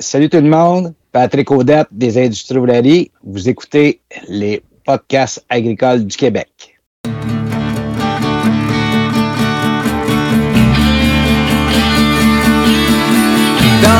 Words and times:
Salut 0.00 0.28
tout 0.28 0.40
le 0.40 0.48
monde, 0.48 0.94
Patrick 1.10 1.50
Audette 1.50 1.88
des 1.90 2.24
Industries 2.24 2.56
Oularie. 2.56 3.10
Vous 3.24 3.48
écoutez 3.48 4.00
les 4.28 4.62
podcasts 4.84 5.44
agricoles 5.48 6.06
du 6.06 6.16
Québec. 6.16 6.78
Dans 7.02 7.18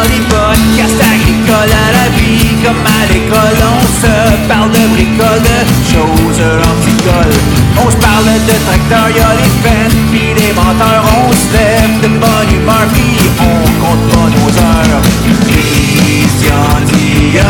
les 0.07 0.23
podcasts 0.31 1.03
agricoles 1.03 1.75
à 1.75 1.91
la 1.91 2.09
vie, 2.15 2.47
comme 2.63 2.87
à 2.87 3.03
l'école, 3.13 3.59
on 3.59 3.83
se 3.99 4.15
parle 4.47 4.71
de 4.71 4.87
bricoles, 4.95 5.43
de 5.43 5.59
choses 5.83 6.41
anticoles. 6.63 7.39
On 7.85 7.91
se 7.91 7.97
parle 7.97 8.25
de 8.47 8.55
tracteurs, 8.67 9.11
y'a 9.17 9.35
les 9.35 9.51
fans, 9.67 9.99
pis 10.13 10.31
les 10.41 10.53
menteurs, 10.53 11.05
on 11.27 11.33
se 11.33 11.53
lève 11.55 12.01
de 12.03 12.09
bonne 12.21 12.51
humeur, 12.55 12.87
pis 12.95 13.19
on 13.41 13.59
compte 13.83 14.05
pas 14.13 14.29
nos 14.31 14.53
heures. 14.63 15.03
Christian 15.51 16.85
Dion 16.87 17.41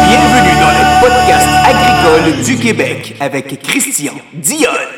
Bienvenue 0.08 0.55
dans 0.59 0.71
le 0.71 0.83
podcast 1.02 1.49
agricole 1.66 2.44
du 2.44 2.55
Québec 2.58 3.16
avec 3.19 3.61
Christian 3.61 4.13
Dionne. 4.33 4.96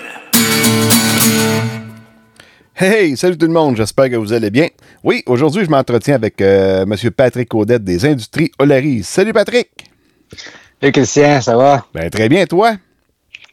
Hey, 2.81 3.17
salut 3.17 3.37
tout 3.37 3.45
le 3.45 3.51
monde, 3.51 3.75
j'espère 3.75 4.09
que 4.09 4.15
vous 4.15 4.31
allez 4.31 4.49
bien. 4.49 4.69
Oui, 5.03 5.21
aujourd'hui, 5.25 5.65
je 5.65 5.69
m'entretiens 5.69 6.15
avec 6.15 6.39
euh, 6.39 6.83
M. 6.83 7.11
Patrick 7.11 7.53
Audette 7.53 7.83
des 7.83 8.05
Industries 8.05 8.51
Olaris. 8.57 9.03
Salut 9.03 9.33
Patrick! 9.33 9.67
Salut 10.79 10.93
Christian, 10.93 11.41
ça 11.41 11.57
va? 11.57 11.85
Ben, 11.93 12.09
très 12.09 12.29
bien, 12.29 12.45
toi? 12.45 12.77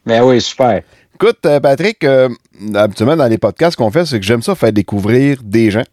Ben 0.05 0.23
oui, 0.23 0.39
super. 0.39 0.81
Écoute, 1.13 1.39
euh, 1.45 1.59
Patrick, 1.59 2.05
euh, 2.05 2.29
habituellement, 2.73 3.17
dans 3.17 3.27
les 3.27 3.37
podcasts 3.37 3.75
qu'on 3.75 3.91
fait, 3.91 4.05
c'est 4.05 4.17
que 4.17 4.25
j'aime 4.25 4.41
ça 4.41 4.55
faire 4.55 4.71
découvrir 4.71 5.43
des 5.43 5.71
gens, 5.71 5.83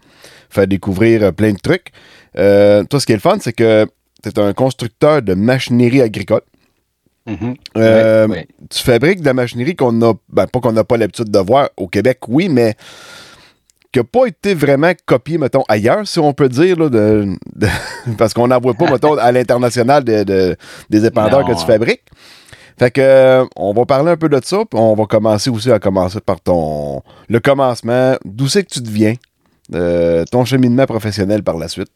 faire 0.49 0.69
découvrir 0.69 1.33
plein 1.35 1.55
de 1.55 1.59
trucs. 1.59 1.91
Toi, 2.37 3.01
ce 3.01 3.05
qui 3.05 3.11
est 3.11 3.17
le 3.17 3.21
fun, 3.21 3.39
c'est 3.41 3.53
que 3.53 3.85
tu 4.23 4.29
es 4.29 4.39
un 4.39 4.53
constructeur 4.53 5.23
de 5.23 5.35
machinerie 5.35 6.03
agricole. 6.03 6.43
Euh, 7.77 8.29
ouais. 8.29 8.47
Tu 8.71 8.83
fabriques 8.83 9.21
de 9.21 9.25
la 9.25 9.35
machinerie 9.35 9.75
qu'on 9.75 10.01
a, 10.03 10.15
ben, 10.29 10.47
pas 10.47 10.61
qu'on 10.61 10.73
n'a 10.73 10.85
pas 10.85 10.97
l'habitude 10.97 11.31
de 11.31 11.39
voir 11.39 11.71
au 11.77 11.89
Québec, 11.89 12.19
oui, 12.29 12.49
mais 12.49 12.75
qui 13.95 14.01
n'a 14.01 14.05
pas 14.05 14.27
été 14.27 14.55
vraiment 14.55 14.91
copié, 15.07 15.39
mettons, 15.39 15.63
ailleurs, 15.69 16.05
si 16.07 16.19
on 16.19 16.33
peut 16.33 16.49
dire, 16.49 16.77
là, 16.77 16.89
de, 16.89 17.29
de- 17.55 17.69
parce 18.19 18.35
qu'on 18.35 18.49
n'en 18.49 18.59
voit 18.61 18.75
pas, 18.75 18.91
mettons, 18.91 19.17
à 19.17 19.31
l'international 19.31 20.03
de- 20.03 20.25
de- 20.25 20.57
des 20.91 21.07
épandeurs 21.07 21.47
Non. 21.49 21.55
que 21.55 21.59
tu 21.61 21.65
fabriques. 21.65 22.03
Fait 22.77 22.91
que, 22.91 23.01
euh, 23.01 23.45
on 23.55 23.73
va 23.73 23.87
parler 23.87 24.11
un 24.11 24.17
peu 24.17 24.29
de 24.29 24.41
ça, 24.45 24.59
puis 24.69 24.81
on 24.81 24.95
va 24.95 25.05
commencer 25.07 25.49
aussi 25.49 25.71
à 25.71 25.79
commencer 25.79 26.21
par 26.21 26.41
ton, 26.41 27.03
le 27.29 27.39
commencement, 27.39 28.17
d'où 28.25 28.49
c'est 28.49 28.65
que 28.65 28.71
tu 28.75 28.81
deviens, 28.81 29.15
euh, 29.75 30.25
ton 30.31 30.45
cheminement 30.45 30.85
professionnel 30.87 31.45
par 31.45 31.57
la 31.57 31.69
suite? 31.69 31.89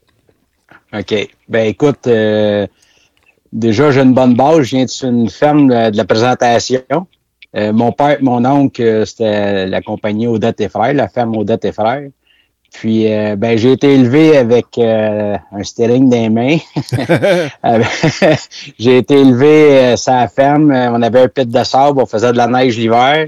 OK. 0.93 1.13
Ben 1.49 1.67
écoute, 1.67 2.07
euh, 2.07 2.65
déjà, 3.51 3.91
j'ai 3.91 4.01
une 4.01 4.13
bonne 4.13 4.35
base. 4.35 4.61
Je 4.61 4.77
viens 4.77 4.85
d'une 4.85 5.29
ferme 5.29 5.67
de 5.67 5.97
la 5.97 6.05
présentation. 6.05 6.81
Euh, 7.55 7.73
mon 7.73 7.91
père, 7.91 8.17
mon 8.21 8.45
oncle, 8.45 8.81
euh, 8.81 9.05
c'était 9.05 9.65
la 9.65 9.81
compagnie 9.81 10.27
Odette 10.27 10.61
et 10.61 10.69
Frères, 10.69 10.93
la 10.93 11.07
ferme 11.07 11.35
Odette 11.35 11.65
et 11.65 11.71
Frères. 11.71 12.07
Puis, 12.71 13.11
euh, 13.11 13.35
ben, 13.35 13.57
j'ai 13.57 13.71
été 13.71 13.91
élevé 13.95 14.37
avec 14.37 14.77
euh, 14.77 15.35
un 15.51 15.63
steering 15.63 16.11
les 16.11 16.29
mains. 16.29 16.57
J'ai 18.77 18.97
été 18.99 19.15
élevé 19.15 19.97
sur 19.97 20.13
la 20.13 20.27
ferme. 20.27 20.71
On 20.71 21.01
avait 21.01 21.21
un 21.21 21.27
pit 21.27 21.49
de 21.49 21.63
sable, 21.63 21.99
on 21.99 22.05
faisait 22.05 22.31
de 22.31 22.37
la 22.37 22.45
neige 22.45 22.77
l'hiver. 22.77 23.25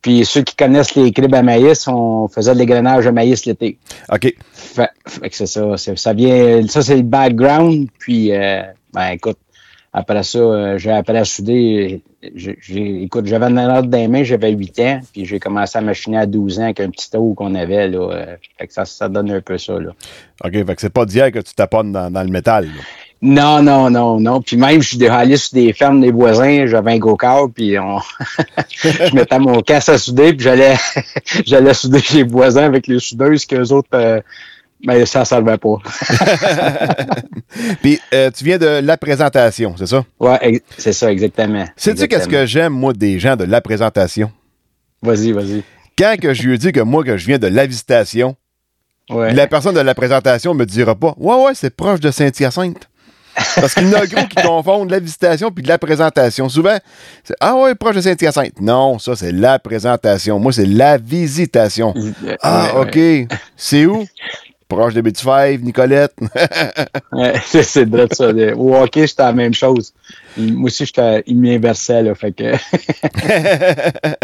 Puis, 0.00 0.24
ceux 0.24 0.42
qui 0.42 0.54
connaissent 0.54 0.94
les 0.94 1.10
cribs 1.10 1.34
à 1.34 1.42
maïs, 1.42 1.88
on 1.88 2.28
faisait 2.28 2.54
de 2.54 2.60
l'égrenage 2.60 3.06
de 3.06 3.10
maïs 3.10 3.44
l'été. 3.44 3.76
OK. 4.10 4.32
Fait, 4.52 4.90
fait 5.04 5.30
que 5.30 5.36
c'est 5.36 5.46
ça. 5.46 5.76
ça 5.76 6.12
vient, 6.12 6.64
ça, 6.68 6.80
c'est 6.80 6.96
le 6.96 7.02
background. 7.02 7.88
Puis, 7.98 8.30
ben, 8.30 9.08
écoute, 9.10 9.38
après 9.92 10.22
ça, 10.22 10.78
j'ai 10.78 10.92
appris 10.92 11.16
à 11.16 11.24
souder. 11.24 12.02
J'ai, 12.34 13.02
écoute, 13.02 13.26
j'avais 13.26 13.46
une 13.46 13.58
ordre 13.58 13.88
dans 13.88 13.96
les 13.96 14.08
mains, 14.08 14.22
j'avais 14.22 14.50
8 14.50 14.80
ans. 14.80 15.00
Puis, 15.12 15.24
j'ai 15.24 15.40
commencé 15.40 15.78
à 15.78 15.80
machiner 15.80 16.18
à 16.18 16.26
12 16.26 16.60
ans 16.60 16.64
avec 16.64 16.80
un 16.80 16.90
petit 16.90 17.10
taux 17.10 17.32
qu'on 17.34 17.54
avait. 17.54 17.88
Là, 17.88 18.10
euh, 18.12 18.36
fait 18.58 18.66
que 18.66 18.72
ça, 18.72 18.84
ça 18.84 19.08
donne 19.08 19.30
un 19.30 19.40
peu 19.40 19.56
ça. 19.56 19.78
Là. 19.78 19.92
OK, 20.44 20.52
fait 20.52 20.74
que 20.74 20.80
c'est 20.80 20.90
pas 20.90 21.06
d'hier 21.06 21.32
que 21.32 21.38
tu 21.38 21.54
taponnes 21.54 21.92
dans, 21.92 22.10
dans 22.10 22.22
le 22.22 22.28
métal. 22.28 22.66
là. 22.66 22.82
Non, 23.22 23.62
non, 23.62 23.90
non, 23.90 24.18
non. 24.18 24.40
Puis 24.40 24.56
même, 24.56 24.80
je 24.80 24.96
suis 24.96 25.06
allé 25.06 25.36
sur 25.36 25.54
des 25.54 25.74
fermes 25.74 26.00
des 26.00 26.10
voisins, 26.10 26.66
j'avais 26.66 26.92
un 26.92 26.98
go-kart, 26.98 27.52
puis 27.52 27.78
on... 27.78 27.98
je 28.70 29.14
mettais 29.14 29.38
mon 29.38 29.60
casse 29.60 29.90
à 29.90 29.98
souder, 29.98 30.32
puis 30.32 30.44
j'allais 30.44 30.74
j'allais 31.44 31.74
souder 31.74 32.00
chez 32.00 32.18
les 32.18 32.22
voisins 32.22 32.64
avec 32.64 32.86
les 32.86 32.98
soudeuses 32.98 33.44
qu'eux 33.44 33.72
autres, 33.72 33.90
euh, 33.92 34.20
ben, 34.84 35.04
ça 35.06 35.20
ne 35.20 35.24
servait 35.24 35.58
pas. 35.58 35.76
Puis, 37.82 38.00
euh, 38.14 38.30
tu 38.30 38.44
viens 38.44 38.58
de 38.58 38.66
la 38.82 38.96
présentation, 38.96 39.74
c'est 39.78 39.86
ça? 39.86 40.04
Ex- 40.40 40.64
c'est 40.78 40.92
ça, 40.92 41.10
exactement. 41.12 41.64
Sais-tu 41.76 42.08
qu'est-ce 42.08 42.28
que 42.28 42.46
j'aime, 42.46 42.72
moi, 42.72 42.92
des 42.92 43.18
gens 43.18 43.36
de 43.36 43.44
la 43.44 43.60
présentation? 43.60 44.30
Vas-y, 45.02 45.32
vas-y. 45.32 45.62
Quand 45.98 46.14
que 46.20 46.32
je 46.34 46.42
lui 46.44 46.58
dis 46.58 46.72
que 46.72 46.80
moi, 46.80 47.04
que 47.04 47.16
je 47.16 47.26
viens 47.26 47.38
de 47.38 47.46
la 47.46 47.66
visitation, 47.66 48.36
Ouais. 49.10 49.34
la 49.34 49.48
personne 49.48 49.74
de 49.74 49.80
la 49.80 49.94
présentation 49.94 50.54
me 50.54 50.64
dira 50.64 50.94
pas 50.94 51.14
Ouais, 51.18 51.34
ouais, 51.44 51.52
c'est 51.54 51.74
proche 51.74 51.98
de 51.98 52.12
Saint-Hyacinthe. 52.12 52.88
Parce 53.56 53.74
qu'il 53.74 53.88
y 53.88 53.94
en 53.94 53.98
a 53.98 54.06
gros 54.06 54.24
qui 54.28 54.36
confondent 54.46 54.90
la 54.90 55.00
visitation 55.00 55.50
puis 55.50 55.64
de 55.64 55.68
la 55.68 55.78
présentation. 55.78 56.48
Souvent, 56.48 56.76
c'est 57.24 57.34
Ah 57.40 57.56
ouais, 57.56 57.74
proche 57.74 57.96
de 57.96 58.02
Saint-Hyacinthe. 58.02 58.60
Non, 58.60 59.00
ça, 59.00 59.16
c'est 59.16 59.32
la 59.32 59.58
présentation. 59.58 60.38
Moi, 60.38 60.52
c'est 60.52 60.64
la 60.66 60.96
visitation. 60.96 61.92
Ah, 62.40 62.72
OK. 62.80 62.98
C'est 63.56 63.84
où? 63.86 64.04
Proche 64.70 64.94
de 64.94 65.00
Betty 65.02 65.22
Five, 65.22 65.62
Nicolette. 65.64 66.14
ouais. 67.12 67.34
c'est 67.44 67.84
vrai 67.84 68.06
de 68.06 68.14
ça. 68.14 68.32
de- 68.32 68.54
Au 68.56 68.74
hockey, 68.76 69.06
c'était 69.06 69.24
la 69.24 69.32
même 69.32 69.52
chose. 69.52 69.92
Moi 70.38 70.66
aussi, 70.66 70.86
j'étais- 70.86 71.22
il 71.26 71.38
m'inversait, 71.40 72.02
là. 72.02 72.14
Fait 72.14 72.32
que. 72.32 72.52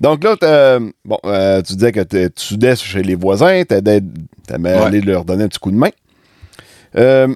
Donc 0.00 0.24
là, 0.24 0.80
bon, 1.04 1.18
euh, 1.26 1.62
tu 1.62 1.74
disais 1.74 1.92
que 1.92 2.00
tu 2.02 2.28
soudais 2.36 2.74
chez 2.74 3.02
les 3.02 3.14
voisins, 3.14 3.62
t'aimais 3.64 4.00
t'aimais 4.46 4.74
Ouais. 4.74 4.82
aller 4.84 5.00
leur 5.00 5.24
donner 5.24 5.44
un 5.44 5.48
petit 5.48 5.60
coup 5.60 5.70
de 5.70 5.76
main. 5.76 5.90
Euh, 6.96 7.28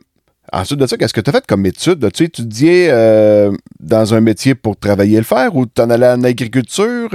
ensuite 0.53 0.81
de 0.81 0.87
ça, 0.87 0.97
qu'est-ce 0.97 1.15
que 1.15 1.21
tu 1.21 1.31
as 1.31 1.33
fait 1.33 1.47
comme 1.47 1.65
étude? 1.67 2.05
As-tu 2.05 2.25
étudié 2.25 2.89
euh, 2.91 3.53
dans 3.79 4.15
un 4.15 4.21
métier 4.21 4.55
pour 4.57 4.77
travailler 4.77 5.19
le 5.19 5.23
fer 5.23 5.55
ou 5.55 5.67
t'en 5.67 5.91
allais 5.91 6.09
en 6.09 6.25
agriculture? 6.25 7.11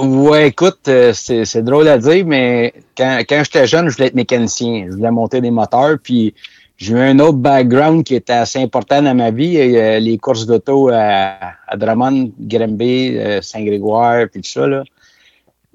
Ouais, 0.00 0.48
écoute, 0.48 0.88
euh, 0.88 1.12
c'est 1.12 1.44
c'est 1.44 1.62
drôle 1.62 1.86
à 1.86 1.98
dire, 1.98 2.24
mais 2.24 2.72
quand, 2.96 3.18
quand 3.28 3.42
j'étais 3.44 3.66
jeune, 3.66 3.90
je 3.90 3.96
voulais 3.96 4.06
être 4.08 4.14
mécanicien. 4.14 4.86
Je 4.88 4.96
voulais 4.96 5.10
monter 5.10 5.42
des 5.42 5.50
moteurs, 5.50 5.98
puis 6.02 6.34
j'ai 6.78 6.94
eu 6.94 6.98
un 6.98 7.18
autre 7.18 7.36
background 7.36 8.02
qui 8.04 8.14
était 8.14 8.32
assez 8.32 8.62
important 8.62 9.02
dans 9.02 9.14
ma 9.14 9.30
vie. 9.30 9.58
euh, 9.58 9.98
les 9.98 10.16
courses 10.16 10.46
d'auto 10.46 10.88
à, 10.88 11.34
à 11.68 11.76
Drummond, 11.76 12.32
Granby, 12.40 13.18
euh, 13.18 13.42
Saint-Grégoire, 13.42 14.26
puis 14.32 14.40
tout 14.40 14.48
ça. 14.48 14.66
Là. 14.66 14.84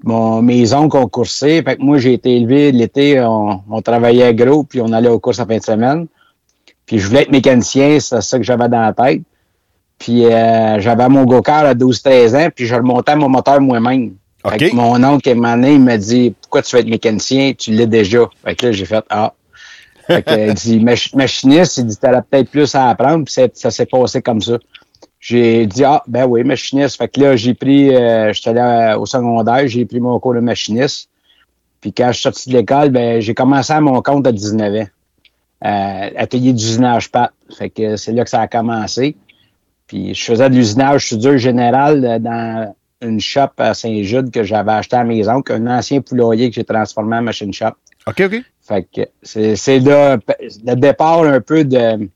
Mon, 0.02 0.42
mes 0.42 0.74
oncles 0.74 0.96
ont 0.96 1.08
coursé. 1.08 1.62
Fait 1.62 1.76
que 1.76 1.82
moi, 1.82 1.98
j'ai 1.98 2.14
été 2.14 2.34
élevé 2.36 2.72
l'été, 2.72 3.20
on, 3.20 3.62
on 3.70 3.80
travaillait 3.80 4.34
gros, 4.34 4.64
puis 4.64 4.80
on 4.80 4.92
allait 4.92 5.08
aux 5.08 5.20
courses 5.20 5.38
en 5.38 5.46
fin 5.46 5.58
de 5.58 5.62
semaine. 5.62 6.08
Puis 6.84 6.98
je 6.98 7.06
voulais 7.06 7.22
être 7.22 7.30
mécanicien, 7.30 8.00
c'est 8.00 8.20
ça 8.20 8.38
que 8.38 8.44
j'avais 8.44 8.68
dans 8.68 8.80
la 8.80 8.92
tête. 8.92 9.22
Puis 9.98 10.26
euh, 10.26 10.78
j'avais 10.80 11.08
mon 11.08 11.24
go-kart 11.24 11.64
à 11.66 11.74
12-13 11.74 12.36
ans, 12.46 12.48
puis 12.54 12.66
je 12.66 12.74
remontais 12.74 13.16
mon 13.16 13.28
moteur 13.28 13.60
moi-même. 13.60 14.14
Fait 14.46 14.54
OK. 14.66 14.70
que 14.70 14.76
mon 14.76 15.02
oncle, 15.02 15.28
à 15.28 15.32
un 15.32 15.34
moment 15.34 15.54
donné, 15.56 15.74
il 15.74 15.80
m'a 15.80 15.96
dit 15.96 16.34
Pourquoi 16.40 16.62
tu 16.62 16.76
veux 16.76 16.82
être 16.82 16.88
mécanicien? 16.88 17.52
Tu 17.56 17.72
l'es 17.72 17.86
déjà. 17.86 18.28
Fait 18.44 18.54
que 18.54 18.66
là, 18.66 18.72
j'ai 18.72 18.84
fait 18.84 19.04
Ah. 19.10 19.32
Fait 20.06 20.22
que, 20.22 20.48
il 20.48 20.54
dit 20.54 20.78
Mach- 20.80 21.14
Machiniste, 21.16 21.78
il 21.78 21.86
dit 21.86 21.96
T'aurais 21.96 22.22
peut-être 22.22 22.50
plus 22.50 22.74
à 22.74 22.90
apprendre, 22.90 23.24
puis 23.24 23.34
ça 23.54 23.70
s'est 23.70 23.86
passé 23.86 24.22
comme 24.22 24.40
ça. 24.40 24.58
J'ai 25.18 25.66
dit 25.66 25.82
Ah, 25.82 26.02
ben 26.06 26.26
oui, 26.26 26.44
machiniste. 26.44 26.96
Fait 26.98 27.08
que 27.08 27.20
là, 27.20 27.34
j'ai 27.36 27.54
pris, 27.54 27.92
euh, 27.96 28.32
j'étais 28.32 28.50
allé 28.50 28.94
au 28.96 29.06
secondaire, 29.06 29.66
j'ai 29.66 29.84
pris 29.84 29.98
mon 29.98 30.20
cours 30.20 30.34
de 30.34 30.40
machiniste. 30.40 31.08
Puis 31.80 31.92
quand 31.92 32.08
je 32.08 32.12
suis 32.12 32.22
sorti 32.22 32.50
de 32.50 32.58
l'école, 32.58 32.90
ben, 32.90 33.20
j'ai 33.20 33.34
commencé 33.34 33.72
à 33.72 33.80
mon 33.80 34.00
compte 34.02 34.26
à 34.26 34.32
19 34.32 34.74
ans. 34.82 34.86
Euh, 35.64 36.10
atelier 36.16 36.52
d'usinage 36.52 37.10
pâte. 37.10 37.32
Fait 37.58 37.70
que 37.70 37.96
c'est 37.96 38.12
là 38.12 38.22
que 38.24 38.30
ça 38.30 38.42
a 38.42 38.46
commencé. 38.46 39.16
Puis 39.86 40.14
je 40.14 40.24
faisais 40.24 40.48
de 40.50 40.54
l'usinage 40.54 41.08
soudure 41.08 41.38
général 41.38 42.04
euh, 42.04 42.18
dans 42.18 42.74
une 43.02 43.20
shop 43.20 43.50
à 43.58 43.74
Saint-Jude 43.74 44.30
que 44.30 44.42
j'avais 44.42 44.72
acheté 44.72 44.96
à 44.96 45.00
la 45.00 45.04
maison, 45.04 45.42
un 45.48 45.66
ancien 45.66 46.00
poulailler 46.00 46.48
que 46.48 46.54
j'ai 46.56 46.64
transformé 46.64 47.16
en 47.16 47.22
machine 47.22 47.52
shop. 47.52 47.72
OK, 48.06 48.20
OK. 48.20 48.42
Fait 48.62 48.86
que 48.92 49.02
c'est 49.22 49.54
c'est 49.56 49.78
le, 49.78 50.18
le 50.64 50.74
départ 50.74 51.22
un 51.22 51.40
peu 51.40 51.64
de 51.64 52.08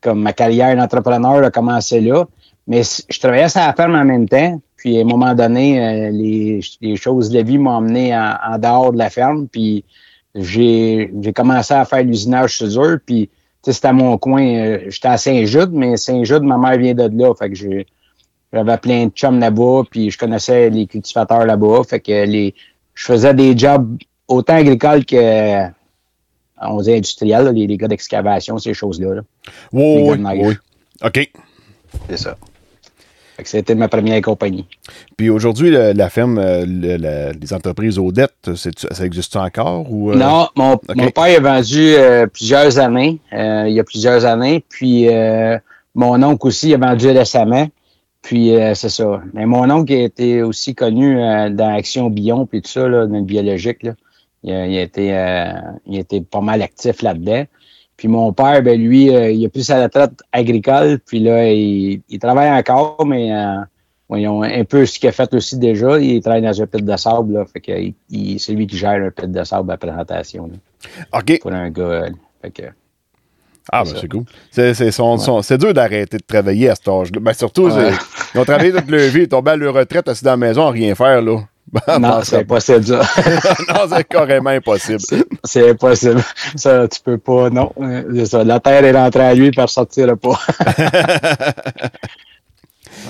comme 0.00 0.22
ma 0.22 0.32
carrière 0.32 0.76
d'entrepreneur 0.76 1.42
a 1.44 1.50
commencé 1.50 2.00
là. 2.00 2.24
Mais 2.66 2.82
je 2.82 3.18
travaillais 3.18 3.48
sur 3.48 3.60
la 3.60 3.72
ferme 3.72 3.96
en 3.96 4.04
même 4.04 4.28
temps. 4.28 4.60
Puis 4.76 4.98
à 4.98 5.00
un 5.00 5.04
moment 5.04 5.34
donné, 5.34 5.80
euh, 5.80 6.10
les, 6.10 6.60
les 6.80 6.96
choses 6.96 7.30
de 7.30 7.38
la 7.38 7.42
vie 7.42 7.58
m'ont 7.58 7.70
emmené 7.70 8.16
en, 8.16 8.36
en 8.46 8.58
dehors 8.58 8.92
de 8.92 8.98
la 8.98 9.10
ferme. 9.10 9.48
Puis 9.48 9.84
j'ai 10.34 11.12
j'ai 11.20 11.32
commencé 11.32 11.74
à 11.74 11.84
faire 11.84 12.04
l'usinage 12.04 12.58
soudure. 12.58 12.98
Puis 13.04 13.28
c'était 13.62 13.88
à 13.88 13.92
mon 13.92 14.16
coin. 14.18 14.42
euh, 14.44 14.78
J'étais 14.88 15.08
à 15.08 15.16
Saint-Jude, 15.18 15.70
mais 15.72 15.96
Saint-Jude, 15.96 16.42
ma 16.42 16.56
mère 16.58 16.78
vient 16.78 16.94
de 16.94 17.08
là. 17.22 17.34
Fait 17.34 17.48
que 17.48 17.54
j'ai 17.54 17.86
j'avais 18.52 18.78
plein 18.78 19.06
de 19.06 19.10
chums 19.10 19.38
là-bas, 19.40 19.82
puis 19.90 20.10
je 20.10 20.16
connaissais 20.16 20.70
les 20.70 20.86
cultivateurs 20.86 21.44
là-bas. 21.44 21.82
Fait 21.88 22.00
que 22.00 22.24
les, 22.24 22.54
je 22.94 23.04
faisais 23.04 23.34
des 23.34 23.56
jobs 23.56 23.98
autant 24.26 24.54
agricoles 24.54 25.04
que, 25.04 25.66
on 26.60 26.80
dit 26.80 26.94
industriels, 26.94 27.48
les, 27.54 27.66
les 27.66 27.76
gars 27.76 27.88
d'excavation, 27.88 28.58
ces 28.58 28.72
choses-là. 28.72 29.16
là. 29.16 29.20
Oui, 29.72 30.02
oui. 30.46 30.54
OK. 31.04 31.30
C'est 32.08 32.16
ça. 32.16 32.36
Fait 33.38 33.44
que 33.44 33.48
c'était 33.50 33.76
ma 33.76 33.86
première 33.86 34.20
compagnie. 34.20 34.66
Puis 35.16 35.30
aujourd'hui, 35.30 35.70
la 35.70 36.10
ferme, 36.10 36.38
euh, 36.38 36.64
le- 36.66 36.96
la- 36.96 37.30
les 37.32 37.52
entreprises 37.52 37.96
aux 37.96 38.10
dettes, 38.10 38.50
ça 38.56 39.06
existe 39.06 39.36
encore? 39.36 39.86
Ou, 39.92 40.10
euh, 40.10 40.16
Non, 40.16 40.48
mon, 40.56 40.76
père 40.76 41.36
a 41.36 41.40
vendu 41.40 41.94
euh, 41.94 42.26
plusieurs 42.26 42.80
années, 42.80 43.20
euh, 43.32 43.66
il 43.68 43.74
y 43.74 43.78
a 43.80 43.84
plusieurs 43.84 44.24
années, 44.24 44.64
puis 44.68 45.06
mon 45.94 46.20
oncle 46.24 46.48
aussi 46.48 46.74
a 46.74 46.78
vendu 46.78 47.08
récemment, 47.10 47.68
puis 48.22 48.54
c'est 48.74 48.88
ça. 48.88 49.22
Mais 49.34 49.46
mon 49.46 49.70
oncle 49.70 49.92
a 49.92 50.02
été 50.02 50.42
aussi 50.42 50.74
connu 50.74 51.14
dans 51.14 51.76
Action 51.76 52.10
Bion, 52.10 52.44
puis 52.44 52.60
tout 52.60 52.70
ça, 52.72 52.88
là, 52.88 53.06
dans 53.06 53.18
le 53.18 53.22
biologique, 53.22 53.84
là. 53.84 53.92
Il, 54.44 54.52
a, 54.52 54.66
il 54.66 54.78
a 54.78 54.82
été, 54.82 55.06
il 55.86 55.96
a 55.96 56.00
été 56.00 56.20
pas 56.22 56.40
mal 56.40 56.60
actif 56.62 57.02
là-dedans. 57.02 57.44
Puis 57.98 58.08
mon 58.08 58.32
père, 58.32 58.62
ben 58.62 58.80
lui, 58.80 59.14
euh, 59.14 59.30
il 59.30 59.44
a 59.44 59.48
pris 59.50 59.64
sa 59.64 59.82
retraite 59.82 60.12
agricole, 60.32 60.98
puis 61.04 61.18
là, 61.20 61.50
il, 61.52 62.00
il 62.08 62.18
travaille 62.18 62.50
encore, 62.50 63.04
mais 63.04 63.30
euh, 63.34 63.56
voyons, 64.08 64.42
un 64.42 64.64
peu 64.64 64.86
ce 64.86 64.98
qu'il 65.00 65.08
a 65.08 65.12
fait 65.12 65.34
aussi 65.34 65.58
déjà. 65.58 65.98
Il 65.98 66.20
travaille 66.22 66.42
dans 66.42 66.62
un 66.62 66.66
pit 66.66 66.84
de 66.84 66.96
sable, 66.96 67.34
là, 67.34 67.44
fait 67.52 67.60
que 67.60 67.72
c'est 68.38 68.52
lui 68.52 68.66
qui 68.68 68.76
gère 68.78 69.02
un 69.04 69.10
pit 69.10 69.30
de 69.30 69.42
sable 69.44 69.70
à 69.72 69.76
présentation. 69.76 70.46
là 70.48 71.18
OK. 71.18 71.40
pour 71.40 71.52
un 71.52 71.68
gars. 71.70 71.82
euh, 71.82 72.10
Fait 72.40 72.50
que, 72.52 72.62
Ah, 73.72 73.82
ben 73.84 73.90
c'est 74.00 74.08
cool. 74.08 74.24
C'est, 75.42 75.58
dur 75.58 75.74
d'arrêter 75.74 76.18
de 76.18 76.22
travailler 76.24 76.68
à 76.70 76.76
cet 76.76 76.86
âge-là. 76.88 77.18
Ben, 77.20 77.32
surtout, 77.32 77.64
Ouais. 77.68 77.90
ils 78.34 78.40
ont 78.40 78.44
travaillé 78.44 78.70
toute 78.72 78.88
leur 78.88 79.10
vie, 79.10 79.22
ils 79.22 79.28
tombent 79.28 79.48
à 79.48 79.56
leur 79.56 79.74
retraite 79.74 80.06
assis 80.08 80.22
dans 80.24 80.30
la 80.30 80.36
maison 80.36 80.66
à 80.68 80.70
rien 80.70 80.94
faire, 80.94 81.20
là. 81.20 81.40
Non, 82.00 82.20
c'est 82.22 82.38
impossible, 82.38 82.84
ça. 82.86 83.00
non, 83.68 83.80
c'est 83.94 84.04
carrément 84.04 84.50
impossible. 84.50 85.00
c'est 85.44 85.70
impossible. 85.70 86.22
Ça, 86.56 86.88
tu 86.88 87.00
peux 87.00 87.18
pas, 87.18 87.50
non. 87.50 87.72
Ça. 88.24 88.44
La 88.44 88.60
terre 88.60 88.84
est 88.84 88.92
rentrée 88.92 89.26
à 89.26 89.34
lui, 89.34 89.50
puis 89.50 89.58
elle 89.60 89.64
ressortira 89.64 90.16
pas. 90.16 90.38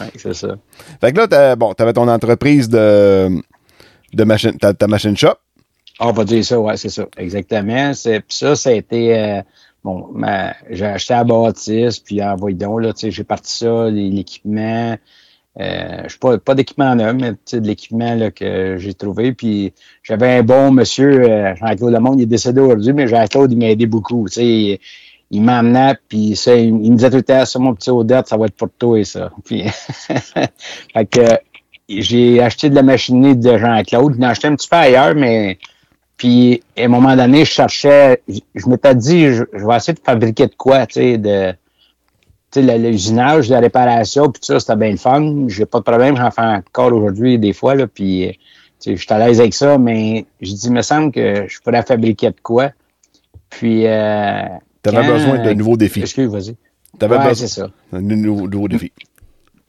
oui, 0.00 0.06
c'est 0.16 0.34
ça. 0.34 0.56
Fait 1.00 1.12
que 1.12 1.18
là, 1.18 1.28
t'as- 1.28 1.56
bon, 1.56 1.74
t'avais 1.74 1.92
ton 1.92 2.08
entreprise 2.08 2.68
de, 2.68 3.28
de 4.12 4.24
machine, 4.24 4.56
ta, 4.58 4.74
ta 4.74 4.86
machine 4.86 5.16
shop. 5.16 5.34
On 6.00 6.12
va 6.12 6.24
dire 6.24 6.44
ça, 6.44 6.58
ouais, 6.60 6.76
c'est 6.76 6.90
ça. 6.90 7.06
Exactement. 7.16 7.92
Puis 7.92 8.22
ça, 8.28 8.54
ça 8.56 8.70
a 8.70 8.72
été. 8.72 9.16
euh, 9.18 9.42
bon, 9.82 10.08
j'ai 10.70 10.86
acheté 10.86 11.14
la 11.14 11.24
bâtisse, 11.24 11.98
puis 11.98 12.16
là, 12.16 12.36
tu 12.36 12.92
sais, 12.96 13.10
j'ai 13.10 13.24
parti 13.24 13.56
ça, 13.56 13.88
l'équipement. 13.90 14.96
Euh, 15.60 16.04
je 16.06 16.18
pas, 16.18 16.38
pas 16.38 16.54
d'équipement 16.54 16.94
neuf, 16.94 17.16
mais 17.18 17.32
tu 17.32 17.38
sais, 17.46 17.60
de 17.60 17.66
l'équipement 17.66 18.30
que 18.30 18.76
j'ai 18.78 18.94
trouvé. 18.94 19.32
Puis 19.32 19.72
j'avais 20.02 20.38
un 20.38 20.42
bon 20.42 20.70
monsieur, 20.70 21.28
euh, 21.28 21.54
Jean-Claude 21.56 21.92
Lemonde, 21.92 22.20
il 22.20 22.22
est 22.22 22.26
décédé 22.26 22.60
aujourd'hui, 22.60 22.92
mais 22.92 23.08
Jean-Claude, 23.08 23.52
il 23.52 23.58
m'a 23.58 23.70
aidé 23.70 23.86
beaucoup. 23.86 24.28
Il, 24.36 24.78
il 25.30 25.42
m'emmenait, 25.42 25.96
puis 26.08 26.36
ça, 26.36 26.54
il, 26.54 26.72
me 26.74 26.96
disait 26.96 27.10
tout 27.10 27.16
le 27.16 27.22
temps, 27.22 27.44
ça, 27.44 27.58
mon 27.58 27.74
petit 27.74 27.90
Odette, 27.90 28.28
ça 28.28 28.36
va 28.36 28.46
être 28.46 28.54
pour 28.54 28.70
toi 28.78 28.98
et 28.98 29.04
ça. 29.04 29.30
Puis, 29.44 29.64
fait 29.68 31.06
que 31.06 31.20
j'ai 31.88 32.40
acheté 32.40 32.70
de 32.70 32.74
la 32.74 32.82
machinerie 32.82 33.36
de 33.36 33.58
Jean-Claude. 33.58 34.14
J'en 34.14 34.22
ai 34.22 34.30
acheté 34.30 34.48
un 34.48 34.54
petit 34.54 34.68
peu 34.68 34.76
ailleurs, 34.76 35.14
mais 35.14 35.58
puis 36.16 36.62
à 36.76 36.82
un 36.82 36.88
moment 36.88 37.14
donné, 37.14 37.44
je 37.44 37.50
cherchais, 37.50 38.22
je, 38.28 38.68
m'étais 38.68 38.94
dit, 38.94 39.28
je, 39.28 39.44
je 39.52 39.66
vais 39.66 39.76
essayer 39.76 39.94
de 39.94 40.00
fabriquer 40.04 40.46
de 40.48 40.54
quoi, 40.54 40.86
tu 40.86 40.94
sais, 40.94 41.18
de 41.18 41.54
l'usinage, 42.56 43.48
la 43.50 43.60
réparation, 43.60 44.30
puis 44.30 44.40
tout 44.40 44.46
ça, 44.46 44.60
c'était 44.60 44.76
bien 44.76 44.90
le 44.90 44.96
fun. 44.96 45.44
J'ai 45.48 45.66
pas 45.66 45.78
de 45.78 45.84
problème, 45.84 46.16
j'en 46.16 46.30
fais 46.30 46.40
encore 46.42 46.92
aujourd'hui 46.92 47.38
des 47.38 47.52
fois, 47.52 47.74
là, 47.74 47.86
puis 47.86 48.28
euh, 48.28 48.32
je 48.86 48.94
suis 48.96 49.06
à 49.12 49.18
l'aise 49.18 49.40
avec 49.40 49.54
ça, 49.54 49.76
mais 49.78 50.24
je 50.40 50.52
dis, 50.52 50.66
il 50.66 50.72
me 50.72 50.82
semble 50.82 51.12
que 51.12 51.46
je 51.48 51.60
pourrais 51.60 51.82
fabriquer 51.82 52.28
de 52.30 52.36
quoi. 52.42 52.70
Puis 53.50 53.86
euh, 53.86 54.42
T'avais 54.82 55.06
besoin 55.06 55.42
de 55.42 55.52
nouveaux 55.52 55.76
défis. 55.76 56.00
Excuse, 56.00 56.30
vas-y. 56.30 56.56
T'avais 56.98 57.16
Ouais, 57.18 57.28
besoin 57.28 57.48
ça. 57.48 57.70
de 57.92 57.98
nouveaux, 58.00 58.48
nouveaux 58.48 58.68
défis. 58.68 58.92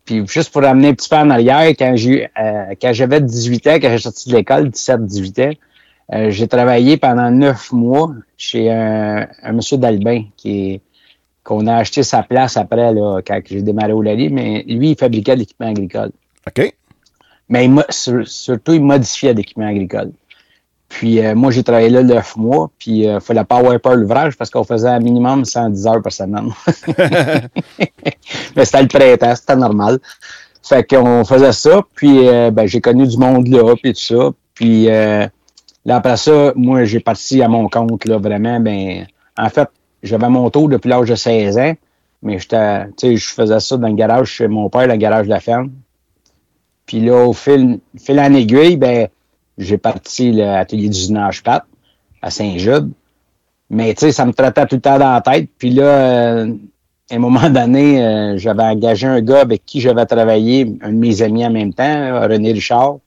Puis 0.06 0.26
juste 0.28 0.52
pour 0.52 0.64
amener 0.64 0.90
un 0.90 0.94
petit 0.94 1.10
peu 1.10 1.18
en 1.18 1.30
arrière, 1.30 1.68
quand 1.70 1.94
j'ai 1.96 2.28
euh, 2.40 2.74
quand 2.82 2.94
j'avais 2.94 3.22
18 3.22 3.68
ans, 3.68 3.76
quand 3.82 3.90
j'ai 3.92 3.98
sorti 4.00 4.30
de 4.30 4.36
l'école, 4.36 4.70
17-18 4.70 5.50
ans, 5.50 5.54
euh, 6.14 6.32
j'ai 6.32 6.48
travaillé 6.48 6.98
pendant 6.98 7.30
neuf 7.30 7.72
mois 7.72 8.12
chez 8.36 8.72
un, 8.72 9.28
un 9.44 9.52
monsieur 9.54 9.78
d'Albin 9.78 10.24
qui 10.36 10.72
est 10.74 10.82
qu'on 11.50 11.66
a 11.66 11.78
acheté 11.78 12.04
sa 12.04 12.22
place 12.22 12.58
après 12.58 12.94
là, 12.94 13.22
quand 13.26 13.42
j'ai 13.44 13.64
démarré 13.64 13.92
au 13.92 14.04
Lali, 14.04 14.30
mais 14.30 14.64
lui, 14.68 14.92
il 14.92 14.96
fabriquait 14.96 15.34
de 15.34 15.40
l'équipement 15.40 15.70
agricole. 15.70 16.12
OK? 16.48 16.76
Mais 17.50 17.66
il 17.66 17.84
surtout, 17.90 18.74
il 18.74 18.84
modifiait 18.84 19.34
l'équipement 19.34 19.68
agricole. 19.68 20.12
Puis 20.90 21.26
euh, 21.26 21.34
moi, 21.34 21.50
j'ai 21.50 21.64
travaillé 21.64 21.90
là 21.90 22.04
neuf 22.04 22.36
mois, 22.36 22.70
puis 22.78 23.00
il 23.00 23.20
fallait 23.20 23.44
pas 23.44 23.58
avoir 23.58 23.80
peur 23.80 23.96
l'ouvrage 23.96 24.38
parce 24.38 24.52
qu'on 24.52 24.64
faisait 24.64 24.90
un 24.90 25.00
minimum 25.00 25.44
110 25.44 25.88
heures 25.88 26.02
par 26.04 26.12
semaine. 26.12 26.52
Mais 28.56 28.66
c'était 28.66 28.84
le 28.84 28.88
printemps, 28.88 29.36
c'était 29.36 29.56
normal. 29.56 29.98
Fait 30.62 30.84
qu'on 30.84 31.26
faisait 31.26 31.52
ça, 31.52 31.82
puis 31.96 32.28
euh, 32.28 32.52
ben, 32.52 32.68
j'ai 32.68 32.82
connu 32.82 33.08
du 33.08 33.18
monde 33.18 33.48
là, 33.48 33.74
puis 33.82 33.94
tout 33.94 34.00
ça. 34.02 34.30
Puis 34.54 34.88
euh, 34.88 35.26
là, 35.86 35.96
après 35.96 36.18
ça, 36.18 36.54
moi, 36.56 36.84
j'ai 36.84 37.00
parti 37.00 37.42
à 37.42 37.48
mon 37.48 37.70
compte, 37.70 38.06
là, 38.06 38.18
vraiment, 38.18 38.60
ben, 38.60 39.08
en 39.36 39.50
fait, 39.50 39.68
j'avais 40.04 40.30
mon 40.30 40.50
tour 40.50 40.70
depuis 40.70 40.90
l'âge 40.90 41.10
de 41.10 41.16
16 41.16 41.58
ans, 41.58 41.74
mais 42.22 42.40
j'étais, 42.40 43.16
je 43.16 43.34
faisais 43.34 43.60
ça 43.60 43.78
dans 43.78 43.88
le 43.88 43.96
garage 43.96 44.30
chez 44.30 44.48
mon 44.48 44.70
père, 44.70 44.88
le 44.88 44.96
garage 44.96 45.26
de 45.26 45.32
la 45.32 45.40
ferme. 45.40 45.72
Puis 46.86 47.02
là, 47.02 47.26
au 47.26 47.34
fil, 47.34 47.80
fil 47.98 48.20
en 48.20 48.34
aiguille, 48.34 48.78
ben, 48.78 49.08
j'ai 49.58 49.78
parti 49.78 50.32
l'atelier 50.32 50.90
d'usinage 50.90 51.44
PAT 51.44 51.66
à 52.22 52.30
Saint-Jude. 52.30 52.92
Mais 53.70 53.94
tu 53.94 54.02
sais, 54.02 54.12
ça 54.12 54.26
me 54.26 54.34
traitait 54.34 54.66
tout 54.66 54.76
le 54.76 54.82
temps 54.82 54.98
dans 54.98 55.14
la 55.14 55.22
tête. 55.22 55.50
Puis 55.58 55.70
là, 55.70 55.84
euh, 55.84 56.54
à 57.12 57.16
un 57.16 57.20
moment 57.20 57.50
donné, 57.50 58.04
euh, 58.04 58.38
j'avais 58.38 58.64
engagé 58.64 59.06
un 59.06 59.22
gars 59.22 59.42
avec 59.42 59.66
qui 59.66 59.82
j'avais 59.82 60.06
travaillé, 60.06 60.78
un 60.82 60.92
de 60.92 60.98
mes 60.98 61.22
amis 61.22 61.46
en 61.46 61.52
même 61.52 61.74
temps, 61.74 62.22
René 62.28 62.54
Richard, 62.54 62.98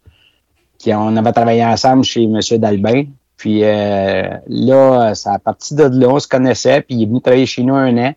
qui 0.78 0.94
on 0.94 1.16
avait 1.16 1.32
travaillé 1.32 1.64
ensemble 1.64 2.04
chez 2.04 2.22
M. 2.24 2.38
Dalbin. 2.58 3.04
Puis 3.42 3.64
euh, 3.64 4.36
là, 4.46 5.16
ça 5.16 5.32
a 5.32 5.38
parti 5.40 5.74
de 5.74 5.82
là, 5.82 6.08
on 6.10 6.20
se 6.20 6.28
connaissait, 6.28 6.80
puis 6.80 6.94
il 6.94 7.02
est 7.02 7.06
venu 7.06 7.20
travailler 7.20 7.44
chez 7.44 7.64
nous 7.64 7.74
un 7.74 7.96
an. 7.96 8.14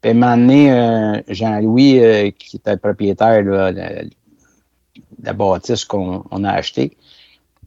Puis 0.00 0.12
à 0.12 0.14
un 0.14 0.14
moment 0.14 0.52
euh, 0.52 1.20
Jean-Louis, 1.26 1.98
euh, 1.98 2.30
qui 2.30 2.58
était 2.58 2.70
le 2.70 2.78
propriétaire 2.78 3.42
là, 3.42 3.72
de, 3.72 4.08
la 5.24 5.32
bâtisse 5.32 5.84
qu'on 5.84 6.22
on 6.30 6.44
a 6.44 6.52
acheté, 6.52 6.96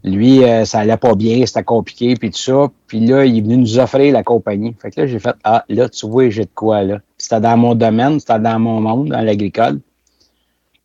lui, 0.06 0.44
ça 0.64 0.80
allait 0.80 0.96
pas 0.96 1.14
bien, 1.16 1.46
c'était 1.46 1.66
compliqué, 1.66 2.14
puis 2.14 2.32
tout 2.32 2.38
ça. 2.38 2.72
Puis 2.88 3.06
là, 3.06 3.26
il 3.26 3.40
est 3.40 3.42
venu 3.42 3.58
nous 3.58 3.80
offrir 3.80 4.14
la 4.14 4.24
compagnie. 4.24 4.74
Fait 4.82 4.90
que 4.90 5.02
là, 5.02 5.08
j'ai 5.08 5.20
fait, 5.20 5.36
ah, 5.44 5.66
là, 5.68 5.90
tu 5.90 6.08
vois, 6.08 6.30
j'ai 6.30 6.46
de 6.46 6.50
quoi, 6.56 6.84
là. 6.84 7.02
C'était 7.18 7.42
dans 7.42 7.58
mon 7.58 7.76
domaine, 7.76 8.22
c'était 8.22 8.40
dans 8.40 8.60
mon 8.60 8.80
monde, 8.80 9.10
dans 9.10 9.22
l'agricole. 9.22 9.82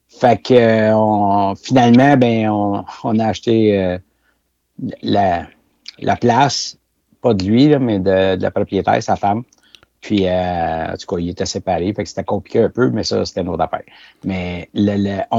Fait 0.08 0.42
que 0.42 1.54
finalement, 1.62 2.16
ben, 2.16 2.50
on, 2.50 3.18
a 3.20 3.26
acheté 3.26 3.98
la, 5.02 5.46
la 6.02 6.16
place, 6.16 6.76
pas 7.20 7.34
de 7.34 7.44
lui, 7.44 7.68
là, 7.68 7.78
mais 7.78 7.98
de, 7.98 8.36
de 8.36 8.42
la 8.42 8.50
propriétaire, 8.50 9.02
sa 9.02 9.16
femme. 9.16 9.42
Puis, 10.00 10.26
euh, 10.26 10.92
en 10.92 10.96
tout 10.96 11.06
cas, 11.06 11.20
il 11.20 11.30
était 11.30 11.46
séparé, 11.46 11.92
fait 11.94 12.02
que 12.02 12.08
c'était 12.08 12.24
compliqué 12.24 12.58
un 12.60 12.68
peu, 12.68 12.90
mais 12.90 13.04
ça, 13.04 13.24
c'était 13.24 13.42
une 13.42 13.48
autre 13.48 13.62
affaire. 13.62 13.84
Mais 14.24 14.68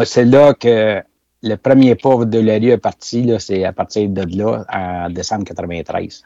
c'est 0.05 0.25
là 0.25 0.53
que 0.53 1.03
le 1.43 1.55
premier 1.57 1.95
pas 1.95 2.23
de 2.23 2.39
la 2.39 2.53
rue 2.57 2.69
est 2.71 2.77
parti, 2.77 3.29
c'est 3.39 3.65
à 3.65 3.73
partir 3.73 4.07
de 4.09 4.37
là, 4.37 4.63
en 4.73 5.09
décembre 5.09 5.43
93. 5.43 6.23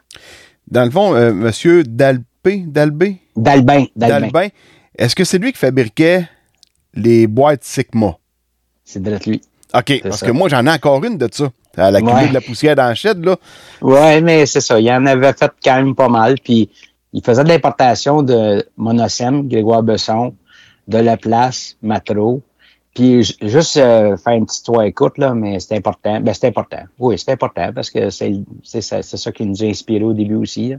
Dans 0.70 0.84
le 0.84 0.90
fond, 0.90 1.14
euh, 1.14 1.32
monsieur 1.32 1.82
Dalpé, 1.82 2.64
Dalbé, 2.66 3.16
D'Albin, 3.34 3.86
d'Albin. 3.96 4.20
Dalbin, 4.20 4.48
est-ce 4.96 5.16
que 5.16 5.24
c'est 5.24 5.38
lui 5.38 5.52
qui 5.52 5.58
fabriquait 5.58 6.28
les 6.94 7.26
boîtes 7.26 7.64
Sigma? 7.64 8.16
C'est 8.84 9.02
de 9.02 9.18
lui. 9.26 9.40
OK, 9.74 10.00
parce 10.02 10.20
ça. 10.20 10.26
que 10.26 10.32
moi, 10.32 10.48
j'en 10.48 10.64
ai 10.66 10.70
encore 10.70 11.04
une 11.04 11.18
de 11.18 11.28
ça. 11.30 11.50
À 11.78 11.90
la 11.90 12.00
Ouais. 12.00 12.28
de 12.28 12.34
la 12.34 12.40
poussière 12.40 12.74
dans 12.76 12.94
shed, 12.94 13.24
là. 13.24 13.36
Ouais, 13.80 14.20
mais 14.20 14.46
c'est 14.46 14.60
ça. 14.60 14.78
Il 14.80 14.90
en 14.90 15.06
avait 15.06 15.32
fait 15.32 15.52
quand 15.64 15.76
même 15.76 15.94
pas 15.94 16.08
mal. 16.08 16.36
Puis 16.42 16.68
il 17.12 17.22
faisait 17.24 17.44
de 17.44 17.48
l'importation 17.48 18.22
de 18.22 18.64
Monocème, 18.76 19.48
Grégoire 19.48 19.82
Besson, 19.82 20.34
de 20.88 20.98
La 20.98 21.16
Place, 21.16 21.76
Matro. 21.82 22.42
Puis 22.94 23.22
ju- 23.22 23.34
juste 23.42 23.76
euh, 23.76 24.16
faire 24.16 24.32
une 24.34 24.46
petite 24.46 24.64
toile 24.64 24.88
écoute, 24.88 25.18
là, 25.18 25.32
mais 25.34 25.60
c'est 25.60 25.76
important. 25.76 26.20
Ben, 26.20 26.34
c'est 26.34 26.48
important. 26.48 26.82
Oui, 26.98 27.16
c'est 27.18 27.30
important 27.30 27.70
parce 27.72 27.90
que 27.90 28.10
c'est 28.10 28.32
ça, 28.80 29.02
ça 29.02 29.32
qui 29.32 29.46
nous 29.46 29.62
a 29.62 29.66
inspiré 29.66 30.02
au 30.04 30.12
début 30.14 30.34
aussi. 30.34 30.70
là. 30.70 30.76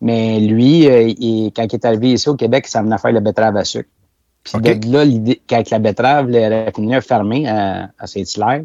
Mais 0.00 0.40
lui, 0.40 0.88
euh, 0.88 1.02
il- 1.08 1.52
quand 1.54 1.64
il 1.64 1.74
est 1.74 1.84
arrivé 1.84 2.12
ici 2.12 2.28
au 2.28 2.36
Québec, 2.36 2.64
il 2.66 2.70
s'en 2.70 2.82
venait 2.84 2.98
faire 2.98 3.12
le 3.12 3.20
betterave 3.20 3.56
à 3.56 3.64
sucre. 3.64 3.88
Puis 4.44 4.60
de 4.60 4.92
là, 4.92 5.04
l'idée 5.04 5.40
qu'avec 5.46 5.70
la 5.70 5.78
betterave, 5.78 6.26
le 6.28 6.64
raffinerie 6.64 6.96
a 6.96 7.00
fermé 7.00 7.48
à, 7.48 7.90
à 7.98 8.06
Saint-Hilaire, 8.06 8.62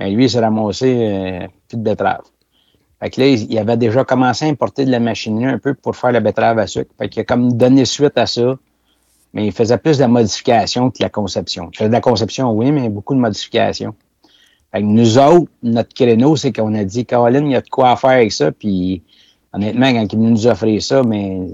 mais 0.00 0.10
lui, 0.10 0.24
il 0.24 0.30
s'est 0.30 0.40
ramassé 0.40 0.96
euh, 0.98 1.46
plus 1.68 1.76
de 1.76 1.82
betterave. 1.82 2.22
Fait 3.00 3.10
que 3.10 3.20
là, 3.20 3.26
il 3.28 3.58
avait 3.58 3.76
déjà 3.76 4.02
commencé 4.02 4.46
à 4.46 4.48
importer 4.48 4.86
de 4.86 4.90
la 4.90 4.98
machinerie 4.98 5.52
un 5.52 5.58
peu 5.58 5.74
pour 5.74 5.94
faire 5.94 6.10
la 6.10 6.20
betterave 6.20 6.58
à 6.58 6.66
sucre. 6.66 6.90
Fait 6.98 7.08
qu'il 7.08 7.20
a 7.20 7.24
comme 7.24 7.52
donné 7.52 7.84
suite 7.84 8.16
à 8.16 8.24
ça, 8.26 8.58
mais 9.34 9.46
il 9.46 9.52
faisait 9.52 9.76
plus 9.76 9.98
de 9.98 10.02
la 10.02 10.08
modification 10.08 10.90
que 10.90 10.98
de 10.98 11.04
la 11.04 11.10
conception. 11.10 11.68
Il 11.72 11.76
faisait 11.76 11.88
de 11.88 11.94
la 11.94 12.00
conception, 12.00 12.50
oui, 12.52 12.72
mais 12.72 12.88
beaucoup 12.88 13.14
de 13.14 13.20
modifications. 13.20 13.94
Fait 14.72 14.80
que 14.80 14.86
nous 14.86 15.18
autres, 15.18 15.50
notre 15.62 15.92
créneau, 15.94 16.34
c'est 16.36 16.52
qu'on 16.52 16.74
a 16.74 16.84
dit, 16.84 17.04
Caroline, 17.04 17.46
il 17.46 17.52
y 17.52 17.56
a 17.56 17.60
de 17.60 17.68
quoi 17.68 17.94
faire 17.96 18.10
avec 18.10 18.32
ça, 18.32 18.52
puis 18.52 19.02
honnêtement, 19.52 19.92
quand 19.92 20.00
il 20.00 20.04
est 20.04 20.16
venu 20.16 20.30
nous 20.30 20.46
offrir 20.46 20.82
ça, 20.82 21.02
mais 21.02 21.46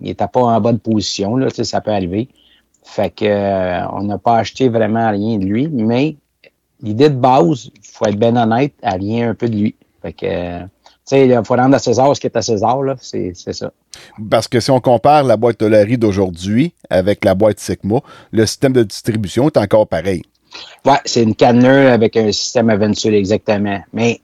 il 0.00 0.08
n'était 0.08 0.28
pas 0.28 0.40
en 0.40 0.60
bonne 0.60 0.78
position, 0.78 1.36
là, 1.36 1.48
ça 1.50 1.80
peut 1.80 1.92
arriver. 1.92 2.28
Fait 2.82 3.10
que 3.10 3.24
euh, 3.24 3.88
on 3.88 4.02
n'a 4.02 4.18
pas 4.18 4.36
acheté 4.36 4.68
vraiment 4.68 5.10
rien 5.10 5.38
de 5.38 5.44
lui, 5.44 5.68
mais 5.68 6.16
l'idée 6.82 7.10
de 7.10 7.16
base, 7.16 7.70
il 7.74 7.80
faut 7.82 8.06
être 8.06 8.18
bien 8.18 8.36
honnête, 8.36 8.74
elle 8.82 9.00
vient 9.00 9.30
un 9.30 9.34
peu 9.34 9.48
de 9.48 9.56
lui. 9.56 9.74
Fait 10.02 10.12
que, 10.12 10.60
tu 10.62 10.68
sais, 11.04 11.28
il 11.28 11.40
faut 11.44 11.54
rendre 11.54 11.74
à 11.74 11.78
César 11.78 12.14
ce 12.14 12.20
qui 12.20 12.26
est 12.26 12.36
à 12.36 12.42
César, 12.42 12.82
là, 12.82 12.96
c'est 13.00 13.32
c'est 13.34 13.52
ça. 13.52 13.72
Parce 14.30 14.48
que 14.48 14.60
si 14.60 14.70
on 14.70 14.80
compare 14.80 15.24
la 15.24 15.36
boîte 15.36 15.58
Tolari 15.58 15.98
d'aujourd'hui 15.98 16.72
avec 16.90 17.24
la 17.24 17.34
boîte 17.34 17.58
Sigma, 17.58 18.00
le 18.30 18.46
système 18.46 18.72
de 18.72 18.82
distribution 18.82 19.46
est 19.46 19.56
encore 19.56 19.86
pareil. 19.86 20.22
Ouais, 20.84 20.98
c'est 21.04 21.22
une 21.22 21.34
canneur 21.34 21.92
avec 21.92 22.16
un 22.16 22.32
système 22.32 22.70
à 22.70 22.76
ventule, 22.76 23.14
exactement. 23.14 23.80
Mais 23.92 24.20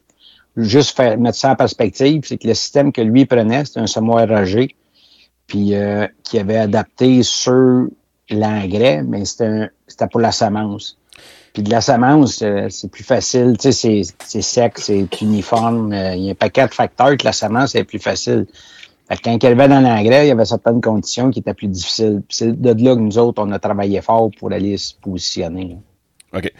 juste 0.57 0.97
faire, 0.97 1.19
mettre 1.19 1.39
ça 1.39 1.53
en 1.53 1.57
perspective, 1.57 2.23
c'est 2.25 2.39
que 2.39 2.49
le 2.49 2.55
système 2.55 2.93
que 2.93 3.01
lui 3.01 3.27
prenait, 3.27 3.65
c'était 3.65 3.81
un 3.81 3.87
semoir 3.87 4.29
Roger, 4.29 4.75
puis 5.47 5.75
euh, 5.75 6.07
qui 6.23 6.39
avait 6.39 6.59
adapté 6.59 7.23
sur 7.23 7.87
l'engrais, 8.31 9.03
mais 9.03 9.25
c'était 9.25 9.71
pour 10.11 10.21
la 10.21 10.33
semence. 10.33 10.99
Puis 11.53 11.63
de 11.63 11.71
la 11.71 11.81
semence, 11.83 12.41
euh, 12.43 12.69
c'est 12.71 12.91
plus 12.91 13.05
facile, 13.05 13.57
tu 13.59 13.73
sais, 13.73 14.03
c'est- 14.19 14.41
sec, 14.43 14.79
c'est 14.79 15.07
uniforme. 15.21 15.93
euh, 15.93 16.15
Il 16.15 16.25
y 16.25 16.29
a 16.29 16.33
un 16.33 16.35
paquet 16.35 16.67
de 16.67 16.73
facteurs 16.73 17.17
que 17.17 17.25
la 17.25 17.33
semence 17.33 17.75
est 17.75 17.85
plus 17.85 17.99
facile. 17.99 18.47
Fait 19.09 19.17
que 19.17 19.23
quand 19.25 19.37
il 19.43 19.47
arrivait 19.47 19.69
dans 19.69 19.81
l'engrais, 19.81 20.25
il 20.27 20.29
y 20.29 20.31
avait 20.31 20.45
certaines 20.47 20.81
conditions 20.81 21.31
qui 21.31 21.41
étaient 21.41 21.53
plus 21.53 21.69
difficiles. 21.69 22.23
C'est 22.31 22.59
de 22.59 22.85
là 22.85 22.95
que 22.95 23.01
nous 23.01 23.19
autres, 23.19 23.43
on 23.45 23.51
a 23.53 23.59
travaillé 23.59 24.01
fort 24.01 24.31
pour 24.39 24.51
aller 24.53 24.79
se 24.79 24.95
positionner. 24.95 25.77
OK. 26.35 26.51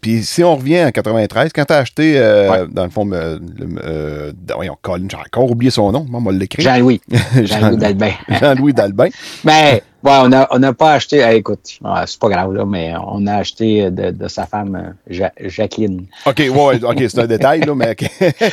Puis 0.00 0.22
si 0.24 0.44
on 0.44 0.56
revient 0.56 0.84
en 0.84 0.90
93, 0.90 1.50
quand 1.54 1.64
tu 1.64 1.72
as 1.72 1.78
acheté, 1.78 2.18
euh, 2.18 2.50
Ouais. 2.50 2.66
dans 2.70 2.84
le 2.84 2.90
fond, 2.90 3.10
euh, 3.12 3.38
euh, 3.84 4.32
voyons, 4.54 4.76
Colin, 4.80 5.06
j'ai 5.10 5.16
encore 5.16 5.50
oublié 5.50 5.70
son 5.70 5.90
nom, 5.92 6.06
moi, 6.08 6.20
on 6.20 6.24
va 6.24 6.32
l'écrire. 6.32 6.64
Jean-Louis. 6.64 7.00
Jean- 7.34 7.44
Jean-Louis 7.46 7.76
Dalbin. 7.78 8.10
Jean-Louis 8.40 8.72
Dalbin. 8.72 9.08
Mais, 9.44 9.82
ouais, 10.04 10.12
on 10.22 10.28
n'a 10.28 10.46
on 10.50 10.62
a 10.62 10.72
pas 10.72 10.92
acheté, 10.92 11.22
ah, 11.22 11.32
écoute, 11.34 11.60
c'est 11.64 12.18
pas 12.20 12.28
grave, 12.28 12.52
là, 12.54 12.64
mais 12.64 12.92
on 13.06 13.26
a 13.26 13.34
acheté 13.36 13.90
de, 13.90 14.10
de 14.10 14.28
sa 14.28 14.46
femme, 14.46 14.76
euh, 14.76 15.12
Ja- 15.12 15.32
Jacqueline. 15.40 16.06
OK, 16.26 16.38
ouais, 16.38 16.84
OK, 16.84 16.96
c'est 17.08 17.18
un 17.18 17.26
détail, 17.28 17.60
là, 17.60 17.74
mais 17.74 17.90
OK. 17.90 18.08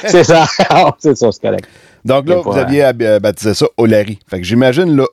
c'est 0.08 0.24
ça, 0.24 0.46
Ah, 0.70 0.92
c'est 1.00 1.16
ça, 1.16 1.32
c'est 1.32 1.42
correct. 1.42 1.68
Donc 2.04 2.28
là, 2.28 2.36
pas- 2.36 2.42
vous 2.42 2.58
aviez 2.58 2.86
euh, 2.86 3.20
baptisé 3.20 3.54
ça 3.54 3.66
Olari. 3.78 4.20
Fait 4.28 4.38
que 4.40 4.44
j'imagine, 4.46 4.96
là, 4.96 5.06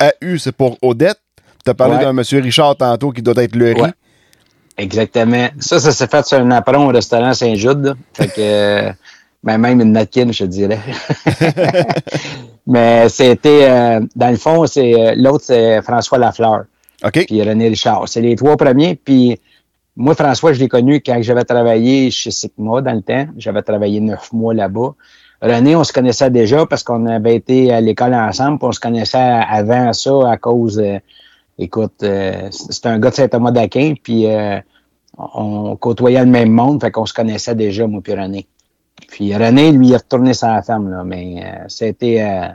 AU, 0.00 0.38
c'est 0.38 0.52
pour 0.52 0.78
Odette. 0.82 1.18
Tu 1.64 1.70
as 1.70 1.74
parlé 1.74 1.96
Ouais. 1.96 2.04
d'un 2.04 2.14
monsieur 2.14 2.40
Richard 2.40 2.74
tantôt 2.76 3.10
qui 3.10 3.20
doit 3.20 3.34
être 3.42 3.54
le 3.54 3.72
riz. 3.72 3.90
Exactement. 4.80 5.48
Ça, 5.58 5.78
ça 5.78 5.92
s'est 5.92 6.06
fait 6.06 6.24
sur 6.26 6.38
un 6.38 6.50
apron 6.50 6.88
au 6.88 6.92
restaurant 6.92 7.34
Saint-Jude. 7.34 7.94
Fait 8.14 8.28
que, 8.28 8.90
ben, 9.44 9.58
même 9.58 9.80
une 9.80 9.92
napkin, 9.92 10.32
je 10.32 10.44
dirais. 10.44 10.80
Mais 12.66 13.08
c'était, 13.08 13.68
euh, 13.68 14.00
dans 14.16 14.30
le 14.30 14.36
fond, 14.36 14.66
c'est 14.66 14.94
euh, 14.94 15.14
l'autre, 15.16 15.44
c'est 15.44 15.82
François 15.82 16.18
Lafleur. 16.18 16.64
OK. 17.04 17.26
puis 17.26 17.42
René 17.42 17.68
Richard. 17.68 18.08
C'est 18.08 18.20
les 18.20 18.36
trois 18.36 18.56
premiers. 18.56 18.94
Puis 18.94 19.38
moi, 19.96 20.14
François, 20.14 20.52
je 20.52 20.60
l'ai 20.60 20.68
connu 20.68 21.00
quand 21.00 21.20
j'avais 21.20 21.44
travaillé 21.44 22.10
chez 22.10 22.30
Sigma 22.30 22.80
dans 22.80 22.92
le 22.92 23.02
temps. 23.02 23.26
J'avais 23.36 23.62
travaillé 23.62 24.00
neuf 24.00 24.32
mois 24.32 24.54
là-bas. 24.54 24.94
René, 25.42 25.74
on 25.74 25.84
se 25.84 25.92
connaissait 25.92 26.30
déjà 26.30 26.66
parce 26.66 26.82
qu'on 26.82 27.06
avait 27.06 27.36
été 27.36 27.72
à 27.72 27.80
l'école 27.80 28.14
ensemble, 28.14 28.58
puis 28.58 28.68
on 28.68 28.72
se 28.72 28.80
connaissait 28.80 29.18
avant 29.18 29.92
ça 29.92 30.30
à 30.30 30.36
cause, 30.36 30.78
euh, 30.78 30.98
écoute, 31.58 32.02
euh, 32.02 32.48
c'est 32.50 32.86
un 32.86 32.98
gars 32.98 33.10
de 33.10 33.14
Saint-Thomas 33.14 33.50
d'Aquin, 33.50 33.94
puis 34.02 34.26
euh, 34.26 34.60
on 35.34 35.76
côtoyait 35.76 36.20
le 36.20 36.30
même 36.30 36.50
monde, 36.50 36.80
fait 36.82 36.90
qu'on 36.90 37.06
se 37.06 37.14
connaissait 37.14 37.54
déjà, 37.54 37.86
moi 37.86 38.00
puis 38.02 38.14
René. 38.14 38.46
Puis 39.08 39.34
René, 39.34 39.72
lui, 39.72 39.88
il 39.88 39.92
est 39.92 39.96
retourné 39.96 40.34
sa 40.34 40.62
femme, 40.62 40.90
là, 40.90 41.02
mais 41.04 41.42
euh, 41.44 41.64
c'était... 41.68 42.20
euh, 42.22 42.48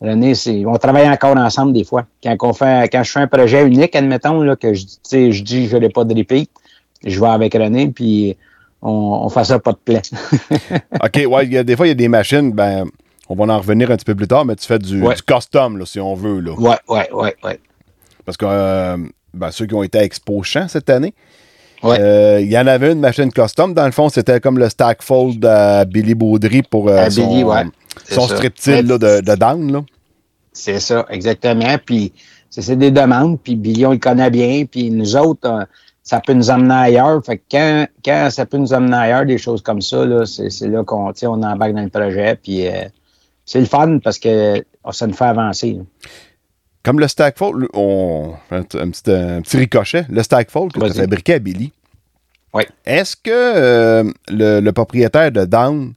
René, 0.00 0.34
c'est, 0.34 0.64
on 0.66 0.74
travaille 0.78 1.08
encore 1.08 1.36
ensemble 1.36 1.72
des 1.74 1.84
fois. 1.84 2.06
Quand, 2.24 2.36
on 2.42 2.52
fait, 2.52 2.88
quand 2.90 3.04
je 3.04 3.12
fais 3.12 3.20
un 3.20 3.28
projet 3.28 3.64
unique, 3.64 3.94
admettons, 3.94 4.40
là, 4.42 4.56
que 4.56 4.74
je, 4.74 4.84
je 5.12 5.42
dis 5.44 5.68
je 5.68 5.76
n'ai 5.76 5.90
pas 5.90 6.02
de 6.02 6.12
repeat, 6.12 6.50
je 7.04 7.20
vais 7.20 7.28
avec 7.28 7.54
René, 7.54 7.86
puis 7.88 8.36
on, 8.82 8.90
on 8.90 9.28
fait 9.28 9.44
ça 9.44 9.60
pas 9.60 9.70
de 9.70 9.76
plaie. 9.76 10.02
OK, 11.04 11.22
ouais, 11.28 11.46
il 11.46 11.52
y 11.52 11.58
a, 11.58 11.62
des 11.62 11.76
fois, 11.76 11.86
il 11.86 11.90
y 11.90 11.92
a 11.92 11.94
des 11.94 12.08
machines, 12.08 12.50
ben, 12.50 12.86
on 13.28 13.36
va 13.36 13.54
en 13.54 13.58
revenir 13.58 13.92
un 13.92 13.96
petit 13.96 14.04
peu 14.04 14.16
plus 14.16 14.26
tard, 14.26 14.44
mais 14.44 14.56
tu 14.56 14.66
fais 14.66 14.80
du, 14.80 15.00
Ouais. 15.00 15.14
du 15.14 15.22
custom, 15.22 15.78
là, 15.78 15.86
si 15.86 16.00
on 16.00 16.14
veut, 16.14 16.40
là. 16.40 16.52
ouais, 16.58 16.76
ouais, 16.88 17.08
ouais, 17.12 17.36
ouais. 17.44 17.60
Parce 18.24 18.36
que 18.36 18.44
euh, 18.48 18.96
ben, 19.34 19.50
ceux 19.52 19.66
qui 19.66 19.74
ont 19.74 19.84
été 19.84 19.98
à 19.98 20.02
Expo 20.04 20.42
Champ 20.42 20.66
cette 20.66 20.90
année, 20.90 21.14
Ouais. 21.82 21.98
euh, 22.00 22.40
il 22.40 22.50
y 22.50 22.58
en 22.58 22.66
avait 22.66 22.92
une 22.92 23.00
machine 23.00 23.32
custom. 23.32 23.74
Dans 23.74 23.86
le 23.86 23.92
fond, 23.92 24.08
c'était 24.08 24.40
comme 24.40 24.58
le 24.58 24.68
stack 24.68 25.02
fold 25.02 25.44
à 25.44 25.84
Billy 25.84 26.14
Baudry 26.14 26.62
pour 26.62 26.88
euh, 26.88 27.10
son, 27.10 27.28
Billy, 27.28 27.44
ouais. 27.44 27.64
Son 28.08 28.26
de, 28.26 29.20
de 29.20 29.34
down. 29.34 29.84
C'est 30.52 30.80
ça, 30.80 31.06
exactement. 31.10 31.76
Puis 31.84 32.12
c'est 32.50 32.76
des 32.76 32.90
demandes, 32.90 33.40
puis 33.42 33.56
Billy, 33.56 33.86
on 33.86 33.92
le 33.92 33.98
connaît 33.98 34.30
bien, 34.30 34.64
puis 34.64 34.90
nous 34.90 35.16
autres, 35.16 35.48
euh, 35.48 35.64
ça 36.02 36.20
peut 36.20 36.34
nous 36.34 36.50
emmener 36.50 36.74
ailleurs. 36.74 37.24
Fait 37.24 37.38
que 37.38 37.42
quand, 37.50 37.86
quand 38.04 38.28
ça 38.30 38.44
peut 38.46 38.58
nous 38.58 38.72
emmener 38.72 38.96
ailleurs, 38.96 39.24
des 39.24 39.38
choses 39.38 39.62
comme 39.62 39.80
ça, 39.80 40.04
c'est 40.26 40.68
là 40.68 40.84
qu'on 40.84 41.12
on 41.22 41.42
embarque 41.42 41.72
dans 41.72 41.82
le 41.82 41.88
projet, 41.88 42.38
puis 42.42 42.66
euh, 42.66 42.84
c'est 43.44 43.60
le 43.60 43.66
fun 43.66 43.98
parce 43.98 44.18
que 44.18 44.62
oh, 44.84 44.92
ça 44.92 45.06
nous 45.06 45.14
fait 45.14 45.24
avancer. 45.24 45.72
là. 45.72 45.82
Comme 46.82 46.98
le 46.98 47.06
stack 47.06 47.38
fold, 47.38 47.68
on, 47.74 48.34
un, 48.50 48.60
un 48.60 48.62
petit, 48.62 49.10
un 49.10 49.40
petit 49.40 49.56
ricochet, 49.56 50.04
le 50.08 50.22
stack 50.22 50.50
fold 50.50 50.72
que 50.72 50.80
tu 50.80 50.86
as 50.86 50.94
fabriqué 50.94 51.34
à 51.34 51.38
Billy. 51.38 51.72
Oui. 52.54 52.64
Est-ce 52.84 53.16
que 53.16 53.30
euh, 53.30 54.04
le, 54.28 54.60
le 54.60 54.72
propriétaire 54.72 55.30
de 55.30 55.44
Down 55.44 55.94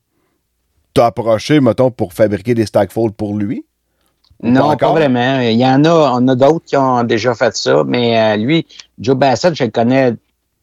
t'a 0.93 1.07
approché, 1.07 1.59
mettons, 1.59 1.91
pour 1.91 2.13
fabriquer 2.13 2.53
des 2.53 2.65
stack 2.65 2.91
fold 2.91 3.13
pour 3.13 3.35
lui? 3.35 3.65
Non, 4.43 4.75
pas, 4.77 4.91
vraiment. 4.91 5.39
Il 5.39 5.57
y 5.57 5.65
en 5.65 5.83
a, 5.85 6.11
on 6.19 6.27
a 6.27 6.35
d'autres 6.35 6.65
qui 6.65 6.77
ont 6.77 7.03
déjà 7.03 7.33
fait 7.33 7.55
ça, 7.55 7.83
mais 7.85 8.19
euh, 8.19 8.37
lui, 8.37 8.67
Joe 8.99 9.15
Bassett, 9.15 9.55
je 9.55 9.63
le 9.63 9.71
connais, 9.71 10.13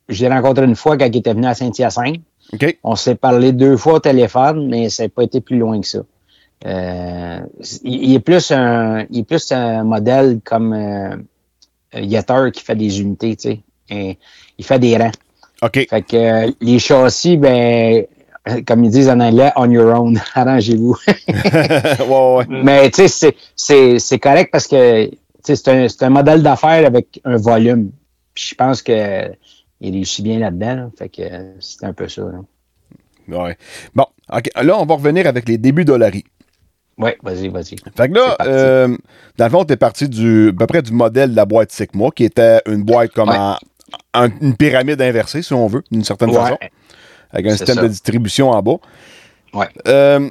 je 0.08 0.24
l'ai 0.24 0.32
rencontré 0.32 0.64
une 0.66 0.76
fois 0.76 0.96
quand 0.96 1.06
il 1.06 1.16
était 1.16 1.34
venu 1.34 1.46
à 1.46 1.54
Saint-Hyacinthe. 1.54 2.20
OK. 2.52 2.78
On 2.84 2.96
s'est 2.96 3.14
parlé 3.14 3.52
deux 3.52 3.76
fois 3.76 3.94
au 3.94 3.98
téléphone, 3.98 4.68
mais 4.68 4.88
ça 4.88 5.04
n'a 5.04 5.08
pas 5.08 5.24
été 5.24 5.40
plus 5.40 5.58
loin 5.58 5.80
que 5.80 5.86
ça. 5.86 6.00
Euh, 6.64 7.40
il, 7.84 8.04
il 8.10 8.14
est 8.14 8.20
plus 8.20 8.50
un, 8.52 9.04
il 9.10 9.20
est 9.20 9.24
plus 9.24 9.50
un 9.52 9.82
modèle 9.84 10.40
comme 10.44 10.72
euh, 10.72 11.16
Yetter 11.94 12.50
qui 12.52 12.62
fait 12.62 12.76
des 12.76 13.00
unités, 13.00 13.36
tu 13.36 13.48
sais. 13.50 13.60
Et 13.90 14.18
il 14.58 14.64
fait 14.64 14.78
des 14.78 14.96
rangs. 14.96 15.10
OK. 15.62 15.86
Fait 15.88 16.02
que 16.02 16.16
euh, 16.16 16.50
les 16.60 16.78
châssis, 16.78 17.36
ben, 17.36 18.04
euh, 18.48 18.60
comme 18.66 18.84
ils 18.84 18.90
disent 18.90 19.08
en 19.08 19.20
anglais, 19.20 19.50
on 19.56 19.70
your 19.70 19.94
own, 19.98 20.20
arrangez-vous. 20.34 20.96
ouais, 21.08 22.36
ouais. 22.36 22.46
Mais 22.48 22.90
tu 22.90 23.02
sais, 23.02 23.08
c'est- 23.08 23.36
c'est 23.56 23.98
c'est 23.98 24.18
correct 24.18 24.50
parce 24.52 24.66
que 24.66 25.06
tu 25.06 25.16
sais, 25.44 25.56
c'est 25.56 25.68
un, 25.68 25.88
c'est 25.88 26.04
un 26.04 26.10
modèle 26.10 26.42
d'affaires 26.42 26.86
avec 26.86 27.20
un 27.24 27.36
volume. 27.36 27.90
Puis 28.34 28.46
je 28.50 28.54
pense 28.54 28.82
que 28.82 29.30
il 29.80 29.92
réussit 29.92 30.24
bien 30.24 30.38
là-dedans. 30.38 30.74
là. 30.76 30.90
Fait 30.96 31.08
que 31.08 31.22
euh, 31.22 31.52
c'est 31.60 31.84
un 31.84 31.92
peu 31.92 32.08
ça. 32.08 32.22
là. 32.22 32.40
Ouais. 33.28 33.56
Bon, 33.94 34.06
OK. 34.32 34.48
Là, 34.62 34.78
on 34.78 34.84
va 34.86 34.94
revenir 34.94 35.26
avec 35.26 35.48
les 35.48 35.58
débuts 35.58 35.84
d'Olari. 35.84 36.24
Ouais, 37.02 37.18
vas-y, 37.22 37.48
vas-y. 37.48 37.76
Fait 37.96 38.08
que 38.08 38.14
là, 38.14 38.36
euh, 38.42 38.96
dans 39.38 39.44
le 39.46 39.50
fond, 39.50 39.64
t'es 39.64 39.76
parti 39.76 40.08
du, 40.08 40.48
à 40.50 40.52
peu 40.52 40.66
près 40.66 40.82
du 40.82 40.92
modèle 40.92 41.30
de 41.30 41.36
la 41.36 41.44
boîte 41.44 41.72
Sigma, 41.72 42.08
qui 42.14 42.24
était 42.24 42.60
une 42.66 42.82
boîte 42.82 43.12
comme 43.12 43.28
Ouais. 43.30 43.36
en, 43.38 43.56
en- 44.14 44.28
une 44.40 44.56
pyramide 44.56 45.00
inversée, 45.02 45.42
si 45.42 45.52
on 45.52 45.66
veut, 45.66 45.82
d'une 45.90 46.04
certaine 46.04 46.30
Ouais. 46.30 46.36
façon, 46.36 46.58
avec 47.32 47.46
un 47.46 47.50
système 47.56 47.76
ça. 47.76 47.82
de 47.82 47.88
distribution 47.88 48.50
en 48.50 48.62
bas. 48.62 48.76
Ouais. 49.54 49.66
Euh, 49.86 50.28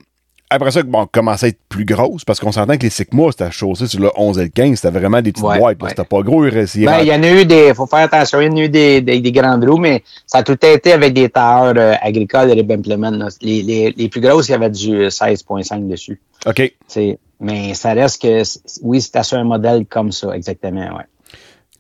après 0.54 0.70
ça, 0.72 0.84
bon, 0.84 1.08
commençait 1.10 1.46
à 1.46 1.50
être 1.50 1.60
plus 1.70 1.86
grosse, 1.86 2.26
parce 2.26 2.40
qu'on 2.42 2.52
s'entend 2.52 2.76
que 2.76 2.84
les 2.84 2.90
Sigma, 2.90 3.24
c'était 3.32 3.50
chaussé 3.52 3.88
sur 3.88 4.02
le 4.02 4.10
11 4.18 4.38
et 4.38 4.44
le 4.44 4.50
15, 4.50 4.76
c'était 4.80 5.00
vraiment 5.00 5.22
des 5.22 5.32
petites 5.32 5.46
Ouais, 5.46 5.58
boîtes, 5.60 5.82
ouais. 5.82 5.90
c'était 5.90 6.04
pas 6.04 6.22
gros, 6.24 6.46
il 6.46 6.52
Ben, 6.52 6.66
il 7.02 7.08
y 7.08 7.14
en 7.14 7.24
a 7.24 7.32
eu 7.32 7.46
des. 7.46 7.74
faut 7.74 7.88
faire 7.88 8.00
attention, 8.00 8.42
il 8.42 8.48
y 8.48 8.50
en 8.50 8.58
a 8.58 8.60
eu 8.62 8.68
des, 8.70 9.00
des, 9.00 9.22
des 9.22 9.32
grandes 9.32 9.64
roues, 9.64 9.78
mais 9.78 10.04
ça 10.28 10.40
a 10.40 10.44
tout 10.44 10.58
été 10.66 10.92
avec 10.92 11.14
des 11.14 11.30
tailleurs 11.30 11.74
euh, 11.78 11.94
agricoles 12.02 12.52
et 12.52 12.62
des 12.64 12.74
implements. 12.74 13.12
là. 13.12 13.30
Les, 13.42 13.62
les, 13.62 13.92
les 13.96 14.10
plus 14.10 14.20
grosses, 14.20 14.50
il 14.50 14.52
y 14.52 14.56
avait 14.56 14.70
du 14.70 15.08
16.5 15.08 15.88
dessus. 15.88 16.20
OK. 16.46 16.74
C'est- 16.88 17.18
Mais 17.40 17.74
ça 17.74 17.94
reste 17.94 18.22
que, 18.22 18.44
oui, 18.84 19.02
c'était 19.02 19.24
sur 19.24 19.38
un 19.38 19.44
modèle 19.44 19.86
comme 19.88 20.12
ça, 20.12 20.36
exactement, 20.36 20.96
ouais. 20.98 21.06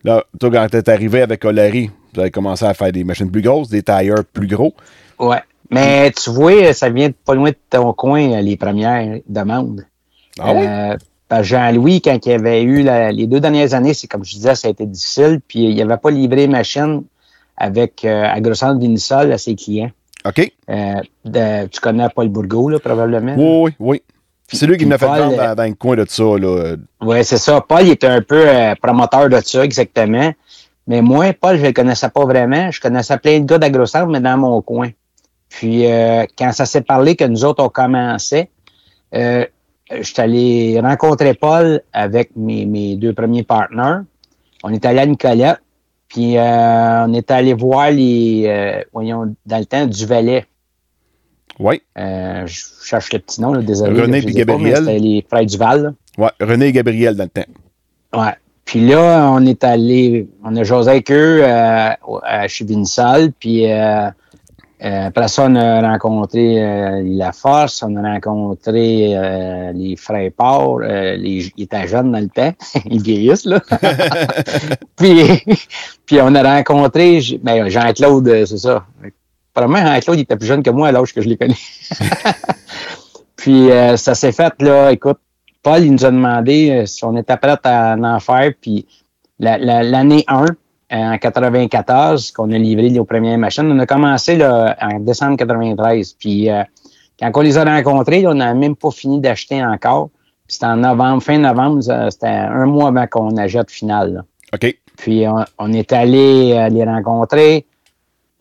Là, 0.03 0.23
toi, 0.39 0.49
quand 0.49 0.67
t'es 0.71 0.89
arrivé 0.89 1.21
avec 1.21 1.45
Olari, 1.45 1.91
vous 2.13 2.19
avez 2.21 2.31
commencé 2.31 2.65
à 2.65 2.73
faire 2.73 2.91
des 2.91 3.03
machines 3.03 3.29
plus 3.29 3.43
grosses, 3.43 3.69
des 3.69 3.83
tailleurs 3.83 4.25
plus 4.25 4.47
gros. 4.47 4.73
Ouais. 5.19 5.37
Mais 5.69 6.11
tu 6.11 6.31
vois, 6.31 6.73
ça 6.73 6.89
vient 6.89 7.09
de 7.09 7.13
pas 7.13 7.35
loin 7.35 7.51
de 7.51 7.55
ton 7.69 7.93
coin, 7.93 8.41
les 8.41 8.57
premières 8.57 9.19
demandes. 9.27 9.85
Ah 10.39 10.53
oui? 10.53 10.65
Euh, 10.67 10.97
Parce 11.29 11.43
que 11.43 11.47
Jean-Louis, 11.49 12.01
quand 12.01 12.25
il 12.25 12.31
avait 12.33 12.61
eu 12.63 12.81
la- 12.83 13.11
les 13.11 13.25
deux 13.27 13.39
dernières 13.39 13.73
années, 13.73 13.93
c'est 13.93 14.07
comme 14.07 14.25
je 14.25 14.31
disais, 14.33 14.53
ça 14.55 14.67
a 14.67 14.71
été 14.71 14.85
difficile. 14.85 15.39
Puis 15.47 15.63
il 15.65 15.75
n'avait 15.77 15.97
pas 16.01 16.11
livré 16.11 16.47
machine 16.47 17.03
avec 17.55 18.03
euh, 18.03 18.23
Agrocentre 18.25 18.79
Vinisol 18.79 19.31
à 19.31 19.37
ses 19.37 19.55
clients. 19.55 19.91
OK. 20.25 20.51
Euh, 20.69 20.95
de- 21.23 21.67
tu 21.67 21.79
connais 21.79 22.07
Paul 22.13 22.27
Bourgault, 22.27 22.67
là, 22.69 22.79
probablement? 22.79 23.35
Oui, 23.37 23.71
oui, 23.71 23.73
oui. 23.79 24.01
C'est 24.51 24.65
lui 24.65 24.73
qui 24.73 24.79
puis 24.79 24.87
m'a 24.87 24.97
fait 24.97 25.05
vendre 25.05 25.33
euh, 25.33 25.47
dans, 25.47 25.55
dans 25.55 25.63
le 25.63 25.73
coin 25.73 25.95
de 25.95 26.05
ça. 26.07 26.23
Là. 26.23 26.75
Oui, 27.01 27.23
c'est 27.23 27.37
ça. 27.37 27.61
Paul 27.61 27.83
il 27.83 27.91
était 27.91 28.07
un 28.07 28.21
peu 28.21 28.47
euh, 28.47 28.75
promoteur 28.81 29.29
de 29.29 29.39
ça, 29.43 29.63
exactement. 29.63 30.33
Mais 30.87 31.01
moi, 31.01 31.31
Paul, 31.33 31.57
je 31.57 31.65
le 31.65 31.71
connaissais 31.73 32.09
pas 32.09 32.25
vraiment. 32.25 32.71
Je 32.71 32.81
connaissais 32.81 33.17
plein 33.17 33.39
de 33.39 33.45
gars 33.45 33.57
d'AgroCentre, 33.57 34.07
mais 34.07 34.19
dans 34.19 34.37
mon 34.37 34.61
coin. 34.61 34.89
Puis, 35.49 35.85
euh, 35.85 36.25
quand 36.37 36.51
ça 36.53 36.65
s'est 36.65 36.81
parlé 36.81 37.15
que 37.15 37.25
nous 37.25 37.45
autres, 37.45 37.63
on 37.63 37.69
commençait, 37.69 38.49
euh, 39.13 39.45
je 39.91 40.01
suis 40.03 40.21
allé 40.21 40.79
rencontrer 40.79 41.33
Paul 41.33 41.81
avec 41.93 42.31
mes, 42.35 42.65
mes 42.65 42.95
deux 42.95 43.13
premiers 43.13 43.43
partenaires. 43.43 44.03
On 44.63 44.73
est 44.73 44.85
allé 44.85 44.99
à 44.99 45.05
Nicolette, 45.05 45.59
puis 46.07 46.37
euh, 46.37 47.05
on 47.05 47.13
est 47.13 47.29
allé 47.31 47.53
voir 47.53 47.91
les, 47.91 48.45
euh, 48.47 48.81
voyons, 48.93 49.35
dans 49.45 49.57
le 49.57 49.65
temps, 49.65 49.85
du 49.85 50.05
Valais. 50.05 50.45
Oui. 51.61 51.81
Euh, 51.97 52.45
je 52.47 52.59
cherche 52.83 53.13
le 53.13 53.19
petit 53.19 53.39
nom, 53.39 53.53
là, 53.53 53.61
désolé. 53.61 54.01
René 54.01 54.21
mais 54.25 54.31
Gabriel. 54.31 54.77
C'était 54.77 54.99
les 54.99 55.25
frères 55.29 55.45
Duval. 55.45 55.93
Ouais. 56.17 56.29
René 56.41 56.67
et 56.67 56.71
Gabriel 56.71 57.15
dans 57.15 57.23
le 57.23 57.29
temps. 57.29 58.19
Ouais. 58.19 58.33
Puis 58.65 58.87
là, 58.87 59.29
on 59.31 59.45
est 59.45 59.63
allé, 59.63 60.27
on 60.43 60.55
a 60.55 60.63
jasé 60.63 60.89
avec 60.89 61.11
eux 61.11 61.41
euh, 61.43 61.91
à 62.23 62.47
chez 62.47 62.65
Vinsal, 62.65 63.31
puis 63.33 63.71
euh, 63.71 64.09
euh, 64.83 65.07
après 65.07 65.27
ça, 65.27 65.45
on 65.47 65.55
a 65.55 65.91
rencontré 65.91 66.63
euh, 66.63 67.03
La 67.05 67.31
Force, 67.31 67.83
on 67.83 67.95
a 67.97 68.13
rencontré 68.13 69.15
euh, 69.15 69.71
les 69.73 69.95
frères 69.95 70.31
Port, 70.35 70.79
euh, 70.81 71.15
les, 71.17 71.51
ils 71.55 71.63
étaient 71.63 71.87
jeunes 71.87 72.11
dans 72.11 72.19
le 72.19 72.29
temps, 72.29 72.53
ils 72.89 73.01
vieillissent, 73.01 73.45
là. 73.45 73.61
puis, 74.95 75.43
puis 76.05 76.19
on 76.21 76.33
a 76.33 76.55
rencontré 76.57 77.21
ben, 77.43 77.69
Jean-Claude, 77.69 78.27
euh, 78.27 78.45
c'est 78.45 78.57
ça. 78.57 78.85
Probablement, 79.53 79.85
Jean-Claude, 79.85 80.17
il 80.17 80.21
était 80.21 80.35
plus 80.37 80.47
jeune 80.47 80.63
que 80.63 80.69
moi 80.69 80.87
à 80.87 80.91
l'âge 80.91 81.13
que 81.13 81.21
je 81.21 81.27
les 81.29 81.37
connais. 81.37 81.55
puis 83.35 83.71
euh, 83.71 83.97
ça 83.97 84.15
s'est 84.15 84.31
fait, 84.31 84.53
là, 84.61 84.91
écoute, 84.91 85.17
Paul, 85.63 85.83
il 85.83 85.91
nous 85.93 86.05
a 86.05 86.11
demandé 86.11 86.69
euh, 86.71 86.85
si 86.85 87.03
on 87.05 87.15
était 87.17 87.37
prêt 87.37 87.57
à 87.63 87.95
en 87.99 88.19
faire. 88.19 88.51
Puis 88.59 88.85
la- 89.39 89.57
la- 89.57 89.83
l'année 89.83 90.23
1, 90.27 90.45
euh, 90.45 90.45
en 90.91 91.17
94, 91.17 92.31
qu'on 92.31 92.51
a 92.51 92.57
livré 92.57 92.89
nos 92.89 93.05
premières 93.05 93.37
machines, 93.37 93.69
on 93.71 93.79
a 93.79 93.85
commencé 93.85 94.37
là, 94.37 94.75
en 94.81 94.99
décembre 94.99 95.37
93. 95.37 96.13
Puis 96.13 96.49
euh, 96.49 96.63
quand 97.19 97.31
on 97.35 97.41
les 97.41 97.57
a 97.57 97.63
rencontrés, 97.65 98.21
là, 98.21 98.29
on 98.31 98.35
n'a 98.35 98.53
même 98.53 98.75
pas 98.75 98.91
fini 98.91 99.19
d'acheter 99.19 99.63
encore. 99.63 100.09
Puis 100.47 100.55
C'était 100.55 100.65
en 100.65 100.77
novembre, 100.77 101.21
fin 101.23 101.37
novembre, 101.37 101.81
c'était 102.11 102.27
un 102.27 102.65
mois 102.65 102.89
avant 102.89 103.07
qu'on 103.07 103.37
achète 103.37 103.69
final. 103.71 104.13
là. 104.13 104.21
OK. 104.53 104.75
Puis 104.97 105.25
on, 105.27 105.45
on 105.59 105.71
est 105.73 105.93
allé 105.93 106.67
les 106.71 106.83
rencontrer. 106.83 107.65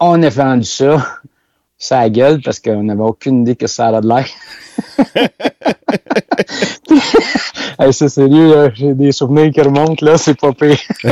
On 0.01 0.23
a 0.23 0.29
vendu 0.29 0.65
ça. 0.65 1.03
Ça 1.83 2.01
a 2.01 2.11
gueule 2.11 2.43
parce 2.43 2.61
qu'on 2.61 2.83
n'avait 2.83 3.01
aucune 3.01 3.41
idée 3.41 3.57
que 3.57 3.67
ça 3.67 3.87
allait 3.87 4.03
de 4.03 4.09
l'air. 4.09 4.27
Hey, 7.79 7.95
c'est 7.95 8.11
sérieux, 8.11 8.71
j'ai 8.75 8.93
des 8.93 9.11
souvenirs 9.11 9.51
qui 9.51 9.63
remontent, 9.63 10.05
là, 10.05 10.19
c'est 10.19 10.39
pas 10.39 10.53
pire. 10.53 10.77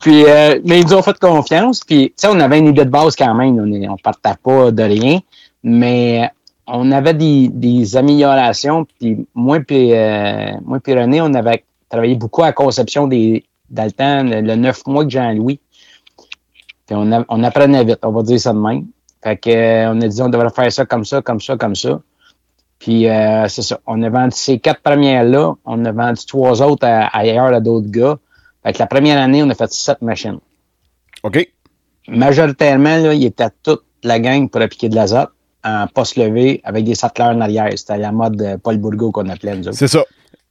puis, 0.00 0.24
euh, 0.24 0.60
mais 0.64 0.80
ils 0.80 0.86
nous 0.86 0.94
ont 0.94 1.02
fait 1.02 1.18
confiance, 1.18 1.80
puis, 1.80 2.10
tu 2.10 2.14
sais, 2.16 2.28
on 2.28 2.38
avait 2.38 2.60
une 2.60 2.68
idée 2.68 2.84
de 2.84 2.90
base 2.90 3.16
quand 3.16 3.34
même, 3.34 3.58
on, 3.58 3.92
on 3.92 3.96
partait 3.96 4.36
pas 4.40 4.70
de 4.70 4.82
rien, 4.84 5.18
mais 5.64 6.30
on 6.68 6.92
avait 6.92 7.14
des, 7.14 7.48
des 7.48 7.96
améliorations, 7.96 8.86
puis 9.00 9.26
moi 9.34 9.58
puis, 9.66 9.92
euh, 9.94 10.52
moi 10.64 10.78
puis 10.78 10.94
René, 10.94 11.20
on 11.20 11.34
avait 11.34 11.64
travaillé 11.88 12.14
beaucoup 12.14 12.44
à 12.44 12.46
la 12.46 12.52
conception 12.52 13.08
des, 13.08 13.42
dans 13.68 13.84
le 13.84 13.90
temps, 13.90 14.22
le, 14.22 14.42
le 14.42 14.54
neuf 14.54 14.86
mois 14.86 15.04
que 15.04 15.10
Jean-Louis. 15.10 15.58
Puis 16.86 16.96
on, 16.98 17.10
a- 17.12 17.24
on 17.28 17.42
apprenait 17.44 17.84
vite, 17.84 18.00
on 18.02 18.12
va 18.12 18.22
dire 18.22 18.38
ça 18.40 18.52
de 18.52 18.58
même. 18.58 18.86
Fait 19.22 19.36
que, 19.36 19.50
euh, 19.50 19.90
on 19.92 20.00
a 20.02 20.08
dit 20.08 20.20
on 20.22 20.28
devrait 20.28 20.50
faire 20.50 20.70
ça 20.70 20.84
comme 20.84 21.04
ça, 21.04 21.22
comme 21.22 21.40
ça, 21.40 21.56
comme 21.56 21.74
ça. 21.74 22.00
Puis 22.78 23.08
euh, 23.08 23.48
c'est 23.48 23.62
ça. 23.62 23.80
On 23.86 24.02
a 24.02 24.10
vendu 24.10 24.32
ces 24.36 24.58
quatre 24.58 24.82
premières-là. 24.82 25.54
On 25.64 25.84
a 25.84 25.92
vendu 25.92 26.24
trois 26.26 26.60
autres 26.60 26.86
à- 26.86 27.06
ailleurs 27.16 27.46
à 27.54 27.60
d'autres 27.60 27.90
gars. 27.90 28.18
Fait 28.62 28.72
que 28.72 28.78
la 28.78 28.86
première 28.86 29.18
année, 29.20 29.42
on 29.42 29.48
a 29.50 29.54
fait 29.54 29.70
sept 29.72 30.02
machines. 30.02 30.38
OK. 31.22 31.48
Majoritairement, 32.08 32.96
là, 32.98 33.14
il 33.14 33.24
était 33.24 33.48
toute 33.62 33.82
la 34.02 34.20
gang 34.20 34.48
pour 34.50 34.60
appliquer 34.60 34.88
de 34.90 34.94
l'azote 34.94 35.30
en 35.64 35.86
poste 35.86 36.16
levé 36.16 36.60
avec 36.64 36.84
des 36.84 36.94
satteleurs 36.94 37.30
en 37.34 37.40
arrière. 37.40 37.70
C'était 37.76 37.96
la 37.96 38.12
mode 38.12 38.40
euh, 38.42 38.58
Paul 38.62 38.76
Bourgault 38.76 39.10
qu'on 39.12 39.28
appelait, 39.30 39.56
nous 39.56 39.68
autres. 39.68 39.78
C'est 39.78 39.88
ça. 39.88 40.04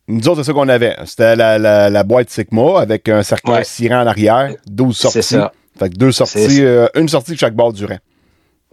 Nous 0.07 0.27
autres, 0.27 0.41
c'est 0.41 0.47
ça 0.47 0.53
qu'on 0.53 0.67
avait. 0.69 0.95
C'était 1.05 1.35
la, 1.35 1.59
la, 1.59 1.89
la 1.91 2.03
boîte 2.03 2.29
Sigma 2.31 2.79
avec 2.81 3.07
un 3.07 3.21
cercueil 3.21 3.53
Ouais. 3.57 3.63
cirant 3.63 4.01
en 4.01 4.07
arrière, 4.07 4.55
12 4.65 4.97
sorties. 4.97 5.21
C'est 5.21 5.35
ça. 5.37 5.51
Fait 5.77 5.89
que 5.89 5.95
deux 5.95 6.11
sorties, 6.11 6.63
euh, 6.63 6.87
une 6.95 7.09
sortie 7.09 7.31
de 7.31 7.37
chaque 7.37 7.55
bord 7.55 7.73
du 7.73 7.85
rang. 7.85 7.97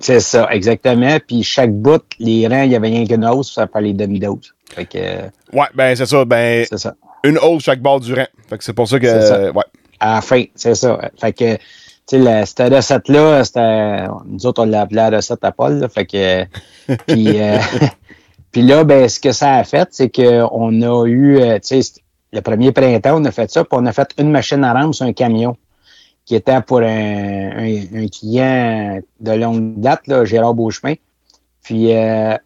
C'est 0.01 0.21
ça, 0.21 0.49
exactement. 0.51 1.19
Puis 1.27 1.43
chaque 1.43 1.73
bout, 1.73 2.03
les 2.19 2.49
rangs, 2.49 2.63
il 2.63 2.73
y 2.73 2.77
avait 2.77 2.89
rien 2.89 3.07
qu'une 3.07 3.25
hausse, 3.27 3.53
ça 3.53 3.67
fait 3.67 3.83
les 3.83 3.93
demi-doses. 3.93 4.55
Fait 4.75 4.87
que 4.87 4.99
euh, 4.99 5.29
Ouais, 5.53 5.67
ben 5.75 5.95
c'est 5.95 6.07
ça. 6.07 6.25
Ben, 6.25 6.65
c'est 6.69 6.79
ça. 6.79 6.95
une 7.23 7.39
hausse 7.39 7.65
chaque 7.65 7.83
bord 7.83 8.01
du 8.01 8.15
rang. 8.15 8.27
Fait 8.49 8.59
que 8.59 8.65
c'est 8.65 8.73
pour 8.73 8.89
ça 8.89 8.99
que. 8.99 9.07
Ça. 9.07 9.51
ouais. 9.51 9.65
À 10.01 10.15
la 10.17 10.21
fin, 10.23 10.45
c'est 10.55 10.75
ça. 10.75 10.99
Fait 11.21 11.35
que, 11.35 11.57
tu 12.07 12.25
sais, 12.25 12.47
cette 12.47 12.73
recette-là, 12.73 13.43
nous 14.27 14.47
autres, 14.47 14.63
on 14.63 14.67
l'appelait 14.67 15.11
la 15.11 15.19
recette 15.19 15.45
à 15.45 15.53
Paul, 15.53 15.79
là. 15.79 15.89
Fait 15.91 16.07
que, 16.07 16.45
puis, 17.07 17.39
euh, 17.39 17.59
puis 18.53 18.63
là, 18.63 18.85
ben, 18.85 19.07
ce 19.07 19.21
que 19.21 19.33
ça 19.33 19.57
a 19.57 19.65
fait, 19.65 19.89
c'est 19.91 20.09
qu'on 20.09 20.81
a 20.81 21.07
eu, 21.07 21.39
euh, 21.41 21.59
tu 21.59 21.83
sais, 21.83 22.01
le 22.33 22.41
premier 22.41 22.73
printemps, 22.73 23.21
on 23.21 23.25
a 23.27 23.31
fait 23.31 23.51
ça, 23.51 23.65
puis 23.65 23.79
on 23.79 23.85
a 23.85 23.93
fait 23.93 24.09
une 24.19 24.31
machine 24.31 24.65
à 24.65 24.73
rampe 24.73 24.95
sur 24.95 25.05
un 25.05 25.13
camion 25.13 25.57
qui 26.31 26.37
était 26.37 26.63
pour 26.63 26.79
un, 26.79 27.51
un, 27.59 28.07
client 28.07 29.01
de 29.19 29.33
longue 29.33 29.81
date, 29.81 30.07
là, 30.07 30.25
Gérard 30.25 30.55
Beauchemin. 30.55 30.95
Puis, 31.65 31.93
euh, 31.93 32.37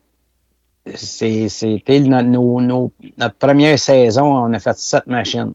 c'était 0.94 2.00
notre, 2.00 2.26
notre 2.26 3.34
première 3.34 3.78
saison, 3.78 4.24
on 4.24 4.54
a 4.54 4.58
fait 4.58 4.78
sept 4.78 5.06
machines. 5.06 5.52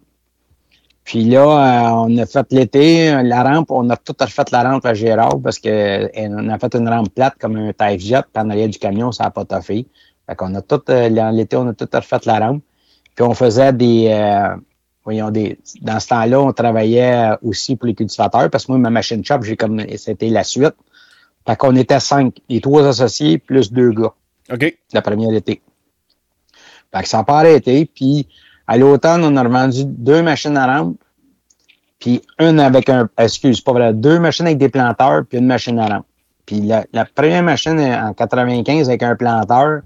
Puis 1.03 1.23
là, 1.23 1.41
euh, 1.41 2.05
on 2.05 2.17
a 2.19 2.27
fait 2.27 2.45
l'été, 2.51 3.11
euh, 3.11 3.23
la 3.23 3.41
rampe, 3.41 3.71
on 3.71 3.89
a 3.89 3.97
tout 3.97 4.13
refait 4.21 4.43
la 4.51 4.61
rampe 4.61 4.85
à 4.85 4.93
Gérard 4.93 5.39
parce 5.41 5.57
que 5.57 6.07
on 6.15 6.49
a 6.49 6.59
fait 6.59 6.75
une 6.75 6.87
rampe 6.87 7.09
plate 7.09 7.33
comme 7.39 7.55
un 7.55 7.73
type 7.73 7.99
jet, 7.99 8.25
puis 8.31 8.43
en 8.43 8.51
arrière 8.51 8.69
du 8.69 8.77
camion, 8.77 9.11
ça 9.11 9.23
n'a 9.23 9.31
pas 9.31 9.45
toffé. 9.45 9.87
Fait 10.27 10.35
qu'on 10.35 10.53
a 10.53 10.61
tout, 10.61 10.83
l'été, 10.87 11.57
on 11.57 11.67
a 11.67 11.73
tout 11.73 11.89
refait 11.91 12.19
la 12.25 12.37
rampe. 12.37 12.61
Puis 13.15 13.25
on 13.25 13.33
faisait 13.33 13.73
des, 13.73 14.07
voyons, 15.03 15.31
des, 15.31 15.59
dans 15.81 15.99
ce 15.99 16.07
temps-là, 16.09 16.41
on 16.41 16.53
travaillait 16.53 17.31
aussi 17.41 17.75
pour 17.75 17.87
les 17.87 17.95
cultivateurs 17.95 18.49
parce 18.49 18.65
que 18.65 18.71
moi, 18.71 18.79
ma 18.79 18.89
machine 18.89 19.23
shop, 19.23 19.41
j'ai 19.43 19.55
comme, 19.55 19.81
c'était 19.97 20.29
la 20.29 20.43
suite. 20.43 20.75
Fait 21.47 21.55
qu'on 21.55 21.75
était 21.75 21.99
cinq, 21.99 22.35
les 22.49 22.61
trois 22.61 22.87
associés 22.87 23.37
plus 23.37 23.71
deux 23.71 23.91
gars 23.91 24.13
OK. 24.51 24.77
la 24.93 25.01
première 25.01 25.33
été. 25.33 25.61
Fait 26.93 27.03
que 27.03 27.07
ça 27.07 27.17
n'a 27.17 27.23
pas 27.23 27.39
arrêté. 27.39 27.85
Puis 27.85 28.27
à 28.67 28.77
l'automne, 28.77 29.23
on 29.23 29.35
a 29.35 29.43
revendu 29.43 29.83
deux 29.85 30.21
machines 30.21 30.57
à 30.57 30.67
rampe, 30.67 30.97
puis 31.99 32.21
une 32.39 32.59
avec 32.59 32.89
un. 32.89 33.09
Excuse, 33.17 33.61
pas 33.61 33.73
vrai, 33.73 33.93
deux 33.93 34.19
machines 34.19 34.45
avec 34.45 34.57
des 34.57 34.69
planteurs, 34.69 35.25
puis 35.27 35.39
une 35.39 35.47
machine 35.47 35.79
à 35.79 35.87
rampe. 35.87 36.05
Puis 36.45 36.61
la, 36.61 36.85
la 36.93 37.05
première 37.05 37.43
machine 37.43 37.79
en 37.79 38.13
95 38.13 38.89
avec 38.89 39.03
un 39.03 39.15
planteur. 39.15 39.81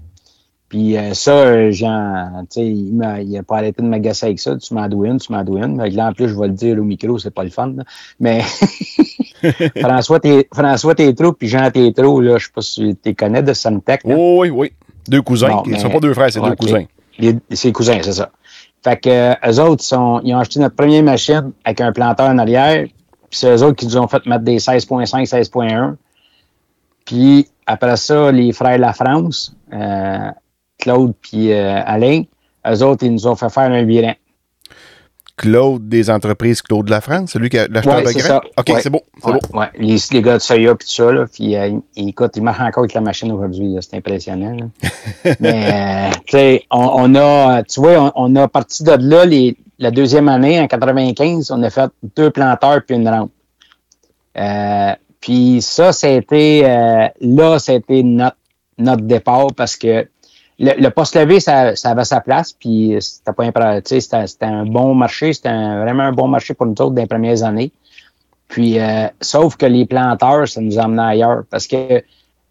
Puis 0.68 0.96
euh, 0.96 1.14
ça, 1.14 1.70
Jean, 1.70 2.44
tu 2.50 2.60
sais, 2.60 2.66
il 2.66 2.94
m'a 2.94 3.20
il 3.20 3.36
a 3.38 3.42
pas 3.42 3.58
arrêté 3.58 3.82
de 3.82 3.86
m'agacer 3.86 4.26
avec 4.26 4.40
ça. 4.40 4.56
Tu 4.56 4.74
m'en 4.74 4.88
dois 4.88 5.08
une, 5.08 5.18
tu 5.18 5.30
m'en 5.32 5.44
dois 5.44 5.60
une. 5.66 5.80
Fait 5.80 5.90
que 5.90 5.96
là, 5.96 6.08
en 6.08 6.12
plus, 6.12 6.28
je 6.28 6.34
vais 6.38 6.48
le 6.48 6.54
dire 6.54 6.78
au 6.78 6.82
micro, 6.82 7.18
c'est 7.18 7.30
pas 7.32 7.44
le 7.44 7.50
fun. 7.50 7.74
là. 7.76 7.84
Mais 8.18 8.40
François, 9.80 10.20
t'es, 10.20 10.48
François 10.52 10.94
Tétro 10.94 11.32
puis 11.32 11.48
Jean 11.48 11.70
Tétro, 11.70 12.20
là, 12.20 12.38
je 12.38 12.46
sais 12.46 12.52
pas 12.54 12.62
si 12.62 12.96
tu 13.02 13.14
connais 13.14 13.42
de 13.42 13.52
Samtec. 13.52 14.02
là. 14.04 14.14
Oh, 14.18 14.38
oui, 14.40 14.50
oui. 14.50 14.72
Deux 15.08 15.22
cousins. 15.22 15.48
Bon, 15.48 15.62
Ils 15.66 15.72
mais- 15.72 15.78
sont 15.78 15.90
pas 15.90 16.00
deux 16.00 16.14
frères, 16.14 16.32
c'est 16.32 16.40
deux 16.40 16.56
cousins. 16.56 16.84
Les- 17.18 17.36
ses 17.52 17.70
cousins, 17.72 17.98
c'est 18.02 18.12
ça. 18.12 18.30
Fait 18.82 18.96
que 19.00 19.08
euh, 19.10 19.34
eux 19.50 19.60
autres, 19.60 19.82
ils, 19.84 19.86
sont, 19.86 20.20
ils 20.24 20.34
ont 20.34 20.38
acheté 20.38 20.60
notre 20.60 20.74
première 20.76 21.02
machine 21.02 21.52
avec 21.64 21.80
un 21.80 21.92
planteur 21.92 22.28
en 22.28 22.38
arrière. 22.38 22.84
Puis 23.30 23.38
c'est 23.38 23.54
eux 23.54 23.62
autres 23.62 23.76
qui 23.76 23.86
nous 23.86 23.96
ont 23.98 24.08
fait 24.08 24.24
mettre 24.26 24.44
des 24.44 24.58
16.5, 24.58 25.26
16.1. 25.28 25.94
Puis 27.04 27.48
après 27.66 27.96
ça, 27.96 28.32
les 28.32 28.52
frères 28.52 28.78
La 28.78 28.92
France, 28.92 29.54
euh, 29.72 30.30
Claude 30.84 31.14
puis 31.20 31.50
euh, 31.52 31.80
Alain, 31.86 32.22
eux 32.68 32.82
autres, 32.82 33.04
ils 33.04 33.12
nous 33.12 33.26
ont 33.26 33.34
fait 33.36 33.48
faire 33.50 33.70
un 33.70 33.82
bilan. 33.84 34.12
Claude 35.36 35.88
des 35.88 36.10
entreprises 36.10 36.62
Claude 36.62 36.88
Lafrance, 36.88 37.32
celui 37.32 37.48
qui 37.48 37.58
a 37.58 37.66
l'acheteur 37.66 37.96
Ouais, 37.96 38.14
de 38.14 38.18
ça. 38.20 38.40
OK, 38.56 38.68
Ouais. 38.68 38.80
c'est 38.80 38.90
beau. 38.90 39.00
C'est 39.20 39.30
Ouais, 39.32 39.38
beau. 39.52 39.60
Les, 39.80 39.96
les 40.12 40.22
gars 40.22 40.34
de 40.34 40.38
Soya 40.38 40.74
puis 40.76 40.86
tout 40.86 40.94
ça, 40.94 41.10
là, 41.10 41.24
puis 41.32 41.56
euh, 41.56 41.78
écoute, 41.96 42.32
ils 42.36 42.42
marchent 42.42 42.60
encore 42.60 42.82
avec 42.84 42.94
la 42.94 43.00
machine 43.00 43.32
aujourd'hui, 43.32 43.74
c'est 43.80 43.96
impressionnant. 43.96 44.54
là. 44.56 45.34
Mais, 45.40 45.72
euh, 45.72 46.10
tu 46.26 46.36
sais, 46.36 46.62
on, 46.70 46.88
on 46.94 47.14
a, 47.16 47.62
tu 47.64 47.80
vois, 47.80 48.12
on, 48.14 48.32
on 48.32 48.36
a 48.36 48.46
parti 48.46 48.84
de 48.84 48.92
là, 48.92 49.24
les, 49.24 49.56
la 49.80 49.90
deuxième 49.90 50.28
année, 50.28 50.60
en 50.60 50.68
95, 50.68 51.50
on 51.50 51.62
a 51.64 51.70
fait 51.70 51.90
deux 52.16 52.30
planteurs 52.30 52.82
puis 52.86 52.94
une 52.94 53.08
rampe. 53.08 53.32
Euh, 54.38 54.92
puis 55.20 55.60
ça, 55.62 55.92
c'était, 55.92 57.10
là, 57.20 57.58
c'était 57.58 58.02
notre, 58.04 58.36
notre 58.78 59.02
départ 59.02 59.48
parce 59.56 59.74
que 59.76 60.06
le, 60.64 60.88
poste 60.90 61.16
levé, 61.16 61.40
ça, 61.40 61.74
avait 61.84 62.04
sa 62.04 62.20
place, 62.20 62.52
puis 62.52 62.96
c'était 63.00 63.32
pas 63.32 63.80
c'était 63.84 64.46
un 64.46 64.64
bon 64.64 64.94
marché, 64.94 65.32
c'était 65.32 65.50
vraiment 65.50 66.04
un 66.04 66.12
bon 66.12 66.28
marché 66.28 66.54
pour 66.54 66.66
nous 66.66 66.72
autres 66.72 66.90
dans 66.90 67.02
les 67.02 67.06
premières 67.06 67.42
années. 67.42 67.72
Puis, 68.48 68.78
euh, 68.78 69.08
sauf 69.20 69.56
que 69.56 69.66
les 69.66 69.86
planteurs, 69.86 70.46
ça 70.48 70.60
nous 70.60 70.78
emmenait 70.78 71.02
ailleurs, 71.02 71.42
parce 71.50 71.66
que 71.66 72.02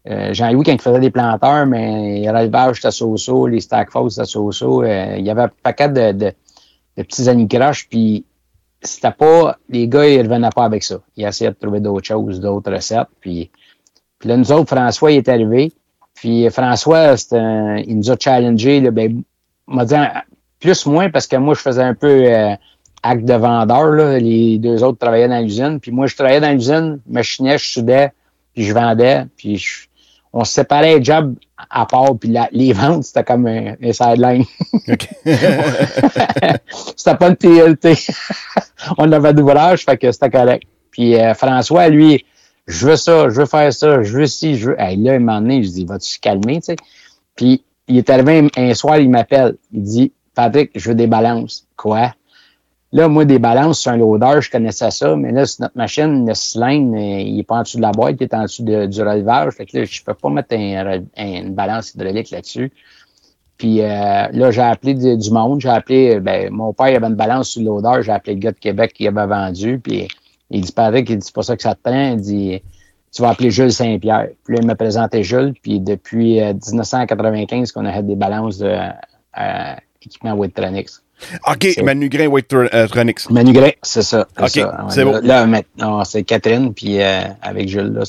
euh, 0.06 0.34
Jean-Louis, 0.34 0.64
quand 0.64 0.72
il 0.72 0.80
faisait 0.80 1.00
des 1.00 1.10
planteurs, 1.10 1.66
mais 1.66 2.20
les 2.20 2.30
relevages, 2.30 2.76
c'était 2.76 2.90
so-so, 2.90 3.46
les 3.46 3.60
stack 3.60 3.88
c'était 4.10 4.26
so-so, 4.26 4.82
euh, 4.82 5.16
il 5.18 5.24
y 5.24 5.30
avait 5.30 5.42
un 5.42 5.50
paquet 5.62 5.88
de, 5.88 6.12
de, 6.12 6.32
de 6.96 7.02
petits 7.02 7.28
anicroches, 7.28 7.88
puis 7.88 8.26
c'était 8.82 9.12
pas, 9.12 9.56
les 9.70 9.88
gars, 9.88 10.06
ils 10.06 10.20
revenaient 10.20 10.50
pas 10.54 10.64
avec 10.64 10.84
ça. 10.84 10.96
Ils 11.16 11.24
essayaient 11.24 11.50
de 11.50 11.56
trouver 11.56 11.80
d'autres 11.80 12.06
choses, 12.06 12.38
d'autres 12.38 12.70
recettes, 12.70 13.08
puis, 13.20 13.50
puis 14.18 14.28
là, 14.28 14.36
nous 14.36 14.52
autres, 14.52 14.76
François, 14.76 15.10
il 15.10 15.18
est 15.18 15.28
arrivé, 15.28 15.72
puis 16.14 16.48
François, 16.50 17.16
c'était 17.16 17.36
un- 17.38 17.76
il 17.76 17.98
nous 17.98 18.10
a 18.10 18.16
challengé, 18.18 18.80
là, 18.80 18.90
ben, 18.90 19.22
m'a 19.66 19.84
dit, 19.84 19.94
plus 20.60 20.86
moins, 20.86 21.10
parce 21.10 21.26
que 21.26 21.36
moi, 21.36 21.54
je 21.54 21.60
faisais 21.60 21.82
un 21.82 21.94
peu 21.94 22.24
euh, 22.26 22.54
acte 23.02 23.24
de 23.24 23.34
vendeur, 23.34 23.86
là, 23.90 24.18
les 24.18 24.58
deux 24.58 24.82
autres 24.82 24.98
travaillaient 24.98 25.28
dans 25.28 25.40
l'usine, 25.42 25.78
puis 25.80 25.90
moi, 25.90 26.06
je 26.06 26.14
travaillais 26.14 26.40
dans 26.40 26.52
l'usine, 26.52 27.00
je 27.06 27.12
machinais, 27.12 27.58
je 27.58 27.70
soudais, 27.70 28.12
puis 28.54 28.64
je 28.64 28.72
vendais, 28.72 29.24
puis 29.36 29.56
je- 29.58 29.86
on 30.32 30.42
se 30.44 30.52
séparait 30.54 30.98
les 30.98 31.04
jobs 31.04 31.36
à 31.70 31.86
part, 31.86 32.16
puis 32.18 32.30
la- 32.30 32.48
les 32.52 32.72
ventes, 33.02 33.04
c'était 33.04 33.24
comme 33.24 33.46
un, 33.46 33.74
un 33.82 33.92
sideline. 33.92 34.44
C'était 36.96 37.16
pas 37.16 37.28
le 37.28 37.36
TLT. 37.36 37.94
on 38.98 39.10
avait 39.12 39.32
d'ouvrage, 39.34 39.84
fait 39.84 39.96
que 39.96 40.10
c'était 40.12 40.30
correct. 40.30 40.64
Puis 40.90 41.16
euh, 41.16 41.34
François, 41.34 41.88
lui, 41.88 42.24
je 42.66 42.86
veux 42.86 42.96
ça, 42.96 43.28
je 43.28 43.34
veux 43.34 43.46
faire 43.46 43.72
ça, 43.72 44.02
je 44.02 44.16
veux 44.16 44.26
ci, 44.26 44.56
je 44.56 44.70
veux. 44.70 44.80
Hey, 44.80 44.96
là, 44.96 45.12
un 45.12 45.18
moment 45.18 45.40
donné, 45.40 45.62
je 45.62 45.70
dis, 45.70 45.84
vas-tu 45.84 46.08
se 46.08 46.18
calmer, 46.18 46.56
tu 46.56 46.66
sais? 46.66 46.76
Puis 47.36 47.64
il 47.88 47.98
est 47.98 48.08
arrivé 48.10 48.48
un, 48.56 48.74
soir, 48.74 48.98
il 48.98 49.10
m'appelle. 49.10 49.56
Il 49.72 49.82
dit, 49.82 50.12
Patrick, 50.34 50.70
je 50.74 50.88
veux 50.88 50.94
des 50.94 51.06
balances. 51.06 51.66
Quoi? 51.76 52.14
Là, 52.92 53.08
moi, 53.08 53.24
des 53.24 53.38
balances 53.38 53.80
sur 53.80 53.90
un 53.90 53.96
loader, 53.96 54.40
je 54.40 54.50
connaissais 54.50 54.90
ça, 54.90 55.16
mais 55.16 55.32
là, 55.32 55.44
sur 55.46 55.62
notre 55.62 55.76
machine, 55.76 56.26
le 56.26 56.34
cylindre, 56.34 56.96
euh, 56.96 57.20
il 57.20 57.40
est 57.40 57.42
pas 57.42 57.56
en 57.56 57.62
dessous 57.62 57.78
de 57.78 57.82
la 57.82 57.90
boîte, 57.90 58.16
il 58.20 58.22
est 58.22 58.34
en 58.34 58.42
dessous 58.42 58.62
de- 58.62 58.86
du 58.86 59.02
relevage. 59.02 59.52
Fait 59.54 59.66
que 59.66 59.78
là, 59.78 59.84
je 59.84 60.02
peux 60.02 60.14
pas 60.14 60.30
mettre 60.30 60.54
un 60.54 60.84
re- 60.84 61.04
un- 61.16 61.42
une 61.46 61.54
balance 61.54 61.92
hydraulique 61.94 62.30
là-dessus. 62.30 62.72
Puis 63.58 63.82
euh, 63.82 64.28
là, 64.32 64.50
j'ai 64.50 64.62
appelé 64.62 64.94
du, 64.94 65.30
monde. 65.30 65.60
J'ai 65.60 65.68
appelé, 65.68 66.20
ben, 66.20 66.50
mon 66.50 66.72
père, 66.72 66.86
avait 66.86 67.06
une 67.06 67.14
balance 67.14 67.50
sur 67.50 67.62
le 67.62 67.66
loader. 67.66 68.02
J'ai 68.02 68.12
appelé 68.12 68.34
le 68.34 68.40
gars 68.40 68.52
de 68.52 68.58
Québec 68.58 68.92
qui 68.94 69.06
avait 69.06 69.26
vendu. 69.26 69.78
Puis 69.78 70.08
il 70.50 70.62
dit, 70.62 70.72
Patrick, 70.72 71.08
il 71.10 71.18
dit, 71.18 71.26
c'est 71.26 71.34
pas 71.34 71.42
ça 71.42 71.56
que 71.56 71.62
ça 71.62 71.74
te 71.74 71.80
prend. 71.82 72.12
Il 72.12 72.20
dit, 72.20 72.62
tu 73.12 73.22
vas 73.22 73.30
appeler 73.30 73.50
Jules 73.50 73.72
Saint-Pierre. 73.72 74.28
Puis 74.44 74.54
là, 74.54 74.60
il 74.62 74.66
m'a 74.66 74.74
présenté 74.74 75.22
Jules. 75.22 75.54
Puis 75.62 75.80
depuis 75.80 76.40
euh, 76.40 76.52
1995 76.52 77.72
qu'on 77.72 77.84
a 77.84 77.92
fait 77.92 78.02
des 78.02 78.16
balances 78.16 78.58
de 78.58 78.66
euh, 78.68 79.74
équipement. 80.02 80.34
OK, 81.48 81.82
Manu 81.82 82.08
Grain 82.08 82.26
Waitronics. 82.26 83.30
Manu 83.30 83.52
c'est 83.82 84.02
ça. 84.02 84.26
Ok, 84.38 84.48
ça. 84.50 84.84
Ouais, 84.84 84.90
c'est 84.90 85.04
beau. 85.04 85.20
Là, 85.20 85.46
maintenant, 85.46 86.04
c'est 86.04 86.22
Catherine, 86.24 86.74
puis 86.74 87.00
euh, 87.00 87.22
avec 87.40 87.68
Jules, 87.68 87.92
là, 87.92 88.02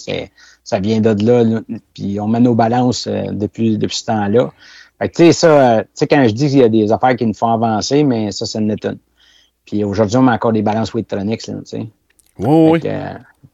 ça 0.63 0.80
vient 0.80 1.00
de 1.00 1.26
là, 1.26 1.43
là. 1.43 1.62
Puis 1.93 2.19
on 2.19 2.28
met 2.28 2.39
nos 2.39 2.56
balances 2.56 3.08
euh, 3.08 3.28
depuis, 3.32 3.78
depuis 3.78 3.98
ce 3.98 4.06
temps-là. 4.06 4.52
Fait 5.00 5.10
que, 5.10 5.15
tu 5.15 5.24
sais, 5.26 5.34
ça, 5.34 5.78
euh, 5.78 5.82
tu 5.82 5.88
sais, 5.93 6.08
quand 6.08 6.26
je 6.28 6.34
dis 6.34 6.48
qu'il 6.48 6.60
y 6.60 6.63
a 6.63 6.69
des 6.69 6.91
affaires 6.91 7.15
qui 7.15 7.26
nous 7.26 7.34
font 7.34 7.52
avancer, 7.52 8.04
mais 8.04 8.32
ça, 8.32 8.45
c'est 8.45 8.60
une. 8.60 8.76
Puis 9.65 9.84
aujourd'hui, 9.84 10.17
on 10.17 10.24
met 10.24 10.32
encore 10.32 10.54
des 10.54 10.62
balances 10.62 10.93
Witronix, 10.93 11.48
là, 11.48 11.56
tu 11.56 11.62
sais. 11.65 11.88
Oui, 12.39 12.71
oui. 12.71 12.80
Que, 12.82 12.88
euh, 12.88 13.13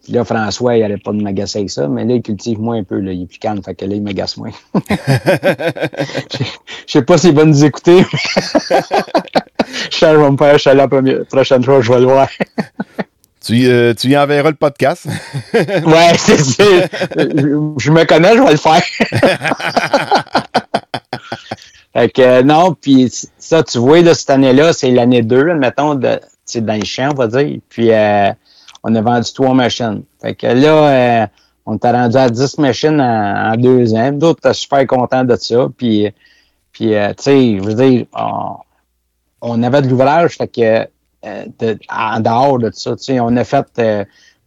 là, 0.09 0.25
François, 0.25 0.77
il 0.77 0.81
n'arrête 0.81 1.03
pas 1.03 1.11
de 1.11 1.21
m'agacer 1.21 1.59
avec 1.59 1.69
ça, 1.69 1.87
mais 1.87 2.05
là, 2.05 2.15
il 2.15 2.21
cultive 2.21 2.59
moins 2.59 2.77
un 2.77 2.83
peu, 2.83 2.99
là. 2.99 3.11
Il 3.11 3.23
est 3.23 3.25
plus 3.25 3.39
calme, 3.39 3.61
fait 3.63 3.75
que 3.75 3.85
là, 3.85 3.95
il 3.95 4.01
m'agace 4.01 4.37
moins. 4.37 4.51
Je 4.73 4.79
je 6.87 6.91
sais 6.91 7.01
pas 7.01 7.17
s'il 7.17 7.35
va 7.35 7.45
nous 7.45 7.63
écouter, 7.63 8.03
Charles 9.89 10.17
va 10.17 10.31
me 10.31 10.37
faire 10.37 10.59
Charles 10.59 10.77
la 10.77 10.87
première, 10.87 11.25
prochaine 11.25 11.63
fois, 11.63 11.81
je 11.81 11.91
vais 11.91 11.99
le 11.99 12.05
voir. 12.05 12.29
Tu, 13.43 13.65
euh, 13.65 13.95
tu 13.95 14.09
y 14.09 14.15
enverras 14.15 14.51
le 14.51 14.55
podcast? 14.55 15.07
Ouais, 15.51 16.13
c'est 16.15 16.37
ça. 16.37 16.63
Je, 17.17 17.73
je 17.79 17.91
me 17.91 18.03
connais, 18.05 18.37
je 18.37 18.43
vais 18.43 18.51
le 18.51 18.57
faire. 18.57 18.83
fait 21.91 22.09
que 22.09 22.21
euh, 22.21 22.43
non, 22.43 22.75
puis 22.79 23.11
ça, 23.39 23.63
tu 23.63 23.79
vois, 23.79 24.01
là, 24.01 24.13
cette 24.13 24.29
année-là, 24.29 24.73
c'est 24.73 24.91
l'année 24.91 25.23
2, 25.23 25.49
admettons, 25.49 25.95
de, 25.95 26.19
dans 26.57 26.73
les 26.73 26.85
champs, 26.85 27.09
on 27.13 27.15
va 27.15 27.25
dire. 27.25 27.57
Puis 27.67 27.91
euh, 27.91 28.29
on 28.83 28.95
a 28.95 29.01
vendu 29.01 29.31
trois 29.33 29.53
machines. 29.53 30.03
Fait 30.21 30.35
que 30.35 30.47
là, 30.47 31.23
euh, 31.23 31.27
on 31.65 31.77
t'a 31.77 31.91
rendu 31.91 32.17
à 32.17 32.29
10 32.29 32.57
machines 32.57 32.99
en, 32.99 33.53
en 33.53 33.55
deux 33.55 33.93
ans. 33.93 34.11
D'autres 34.11 34.39
étaient 34.39 34.53
super 34.53 34.85
contents 34.87 35.23
de 35.23 35.35
ça. 35.35 35.67
Puis, 35.77 36.11
puis 36.71 36.95
euh, 36.95 37.09
tu 37.09 37.23
sais, 37.23 37.57
je 37.57 37.63
veux 37.63 37.75
dire, 37.75 38.05
on, 38.13 38.55
on 39.41 39.63
avait 39.63 39.81
de 39.81 39.87
l'ouvrage, 39.89 40.37
fait 40.37 40.47
que 40.47 40.87
euh, 41.25 41.45
de- 41.59 41.77
en 41.89 42.19
dehors 42.19 42.57
de 42.59 42.71
ça, 42.73 42.95
tu 42.95 43.03
sais, 43.03 43.19
on 43.19 43.35
a 43.37 43.43
fait. 43.43 43.65
euh, 43.79 44.03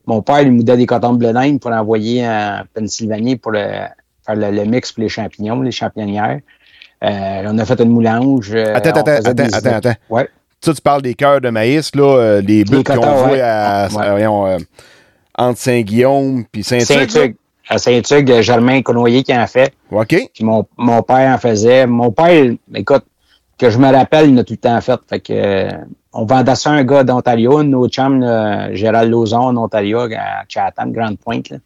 mon 0.06 0.20
père, 0.20 0.40
il 0.42 0.52
moudait 0.52 0.76
des 0.76 0.84
cotons 0.86 1.12
de 1.14 1.18
blé 1.18 1.32
d'Inde 1.32 1.60
pour 1.60 1.70
envoyer 1.72 2.26
en 2.26 2.62
Pennsylvanie 2.74 3.36
pour 3.36 3.52
le- 3.52 3.86
faire 4.26 4.34
le, 4.36 4.50
le 4.50 4.64
mix 4.64 4.92
pour 4.92 5.02
les 5.02 5.08
champignons, 5.08 5.60
les 5.62 5.70
champignonnières. 5.70 6.40
Euh, 7.02 7.42
on 7.46 7.58
a 7.58 7.64
fait 7.64 7.80
une 7.80 7.90
moulange. 7.90 8.52
euh, 8.54 8.74
Attends, 8.74 8.90
attends, 9.00 9.30
attends, 9.30 9.42
attends, 9.56 9.70
attends. 9.88 10.00
Ouais. 10.10 10.28
Tu 10.72 10.80
parles 10.82 11.02
des 11.02 11.14
cœurs 11.14 11.40
de 11.40 11.50
maïs, 11.50 11.94
là, 11.94 12.16
euh, 12.18 12.40
les 12.40 12.64
ouais. 13.30 13.40
à, 13.40 13.88
Ouais. 13.92 14.54
euh, 14.54 14.58
entre 15.36 15.58
Saint-Guillaume 15.58 16.44
puis 16.50 16.62
Saint-Hugues. 16.62 17.10
Saint-Hugues. 17.10 17.36
À 17.68 17.78
Saint-Hugues, 17.78 18.30
euh, 18.30 18.42
Germain 18.42 18.82
Cournoyer 18.82 19.22
qui 19.22 19.34
en 19.36 19.46
fait. 19.46 19.72
là. 19.90 20.00
OK. 20.00 20.16
Puis 20.34 20.44
mon, 20.44 20.66
mon 20.76 21.02
père 21.02 21.34
en 21.34 21.38
faisait. 21.38 21.86
Mon 21.86 22.10
père, 22.12 22.52
écoute, 22.74 23.04
que 23.58 23.70
je 23.70 23.78
me 23.78 23.90
rappelle, 23.90 24.28
il 24.30 24.34
en 24.34 24.38
a 24.38 24.44
tout 24.44 24.52
le 24.52 24.58
temps 24.58 24.80
fait. 24.80 25.00
Fait 25.08 25.20
que 25.20 25.32
euh, 25.32 25.68
on 26.12 26.24
vendait 26.26 26.54
ça 26.54 26.70
à 26.70 26.74
un 26.74 26.84
gars 26.84 27.04
d'Ontario, 27.04 27.62
nos 27.62 27.88
chums, 27.88 28.20
Gérald 28.72 29.10
Lauzon, 29.10 29.38
en 29.38 29.56
Ontario, 29.56 30.00
à 30.00 30.44
Chatham, 30.48 30.92
Grande 30.92 31.18
Pointe. 31.18 31.50
Là. 31.50 31.56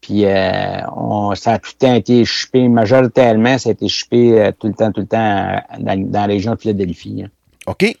Puis 0.00 0.24
euh, 0.24 0.80
on, 0.96 1.34
ça 1.34 1.52
a 1.52 1.58
tout 1.58 1.72
le 1.78 1.86
temps 1.86 1.94
été 1.94 2.24
chipé, 2.24 2.68
majoritairement, 2.68 3.58
ça 3.58 3.68
a 3.68 3.72
été 3.72 3.86
chipé 3.88 4.40
euh, 4.40 4.50
tout 4.58 4.66
le 4.68 4.72
temps, 4.72 4.90
tout 4.90 5.02
le 5.02 5.06
temps 5.06 5.18
euh, 5.18 5.56
dans, 5.78 6.10
dans 6.10 6.20
la 6.20 6.26
région 6.26 6.54
de 6.54 6.58
Philadelphie. 6.60 7.24
hein. 7.26 7.28
OK. 7.66 7.94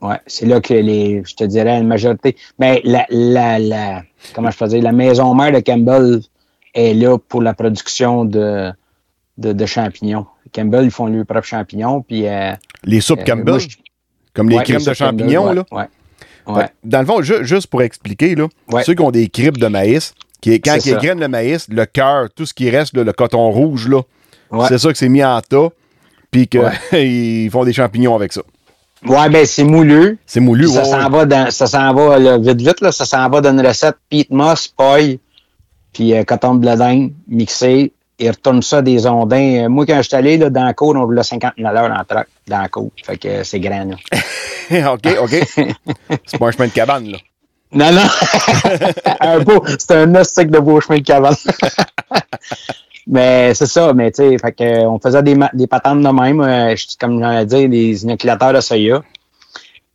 Ouais, 0.00 0.16
c'est 0.26 0.46
là 0.46 0.60
que 0.60 0.72
les, 0.74 1.22
je 1.26 1.34
te 1.34 1.44
dirais, 1.44 1.64
la 1.78 1.82
majorité. 1.82 2.36
Mais 2.58 2.80
la, 2.84 3.04
la, 3.10 3.58
la, 3.58 4.02
comment 4.34 4.50
je 4.50 4.56
peux 4.58 4.66
dire, 4.68 4.82
la 4.82 4.92
maison 4.92 5.34
mère 5.34 5.52
de 5.52 5.60
Campbell 5.60 6.20
est 6.74 6.94
là 6.94 7.18
pour 7.18 7.42
la 7.42 7.52
production 7.54 8.24
de, 8.24 8.70
de, 9.36 9.52
de 9.52 9.66
champignons. 9.66 10.26
Campbell, 10.54 10.84
ils 10.84 10.90
font 10.90 11.06
leurs 11.06 11.26
propres 11.26 11.46
champignons, 11.46 12.00
puis. 12.00 12.26
euh, 12.26 12.52
Les 12.84 13.00
soupes 13.02 13.20
euh, 13.20 13.24
Campbell, 13.24 13.44
moi, 13.54 13.58
je- 13.58 13.76
comme 14.32 14.48
les 14.48 14.56
ouais, 14.56 14.62
de 14.64 14.72
Campbell, 14.72 14.94
champignons, 14.94 15.52
là? 15.52 15.64
Ouais. 15.70 15.84
Ouais. 16.46 16.66
Dans 16.82 17.00
le 17.00 17.06
fond, 17.06 17.20
ju- 17.20 17.44
juste 17.44 17.66
pour 17.66 17.82
expliquer, 17.82 18.34
là, 18.34 18.46
ceux 18.84 18.94
qui 18.94 19.02
ont 19.02 19.10
des 19.10 19.28
cribs 19.28 19.58
de 19.58 19.66
maïs, 19.66 20.14
qui, 20.40 20.58
quand 20.62 20.76
ils 20.76 20.92
ça. 20.92 20.96
grainent 20.96 21.20
le 21.20 21.28
maïs, 21.28 21.68
le 21.68 21.84
cœur, 21.84 22.28
tout 22.34 22.46
ce 22.46 22.54
qui 22.54 22.70
reste, 22.70 22.96
là, 22.96 23.04
le 23.04 23.12
coton 23.12 23.50
rouge, 23.50 23.86
là, 23.88 24.00
c'est 24.68 24.78
ça 24.78 24.90
que 24.90 24.96
c'est 24.96 25.10
mis 25.10 25.22
en 25.22 25.38
tas, 25.42 25.68
puis 26.30 26.46
qu'ils 26.48 27.50
font 27.50 27.64
des 27.64 27.74
champignons 27.74 28.14
avec 28.14 28.32
ça. 28.32 28.40
Ouais, 29.06 29.28
ben, 29.28 29.46
c'est 29.46 29.64
moulu. 29.64 30.18
C'est 30.26 30.40
moulu, 30.40 30.64
Puis 30.64 30.72
ça 30.72 30.82
ouais, 30.82 30.88
s'en 30.88 31.04
ouais. 31.04 31.18
va 31.18 31.24
dans, 31.26 31.50
ça 31.50 31.66
s'en 31.66 31.94
va, 31.94 32.18
là, 32.18 32.38
vite, 32.38 32.60
vite, 32.60 32.80
là, 32.80 32.92
ça 32.92 33.04
s'en 33.04 33.28
va 33.28 33.40
dans 33.40 33.50
une 33.50 33.66
recette 33.66 33.96
peat 34.08 34.30
moss, 34.30 34.68
paille, 34.68 35.20
puis 35.92 36.14
euh, 36.14 36.24
coton 36.24 36.54
de 36.54 36.60
bledin 36.60 37.08
mixé. 37.28 37.92
Ils 38.20 38.30
retournent 38.30 38.62
ça 38.62 38.82
des 38.82 39.06
ondins. 39.06 39.64
Euh, 39.64 39.68
Moi, 39.68 39.86
quand 39.86 39.96
je 39.98 40.08
suis 40.08 40.16
allé, 40.16 40.36
là, 40.36 40.50
dans 40.50 40.64
la 40.64 40.74
cour, 40.74 40.94
on 40.96 41.04
voulait 41.04 41.22
50 41.22 41.52
000 41.56 41.68
en 41.68 42.04
truck, 42.04 42.26
dans 42.48 42.60
la 42.60 42.68
cour. 42.68 42.90
Fait 43.04 43.16
que 43.16 43.28
euh, 43.28 43.44
c'est 43.44 43.60
grand, 43.60 43.84
là. 43.84 44.92
OK, 44.92 45.06
OK. 45.20 45.30
c'est 46.26 46.38
pas 46.38 46.48
un 46.48 46.50
chemin 46.50 46.66
de 46.66 46.72
cabane, 46.72 47.12
là. 47.12 47.18
Non, 47.72 47.92
non. 47.92 48.02
un 49.20 49.40
beau, 49.40 49.64
c'est 49.78 49.92
un 49.92 50.14
ostique 50.14 50.50
de 50.50 50.58
beau 50.58 50.80
chemin 50.80 50.98
de 50.98 51.04
cavale. 51.04 51.34
mais 53.06 53.54
c'est 53.54 53.66
ça, 53.66 53.92
mais 53.92 54.10
tu 54.10 54.22
sais, 54.22 54.38
fait 54.38 54.52
que, 54.52 54.64
euh, 54.64 54.88
on 54.88 54.98
faisait 54.98 55.22
des, 55.22 55.66
patentes 55.66 56.02
de 56.02 56.08
même, 56.08 56.40
euh, 56.40 56.74
comme 56.98 57.22
j'en 57.22 57.32
ai 57.32 57.46
dit, 57.46 57.68
des 57.68 58.04
inoculateurs 58.04 58.52
de 58.52 58.60
soya. 58.60 59.02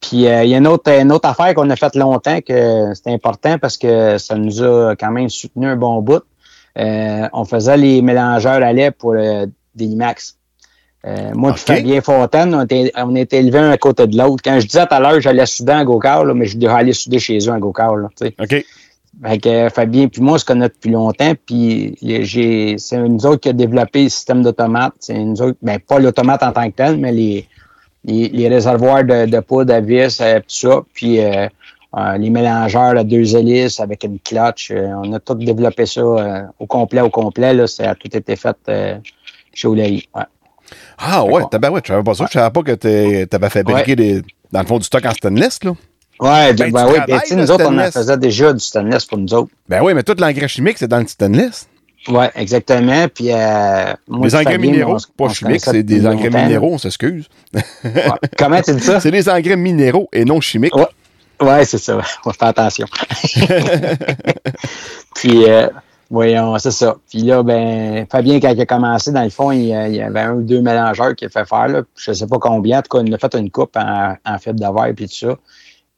Puis 0.03 0.27
euh, 0.27 0.43
il 0.43 0.49
y 0.49 0.55
a 0.55 0.57
une 0.57 0.67
autre, 0.67 0.91
une 0.91 1.11
autre 1.11 1.29
affaire 1.29 1.53
qu'on 1.53 1.69
a 1.69 1.75
faite 1.75 1.95
longtemps 1.95 2.41
que 2.41 2.93
c'était 2.93 3.13
important 3.13 3.57
parce 3.57 3.77
que 3.77 4.17
ça 4.17 4.35
nous 4.35 4.61
a 4.61 4.95
quand 4.95 5.11
même 5.11 5.29
soutenu 5.29 5.67
un 5.67 5.77
bon 5.77 6.01
bout. 6.01 6.23
Euh, 6.77 7.27
on 7.31 7.45
faisait 7.45 7.77
les 7.77 8.01
mélangeurs 8.01 8.61
à 8.61 8.73
lait 8.73 8.91
pour 8.91 9.13
euh, 9.13 9.45
des 9.75 9.85
IMAX. 9.85 10.37
Euh, 11.05 11.31
moi 11.33 11.53
Fabien 11.55 12.01
Fontaine, 12.01 12.55
on 12.55 12.63
était, 12.63 12.91
on 12.95 13.15
était 13.15 13.39
élevés 13.39 13.59
un 13.59 13.71
à 13.71 13.77
côté 13.77 14.07
de 14.07 14.17
l'autre. 14.17 14.41
Quand 14.43 14.59
je 14.59 14.67
disais 14.67 14.85
tout 14.85 14.93
à 14.93 14.99
l'heure, 14.99 15.19
j'allais 15.19 15.45
souder 15.45 15.73
en 15.73 15.83
go-kart, 15.83 16.25
là, 16.25 16.33
mais 16.33 16.45
je 16.45 16.57
devais 16.57 16.73
aller 16.73 16.93
souder 16.93 17.19
chez 17.19 17.37
eux 17.37 17.39
tu 17.39 18.25
sais. 18.25 18.35
OK. 18.39 18.65
Fait 19.23 19.37
que 19.37 19.49
euh, 19.49 19.69
Fabien 19.69 20.07
puis 20.07 20.21
moi, 20.21 20.35
on 20.35 20.37
se 20.37 20.45
connaît 20.45 20.69
depuis 20.69 20.89
longtemps, 20.89 21.33
puis 21.45 21.95
j'ai, 22.01 22.77
c'est 22.77 22.97
nous 22.97 23.25
autres 23.25 23.41
qui 23.41 23.49
a 23.49 23.53
développé 23.53 24.03
le 24.03 24.09
système 24.09 24.41
d'automate. 24.41 24.93
C'est 24.99 25.13
nous 25.13 25.41
autres, 25.41 25.57
ben 25.61 25.77
pas 25.79 25.99
l'automate 25.99 26.41
en 26.41 26.51
tant 26.51 26.69
que 26.71 26.75
tel, 26.75 26.97
mais 26.97 27.11
les, 27.11 27.47
les, 28.05 28.29
les 28.29 28.47
réservoirs 28.47 29.03
de, 29.03 29.25
de 29.27 29.39
poudre 29.39 29.73
à 29.73 29.81
vis, 29.81 30.19
euh, 30.19 30.39
tout 30.39 30.45
ça, 30.47 30.81
puis 30.93 31.19
euh, 31.19 31.47
euh, 31.95 32.17
les 32.17 32.31
mélangeurs 32.31 32.97
à 32.97 33.03
deux 33.03 33.35
hélices 33.35 33.79
avec 33.79 34.03
une 34.03 34.19
clutch. 34.19 34.71
on 34.71 35.13
a 35.13 35.19
tout 35.19 35.35
développé 35.35 35.85
ça 35.85 36.01
euh, 36.01 36.41
au 36.57 36.65
complet, 36.65 37.01
au 37.01 37.09
complet. 37.09 37.53
Là, 37.53 37.67
ça 37.67 37.91
a 37.91 37.95
tout 37.95 38.15
été 38.15 38.35
fait 38.35 38.57
euh, 38.67 38.97
chez 39.53 39.67
Olaï. 39.67 40.03
Ouais. 40.15 40.23
Ah 40.97 41.23
ouais, 41.25 41.43
t'as- 41.49 41.69
ouais, 41.71 41.81
je 41.83 41.87
savais 41.91 42.03
pas 42.03 42.13
ça. 42.13 42.25
Je 42.27 42.33
savais 42.33 42.51
pas 42.51 42.61
que 42.63 43.23
t'avais 43.25 43.49
fabriqué 43.49 43.95
des, 43.95 44.21
dans 44.51 44.61
le 44.61 44.65
fond 44.67 44.77
du 44.77 44.85
stock 44.85 45.05
en 45.05 45.11
stainless, 45.11 45.63
là. 45.63 45.71
Ouais, 46.19 46.53
Ben, 46.53 46.71
ben, 46.71 46.87
oui, 46.87 46.99
ben, 47.07 47.19
nous 47.37 47.51
autres, 47.51 47.65
on 47.67 47.77
en 47.79 47.91
faisait 47.91 48.17
déjà 48.17 48.53
du 48.53 48.59
stainless 48.59 49.05
pour 49.05 49.17
nous 49.17 49.33
autres. 49.33 49.49
Ben 49.67 49.81
oui, 49.83 49.93
mais 49.93 50.03
tout 50.03 50.15
l'engrais 50.17 50.47
chimique, 50.47 50.77
c'est 50.77 50.87
dans 50.87 50.99
le 50.99 51.07
stainless. 51.07 51.67
Oui, 52.07 52.25
exactement. 52.35 53.07
Puis, 53.07 53.31
euh, 53.31 53.93
moi, 54.07 54.27
Les 54.27 54.35
engrais 54.35 54.57
minéraux, 54.57 54.99
c'est 54.99 55.11
pas 55.15 55.23
on 55.25 55.29
se 55.29 55.35
chimique, 55.35 55.63
connaissait 55.63 55.71
c'est 55.71 55.83
des 55.83 56.05
engrais 56.05 56.29
longtemps. 56.29 56.43
minéraux, 56.43 56.73
on 56.73 56.77
s'excuse. 56.77 57.27
Ouais. 57.53 57.61
Comment 58.37 58.61
tu 58.61 58.73
dis 58.75 58.81
ça? 58.83 58.99
C'est 58.99 59.11
des 59.11 59.27
engrais 59.29 59.55
minéraux 59.55 60.09
et 60.13 60.23
non 60.25 60.39
chimiques. 60.41 60.75
Ouais. 60.75 60.85
Ouais, 61.41 61.65
c'est 61.65 61.77
ça. 61.77 61.97
On 62.25 62.29
va 62.29 62.33
faire 62.33 62.47
attention. 62.49 62.85
Puis, 65.15 65.45
euh, 65.49 65.67
voyons, 66.13 66.57
c'est 66.59 66.71
ça. 66.71 66.95
Puis 67.09 67.19
là, 67.19 67.43
ben, 67.43 68.05
Fabien, 68.09 68.39
quand 68.39 68.51
il 68.51 68.61
a 68.61 68.65
commencé, 68.65 69.11
dans 69.11 69.23
le 69.23 69.29
fond, 69.29 69.51
il, 69.51 69.63
y 69.63 69.69
il 69.69 69.95
y 69.95 70.01
avait 70.01 70.21
un 70.21 70.33
ou 70.35 70.41
deux 70.43 70.61
mélangeurs 70.61 71.15
qu'il 71.15 71.27
a 71.27 71.29
fait 71.29 71.45
faire. 71.45 71.67
Là. 71.67 71.81
Je 71.97 72.11
ne 72.11 72.15
sais 72.15 72.27
pas 72.27 72.37
combien. 72.39 72.79
En 72.79 72.81
tout 72.81 72.97
cas, 72.97 73.03
il 73.03 73.13
a 73.13 73.17
fait 73.17 73.33
une 73.35 73.49
coupe 73.51 73.75
en, 73.75 74.15
en 74.25 74.37
fibre 74.39 74.59
de 74.59 74.73
verre 74.81 74.93
puis 74.95 75.07
tout 75.07 75.13
ça. 75.27 75.35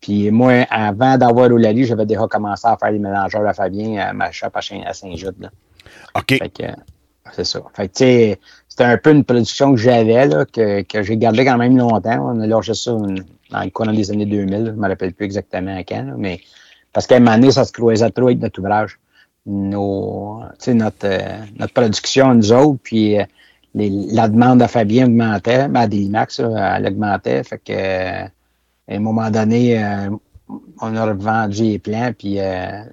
Puis 0.01 0.31
moi, 0.31 0.65
avant 0.69 1.17
d'avoir 1.17 1.49
Oulali, 1.51 1.85
j'avais 1.85 2.05
déjà 2.05 2.27
commencé 2.27 2.67
à 2.67 2.77
faire 2.77 2.91
les 2.91 2.99
mélangeurs 2.99 3.45
à 3.47 3.53
Fabien 3.53 3.97
à 3.97 4.13
ma 4.13 4.31
shop 4.31 4.47
à 4.53 4.61
Saint- 4.61 4.83
à 4.85 4.93
Saint-Jude. 4.93 5.35
là. 5.39 5.49
OK. 6.15 6.37
Fait 6.37 6.49
que, 6.49 6.63
euh, 6.63 6.71
c'est 7.33 7.43
ça. 7.45 7.61
Fait 7.73 7.87
que, 7.87 7.93
tu 7.93 8.03
sais, 8.03 8.39
c'était 8.69 8.83
un 8.83 8.97
peu 8.97 9.11
une 9.11 9.23
production 9.23 9.71
que 9.71 9.77
j'avais, 9.79 10.27
là, 10.27 10.45
que, 10.45 10.81
que 10.83 11.01
j'ai 11.03 11.17
gardé 11.17 11.43
quand 11.43 11.57
même 11.57 11.77
longtemps. 11.77 12.31
On 12.33 12.39
a 12.39 12.47
lâché 12.47 12.73
ça 12.73 12.91
dans 12.91 13.63
le 13.63 13.69
courant 13.69 13.93
des 13.93 14.11
années 14.11 14.25
2000. 14.25 14.65
Je 14.67 14.71
ne 14.71 14.75
me 14.75 14.87
rappelle 14.87 15.13
plus 15.13 15.25
exactement 15.25 15.77
quand, 15.79 16.03
là, 16.03 16.13
mais 16.17 16.39
parce 16.93 17.07
qu'à 17.07 17.15
un 17.17 17.19
moment 17.19 17.37
donné, 17.37 17.51
ça 17.51 17.65
se 17.65 17.71
croisait 17.73 18.09
trop 18.11 18.27
avec 18.27 18.39
notre 18.39 18.59
ouvrage. 18.59 18.99
Nos, 19.45 20.41
notre, 20.67 20.95
euh, 21.05 21.37
notre 21.59 21.73
production, 21.73 22.33
nous 22.33 22.51
autres, 22.51 22.79
puis 22.81 23.19
euh, 23.19 23.23
les- 23.75 23.89
la 24.11 24.27
demande 24.27 24.61
à 24.61 24.67
Fabien 24.67 25.05
augmentait, 25.05 25.67
ben, 25.67 25.81
à 25.81 25.87
Dilimax, 25.87 26.39
là, 26.39 26.77
elle 26.77 26.87
augmentait. 26.87 27.43
Fait 27.43 27.59
que, 27.59 27.71
euh, 27.71 28.23
à 28.23 28.93
un 28.95 28.99
moment 28.99 29.29
donné, 29.29 29.83
on 30.81 30.95
a 30.95 31.05
revendu 31.05 31.63
les 31.63 31.79
plans, 31.79 32.11
puis 32.17 32.37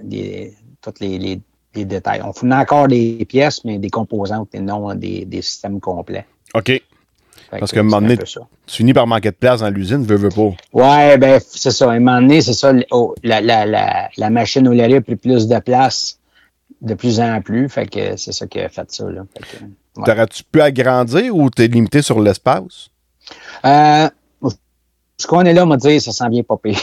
les, 0.05 0.53
tous 0.81 0.95
les, 1.01 1.19
les, 1.19 1.41
les 1.75 1.85
détails. 1.85 2.23
On 2.25 2.33
fournit 2.33 2.55
encore 2.55 2.89
des 2.89 3.25
pièces, 3.29 3.65
mais 3.65 3.79
des 3.79 3.91
composantes 3.91 4.49
et 4.55 4.61
non 4.61 4.95
des, 4.95 5.25
des 5.27 5.43
systèmes 5.43 5.79
complets. 5.81 6.27
OK. 6.55 6.83
Parce 7.51 7.71
qu'à 7.73 7.81
un 7.81 7.83
moment 7.83 8.01
donné. 8.01 8.17
Tu 8.17 8.39
finis 8.67 8.95
par 8.95 9.07
manquer 9.07 9.31
de 9.31 9.37
place 9.37 9.61
dans 9.61 9.69
l'usine, 9.69 10.03
veux, 10.05 10.17
veux 10.17 10.31
pas. 10.31 10.53
Ouais, 10.73 11.19
ben, 11.19 11.39
c'est 11.47 11.71
ça. 11.71 11.91
À 11.91 11.95
un 11.95 11.99
moment 11.99 12.21
donné, 12.23 12.41
c'est 12.41 12.55
ça. 12.55 12.73
oh, 12.91 13.15
la, 13.23 13.41
la, 13.43 13.67
la, 13.67 14.09
la 14.17 14.31
machine 14.31 14.67
au 14.69 14.73
lait 14.73 14.95
a 14.95 15.01
pris 15.03 15.17
plus 15.17 15.47
de 15.47 15.59
place 15.59 16.19
de 16.83 16.95
plus 16.95 17.21
en 17.21 17.41
plus. 17.41 17.69
Fait 17.69 17.87
que 17.87 18.17
c'est 18.17 18.33
ça 18.33 18.47
qui 18.47 18.61
a 18.61 18.69
fait 18.69 18.91
ça. 18.93 19.11
Là. 19.11 19.23
Fait 19.35 19.59
que, 19.59 19.65
ouais. 19.65 20.05
T'aurais-tu 20.05 20.45
pu 20.45 20.61
agrandir 20.61 21.35
ou 21.35 21.49
t'es 21.49 21.69
limité 21.69 22.03
sur 22.03 22.21
l'espace? 22.21 22.91
Euh, 23.65 24.09
ce 25.17 25.27
qu'on 25.27 25.43
est 25.43 25.53
là, 25.55 25.63
on 25.63 25.67
m'a 25.67 25.77
dit, 25.77 26.01
ça 26.01 26.13
sent 26.13 26.29
bien 26.31 26.43
pas 26.43 26.57
pire. 26.57 26.79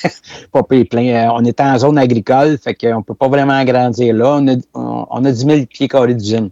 pas 0.52 0.62
pire 0.64 0.84
plein. 0.90 1.06
Euh, 1.06 1.32
on 1.34 1.44
est 1.44 1.60
en 1.60 1.78
zone 1.78 1.96
agricole, 1.96 2.58
fait 2.58 2.74
qu'on 2.74 3.02
peut 3.02 3.14
pas 3.14 3.28
vraiment 3.28 3.52
agrandir 3.54 4.12
là. 4.14 4.36
On 4.40 4.48
a, 4.48 4.56
on, 4.74 5.06
on 5.08 5.24
a 5.24 5.30
10 5.32 5.38
000 5.46 5.66
pieds 5.66 5.88
carrés 5.88 6.14
d'usine. 6.14 6.50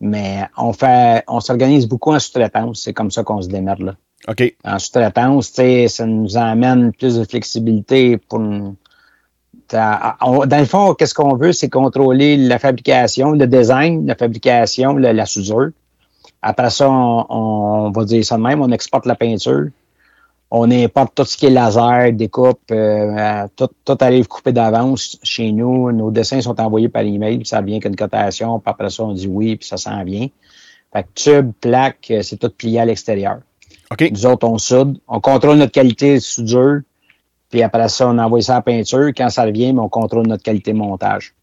Mais 0.00 0.44
on 0.58 0.72
fait, 0.74 1.24
on 1.28 1.40
s'organise 1.40 1.86
beaucoup 1.88 2.12
en 2.12 2.18
sous-traitance. 2.18 2.82
C'est 2.82 2.92
comme 2.92 3.10
ça 3.10 3.22
qu'on 3.24 3.40
se 3.40 3.48
démerde 3.48 3.80
là. 3.80 3.94
OK. 4.28 4.54
En 4.64 4.78
sous-traitance, 4.78 5.52
ça 5.88 6.06
nous 6.06 6.36
amène 6.36 6.92
plus 6.92 7.16
de 7.16 7.24
flexibilité 7.24 8.18
pour 8.18 8.40
nous- 8.40 8.76
dans 9.70 10.58
le 10.58 10.64
fond, 10.64 10.94
qu'est-ce 10.94 11.14
qu'on 11.14 11.36
veut, 11.36 11.52
c'est 11.52 11.68
contrôler 11.68 12.36
la 12.36 12.58
fabrication, 12.58 13.32
le 13.32 13.46
design, 13.46 14.06
la 14.06 14.14
fabrication, 14.14 14.96
la, 14.96 15.12
la 15.12 15.26
soudure. 15.26 15.70
Après 16.42 16.70
ça, 16.70 16.90
on, 16.90 17.26
on 17.28 17.90
va 17.90 18.04
dire 18.04 18.24
ça 18.24 18.36
de 18.36 18.42
même, 18.42 18.60
on 18.60 18.70
exporte 18.70 19.06
la 19.06 19.14
peinture. 19.14 19.68
On 20.50 20.70
importe 20.70 21.14
tout 21.16 21.24
ce 21.24 21.36
qui 21.36 21.46
est 21.46 21.50
laser, 21.50 22.12
découpe, 22.12 22.60
euh, 22.70 23.46
tout, 23.56 23.70
tout 23.84 23.96
arrive 24.00 24.28
coupé 24.28 24.52
d'avance 24.52 25.18
chez 25.22 25.50
nous. 25.50 25.90
Nos 25.90 26.10
dessins 26.12 26.40
sont 26.40 26.60
envoyés 26.60 26.88
par 26.88 27.02
email, 27.02 27.38
puis 27.38 27.46
ça 27.46 27.60
vient 27.60 27.80
qu'une 27.80 27.96
cotation, 27.96 28.60
puis 28.60 28.70
après 28.70 28.90
ça, 28.90 29.02
on 29.02 29.14
dit 29.14 29.26
oui, 29.26 29.56
puis 29.56 29.66
ça 29.66 29.78
s'en 29.78 30.04
vient. 30.04 30.28
Fait 30.92 31.02
que 31.02 31.08
tube, 31.14 31.50
plaque, 31.60 32.06
euh, 32.10 32.22
c'est 32.22 32.36
tout 32.36 32.50
plié 32.50 32.78
à 32.78 32.84
l'extérieur. 32.84 33.38
OK. 33.90 34.08
Nous 34.12 34.26
autres, 34.26 34.46
on 34.46 34.58
soude, 34.58 34.98
on 35.08 35.20
contrôle 35.20 35.56
notre 35.56 35.72
qualité 35.72 36.14
de 36.14 36.20
soudure, 36.20 36.80
puis 37.54 37.62
après 37.62 37.88
ça, 37.88 38.08
on 38.08 38.18
envoie 38.18 38.42
ça 38.42 38.54
à 38.54 38.56
la 38.56 38.62
peinture. 38.62 39.10
Quand 39.16 39.30
ça 39.30 39.44
revient, 39.44 39.72
mais 39.72 39.78
on 39.78 39.88
contrôle 39.88 40.26
notre 40.26 40.42
qualité 40.42 40.72
de 40.72 40.76
montage. 40.76 41.36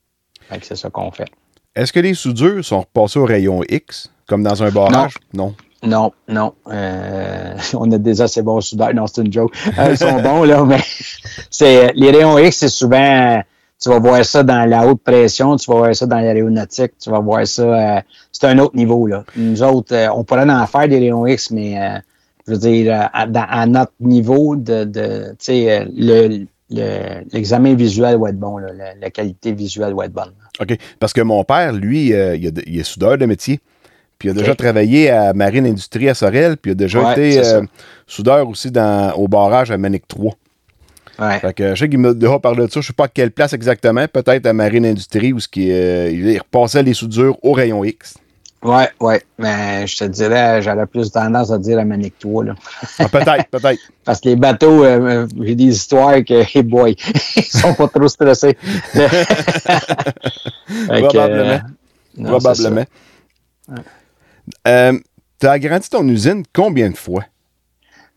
Fait 0.50 0.60
que 0.60 0.66
c'est 0.66 0.76
ça 0.76 0.90
qu'on 0.90 1.10
fait. 1.10 1.30
Est-ce 1.74 1.94
que 1.94 2.02
les 2.02 2.16
soudures 2.16 2.66
sont 2.66 2.82
repassées 2.82 3.18
au 3.18 3.24
rayon 3.24 3.62
X, 3.70 4.12
comme 4.28 4.44
dans 4.44 4.62
un 4.62 4.72
barrage? 4.72 5.14
Non. 5.34 5.56
Non, 5.82 6.12
non. 6.28 6.54
euh, 6.70 7.56
on 7.76 7.90
a 7.94 7.98
des 7.98 8.22
assez 8.22 8.42
bons 8.42 8.60
soudeurs. 8.60 8.94
Non, 8.94 9.08
c'est 9.08 9.22
une 9.22 9.32
joke. 9.32 9.54
Euh, 9.80 9.92
ils 9.92 9.98
sont 9.98 10.22
bons, 10.22 10.44
là, 10.44 10.66
mais 10.66 10.82
c'est 11.50 11.94
les 11.94 12.12
rayons 12.12 12.38
X, 12.38 12.58
c'est 12.58 12.68
souvent. 12.68 13.42
Tu 13.82 13.88
vas 13.88 14.00
voir 14.00 14.26
ça 14.26 14.44
dans 14.44 14.70
la 14.70 14.86
haute 14.86 15.02
pression, 15.02 15.56
tu 15.56 15.72
vas 15.72 15.78
voir 15.78 15.96
ça 15.96 16.06
dans 16.08 16.20
l'aéronautique, 16.20 16.92
tu 17.02 17.10
vas 17.10 17.20
voir 17.20 17.48
ça. 17.48 17.62
euh, 17.64 18.02
c'est 18.34 18.48
un 18.48 18.60
autre 18.60 18.76
niveau, 18.76 19.08
là. 19.08 19.24
Nous 19.38 19.64
autres, 19.64 19.96
euh, 19.96 20.10
on 20.14 20.26
pourrait 20.26 20.50
en 20.50 20.68
faire 20.68 20.90
des 20.90 21.00
rayons 21.00 21.26
X, 21.26 21.52
mais 21.52 21.82
euh, 21.82 22.00
je 22.48 22.52
veux 22.54 22.58
dire, 22.58 22.94
euh, 22.94 23.06
à, 23.14 23.66
notre 23.68 23.94
niveau 24.00 24.56
de, 24.56 24.84
de 24.84 25.30
tu 25.32 25.36
sais, 25.40 25.72
euh, 25.82 25.86
le, 25.96 26.46
le- 26.70 27.24
l'examen 27.34 27.76
visuel 27.76 28.18
va 28.20 28.30
être 28.30 28.40
bon, 28.40 28.58
là, 28.58 28.74
la, 28.74 28.96
la 28.96 29.10
qualité 29.10 29.52
visuelle 29.52 29.94
va 29.94 30.06
être 30.06 30.14
bonne. 30.14 30.32
OK. 30.60 30.78
Parce 31.00 31.14
que 31.14 31.22
mon 31.22 31.44
père, 31.44 31.74
lui, 31.74 32.14
euh, 32.14 32.36
il, 32.36 32.48
a 32.48 32.52
de- 32.52 32.64
il 32.66 32.80
est 32.80 32.84
soudeur 32.84 33.18
de 33.18 33.26
métier. 33.26 33.60
Puis 34.18 34.30
il 34.30 34.32
a 34.32 34.34
déjà 34.36 34.54
travaillé 34.56 35.10
à 35.10 35.34
Marine 35.34 35.66
Industrie 35.66 36.08
à 36.08 36.14
Sorel. 36.14 36.56
Puis 36.58 36.72
il 36.72 36.74
a 36.74 36.76
déjà 36.76 37.02
Ouais, 37.04 37.12
été 37.14 37.40
euh, 37.44 37.62
soudeur 38.06 38.48
aussi 38.48 38.70
dans, 38.70 39.14
au 39.16 39.28
barrage 39.28 39.72
à 39.72 39.78
Manic 39.78 40.08
3. 40.08 40.34
Ouais. 41.20 41.40
Fait 41.40 41.54
que 41.54 41.76
je 41.76 41.80
sais 41.80 41.90
qu'il 41.90 42.00
m'a 42.00 42.14
déjà 42.14 42.38
parlé 42.40 42.66
de 42.66 42.72
ça. 42.72 42.82
Je 42.82 42.88
sais 42.88 42.94
pas 42.94 43.06
à 43.06 43.08
quelle 43.08 43.32
place 43.32 43.54
exactement. 43.54 44.06
Peut-être 44.08 44.46
à 44.46 44.54
Marine 44.54 44.86
Industrie 44.86 45.34
où 45.34 45.40
ce 45.40 45.48
qui, 45.48 45.72
euh, 45.72 46.10
il 46.12 46.38
repassait 46.38 46.84
les 46.84 46.94
soudures 46.94 47.38
au 47.44 47.52
rayon 47.54 47.84
X. 47.84 48.16
Ouais, 48.64 48.90
ouais. 49.00 49.24
Mais 49.40 49.88
je 49.88 49.98
te 49.98 50.04
dirais, 50.04 50.62
j'aurais 50.62 50.86
plus 50.86 51.12
tendance 51.12 51.52
à 51.52 51.58
dire 51.58 51.80
à 51.80 51.86
Manic 51.86 52.18
3, 52.20 52.44
là. 52.46 52.54
Ah, 53.00 53.10
peut-être, 53.10 53.48
peut-être. 53.50 53.80
Parce 54.06 54.20
que 54.22 54.30
les 54.30 54.36
bateaux, 54.36 54.84
euh, 54.84 55.28
j'ai 55.42 55.56
des 55.56 55.64
histoires 55.66 56.24
que, 56.24 56.44
hey 56.58 56.62
boy, 56.64 56.96
ils 57.36 57.44
sont 57.44 57.74
pas 57.74 57.88
trop 57.88 58.08
stressés. 58.08 58.56
Probablement. 60.88 61.54
euh, 61.54 61.60
non, 62.18 62.30
Probablement. 62.30 62.86
Euh, 64.68 65.00
tu 65.40 65.48
as 65.48 65.52
agrandi 65.52 65.90
ton 65.90 66.08
usine 66.08 66.44
combien 66.54 66.90
de 66.90 66.98
fois? 66.98 67.24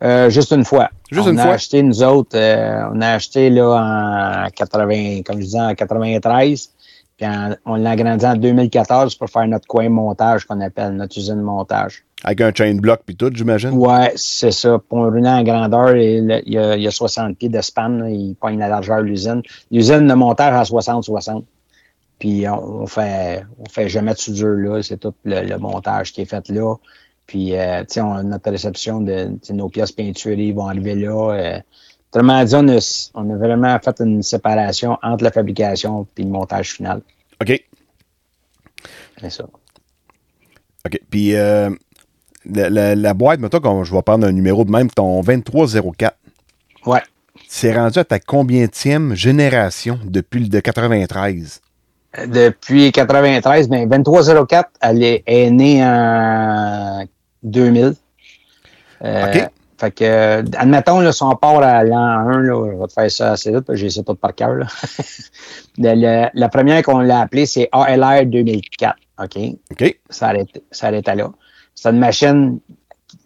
Euh, 0.03 0.29
juste 0.29 0.53
une 0.53 0.65
fois. 0.65 0.91
Juste 1.11 1.27
on 1.29 1.33
une 1.33 1.39
a 1.39 1.45
fois? 1.45 1.53
acheté, 1.55 1.83
nous 1.83 2.03
autres, 2.03 2.37
euh, 2.37 2.85
on 2.93 3.01
a 3.01 3.11
acheté 3.13 3.49
là 3.49 4.45
en 4.47 4.51
80, 4.51 5.23
comme 5.25 5.39
je 5.39 5.45
disais, 5.45 5.61
en 5.61 5.75
93. 5.75 6.71
Puis 7.17 7.27
en- 7.27 7.55
on 7.65 7.77
l'a 7.77 7.91
agrandi 7.91 8.25
en 8.27 8.35
2014 8.37 9.15
pour 9.15 9.29
faire 9.31 9.47
notre 9.47 9.67
coin 9.67 9.89
montage 9.89 10.45
qu'on 10.47 10.61
appelle 10.61 10.93
notre 10.97 11.17
usine 11.17 11.41
montage. 11.41 12.05
Avec 12.25 12.41
un 12.41 12.53
chain 12.55 12.75
block 12.77 13.01
puis 13.07 13.15
tout, 13.17 13.31
j'imagine? 13.33 13.71
Ouais, 13.71 14.13
c'est 14.17 14.51
ça. 14.51 14.79
Pour 14.89 15.05
rouler 15.05 15.29
en 15.29 15.43
grandeur, 15.43 15.95
il 15.97 16.43
il 16.47 16.53
y 16.55 16.59
a, 16.59 16.77
il 16.77 16.83
y 16.83 16.87
a 16.89 16.91
60 16.91 17.37
pieds 17.37 17.49
de 17.51 17.61
span. 17.61 17.89
là. 17.89 18.09
il 18.11 18.35
pogne 18.35 18.59
la 18.59 18.69
largeur 18.69 18.99
de 18.99 19.03
l'usine. 19.05 19.43
L'usine 19.71 20.07
de 20.09 20.15
montage 20.15 20.55
à 20.55 20.63
60-60. 20.63 21.45
Puis 22.19 22.49
on, 22.49 22.83
on 22.83 22.87
fait 22.87 23.45
on 23.59 23.69
fait 23.69 23.89
jamais 23.89 24.15
de 24.15 24.19
soudure 24.19 24.57
là. 24.57 24.83
C'est 24.83 24.97
tout 24.99 25.15
le, 25.25 25.43
le 25.47 25.59
montage 25.59 26.13
qui 26.13 26.23
est 26.23 26.27
fait 26.27 26.49
là. 26.49 26.75
Puis 27.27 27.57
euh, 27.57 27.81
tu 27.85 28.01
sais, 28.01 28.03
notre 28.25 28.51
réception 28.51 29.01
de 29.01 29.31
nos 29.51 29.69
pièces 29.69 29.93
peinturées 29.93 30.53
vont 30.53 30.67
arriver 30.69 30.95
là. 30.95 31.33
Euh, 31.33 31.59
autrement 32.15 32.45
dit, 32.45 32.55
on 32.55 32.69
a, 32.69 33.09
on 33.15 33.31
a 33.31 33.37
vraiment 33.37 33.79
fait 33.83 34.01
une 34.01 34.23
séparation 34.23 34.97
entre 35.03 35.25
la 35.25 35.31
fabrication 35.33 36.07
et 36.17 36.23
le 36.23 36.29
montage 36.29 36.73
final. 36.73 37.01
OK. 37.43 37.61
C'est 39.21 39.31
ça. 39.31 39.45
OK. 40.87 41.01
Puis 41.11 41.35
euh, 41.35 41.71
la, 42.51 42.71
la- 42.71 42.95
la 42.95 43.15
boîte, 43.15 43.41
mettons, 43.41 43.61
qu'on- 43.61 43.85
je 43.85 43.95
vais 43.95 44.03
prendre 44.03 44.27
un 44.27 44.33
numéro 44.33 44.65
de 44.65 44.71
même, 44.71 44.91
ton 44.91 45.23
2304. 45.23 46.17
Ouais. 46.87 47.01
C'est 47.49 47.75
rendu 47.75 47.99
à 47.99 48.05
ta 48.05 48.19
combienième 48.19 49.15
génération 49.15 49.99
depuis 50.05 50.41
le 50.41 50.49
de 50.49 50.61
93? 50.61 51.61
Depuis 52.29 52.93
93, 52.93 53.69
mais 53.69 53.87
2304, 53.87 54.71
elle 54.81 55.03
est, 55.03 55.23
est 55.27 55.51
née 55.51 55.85
en 55.85 57.05
2000. 57.43 57.95
Euh, 59.03 59.27
OK. 59.33 59.49
Fait 59.85 59.91
que, 59.91 60.05
euh, 60.05 60.43
admettons, 60.57 61.01
là, 61.01 61.13
si 61.13 61.23
on 61.23 61.37
part 61.37 61.63
à 61.63 61.85
l'an 61.85 61.97
1, 61.97 62.41
là, 62.41 62.71
je 62.73 62.79
vais 62.81 62.87
te 62.87 62.93
faire 62.95 63.11
ça 63.11 63.33
assez 63.33 63.53
vite, 63.53 63.65
j'ai 63.75 63.91
ça 63.91 64.03
tout 64.03 64.15
par 64.15 64.35
cœur. 64.35 64.55
Le- 65.79 65.95
le- 65.95 66.29
la 66.33 66.49
première 66.49 66.83
qu'on 66.83 67.01
l'a 67.01 67.21
appelée, 67.21 67.45
c'est 67.45 67.69
ALR 67.73 68.25
2004. 68.25 68.97
OK? 69.23 69.37
OK. 69.73 70.01
Ça 70.09 70.29
arrête, 70.29 70.63
ça 70.71 70.87
arrêtait 70.87 71.15
là. 71.17 71.31
C'est 71.75 71.91
une 71.91 71.99
machine, 71.99 72.61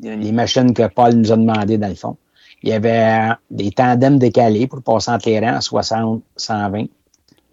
les 0.01 0.33
machines 0.33 0.75
que 0.75 0.88
Paul 0.88 1.14
nous 1.14 1.31
a 1.31 1.37
demandé 1.37 1.79
dans 1.79 1.88
le 1.88 1.94
fond. 1.94 2.16
Il 2.64 2.71
y 2.71 2.73
avait 2.73 3.29
des 3.51 3.71
tandems 3.71 4.18
décalés 4.18 4.66
pour 4.66 4.83
passer 4.83 5.11
entre 5.12 5.29
les 5.29 5.38
rangs 5.38 5.57
à 5.57 5.61
60, 5.61 6.23
120. 6.37 6.87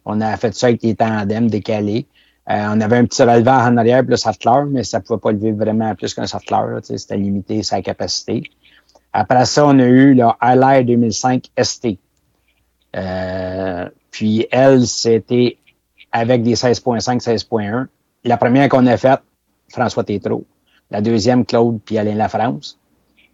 On 0.05 0.19
a 0.21 0.35
fait 0.37 0.55
ça 0.55 0.67
avec 0.67 0.81
des 0.81 0.95
tandems 0.95 1.47
décalés. 1.49 2.07
Euh, 2.49 2.67
on 2.71 2.81
avait 2.81 2.97
un 2.97 3.05
petit 3.05 3.21
releveur 3.23 3.61
en 3.61 3.77
arrière 3.77 4.03
plus 4.05 4.17
Sattler, 4.17 4.63
mais 4.69 4.83
ça 4.83 4.99
ne 4.99 5.03
pouvait 5.03 5.19
pas 5.19 5.31
lever 5.31 5.51
vraiment 5.51 5.93
plus 5.95 6.13
qu'un 6.13 6.25
sais, 6.27 6.97
C'était 6.97 7.17
limité 7.17 7.61
sa 7.63 7.81
capacité. 7.81 8.43
Après 9.17 9.45
ça, 9.45 9.65
on 9.65 9.79
a 9.79 9.85
eu 9.85 10.13
le 10.13 10.25
Highlight 10.41 10.87
2005 10.87 11.45
ST. 11.63 11.97
Euh, 12.97 13.87
puis 14.11 14.45
elle, 14.51 14.85
c'était 14.85 15.57
avec 16.11 16.43
des 16.43 16.55
16.5, 16.55 17.21
16.1. 17.23 17.85
La 18.25 18.35
première 18.35 18.67
qu'on 18.67 18.85
a 18.87 18.97
faite, 18.97 19.21
François 19.69 20.03
Tétrault. 20.03 20.43
La 20.91 20.99
deuxième, 20.99 21.45
Claude 21.45 21.79
puis 21.85 21.97
Alain 21.97 22.15
Lafrance. 22.15 22.77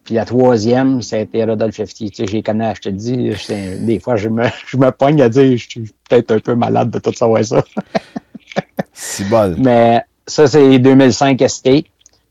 Puis 0.03 0.13
la 0.13 0.25
troisième, 0.25 1.01
c'était 1.01 1.45
Rodolphe 1.45 1.75
Fifty. 1.75 2.11
Tu 2.11 2.15
sais, 2.17 2.27
j'ai 2.31 2.43
connais, 2.43 2.75
je 2.75 2.81
te 2.81 2.89
dis, 2.89 3.31
je- 3.31 3.83
des 3.83 3.99
fois, 3.99 4.17
je 4.17 4.29
me, 4.29 4.43
je 4.67 4.77
me 4.77 4.91
pogne 4.91 5.19
à 5.23 5.29
dire, 5.29 5.57
je 5.57 5.67
suis 5.67 5.91
peut-être 6.07 6.29
un 6.31 6.39
peu 6.39 6.53
malade 6.53 6.91
de 6.91 6.99
tout 6.99 7.13
savoir 7.13 7.43
ça. 7.43 7.63
C'est 8.93 9.27
bol. 9.29 9.55
Mais 9.57 10.03
ça, 10.27 10.45
c'est 10.45 10.67
les 10.67 10.77
2005 10.77 11.41
ST. 11.47 11.85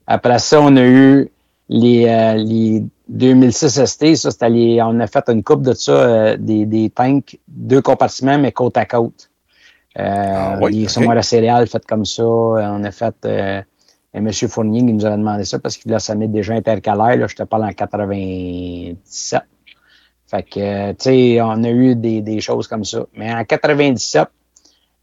Après 0.06 0.38
ça, 0.38 0.60
on 0.60 0.76
a 0.76 0.84
eu 0.84 1.28
les, 1.68 2.06
euh, 2.06 2.34
les 2.34 2.84
2006 3.10 3.84
ST. 3.84 4.14
Ça, 4.16 4.30
c'était 4.30 4.48
les, 4.48 4.80
on 4.82 4.98
a 5.00 5.06
fait 5.06 5.28
une 5.28 5.42
coupe 5.42 5.62
de 5.62 5.72
ça, 5.74 5.92
euh, 5.92 6.36
des, 6.38 6.64
des 6.64 6.90
tanks, 6.90 7.38
deux 7.48 7.82
compartiments, 7.82 8.38
mais 8.38 8.52
côte 8.52 8.76
à 8.76 8.86
côte. 8.86 9.30
Euh, 9.98 10.02
Ah 10.06 10.58
oui, 10.62 10.72
les 10.72 10.84
ok. 10.84 10.90
sommaires 10.90 11.18
à 11.18 11.22
céréales 11.22 11.66
faites 11.66 11.86
comme 11.86 12.04
ça. 12.04 12.22
Euh, 12.22 12.68
On 12.70 12.84
a 12.84 12.90
fait 12.92 13.14
euh, 13.24 13.60
un 14.14 14.20
monsieur 14.20 14.46
Fournier 14.48 14.80
qui 14.80 14.92
nous 14.92 15.04
a 15.04 15.10
demandé 15.16 15.44
ça 15.44 15.58
parce 15.58 15.76
qu'il 15.76 15.92
a 15.92 15.98
ça 15.98 16.14
met 16.14 16.28
déjà 16.28 16.54
intercalaire. 16.54 17.16
Là, 17.16 17.26
je 17.26 17.34
te 17.34 17.42
parle 17.42 17.64
en 17.64 17.72
97. 17.72 19.42
Fait 20.28 20.42
que, 20.44 20.60
euh, 20.60 20.92
tu 20.92 20.96
sais, 21.00 21.40
on 21.42 21.64
a 21.64 21.70
eu 21.70 21.96
des, 21.96 22.20
des 22.22 22.40
choses 22.40 22.68
comme 22.68 22.84
ça. 22.84 23.04
Mais 23.14 23.32
en 23.34 23.44
97, 23.44 24.28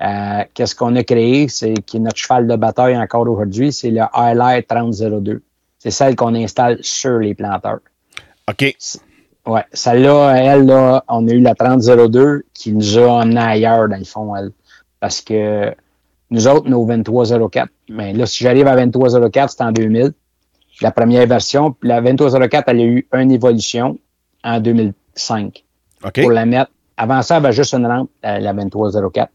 euh, 0.02 0.44
qu'est-ce 0.54 0.74
qu'on 0.74 0.96
a 0.96 1.04
créé? 1.04 1.50
C'est 1.50 1.74
qui 1.86 1.98
est 1.98 2.00
notre 2.00 2.16
cheval 2.18 2.48
de 2.48 2.56
bataille 2.56 2.98
encore 2.98 3.28
aujourd'hui, 3.30 3.74
c'est 3.74 3.92
le 3.92 4.04
Highlight 4.14 4.68
3002. 4.68 5.42
C'est 5.80 5.92
celle 5.92 6.16
qu'on 6.16 6.34
installe 6.34 6.78
sur 6.82 7.20
les 7.20 7.36
planteurs. 7.36 7.80
OK. 8.50 8.76
Ouais, 9.46 9.64
celle-là, 9.72 10.36
elle, 10.36 10.66
là, 10.66 11.04
on 11.08 11.28
a 11.28 11.32
eu 11.32 11.40
la 11.40 11.56
3002 11.56 12.44
qui 12.54 12.74
nous 12.74 12.98
a 12.98 13.22
emmené 13.22 13.40
ailleurs, 13.40 13.88
dans 13.88 13.98
le 13.98 14.04
fond, 14.04 14.36
elle. 14.36 14.52
Parce 15.00 15.22
que 15.22 15.74
nous 16.30 16.48
autres, 16.48 16.68
nos 16.70 16.86
2304, 16.86 17.70
mais 17.90 18.14
là, 18.14 18.26
si 18.26 18.44
j'arrive 18.44 18.68
à 18.68 18.76
2304, 18.76 19.52
c'est 19.52 19.64
en 19.64 19.72
2000. 19.72 20.14
La 20.82 20.92
première 20.92 21.26
version, 21.26 21.72
puis 21.72 21.90
la 21.90 22.02
2304, 22.02 22.66
elle 22.68 22.80
a 22.80 22.84
eu 22.84 23.08
une 23.14 23.32
évolution 23.32 23.98
en 24.44 24.60
2005 24.60 25.64
OK. 26.04 26.22
pour 26.22 26.32
la 26.32 26.46
mettre. 26.46 26.72
Avant 26.98 27.22
ça, 27.22 27.38
elle 27.38 27.46
avait 27.46 27.56
juste 27.56 27.74
une 27.74 27.86
rampe, 27.86 28.10
euh, 28.26 28.40
la 28.40 28.54
2304. 28.54 29.32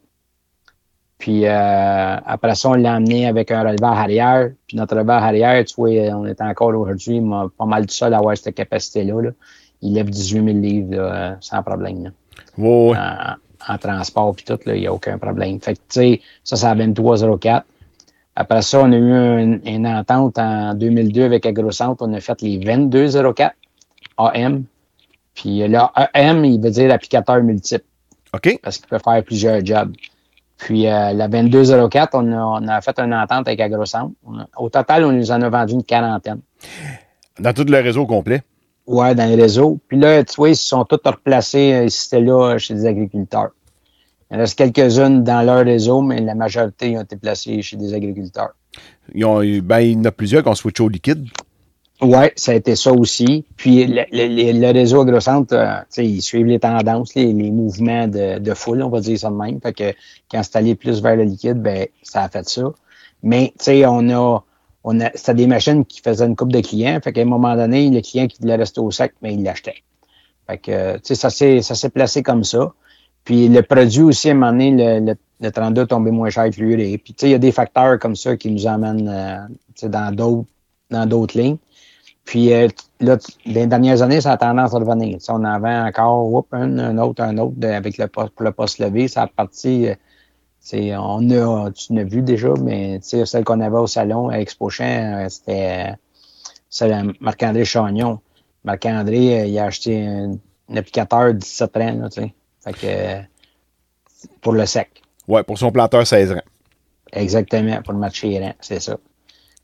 Puis 1.19 1.45
euh, 1.45 2.15
après 2.25 2.55
ça, 2.55 2.69
on 2.69 2.73
l'a 2.73 2.95
amené 2.95 3.27
avec 3.27 3.49
un 3.51 3.63
releveur 3.63 3.91
arrière. 3.93 4.51
Puis 4.67 4.75
notre 4.77 4.95
releveur 4.95 5.23
arrière, 5.23 5.63
tu 5.63 5.75
vois, 5.77 5.89
on 6.15 6.25
est 6.25 6.41
encore 6.41 6.69
aujourd'hui 6.75 7.21
pas 7.57 7.65
mal 7.65 7.85
tout 7.85 7.93
seul 7.93 8.13
à 8.13 8.17
avoir 8.17 8.35
cette 8.37 8.55
capacité-là. 8.55 9.21
là. 9.21 9.29
Il 9.81 9.93
lève 9.93 10.09
18 10.09 10.43
000 10.45 10.57
livres 10.59 10.95
là, 10.95 11.37
sans 11.39 11.61
problème. 11.63 12.03
là. 12.05 12.09
Ouais. 12.57 12.97
En, 12.97 13.73
en 13.73 13.77
transport 13.77 14.35
puis 14.35 14.43
tout, 14.45 14.59
il 14.65 14.73
n'y 14.73 14.87
a 14.87 14.93
aucun 14.93 15.17
problème. 15.17 15.59
Fait 15.61 15.73
que, 15.75 15.79
tu 15.79 15.83
sais, 15.89 16.21
ça, 16.43 16.55
c'est 16.57 16.65
la 16.65 16.75
2304. 16.87 17.65
Après 18.35 18.61
ça, 18.63 18.79
on 18.81 18.91
a 18.91 18.95
eu 18.97 19.11
un- 19.13 19.59
une 19.63 19.87
entente 19.87 20.37
en 20.39 20.73
2002 20.73 21.23
avec 21.23 21.45
AgroCentre. 21.45 22.03
On 22.05 22.13
a 22.13 22.19
fait 22.19 22.41
les 22.41 22.57
2204 22.57 23.55
AM. 24.17 24.63
Puis 25.35 25.65
là, 25.67 25.91
AM, 26.13 26.43
il 26.43 26.59
veut 26.61 26.71
dire 26.71 26.91
applicateur 26.91 27.41
multiple 27.43 27.85
OK. 28.33 28.59
parce 28.61 28.77
qu'il 28.77 28.87
peut 28.87 28.99
faire 29.03 29.23
plusieurs 29.23 29.63
jobs. 29.65 29.93
Puis 30.63 30.87
euh, 30.87 31.13
la 31.13 31.27
2204, 31.27 32.11
on 32.13 32.31
a, 32.31 32.37
on 32.61 32.67
a 32.67 32.81
fait 32.81 32.97
une 32.99 33.13
entente 33.13 33.47
avec 33.47 33.59
AgroCentre. 33.59 34.13
On 34.25 34.39
a- 34.39 34.47
Au 34.57 34.69
total, 34.69 35.03
on 35.05 35.11
nous 35.11 35.31
en 35.31 35.41
a 35.41 35.49
vendu 35.49 35.73
une 35.73 35.83
quarantaine. 35.83 36.39
Dans 37.39 37.53
tout 37.53 37.65
le 37.67 37.77
réseau 37.79 38.05
complet? 38.05 38.41
Ouais, 38.87 39.13
dans 39.15 39.25
les 39.25 39.35
réseaux. 39.35 39.79
Puis 39.87 39.97
là, 39.99 40.23
tu 40.23 40.35
vois, 40.35 40.49
ils 40.49 40.55
se 40.55 40.67
sont 40.67 40.83
tous 40.85 40.99
replacés 41.05 41.73
euh, 41.73 41.85
ici 41.85 42.15
et 42.15 42.21
là 42.21 42.57
chez 42.57 42.73
des 42.73 42.85
agriculteurs. 42.85 43.49
Il 44.31 44.37
en 44.37 44.39
reste 44.39 44.57
quelques-unes 44.57 45.23
dans 45.23 45.41
leur 45.45 45.63
réseau, 45.65 46.01
mais 46.01 46.19
la 46.21 46.33
majorité 46.35 46.97
ont 46.97 47.01
été 47.01 47.15
placées 47.17 47.61
chez 47.61 47.77
des 47.77 47.93
agriculteurs. 47.93 48.53
Ils 49.13 49.25
ont, 49.25 49.39
ben, 49.61 49.79
il 49.79 49.91
y 49.93 49.97
en 49.97 50.05
a 50.05 50.11
plusieurs 50.11 50.43
qui 50.43 50.49
ont 50.49 50.55
switché 50.55 50.81
au 50.83 50.89
liquide. 50.89 51.27
Ouais, 52.03 52.33
ça 52.35 52.51
a 52.51 52.55
été 52.55 52.75
ça 52.75 52.91
aussi. 52.91 53.45
Puis 53.55 53.85
le, 53.87 54.03
le- 54.11 54.51
le- 54.59 54.71
réseau 54.73 55.01
AgroCentre, 55.01 55.53
euh, 55.53 55.75
ils 55.97 56.21
suivent 56.21 56.47
les 56.47 56.59
tendances, 56.59 57.15
les, 57.15 57.31
les 57.31 57.49
mouvements 57.49 58.07
de, 58.07 58.39
de 58.39 58.53
foule, 58.53 58.81
on 58.83 58.89
va 58.89 58.99
dire 58.99 59.17
ça 59.17 59.29
de 59.29 59.35
même. 59.35 59.61
Fait 59.61 59.71
que 59.73 59.93
quand 60.29 60.43
c'est 60.43 60.57
allé 60.57 60.75
plus 60.75 61.01
vers 61.01 61.15
le 61.15 61.23
liquide, 61.23 61.61
ben 61.61 61.87
ça 62.01 62.23
a 62.23 62.29
fait 62.29 62.47
ça. 62.49 62.63
Mais 63.21 63.53
on 63.87 64.09
a, 64.09 64.43
on 64.83 64.99
a, 65.01 65.11
c'était 65.15 65.33
des 65.35 65.47
machines 65.47 65.85
qui 65.85 66.01
faisaient 66.01 66.25
une 66.25 66.35
coupe 66.35 66.51
de 66.51 66.59
clients. 66.59 66.99
Fait 67.01 67.13
qu'à 67.13 67.21
un 67.21 67.25
moment 67.25 67.55
donné, 67.55 67.89
le 67.89 68.01
client 68.01 68.27
qui 68.27 68.37
voulait 68.41 68.55
rester 68.57 68.81
au 68.81 68.91
sec, 68.91 69.13
mais 69.21 69.33
il 69.35 69.43
l'achetait. 69.43 69.83
Fait 70.47 70.57
que, 70.57 70.95
tu 70.97 71.01
sais, 71.05 71.15
ça 71.15 71.29
s'est, 71.29 71.61
ça 71.61 71.75
s'est 71.75 71.89
placé 71.89 72.23
comme 72.23 72.43
ça. 72.43 72.73
Puis 73.23 73.47
le 73.49 73.61
produit 73.63 74.01
aussi, 74.03 74.29
à 74.29 74.31
un 74.31 74.35
moment 74.35 74.51
donné, 74.51 74.71
le, 74.71 75.05
le, 75.11 75.15
le 75.41 75.51
32 75.51 75.83
est 75.83 75.87
tombé 75.87 76.11
moins 76.11 76.29
cher 76.29 76.49
que 76.49 76.59
l'urée. 76.59 76.97
Puis 76.97 77.15
il 77.23 77.29
y 77.29 77.33
a 77.33 77.39
des 77.39 77.51
facteurs 77.53 77.99
comme 77.99 78.15
ça 78.15 78.35
qui 78.37 78.51
nous 78.51 78.67
amènent 78.67 79.07
euh, 79.09 79.87
dans 79.89 80.13
d'autres, 80.13 80.47
dans 80.89 81.05
d'autres 81.05 81.37
lignes. 81.39 81.57
Puis 82.25 82.53
euh, 82.53 82.67
là, 82.99 83.17
les 83.45 83.67
dernières 83.67 84.01
années, 84.01 84.21
ça 84.21 84.31
a 84.33 84.37
tendance 84.37 84.73
à 84.73 84.77
revenir. 84.77 85.17
Tu 85.17 85.25
sais, 85.25 85.31
on 85.33 85.43
en 85.43 85.59
vend 85.59 85.85
encore 85.87 86.31
whoop, 86.31 86.47
un, 86.53 86.77
un 86.79 86.97
autre, 86.97 87.21
un 87.21 87.37
autre 87.37 87.53
de- 87.57 87.67
avec 87.67 87.97
le 87.97 88.07
poste, 88.07 88.29
pour 88.33 88.45
le 88.45 88.51
poste 88.51 88.79
levé. 88.79 89.07
Ça 89.07 89.23
a 89.23 89.27
parti. 89.27 89.87
euh, 89.87 89.95
on 90.97 91.29
a, 91.31 91.71
tu 91.71 91.93
l'as 91.93 92.03
vu 92.05 92.21
déjà, 92.21 92.53
mais 92.61 92.99
tu 93.01 93.09
sais, 93.09 93.25
celle 93.25 93.43
qu'on 93.43 93.59
avait 93.59 93.77
au 93.77 93.87
salon 93.87 94.29
à 94.29 94.39
Expo 94.39 94.69
Champ, 94.69 94.85
euh, 94.85 95.27
c'était 95.29 95.93
euh, 96.83 97.13
Marc-André 97.19 97.65
Chagnon. 97.65 98.19
Marc-André, 98.63 99.41
euh, 99.41 99.45
il 99.45 99.59
a 99.59 99.65
acheté 99.65 100.07
un, 100.07 100.37
un 100.69 100.77
applicateur 100.77 101.33
17 101.33 101.77
ans, 101.77 101.93
là, 102.03 102.09
tu 102.09 102.21
sais. 102.21 102.33
Fait 102.63 102.73
que, 102.73 104.27
pour 104.41 104.53
le 104.53 104.65
sec. 104.65 105.01
Ouais, 105.27 105.43
pour 105.43 105.57
son 105.57 105.71
planteur 105.71 106.07
16 106.07 106.31
ans. 106.31 106.41
Exactement, 107.11 107.81
pour 107.81 107.93
le 107.93 107.99
match 107.99 108.25
c'est 108.61 108.79
ça. 108.79 108.97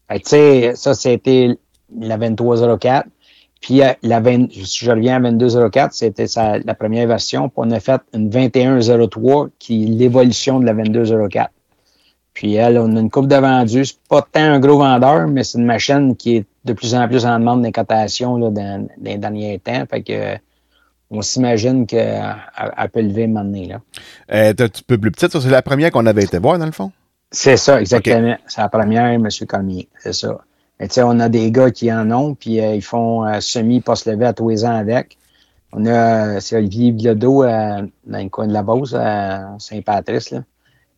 Fait 0.10 0.20
que, 0.20 0.24
tu 0.26 0.30
sais, 0.30 0.76
ça, 0.76 0.94
c'était 0.94 1.58
la 1.98 2.18
2304. 2.18 3.08
Puis, 3.62 3.82
euh, 3.82 3.92
la 4.04 4.20
20, 4.20 4.52
si 4.52 4.86
je 4.86 4.92
reviens 4.92 5.24
à 5.24 5.32
2204, 5.32 5.94
c'était 5.94 6.26
la 6.38 6.74
première 6.76 7.08
version. 7.08 7.50
Puis, 7.50 7.58
on 7.58 7.72
a 7.72 7.80
fait 7.80 8.02
une 8.14 8.30
2103 8.30 9.50
qui 9.60 9.84
est 9.84 9.88
l'évolution 9.88 10.60
de 10.60 10.66
la 10.66 10.74
2204. 10.74 11.52
Puis, 12.34 12.56
elle, 12.56 12.78
on 12.78 12.96
a 12.96 13.00
une 13.00 13.10
coupe 13.10 13.28
de 13.28 13.36
vendus. 13.36 13.86
C'est 13.86 14.00
pas 14.08 14.22
tant 14.22 14.42
un 14.42 14.60
gros 14.60 14.78
vendeur, 14.78 15.28
mais 15.28 15.44
c'est 15.44 15.58
une 15.58 15.66
machine 15.66 16.16
qui 16.16 16.38
est 16.38 16.46
de 16.64 16.74
plus 16.74 16.96
en 16.96 17.08
plus 17.08 17.26
en 17.26 17.38
demande 17.40 17.64
d'incotation 17.64 18.38
là, 18.38 18.50
dans, 18.50 18.88
dans 18.88 18.90
les 19.02 19.18
derniers 19.18 19.60
temps. 19.60 19.84
Fait 19.90 20.04
que, 20.04 20.14
euh, 20.14 20.36
on 21.12 21.22
s'imagine 21.22 21.88
qu'elle 21.88 22.36
elle 22.78 22.90
peut 22.90 23.02
lever 23.02 23.28
maintenant, 23.28 23.68
là. 23.68 23.82
Elle 24.28 24.48
est 24.48 24.62
un 24.62 24.68
petit 24.68 24.84
peu 24.84 24.98
plus 24.98 25.12
petite. 25.12 25.32
Ça, 25.32 25.42
c'est 25.42 25.50
la 25.50 25.62
première 25.62 25.92
qu'on 25.92 26.06
avait 26.06 26.24
été 26.24 26.38
voir, 26.38 26.60
dans 26.60 26.66
le 26.66 26.72
fond? 26.72 26.92
C'est 27.32 27.58
ça, 27.58 27.82
exactement. 27.82 28.38
C'est 28.48 28.62
la 28.62 28.70
première, 28.70 29.06
M. 29.06 29.28
Cormier. 29.48 29.88
C'est 30.00 30.14
ça. 30.14 30.40
Mais 30.80 30.88
tu 30.88 30.96
sais, 30.96 31.04
on 31.04 31.20
a 31.20 31.30
des 31.30 31.52
gars 31.52 31.72
qui 31.72 31.92
en 31.92 32.10
ont, 32.12 32.36
puis 32.36 32.62
euh, 32.62 32.76
ils 32.76 32.82
font 32.82 33.26
euh, 33.26 33.40
semi 33.42 33.82
pas 33.82 33.96
se 33.96 34.10
lever 34.10 34.26
à 34.26 34.34
tous 34.34 34.50
les 34.50 34.64
ans 34.66 34.76
avec. 34.76 35.18
On 35.72 35.86
a, 35.86 35.90
euh, 36.36 36.40
c'est 36.40 36.56
Olivier 36.56 36.92
Bilodeau 36.92 37.44
euh, 37.44 37.82
dans 38.06 38.24
le 38.24 38.30
coin 38.30 38.48
de 38.48 38.54
la 38.54 38.64
Beauce, 38.64 38.94
à 38.96 39.56
Saint-Patrice. 39.60 40.32
Là. 40.32 40.44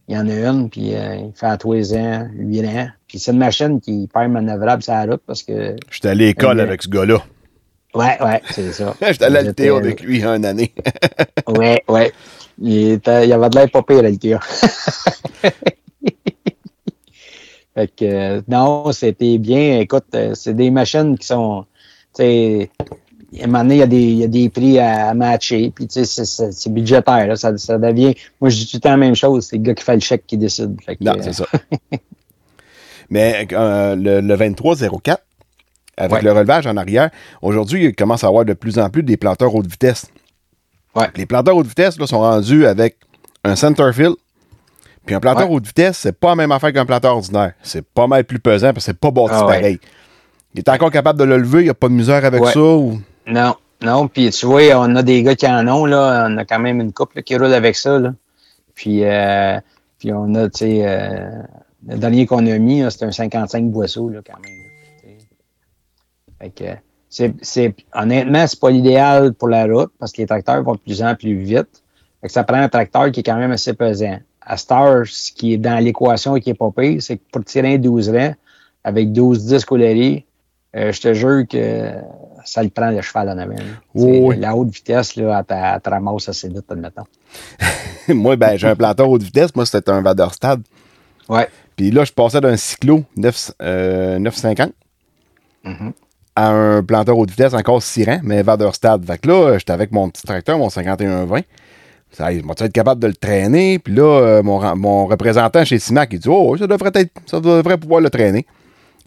Il 0.07 0.15
y 0.15 0.17
en 0.17 0.27
a 0.27 0.33
une, 0.33 0.69
puis 0.69 0.95
euh, 0.95 1.15
il 1.15 1.31
fait 1.35 1.45
à 1.47 1.57
tous 1.57 1.73
les 1.73 1.93
ans, 1.93 2.27
8 2.33 2.65
ans. 2.67 2.87
Puis 3.07 3.19
c'est 3.19 3.31
une 3.31 3.37
machine 3.37 3.81
qui 3.81 3.91
est 3.91 3.97
hyper 4.03 4.29
manœuvrable 4.29 4.83
sur 4.83 4.93
la 4.93 5.05
route 5.05 5.21
parce 5.25 5.43
que. 5.43 5.75
J'étais 5.89 6.09
à 6.09 6.15
l'école 6.15 6.59
Euh, 6.59 6.63
avec 6.63 6.81
ce 6.83 6.89
gars-là. 6.89 7.17
Ouais, 7.93 8.21
ouais, 8.23 8.41
c'est 8.51 8.71
ça. 8.71 8.93
J'étais 9.01 9.25
à 9.25 9.29
l'Altéo 9.29 9.75
avec 9.77 10.01
lui 10.01 10.23
une 10.23 10.45
année. 10.45 10.73
Ouais, 11.47 11.83
ouais. 11.89 12.13
Il, 12.61 12.91
était, 12.91 13.27
il 13.27 13.33
avait 13.33 13.49
de 13.49 13.55
l'air 13.55 13.69
pas 13.69 13.81
pire, 13.83 14.03
gars. 14.03 14.39
fait 17.75 17.87
que, 17.95 18.43
non, 18.49 18.91
c'était 18.91 19.37
bien. 19.37 19.79
Écoute, 19.79 20.05
euh, 20.15 20.33
c'est 20.35 20.53
des 20.53 20.69
machines 20.71 21.17
qui 21.17 21.27
sont, 21.27 21.65
tu 22.15 22.23
sais, 22.23 22.69
à 23.39 23.43
un 23.43 23.47
moment 23.47 23.59
donné, 23.63 23.75
il 23.75 23.79
y 23.79 23.83
a 23.83 23.87
des, 23.87 24.01
il 24.01 24.17
y 24.17 24.23
a 24.23 24.27
des 24.27 24.49
prix 24.49 24.77
à, 24.79 25.13
matcher, 25.13 25.71
puis 25.73 25.87
tu 25.87 26.03
sais, 26.03 26.25
c'est- 26.25 26.69
budgétaire, 26.69 27.27
là, 27.27 27.35
ça, 27.37 27.57
ça 27.57 27.77
devient, 27.77 28.13
moi, 28.41 28.49
je 28.49 28.57
dis 28.57 28.65
tout 28.67 28.75
le 28.77 28.81
temps 28.81 28.89
la 28.89 28.97
même 28.97 29.15
chose, 29.15 29.45
c'est 29.45 29.55
le 29.55 29.63
gars 29.63 29.73
qui 29.73 29.83
fait 29.85 29.93
le 29.93 30.01
chèque 30.01 30.27
qui 30.27 30.37
décide. 30.37 30.75
Fait 30.85 30.97
que, 30.97 31.03
Non, 31.03 31.13
c'est 31.21 31.31
ça. 31.33 31.45
Mais 33.09 33.47
euh, 33.51 33.95
le, 33.95 34.21
le 34.21 34.37
2304, 34.37 35.21
avec 35.97 36.13
Ouais. 36.13 36.21
le 36.21 36.31
relevage 36.31 36.65
en 36.67 36.77
arrière, 36.77 37.09
aujourd'hui, 37.41 37.85
il 37.85 37.95
commence 37.95 38.23
à 38.23 38.27
avoir 38.27 38.45
de 38.45 38.53
plus 38.53 38.79
en 38.79 38.89
plus 38.89 39.03
des 39.03 39.17
planteurs 39.17 39.53
haute 39.53 39.67
vitesse. 39.67 40.07
Ouais. 40.95 41.07
Les 41.15 41.25
planteurs 41.25 41.55
haute 41.55 41.67
vitesse 41.67 41.99
là, 41.99 42.07
sont 42.07 42.19
rendus 42.19 42.65
avec 42.65 42.97
un 43.43 43.55
center 43.55 43.91
fill. 43.93 44.11
Puis 45.05 45.15
un 45.15 45.19
planteur 45.19 45.49
Ouais. 45.49 45.55
haute 45.55 45.65
vitesse, 45.67 45.97
c'est 45.97 46.17
pas 46.17 46.29
la 46.29 46.35
même 46.35 46.51
affaire 46.51 46.71
qu'un 46.73 46.85
planteur 46.85 47.15
ordinaire. 47.15 47.53
C'est 47.63 47.85
pas 47.85 48.07
mal 48.07 48.23
plus 48.23 48.39
pesant 48.39 48.67
parce 48.73 48.85
que 48.85 48.91
c'est 48.91 48.99
pas 48.99 49.11
bâti 49.11 49.31
Ah 49.33 49.45
ouais. 49.47 49.55
pareil. 49.59 49.79
Il 50.53 50.59
est 50.59 50.69
encore 50.69 50.91
capable 50.91 51.17
de 51.19 51.23
le 51.23 51.37
lever, 51.37 51.59
il 51.61 51.63
n'y 51.65 51.69
a 51.69 51.73
pas 51.73 51.87
de 51.87 51.93
misère 51.93 52.23
avec 52.25 52.41
Ouais. 52.41 52.51
ça. 52.51 52.59
Ou... 52.61 53.01
Non, 53.27 53.55
non, 53.81 54.07
puis 54.07 54.29
tu 54.29 54.45
vois, 54.45 54.61
on 54.75 54.95
a 54.95 55.01
des 55.03 55.23
gars 55.23 55.35
qui 55.35 55.47
en 55.47 55.67
ont, 55.67 55.85
là, 55.85 56.27
on 56.29 56.37
a 56.37 56.45
quand 56.45 56.59
même 56.59 56.81
une 56.81 56.93
couple 56.93 57.17
là, 57.17 57.21
qui 57.23 57.35
roule 57.35 57.53
avec 57.53 57.75
ça, 57.75 57.97
là. 57.99 58.13
Puis, 58.75 59.03
euh, 59.03 59.59
puis 59.97 60.11
on 60.13 60.33
a, 60.35 60.49
tu 60.49 60.59
sais, 60.59 60.81
euh, 60.85 61.41
le 61.87 61.97
dernier 61.97 62.25
qu'on 62.25 62.45
a 62.47 62.57
mis, 62.59 62.83
c'était 62.91 63.05
un 63.05 63.11
55 63.11 63.65
boisseaux, 63.71 64.09
là, 64.09 64.19
quand 64.25 64.39
même. 64.39 64.51
là. 64.51 65.11
Fait 66.39 66.49
que, 66.49 66.63
c'est, 67.09 67.33
c'est, 67.41 67.75
honnêtement, 67.93 68.45
c'est 68.47 68.59
pas 68.59 68.71
l'idéal 68.71 69.33
pour 69.33 69.47
la 69.47 69.65
route 69.65 69.91
parce 69.99 70.11
que 70.11 70.21
les 70.21 70.27
tracteurs 70.27 70.63
vont 70.63 70.73
de 70.73 70.79
plus 70.79 71.01
en 71.03 71.15
plus 71.15 71.35
vite. 71.35 71.83
Fait 72.21 72.27
que 72.27 72.33
ça 72.33 72.43
prend 72.43 72.57
un 72.57 72.69
tracteur 72.69 73.11
qui 73.11 73.19
est 73.19 73.23
quand 73.23 73.37
même 73.37 73.51
assez 73.51 73.73
pesant. 73.73 74.19
À 74.43 74.57
Star, 74.57 75.05
ce 75.05 75.31
qui 75.31 75.53
est 75.53 75.57
dans 75.57 75.77
l'équation 75.83 76.35
et 76.35 76.41
qui 76.41 76.49
est 76.49 76.55
pas 76.55 76.71
pire, 76.75 77.01
c'est 77.01 77.17
que 77.17 77.23
pour 77.31 77.43
tirer 77.43 77.75
un 77.75 77.77
12 77.77 78.09
rangs 78.09 78.33
avec 78.83 79.11
12 79.11 79.45
disques 79.45 79.71
euh, 80.73 80.91
je 80.93 81.01
te 81.01 81.13
jure 81.13 81.43
que 81.49 81.91
ça 82.45 82.63
le 82.63 82.69
prend 82.69 82.89
le 82.91 83.01
cheval 83.01 83.29
en 83.29 83.37
avant. 83.37 83.55
Oui. 83.93 84.37
La 84.37 84.55
haute 84.55 84.69
vitesse, 84.69 85.15
là, 85.17 85.43
elle, 85.47 85.55
elle 85.75 85.81
te 85.81 85.89
ramasse 85.89 86.29
assez 86.29 86.47
vite, 86.47 86.63
admettons. 86.69 87.03
moi, 88.07 88.35
ben, 88.37 88.57
j'ai 88.57 88.67
un 88.67 88.75
planteur 88.75 89.09
haute 89.09 89.23
vitesse. 89.23 89.53
Moi, 89.53 89.65
c'était 89.65 89.91
un 89.91 90.01
Vaderstad. 90.01 90.61
Ouais. 91.27 91.47
Puis 91.75 91.91
là, 91.91 92.05
je 92.05 92.11
passais 92.13 92.39
d'un 92.41 92.55
cyclo 92.55 93.03
9, 93.17 93.51
euh, 93.61 94.19
950 94.19 94.71
Mhm. 95.63 95.93
à 96.35 96.49
un 96.49 96.83
planteur 96.83 97.17
haute 97.17 97.29
vitesse 97.29 97.53
encore 97.53 97.83
6 97.83 98.05
rangs, 98.05 98.21
mais 98.23 98.41
Vaderstad. 98.41 99.05
Fait 99.05 99.17
que 99.19 99.27
là, 99.27 99.57
j'étais 99.57 99.73
avec 99.73 99.91
mon 99.91 100.09
petit 100.09 100.23
tracteur, 100.23 100.57
mon 100.57 100.69
5120. 100.69 101.41
Ça, 102.11 102.31
il 102.33 102.45
m'a 102.45 102.53
être 102.57 102.73
capable 102.73 103.01
de 103.01 103.07
le 103.07 103.13
traîner? 103.15 103.79
Puis 103.79 103.93
là, 103.93 104.03
euh, 104.03 104.43
mon, 104.43 104.75
mon 104.75 105.05
représentant 105.07 105.63
chez 105.63 105.79
Simac, 105.79 106.09
il 106.11 106.19
dit 106.19 106.27
Oh, 106.29 106.55
ça 106.57 106.67
devrait 106.67 106.91
être, 106.95 107.11
ça 107.25 107.39
devrait 107.39 107.77
pouvoir 107.77 108.01
le 108.01 108.09
traîner. 108.09 108.45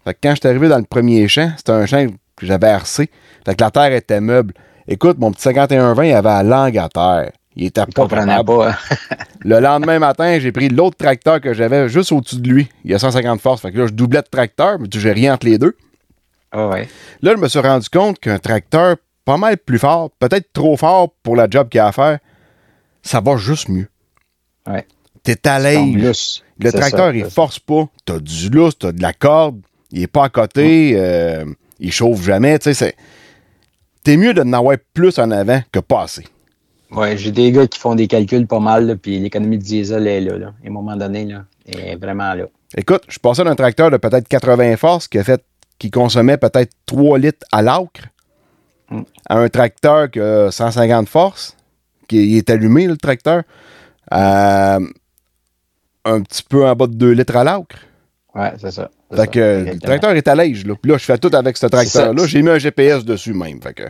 Fait 0.04 0.14
que 0.14 0.18
quand 0.22 0.30
je 0.34 0.40
suis 0.40 0.48
arrivé 0.48 0.68
dans 0.68 0.78
le 0.78 0.84
premier 0.84 1.28
champ, 1.28 1.50
c'était 1.56 1.72
un 1.72 1.86
champ 1.86 2.06
que 2.36 2.46
j'avais 2.46 2.68
harcé. 2.68 3.10
Fait 3.44 3.54
que 3.54 3.62
la 3.62 3.70
terre 3.70 3.92
était 3.92 4.20
meuble. 4.20 4.54
Écoute, 4.88 5.18
mon 5.18 5.32
petit 5.32 5.42
5120, 5.42 6.04
il 6.04 6.12
avait 6.12 6.28
la 6.28 6.42
langue 6.42 6.78
à 6.78 6.88
terre. 6.88 7.30
Il 7.56 7.66
était 7.66 7.82
Je 7.82 7.86
pas 7.92 8.02
comprenais 8.02 8.26
capable. 8.36 8.58
pas. 8.58 8.70
hein. 8.70 9.16
Le 9.44 9.60
lendemain 9.60 9.98
matin, 9.98 10.38
j'ai 10.40 10.50
pris 10.50 10.68
l'autre 10.68 10.96
tracteur 10.96 11.40
que 11.40 11.54
j'avais 11.54 11.88
juste 11.88 12.10
au-dessus 12.10 12.36
de 12.40 12.48
lui. 12.48 12.68
Il 12.84 12.90
y 12.90 12.94
a 12.94 12.98
150 12.98 13.40
forces. 13.40 13.60
Fait 13.62 13.70
que 13.70 13.78
là, 13.78 13.86
je 13.86 13.92
doublais 13.92 14.22
de 14.22 14.26
tracteur, 14.30 14.78
mais 14.80 14.88
j'ai 14.90 15.12
rien 15.12 15.34
entre 15.34 15.46
les 15.46 15.56
deux. 15.58 15.76
Ah 16.52 16.68
ouais. 16.68 16.88
Là, 17.22 17.32
je 17.36 17.40
me 17.40 17.48
suis 17.48 17.58
rendu 17.60 17.88
compte 17.88 18.18
qu'un 18.18 18.38
tracteur 18.38 18.96
pas 19.24 19.36
mal 19.36 19.56
plus 19.56 19.78
fort, 19.78 20.10
peut-être 20.18 20.52
trop 20.52 20.76
fort 20.76 21.10
pour 21.22 21.36
la 21.36 21.48
job 21.48 21.68
qu'il 21.68 21.80
a 21.80 21.86
à 21.86 21.92
faire, 21.92 22.18
ça 23.04 23.20
va 23.20 23.36
juste 23.36 23.68
mieux. 23.68 23.88
Ouais. 24.66 24.86
T'es 25.22 25.46
à 25.46 25.58
l'aise. 25.58 26.42
Le 26.58 26.72
tracteur, 26.72 27.10
ça, 27.10 27.14
il 27.14 27.24
force 27.26 27.58
pas. 27.58 27.88
T'as 28.04 28.18
du 28.18 28.48
lousse, 28.50 28.78
t'as 28.78 28.92
de 28.92 29.02
la 29.02 29.12
corde. 29.12 29.60
Il 29.92 30.02
est 30.02 30.06
pas 30.06 30.24
à 30.24 30.28
côté. 30.28 30.92
euh, 30.96 31.44
il 31.80 31.92
chauffe 31.92 32.22
jamais. 32.22 32.58
Tu 32.58 32.64
sais, 32.64 32.74
c'est... 32.74 32.94
T'es 34.02 34.16
mieux 34.16 34.34
de 34.34 34.42
n'en 34.42 34.58
avoir 34.58 34.76
plus 34.92 35.18
en 35.18 35.30
avant 35.30 35.60
que 35.72 35.80
pas 35.80 36.02
assez. 36.02 36.24
Ouais, 36.90 37.16
j'ai 37.16 37.32
des 37.32 37.50
gars 37.52 37.66
qui 37.66 37.78
font 37.78 37.94
des 37.94 38.06
calculs 38.06 38.46
pas 38.46 38.60
mal, 38.60 38.98
puis 38.98 39.18
l'économie 39.18 39.58
de 39.58 39.62
diesel 39.62 40.06
est 40.06 40.20
là, 40.20 40.38
là. 40.38 40.46
À 40.64 40.68
un 40.68 40.70
moment 40.70 40.96
donné, 40.96 41.24
là, 41.24 41.44
elle 41.66 41.80
est 41.80 41.96
vraiment 41.96 42.34
là. 42.34 42.44
Écoute, 42.76 43.02
je 43.08 43.18
passais 43.18 43.42
d'un 43.44 43.54
tracteur 43.56 43.90
de 43.90 43.96
peut-être 43.96 44.28
80 44.28 44.76
forces 44.76 45.08
qui 45.08 45.18
a 45.18 45.24
fait 45.24 45.42
qui 45.78 45.90
consommait 45.90 46.36
peut-être 46.36 46.72
3 46.86 47.18
litres 47.18 47.46
à 47.50 47.62
l'acre 47.62 48.02
Mm. 48.90 49.00
à 49.30 49.38
un 49.38 49.48
tracteur 49.48 50.10
qui 50.10 50.20
a 50.20 50.50
150 50.50 51.08
forces, 51.08 51.56
qui 52.06 52.32
il 52.32 52.36
est 52.36 52.50
allumé, 52.50 52.86
le 52.86 52.96
tracteur, 52.96 53.42
à 54.10 54.78
un 56.04 56.20
petit 56.20 56.42
peu 56.42 56.66
en 56.66 56.74
bas 56.74 56.86
de 56.86 56.94
2 56.94 57.12
litres 57.12 57.36
à 57.36 57.44
l'acre. 57.44 57.76
Ouais, 58.34 58.52
c'est 58.58 58.72
ça. 58.72 58.90
Fait 59.10 59.16
ça, 59.16 59.26
que 59.28 59.64
le 59.72 59.78
tracteur 59.78 60.10
est 60.10 60.26
à 60.26 60.34
l'aise, 60.34 60.66
là. 60.66 60.74
Puis 60.80 60.90
là, 60.90 60.98
je 60.98 61.04
fais 61.04 61.18
tout 61.18 61.30
avec 61.32 61.56
ce 61.56 61.66
tracteur-là. 61.66 62.26
J'ai 62.26 62.42
mis 62.42 62.50
un 62.50 62.58
GPS 62.58 63.04
dessus 63.04 63.32
même. 63.32 63.62
Fait 63.62 63.74
que. 63.74 63.84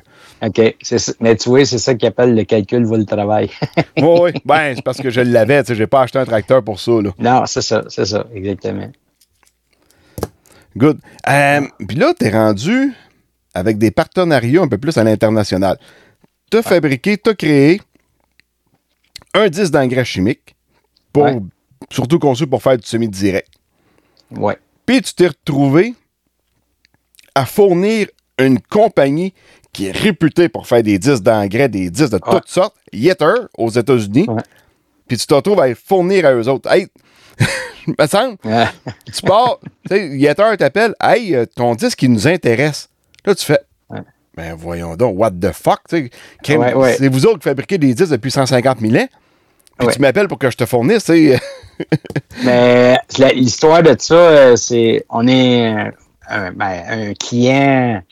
OK. 0.47 0.77
c'est. 0.83 1.21
Mais 1.21 1.35
tu 1.37 1.49
vois, 1.49 1.65
c'est 1.65 1.79
ça 1.79 1.95
qu'ils 1.95 2.09
appellent 2.09 2.35
le 2.35 2.45
calcul 2.45 2.85
vaut 2.85 2.97
le 2.97 3.07
travail. 3.07 3.51
Oui, 3.97 4.19
oui. 4.21 4.31
Ben, 4.45 4.75
c'est 4.77 4.85
parce 4.85 4.99
que 4.99 5.09
je 5.09 5.23
l'avais, 5.23 5.63
tu 5.63 5.69
sais. 5.69 5.75
J'ai 5.77 5.87
pas 5.87 6.03
acheté 6.03 6.19
un 6.19 6.27
tracteur 6.27 6.63
pour 6.63 6.79
ça, 6.79 6.93
là. 7.01 7.11
non, 7.19 7.47
c'est 7.47 7.63
ça, 7.63 7.85
c'est 7.89 8.05
ça, 8.05 8.27
exactement. 8.35 8.91
Good. 10.77 10.99
Euh, 11.29 11.61
Puis 11.89 11.97
là, 11.97 12.13
t'es 12.19 12.31
rendu 12.31 12.93
avec 13.55 13.79
des 13.79 13.93
partenariats 13.93 14.63
un 14.63 14.69
peu 14.69 14.79
plus 14.79 14.99
à 14.99 15.05
l'international. 15.05 15.79
T'as 16.51 16.63
fabriqué, 16.63 17.17
t'as 17.17 17.35
créé 17.35 17.81
un 19.35 19.49
disque 19.49 19.73
d'engrais 19.73 20.05
chimique, 20.05 20.55
pour, 21.13 21.25
Ouais. 21.25 21.41
surtout 21.91 22.19
conçu 22.19 22.47
pour 22.47 22.63
faire 22.63 22.77
du 22.79 22.87
semi-direct. 22.87 23.49
Ouais. 24.31 24.57
Puis 24.87 25.03
tu 25.03 25.15
t'es 25.15 25.29
retrouvé 25.29 25.95
à 27.35 27.47
fournir 27.47 28.09
une 28.39 28.61
compagnie 28.61 29.33
qui 29.73 29.87
est 29.87 29.93
réputée 29.97 30.49
pour 30.49 30.67
faire 30.67 30.83
des 30.83 30.99
disques 30.99 31.23
d'engrais, 31.23 31.69
des 31.69 31.91
disques 31.91 32.11
de 32.13 32.17
Ouais. 32.25 32.33
toutes 32.39 32.49
sortes, 32.49 32.77
Yetter, 32.93 33.35
aux 33.59 33.71
États-Unis. 33.71 34.27
Ouais. 34.29 34.43
Puis 35.09 35.17
tu 35.19 35.27
te 35.27 35.35
retrouves 35.35 35.61
à 35.61 35.67
les 35.69 35.75
fournir 35.75 36.27
à 36.27 36.33
eux 36.35 36.49
autres. 36.49 36.71
Hey, 36.73 36.87
me 37.99 38.07
semble, 38.07 38.37
tu 39.13 39.23
pars, 39.23 39.59
tu 39.89 39.97
sais, 39.97 40.09
Yetter 40.17 40.57
t'appelle, 40.59 40.95
hey, 41.01 41.35
euh, 41.35 41.45
ton 41.47 41.75
disque, 41.75 42.03
il 42.03 42.13
nous 42.13 42.27
intéresse. 42.29 42.89
Là, 43.25 43.35
tu 43.35 43.45
fais, 43.45 43.59
ben 44.37 44.55
voyons 44.57 44.97
donc, 44.97 45.19
what 45.19 45.31
the 45.33 45.53
fuck, 45.53 45.81
tu 45.89 46.11
sais, 46.45 46.59
c'est 46.99 47.09
vous 47.09 47.27
autres 47.27 47.39
qui 47.39 47.45
fabriquez 47.45 47.79
des 47.79 47.95
disques 47.95 48.11
depuis 48.11 48.31
150 48.31 48.81
000 48.81 48.97
ans, 48.97 49.09
puis 49.79 49.87
Ouais. 49.89 49.93
tu 49.95 50.01
m'appelles 50.01 50.29
pour 50.29 50.39
que 50.39 50.51
je 50.51 50.57
te 50.57 50.67
fournisse. 50.67 51.11
Mais 52.45 52.97
l'histoire 53.35 53.83
de 53.83 53.95
ça, 53.99 54.15
euh, 54.15 54.57
c'est 54.57 55.05
on 55.09 55.27
est 55.27 55.67
un, 55.67 55.91
un- 56.29 56.53
ben, 56.53 56.83
un 56.89 57.15
client. 57.15 58.03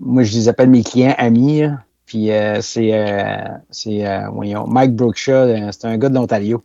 Moi, 0.00 0.22
je 0.24 0.32
les 0.34 0.48
appelle 0.48 0.70
mes 0.70 0.82
clients 0.82 1.14
amis. 1.18 1.62
là. 1.62 1.78
Puis 2.06 2.30
euh, 2.30 2.60
c'est 2.60 2.90
euh, 2.94 3.36
euh, 3.88 4.20
voyons, 4.32 4.66
Mike 4.68 4.94
Brookshaw, 4.94 5.32
euh, 5.32 5.68
c'est 5.72 5.86
un 5.86 5.98
gars 5.98 6.08
de 6.08 6.14
l'Ontario. 6.14 6.62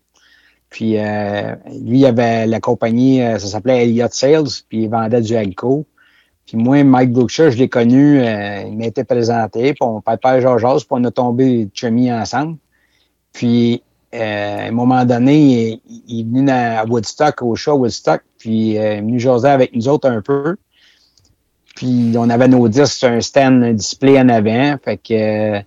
Puis 0.70 0.98
euh, 0.98 1.56
lui, 1.84 2.00
il 2.00 2.06
avait 2.06 2.46
la 2.48 2.60
compagnie, 2.60 3.22
euh, 3.22 3.40
ça 3.40 3.48
s'appelait 3.48 3.84
Elliott 3.84 4.14
Sales, 4.14 4.48
puis 4.70 4.84
il 4.84 4.90
vendait 4.90 5.22
du 5.22 5.36
Alco. 5.36 5.86
Puis 6.46 6.58
moi, 6.58 6.84
Mike 6.84 7.12
Brookshaw, 7.12 7.50
je 7.50 7.58
l'ai 7.58 7.70
connu, 7.70 8.20
euh, 8.22 8.62
il 8.68 8.78
m'a 8.78 8.86
été 8.86 9.04
présenté, 9.04 9.74
puis 9.74 9.80
on 9.82 10.00
parle 10.02 10.42
Georges, 10.42 10.82
puis 10.86 10.88
on 10.92 11.04
a 11.06 11.12
tombé 11.12 11.68
chemis 11.74 12.12
ensemble. 12.14 12.58
Puis 13.34 13.76
euh, 13.76 13.78
à 14.14 14.68
un 14.68 14.72
moment 14.72 15.06
donné, 15.06 15.82
il, 16.08 16.20
est 16.20 16.24
venu 16.24 16.50
à 16.50 16.86
Woodstock, 16.86 17.42
au 17.42 17.56
show 17.56 17.74
Woodstock, 17.74 18.22
puis 18.38 18.78
euh, 18.78 18.94
il 18.94 18.98
est 18.98 19.02
venu 19.02 19.20
jaser 19.20 19.48
avec 19.48 19.76
nous 19.76 19.88
autres 19.88 20.10
un 20.10 20.22
peu. 20.22 20.58
Puis 21.76 22.14
on 22.18 22.30
avait 22.30 22.48
nos 22.48 22.68
disques 22.68 22.98
sur 22.98 23.10
un 23.10 23.22
stand, 23.22 23.64
un 23.64 23.74
display 23.74 24.20
en 24.20 24.30
avant. 24.30 24.76
Fait 24.84 24.98
que 24.98 25.14
euh, 25.58 25.62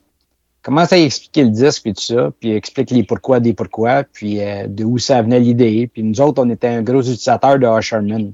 commence 0.62 0.92
à 0.92 0.98
expliquer 0.98 1.44
le 1.44 1.50
disque 1.50 1.86
et 1.86 1.94
tout 1.94 2.02
ça, 2.02 2.30
puis 2.38 2.52
explique 2.52 2.90
les 2.90 3.04
pourquoi 3.04 3.40
des 3.40 3.54
pourquoi, 3.54 4.04
puis 4.04 4.40
euh, 4.40 4.66
de 4.66 4.84
où 4.84 4.98
ça 4.98 5.22
venait 5.22 5.40
l'idée. 5.40 5.88
Puis 5.92 6.02
nous 6.02 6.20
autres, 6.20 6.42
on 6.44 6.50
était 6.50 6.68
un 6.68 6.82
gros 6.82 7.00
utilisateur 7.02 7.58
de 7.58 7.66
Usherman. 7.66 8.32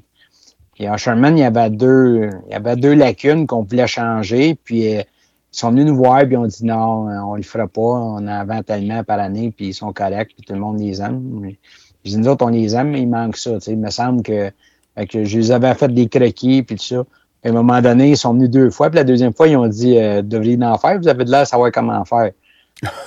Puis 0.74 0.86
Usherman, 0.86 1.36
il 1.36 1.42
y 1.42 1.44
avait 1.44 1.70
deux, 1.70 2.30
il 2.48 2.52
y 2.52 2.54
avait 2.54 2.76
deux 2.76 2.94
lacunes 2.94 3.46
qu'on 3.46 3.62
voulait 3.62 3.86
changer, 3.86 4.58
puis 4.64 4.96
euh, 4.96 5.02
ils 5.52 5.56
sont 5.58 5.70
venus 5.70 5.86
nous 5.86 5.96
voir, 5.96 6.24
puis 6.26 6.36
on 6.36 6.46
dit 6.46 6.64
non, 6.64 7.08
euh, 7.08 7.18
on 7.22 7.34
le 7.34 7.42
fera 7.42 7.66
pas, 7.66 7.80
on 7.80 8.26
en 8.26 8.44
vend 8.44 8.62
tellement 8.62 9.02
par 9.02 9.18
année, 9.18 9.52
puis 9.54 9.68
ils 9.68 9.74
sont 9.74 9.92
corrects, 9.92 10.30
puis 10.36 10.44
tout 10.46 10.52
le 10.52 10.60
monde 10.60 10.78
les 10.78 11.02
aime. 11.02 11.52
Dis, 12.04 12.16
nous 12.16 12.28
autres, 12.28 12.46
on 12.46 12.50
les 12.50 12.74
aime, 12.76 12.90
mais 12.90 13.02
il 13.02 13.08
manque 13.08 13.36
ça. 13.36 13.54
tu 13.54 13.60
sais. 13.60 13.72
Il 13.72 13.78
me 13.78 13.90
semble 13.90 14.22
que, 14.22 14.50
que 15.08 15.24
je 15.24 15.38
les 15.38 15.50
avais 15.50 15.74
fait 15.74 15.92
des 15.92 16.08
croquis, 16.08 16.62
puis 16.62 16.76
tout 16.76 16.84
ça. 16.84 17.04
Puis 17.42 17.50
à 17.50 17.52
un 17.52 17.56
moment 17.56 17.80
donné, 17.80 18.10
ils 18.10 18.16
sont 18.16 18.32
venus 18.32 18.50
deux 18.50 18.70
fois, 18.70 18.90
puis 18.90 18.96
la 18.96 19.04
deuxième 19.04 19.34
fois, 19.34 19.48
ils 19.48 19.56
ont 19.56 19.66
dit 19.66 19.98
euh, 19.98 20.22
devriez 20.22 20.62
en 20.62 20.78
faire, 20.78 20.98
vous 20.98 21.08
avez 21.08 21.24
de 21.24 21.30
l'air 21.30 21.40
à 21.40 21.44
savoir 21.46 21.72
comment 21.72 22.04
faire. 22.04 22.30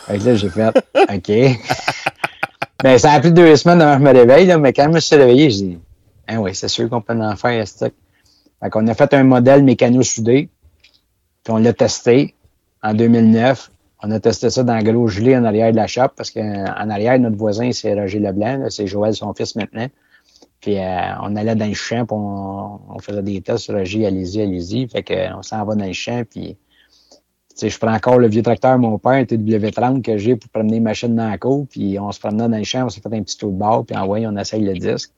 Fait 0.05 0.17
que 0.19 0.25
là, 0.25 0.35
j'ai 0.35 0.49
fait 0.49 0.77
OK. 0.95 1.31
ben, 2.83 2.97
ça 2.97 3.11
a 3.13 3.19
pris 3.19 3.31
deux 3.31 3.55
semaines 3.55 3.81
avant 3.81 3.93
que 3.93 4.09
je 4.09 4.13
me 4.13 4.19
réveille, 4.19 4.47
là, 4.47 4.57
mais 4.57 4.73
quand 4.73 4.85
je 4.85 4.89
me 4.89 4.99
suis 4.99 5.15
réveillé, 5.15 5.49
j'ai 5.49 5.65
dit 5.65 5.79
Ah 6.27 6.41
oui, 6.41 6.53
c'est 6.53 6.67
sûr 6.67 6.89
qu'on 6.89 7.01
peut 7.01 7.13
en 7.13 7.35
faire. 7.35 7.65
Fait 7.67 7.93
qu'on 8.69 8.87
a 8.87 8.93
fait 8.93 9.13
un 9.13 9.23
modèle 9.23 9.63
mécano-soudé, 9.63 10.49
puis 11.43 11.53
on 11.53 11.57
l'a 11.57 11.73
testé 11.73 12.35
en 12.81 12.93
2009. 12.93 13.71
On 14.05 14.11
a 14.11 14.19
testé 14.19 14.49
ça 14.49 14.63
dans 14.63 14.77
le 14.77 14.83
gros 14.83 15.07
gelé 15.07 15.37
en 15.37 15.45
arrière 15.45 15.71
de 15.71 15.77
la 15.77 15.87
shop 15.87 16.09
parce 16.15 16.29
qu'en 16.29 16.89
arrière, 16.89 17.17
notre 17.19 17.37
voisin, 17.37 17.71
c'est 17.71 17.93
Roger 17.93 18.19
Leblanc. 18.19 18.69
C'est 18.69 18.87
Joël, 18.87 19.13
son 19.13 19.33
fils 19.33 19.55
maintenant. 19.55 19.87
Puis 20.59 20.77
euh, 20.77 21.15
on 21.21 21.35
allait 21.35 21.55
dans 21.55 21.67
le 21.67 21.73
champ, 21.73 22.05
puis 22.05 22.15
on, 22.17 22.79
on 22.95 22.99
faisait 22.99 23.21
des 23.21 23.41
tests 23.41 23.69
Roger, 23.69 24.05
allez-y, 24.05 24.41
allez-y. 24.41 24.87
Fait 24.87 25.03
qu'on 25.03 25.41
s'en 25.41 25.65
va 25.65 25.75
dans 25.75 25.85
le 25.85 25.93
champ, 25.93 26.23
puis 26.29 26.57
je 27.61 27.77
prends 27.77 27.93
encore 27.93 28.17
le 28.17 28.27
vieux 28.27 28.41
tracteur, 28.41 28.77
mon 28.79 28.97
père, 28.97 29.11
un 29.11 29.23
TW30 29.23 30.01
que 30.01 30.17
j'ai 30.17 30.35
pour 30.35 30.49
promener 30.49 30.75
les 30.75 30.79
machines 30.79 31.15
dans 31.15 31.29
la 31.29 31.37
cour, 31.37 31.67
puis 31.69 31.99
on 31.99 32.11
se 32.11 32.19
promenait 32.19 32.47
dans 32.47 32.57
le 32.57 32.63
champ, 32.63 32.85
on 32.85 32.89
s'est 32.89 33.01
fait 33.01 33.13
un 33.13 33.21
petit 33.21 33.37
tour 33.37 33.51
de 33.51 33.57
bord, 33.57 33.85
puis 33.85 33.95
en 33.95 34.05
voyant, 34.05 34.33
on 34.33 34.37
essaye 34.37 34.63
le 34.63 34.73
disque. 34.73 35.11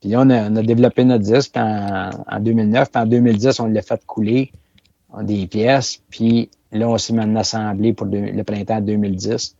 Puis 0.00 0.16
on 0.16 0.28
a, 0.30 0.50
on 0.50 0.56
a 0.56 0.62
développé 0.62 1.04
notre 1.04 1.24
disque 1.24 1.56
en, 1.56 2.10
en 2.28 2.40
2009, 2.40 2.90
puis 2.90 3.02
en 3.02 3.06
2010, 3.06 3.60
on 3.60 3.66
l'a 3.66 3.82
fait 3.82 4.04
couler 4.04 4.52
des 5.22 5.46
pièces, 5.46 6.00
puis 6.10 6.50
là, 6.72 6.88
on 6.88 6.98
s'est 6.98 7.12
maintenant 7.12 7.40
assemblé 7.40 7.92
pour 7.92 8.06
le 8.06 8.42
printemps 8.42 8.80
2010. 8.80 9.56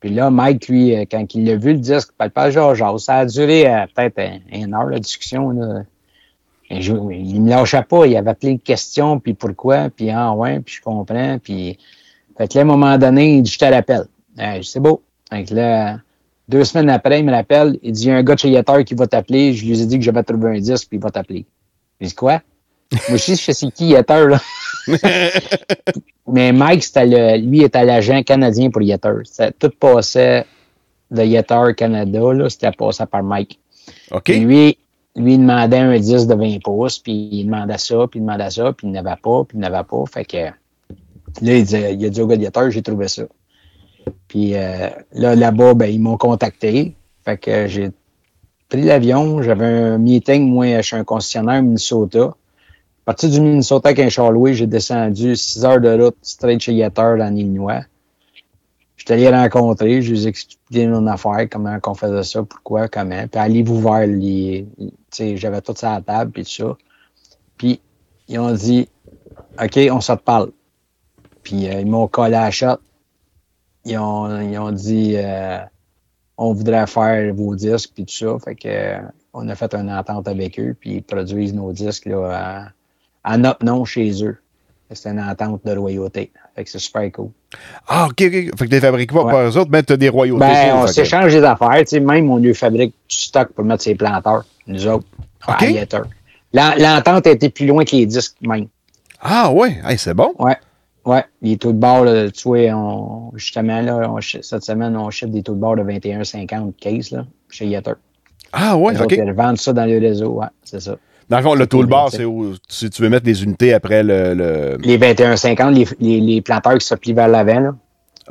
Puis 0.00 0.10
là, 0.10 0.30
Mike, 0.30 0.68
lui, 0.68 0.94
euh, 0.94 1.04
quand 1.10 1.34
il 1.34 1.48
a 1.50 1.56
vu 1.56 1.72
le 1.72 1.78
disque, 1.78 2.12
pas 2.12 2.50
Georges, 2.50 2.82
ça 2.98 3.16
a 3.18 3.26
duré 3.26 3.66
euh, 3.66 3.86
peut-être 3.94 4.18
un- 4.18 4.38
une 4.52 4.74
heure, 4.74 4.86
la 4.86 4.98
discussion. 4.98 5.50
Là. 5.50 5.82
Et 6.70 6.80
il 6.84 7.42
me 7.42 7.48
lâchait 7.50 7.82
pas, 7.82 8.06
il 8.06 8.16
avait 8.16 8.34
plein 8.34 8.54
de 8.54 8.60
questions, 8.60 9.20
puis 9.20 9.34
pourquoi, 9.34 9.88
puis 9.88 10.10
ah 10.10 10.32
ouais, 10.34 10.60
puis 10.60 10.74
je 10.76 10.82
comprends, 10.82 11.38
puis... 11.42 11.78
Fait 12.36 12.48
que 12.48 12.54
là, 12.54 12.60
à 12.60 12.64
un 12.64 12.66
moment 12.66 12.98
donné, 12.98 13.36
il 13.36 13.42
dit, 13.42 13.50
je 13.50 13.58
te 13.58 13.64
rappelle. 13.64 14.04
Euh, 14.38 14.60
c'est 14.62 14.80
beau. 14.80 15.02
Fait 15.30 15.44
que 15.44 15.54
là, 15.54 15.98
Deux 16.48 16.64
semaines 16.64 16.90
après, 16.90 17.20
il 17.20 17.24
me 17.24 17.32
rappelle, 17.32 17.78
il 17.82 17.92
dit, 17.92 18.02
il 18.04 18.08
y 18.08 18.10
a 18.10 18.16
un 18.16 18.22
gars 18.22 18.34
de 18.34 18.40
chez 18.40 18.50
Yetter 18.50 18.84
qui 18.84 18.94
va 18.94 19.06
t'appeler. 19.06 19.54
Je 19.54 19.64
lui 19.64 19.80
ai 19.80 19.86
dit 19.86 19.98
que 19.98 20.04
j'avais 20.04 20.22
trouvé 20.22 20.56
un 20.56 20.60
disque, 20.60 20.88
puis 20.88 20.98
il 20.98 21.02
va 21.02 21.10
t'appeler. 21.10 21.46
Je 22.00 22.08
dis, 22.08 22.14
quoi? 22.14 22.42
Moi, 23.08 23.16
je 23.16 23.16
sais, 23.16 23.36
je 23.36 23.52
sais 23.52 23.70
qui 23.70 23.86
Yetter, 23.86 24.26
là. 24.28 24.40
Mais 26.28 26.52
Mike, 26.52 26.84
le, 26.96 27.38
lui 27.38 27.62
était 27.62 27.84
l'agent 27.84 28.22
canadien 28.22 28.70
pour 28.70 28.82
Yetter. 28.82 29.22
Tout 29.58 29.70
passait 29.78 30.44
de 31.10 31.22
Yetter 31.22 31.74
Canada, 31.76 32.32
là, 32.32 32.50
c'était 32.50 32.72
passé 32.72 33.04
par 33.06 33.22
Mike. 33.22 33.58
OK. 34.10 34.24
Puis 34.24 34.40
lui, 34.40 34.78
lui, 35.16 35.34
il 35.34 35.38
demandait 35.38 35.78
un 35.78 35.98
disque 35.98 36.28
de 36.28 36.34
20 36.34 36.62
pouces, 36.62 36.98
puis 36.98 37.28
il 37.32 37.44
demandait 37.46 37.78
ça, 37.78 38.06
puis 38.10 38.18
il 38.18 38.22
demandait 38.22 38.50
ça, 38.50 38.72
puis 38.72 38.86
il 38.86 38.92
n'avait 38.92 39.16
pas, 39.22 39.44
puis 39.44 39.56
il 39.56 39.60
n'avait 39.60 39.84
pas. 39.84 40.04
Fait 40.12 40.24
que 40.24 40.36
là, 40.36 40.52
il, 41.40 41.64
disait, 41.64 41.94
il 41.94 42.04
a 42.04 42.08
dit 42.10 42.20
au 42.20 42.26
gars 42.26 42.36
de 42.36 42.42
Yetter, 42.42 42.70
j'ai 42.70 42.82
trouvé 42.82 43.08
ça. 43.08 43.22
Puis 44.28 44.54
euh, 44.54 44.88
là, 45.12 45.34
là-bas, 45.34 45.74
ben, 45.74 45.86
ils 45.86 46.00
m'ont 46.00 46.16
contacté. 46.16 46.94
Fait 47.24 47.38
que 47.38 47.66
j'ai 47.66 47.90
pris 48.68 48.82
l'avion. 48.82 49.42
J'avais 49.42 49.66
un 49.66 49.98
meeting, 49.98 50.48
moi, 50.48 50.82
chez 50.82 50.96
un 50.96 51.04
concessionnaire 51.04 51.60
au 51.60 51.62
Minnesota. 51.62 52.34
À 53.08 53.12
partir 53.12 53.30
du 53.30 53.40
Minnesota 53.40 53.90
avec 53.90 54.00
un 54.00 54.08
char 54.08 54.32
j'ai 54.46 54.66
descendu 54.66 55.36
6 55.36 55.64
heures 55.64 55.80
de 55.80 56.02
route 56.02 56.16
straight 56.22 56.58
chez 56.60 56.72
Yetter 56.72 57.14
dans 57.16 57.32
l'Illinois. 57.32 57.82
J'étais 58.96 59.12
allé 59.12 59.30
les 59.30 59.30
rencontrer, 59.30 60.02
je 60.02 60.10
lui 60.10 60.24
ai 60.24 60.26
expliqué 60.26 60.88
mon 60.88 61.06
affaire, 61.06 61.46
comment 61.48 61.78
on 61.86 61.94
faisait 61.94 62.24
ça, 62.24 62.42
pourquoi, 62.42 62.88
comment. 62.88 63.28
Puis 63.28 63.40
aller 63.40 63.62
vous 63.62 63.80
voir, 63.80 64.00
les, 64.08 64.66
j'avais 65.16 65.60
tout 65.60 65.74
ça 65.76 65.92
à 65.92 65.94
la 65.98 66.00
table, 66.00 66.32
puis 66.32 66.42
tout 66.42 66.50
ça. 66.50 66.76
Puis 67.56 67.80
ils 68.26 68.40
ont 68.40 68.52
dit, 68.52 68.88
OK, 69.62 69.78
on 69.92 70.00
se 70.00 70.10
reparle. 70.10 70.50
Puis 71.44 71.68
euh, 71.68 71.82
ils 71.82 71.86
m'ont 71.86 72.08
collé 72.08 72.34
à 72.34 72.46
la 72.46 72.50
shot. 72.50 72.78
Ils 73.84 73.98
ont, 73.98 74.40
ils 74.40 74.58
ont 74.58 74.72
dit, 74.72 75.12
euh, 75.14 75.58
on 76.36 76.52
voudrait 76.54 76.88
faire 76.88 77.32
vos 77.32 77.54
disques, 77.54 77.92
puis 77.94 78.04
tout 78.04 78.14
ça. 78.14 78.36
Fait 78.44 78.56
que, 78.56 78.66
euh, 78.66 78.98
on 79.32 79.48
a 79.48 79.54
fait 79.54 79.72
une 79.76 79.92
entente 79.92 80.26
avec 80.26 80.58
eux, 80.58 80.74
puis 80.80 80.94
ils 80.94 81.02
produisent 81.04 81.54
nos 81.54 81.70
disques 81.72 82.06
là, 82.06 82.72
notre 83.36 83.64
nom 83.64 83.84
chez 83.84 84.24
eux. 84.24 84.38
C'est 84.92 85.10
une 85.10 85.20
entente 85.20 85.60
de. 85.64 85.74
Fait 86.54 86.64
que 86.64 86.70
c'est 86.70 86.78
super 86.78 87.10
cool. 87.12 87.30
Ah, 87.88 88.06
OK, 88.06 88.12
OK. 88.12 88.18
Fait 88.32 88.50
que 88.50 88.64
t'es 88.66 88.80
fabriqué 88.80 89.12
pas 89.14 89.24
Ouais. 89.24 89.32
par 89.32 89.40
eux 89.48 89.58
autres, 89.58 89.70
mais 89.70 89.82
t'as 89.82 89.96
des 89.96 90.08
royautés. 90.08 90.38
Ben, 90.40 90.76
on 90.76 90.86
s'échange 90.86 91.32
des 91.32 91.42
affaires. 91.42 91.74
Tu 91.80 91.86
sais, 91.86 92.00
même, 92.00 92.30
on 92.30 92.36
lui 92.36 92.54
fabrique 92.54 92.94
du 93.08 93.16
stock 93.16 93.48
pour 93.52 93.64
mettre 93.64 93.82
ses 93.82 93.96
planteurs, 93.96 94.44
nous 94.68 94.86
autres, 94.86 95.06
OK. 95.48 95.62
à 95.62 95.66
Yetter. 95.66 95.98
L'en- 96.52 96.74
L'entente 96.78 97.26
a 97.26 97.30
été 97.32 97.48
plus 97.50 97.66
loin 97.66 97.84
que 97.84 97.96
les 97.96 98.06
disques, 98.06 98.36
même. 98.42 98.68
Ah, 99.20 99.50
ouais. 99.52 99.76
Hey, 99.84 99.98
c'est 99.98 100.14
bon. 100.14 100.32
Ouais. 100.38 100.56
Ouais. 101.04 101.24
Les 101.42 101.56
taux 101.56 101.72
de 101.72 101.78
bord, 101.78 102.04
là, 102.04 102.30
tu 102.30 102.48
vois, 102.48 102.58
on, 102.74 103.32
justement, 103.34 103.80
là, 103.80 104.08
on 104.10 104.20
cette 104.20 104.62
semaine, 104.62 104.96
on 104.96 105.10
chiffre 105.10 105.30
des 105.32 105.42
taux 105.42 105.54
de 105.54 105.60
bord 105.60 105.74
de 105.76 105.82
21,50 105.82 106.72
case, 106.80 107.10
là, 107.10 107.26
chez 107.50 107.66
Yetter. 107.66 107.92
Ah, 108.52 108.76
ouais, 108.76 108.94
Les 108.94 109.00
OK. 109.02 109.12
ils 109.12 109.22
revendent 109.28 109.58
ça 109.58 109.72
dans 109.72 109.84
le 109.84 109.98
réseau, 109.98 110.30
ouais, 110.40 110.46
c'est 110.62 110.80
ça. 110.80 110.96
Dans 111.28 111.38
le 111.38 111.42
fond, 111.42 111.54
le 111.54 111.66
toolbar, 111.66 112.10
c'est 112.10 112.24
où 112.24 112.54
si 112.68 112.88
tu 112.90 113.02
veux 113.02 113.08
mettre 113.08 113.26
les 113.26 113.42
unités 113.42 113.72
après 113.74 114.02
le. 114.02 114.34
le- 114.34 114.76
Les 114.80 114.96
21,50, 114.98 115.72
les, 115.72 115.86
les, 115.98 116.20
les 116.20 116.40
planteurs 116.40 116.78
qui 116.78 116.86
se 116.86 116.94
plient 116.94 117.14
vers 117.14 117.26
l'avant, 117.28 117.60
là, 117.60 117.74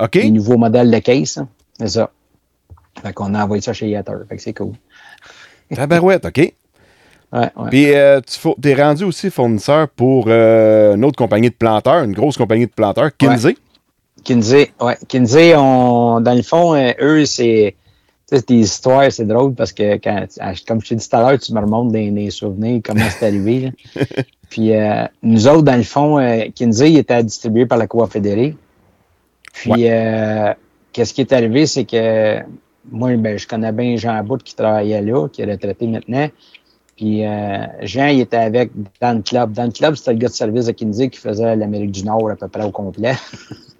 OK. 0.00 0.14
les 0.14 0.30
nouveaux 0.30 0.56
modèles 0.56 0.90
de 0.90 0.98
case, 0.98 1.44
c'est 1.78 1.88
ça. 1.88 2.10
Fait 3.02 3.12
qu'on 3.12 3.34
a 3.34 3.44
envoyé 3.44 3.60
ça 3.60 3.74
chez 3.74 3.88
Yetter. 3.88 4.12
Fait 4.28 4.36
que 4.36 4.42
c'est 4.42 4.54
cool. 4.54 4.72
Tabarouette, 5.74 6.24
OK. 6.24 6.38
Ouais, 6.38 6.52
ouais. 7.56 7.70
Puis, 7.70 7.92
euh, 7.92 8.20
tu 8.24 8.68
es 8.70 8.74
rendu 8.74 9.04
aussi 9.04 9.30
fournisseur 9.30 9.88
pour 9.88 10.26
euh, 10.28 10.94
une 10.94 11.04
autre 11.04 11.18
compagnie 11.18 11.50
de 11.50 11.54
planteurs, 11.54 12.04
une 12.04 12.12
grosse 12.12 12.36
compagnie 12.38 12.66
de 12.66 12.70
planteurs, 12.72 13.10
Kinsey. 13.18 13.56
Kinsey, 14.24 14.70
ouais. 14.80 14.96
Kinsey, 15.08 15.54
on, 15.56 16.20
dans 16.20 16.34
le 16.34 16.42
fond, 16.42 16.74
euh, 16.74 16.92
eux, 17.00 17.26
c'est 17.26 17.74
tu 18.28 18.34
sais, 18.34 18.38
c'est 18.38 18.48
des 18.48 18.60
histoires, 18.60 19.10
c'est 19.12 19.24
drôle 19.24 19.54
parce 19.54 19.72
que, 19.72 19.96
quand, 19.96 20.26
ah, 20.40 20.52
comme 20.66 20.80
je 20.80 20.88
t'ai 20.88 20.94
dit 20.96 21.08
tout 21.08 21.16
à 21.16 21.20
l'heure, 21.20 21.38
tu 21.38 21.52
me 21.52 21.60
remontes 21.60 21.92
des, 21.92 22.10
des 22.10 22.30
souvenirs, 22.30 22.80
comment 22.84 23.04
c'est 23.10 23.26
arrivé. 23.26 23.72
là. 23.94 24.04
Puis 24.50 24.74
euh, 24.74 25.04
nous 25.22 25.48
autres, 25.48 25.62
dans 25.62 25.76
le 25.76 25.82
fond, 25.82 26.18
euh, 26.18 26.44
Kinsey 26.54 26.94
était 26.94 27.22
distribué 27.22 27.66
par 27.66 27.78
la 27.78 27.86
Coop 27.86 28.10
Fédérée. 28.10 28.56
Puis, 29.52 29.88
euh, 29.88 30.52
qu'est-ce 30.92 31.14
qui 31.14 31.22
est 31.22 31.32
arrivé, 31.32 31.66
c'est 31.66 31.84
que 31.84 32.40
moi, 32.90 33.16
ben, 33.16 33.38
je 33.38 33.46
connais 33.46 33.72
bien 33.72 33.96
Jean 33.96 34.22
Bout 34.22 34.42
qui 34.42 34.54
travaillait 34.54 35.02
là, 35.02 35.28
qui 35.28 35.42
est 35.42 35.50
retraité 35.50 35.86
maintenant. 35.86 36.28
Puis 36.96 37.26
euh, 37.26 37.66
Jean, 37.82 38.06
il 38.06 38.20
était 38.20 38.36
avec 38.36 38.70
Dan 39.00 39.22
Club. 39.22 39.52
Dan 39.52 39.72
Club, 39.72 39.96
c'était 39.96 40.12
le 40.12 40.18
gars 40.18 40.28
de 40.28 40.32
service 40.32 40.66
de 40.66 40.72
Kinsey 40.72 41.10
qui 41.10 41.18
faisait 41.18 41.54
l'Amérique 41.56 41.92
du 41.92 42.04
Nord 42.04 42.30
à 42.30 42.36
peu 42.36 42.48
près 42.48 42.64
au 42.64 42.70
complet. 42.70 43.14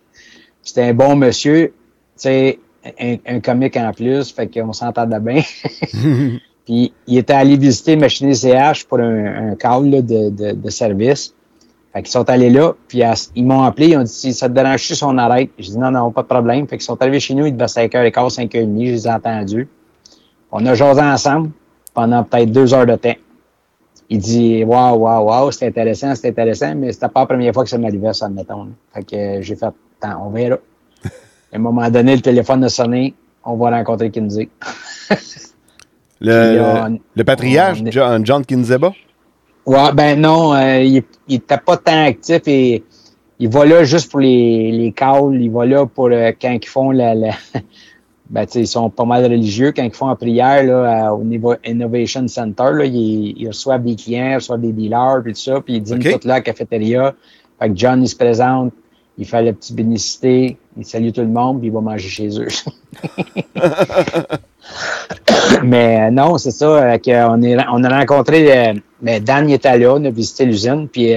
C'était 0.63 0.83
un 0.83 0.95
bon 0.95 1.15
monsieur, 1.15 1.69
tu 1.69 1.73
sais, 2.17 2.59
un, 3.01 3.17
un 3.27 3.41
comique 3.41 3.77
en 3.77 3.93
plus, 3.93 4.33
fait 4.33 4.49
qu'on 4.49 4.73
s'entendait 4.73 5.21
bien. 5.21 5.43
Puis 6.67 6.93
il 7.07 7.19
était 7.19 7.33
allé 7.33 7.57
visiter 7.57 7.97
Machiné 7.97 8.35
CH 8.35 8.85
pour 8.85 8.99
un, 8.99 9.51
un 9.51 9.55
call 9.55 9.89
là, 9.89 10.03
de, 10.03 10.31
de, 10.31 10.53
de 10.53 10.71
service. 10.71 11.33
Fait 11.93 12.03
qu'ils 12.03 12.11
sont 12.11 12.29
allés 12.29 12.51
là, 12.51 12.75
puis 12.89 13.01
ils 13.35 13.47
m'ont 13.47 13.63
appelé, 13.63 13.89
ils 13.89 13.97
ont 13.97 14.03
dit 14.03 14.13
si 14.13 14.35
ça 14.35 14.51
te 14.51 14.53
dérange 14.53 14.83
si 14.83 15.03
on 15.03 15.17
arrête. 15.17 15.49
J'ai 15.59 15.73
dit 15.73 15.79
non, 15.79 15.91
non, 15.91 16.11
pas 16.11 16.23
de 16.23 16.27
problème. 16.27 16.69
Fait 16.69 16.77
qu'ils 16.77 16.85
sont 16.85 17.01
arrivés 17.01 17.21
chez 17.21 17.35
nous, 17.35 17.47
il 17.47 17.57
devait 17.57 17.65
5h15, 17.65 18.37
5h30, 18.37 18.87
je 18.87 18.93
les 18.93 19.07
ai 19.07 19.11
entendus. 19.11 19.69
On 20.53 20.67
a 20.67 20.75
jasé 20.75 21.01
ensemble 21.01 21.51
pendant 21.95 22.23
peut-être 22.23 22.51
deux 22.51 22.75
heures 22.75 22.85
de 22.85 22.97
temps. 22.97 23.15
Il 24.11 24.19
dit 24.19 24.63
Waouh, 24.65 24.99
waouh, 24.99 25.25
waouh, 25.25 25.51
c'était 25.53 25.69
intéressant, 25.69 26.15
c'était 26.15 26.29
intéressant, 26.29 26.75
mais 26.75 26.93
c'était 26.93 27.09
pas 27.09 27.21
la 27.21 27.27
première 27.27 27.55
fois 27.55 27.65
que 27.65 27.71
ça 27.71 27.79
m'arrivait, 27.79 28.13
ça, 28.13 28.27
admettons. 28.27 28.65
là. 28.65 28.71
Fait 28.93 29.03
que 29.05 29.41
j'ai 29.41 29.57
fait 29.57 29.73
on 30.21 30.29
verra. 30.31 30.59
À 31.57 31.59
un 31.59 31.63
moment 31.63 31.89
donné, 31.91 32.15
le 32.15 32.21
téléphone 32.21 32.63
a 32.65 32.69
sonné, 32.69 33.15
on 33.43 33.57
va 33.57 33.71
rencontrer 33.71 34.11
Kinsey. 34.11 34.51
Le, 36.21 36.61
on- 36.61 37.25
patriarche, 37.25 37.79
on 37.83 37.87
est- 37.87 37.93
John, 37.93 38.27
John 38.27 38.45
Kinzeba? 38.45 38.93
Ouais, 39.65 39.93
ben 39.95 40.21
non, 40.21 40.53
euh, 40.55 40.81
il, 40.83 41.03
il 41.29 41.37
était 41.37 41.57
pas 41.57 41.79
tant 41.79 42.05
actif 42.05 42.43
et 42.47 42.85
il 43.39 43.49
va 43.49 43.65
là 43.65 43.85
juste 43.85 44.11
pour 44.11 44.21
les, 44.21 44.71
les 44.71 44.93
calls, 44.93 45.35
il 45.41 45.51
va 45.51 45.65
là 45.65 45.87
pour 45.87 46.09
euh, 46.09 46.31
quand 46.41 46.53
ils 46.63 46.69
font 46.69 46.91
la, 46.91 47.15
la 47.15 47.31
ben 48.31 48.45
tu 48.45 48.53
sais, 48.53 48.61
ils 48.61 48.67
sont 48.67 48.91
pas 48.91 49.05
mal 49.07 49.25
religieux 49.25 49.73
quand 49.75 49.83
ils 49.83 49.95
font 49.95 50.09
la 50.09 50.17
prière 50.17 50.63
là, 50.63 51.07
à- 51.07 51.13
au 51.15 51.25
niveau 51.25 51.55
Innovation 51.65 52.29
Center, 52.29 52.71
là, 52.75 52.85
ils, 52.85 53.35
ils 53.39 53.49
reçoivent 53.49 53.83
des 53.83 53.97
clients, 53.97 54.33
ils 54.33 54.35
reçoivent 54.37 54.61
des 54.61 54.73
dealers 54.73 55.21
puis 55.25 55.33
tout 55.33 55.41
ça, 55.41 55.61
puis 55.63 55.77
ils 55.77 55.83
dînent 55.83 56.07
OK. 56.07 56.21
tout 56.21 56.29
là 56.29 56.35
à 56.35 56.37
la 56.39 56.43
cafétéria. 56.43 57.15
Fait 57.59 57.71
que 57.71 57.77
John 57.77 58.03
il 58.03 58.09
se 58.09 58.17
présente, 58.17 58.73
il 59.19 59.27
fait 59.27 59.43
la 59.43 59.53
petite 59.53 59.75
bénicité, 59.77 60.57
il 60.77 60.85
salue 60.85 61.11
tout 61.11 61.21
le 61.23 61.29
monde, 61.29 61.59
puis 61.61 61.69
il 61.69 61.73
va 61.73 61.81
manger 61.81 62.09
chez 62.09 62.29
eux. 62.41 62.49
Mais 65.63 66.01
euh, 66.01 66.11
non, 66.11 66.39
c'est 66.39 66.51
ça. 66.51 66.67
euh, 66.67 66.99
qu'on 66.99 67.43
est, 67.43 67.57
on 67.71 67.85
a 67.85 67.99
rencontré. 67.99 68.69
euh, 68.69 68.75
mais 69.01 69.21
Dan 69.21 69.49
il 69.49 69.55
était 69.55 69.79
là, 69.79 69.95
on 69.95 70.05
a 70.05 70.11
visité 70.11 70.45
l'usine. 70.45 70.89
Puis 70.89 71.13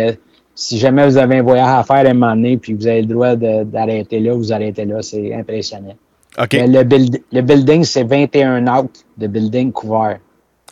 si 0.55 0.77
jamais 0.77 1.05
vous 1.07 1.17
avez 1.17 1.37
un 1.37 1.41
voyage 1.43 1.67
à 1.79 1.83
faire 1.83 2.05
à 2.05 2.09
un 2.09 2.13
moment 2.13 2.35
donné, 2.35 2.57
puis 2.57 2.73
vous 2.73 2.85
avez 2.87 3.01
le 3.01 3.07
droit 3.07 3.35
d'arrêter 3.35 4.19
là, 4.19 4.33
vous 4.33 4.51
arrêtez 4.53 4.85
là. 4.85 5.01
C'est 5.01 5.33
impressionnant. 5.33 5.95
OK. 6.37 6.53
Mais 6.53 6.67
le, 6.67 6.83
build- 6.83 7.21
le 7.31 7.41
building, 7.41 7.83
c'est 7.83 8.03
21 8.03 8.67
out 8.67 9.05
de 9.17 9.27
building 9.27 9.71
couvert. 9.71 10.19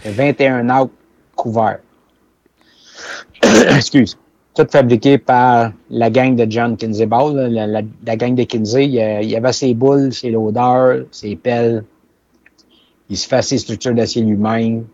C'est 0.04 0.12
21 0.12 0.70
out 0.70 0.92
couvert. 1.36 1.80
Excuse. 3.76 4.18
Tout 4.58 4.66
fabriqué 4.72 5.20
par 5.20 5.72
la 5.91 6.10
gang 6.10 6.36
de 6.36 6.49
John 6.49 6.76
Kinsey 6.76 7.05
Ball, 7.05 7.53
la, 7.53 8.16
gang 8.16 8.34
de 8.34 8.41
Kinsey. 8.41 8.86
Il 8.86 9.30
y, 9.30 9.36
avait 9.36 9.53
ses 9.53 9.76
boules, 9.76 10.12
ses 10.12 10.32
loaders, 10.32 11.05
ses 11.12 11.36
pelles. 11.36 11.84
Il 13.08 13.18
se 13.18 13.28
fait 13.28 13.43
ses 13.43 13.60
structures 13.60 13.93
d'acier 13.93 14.24
lui-même. 14.24 14.88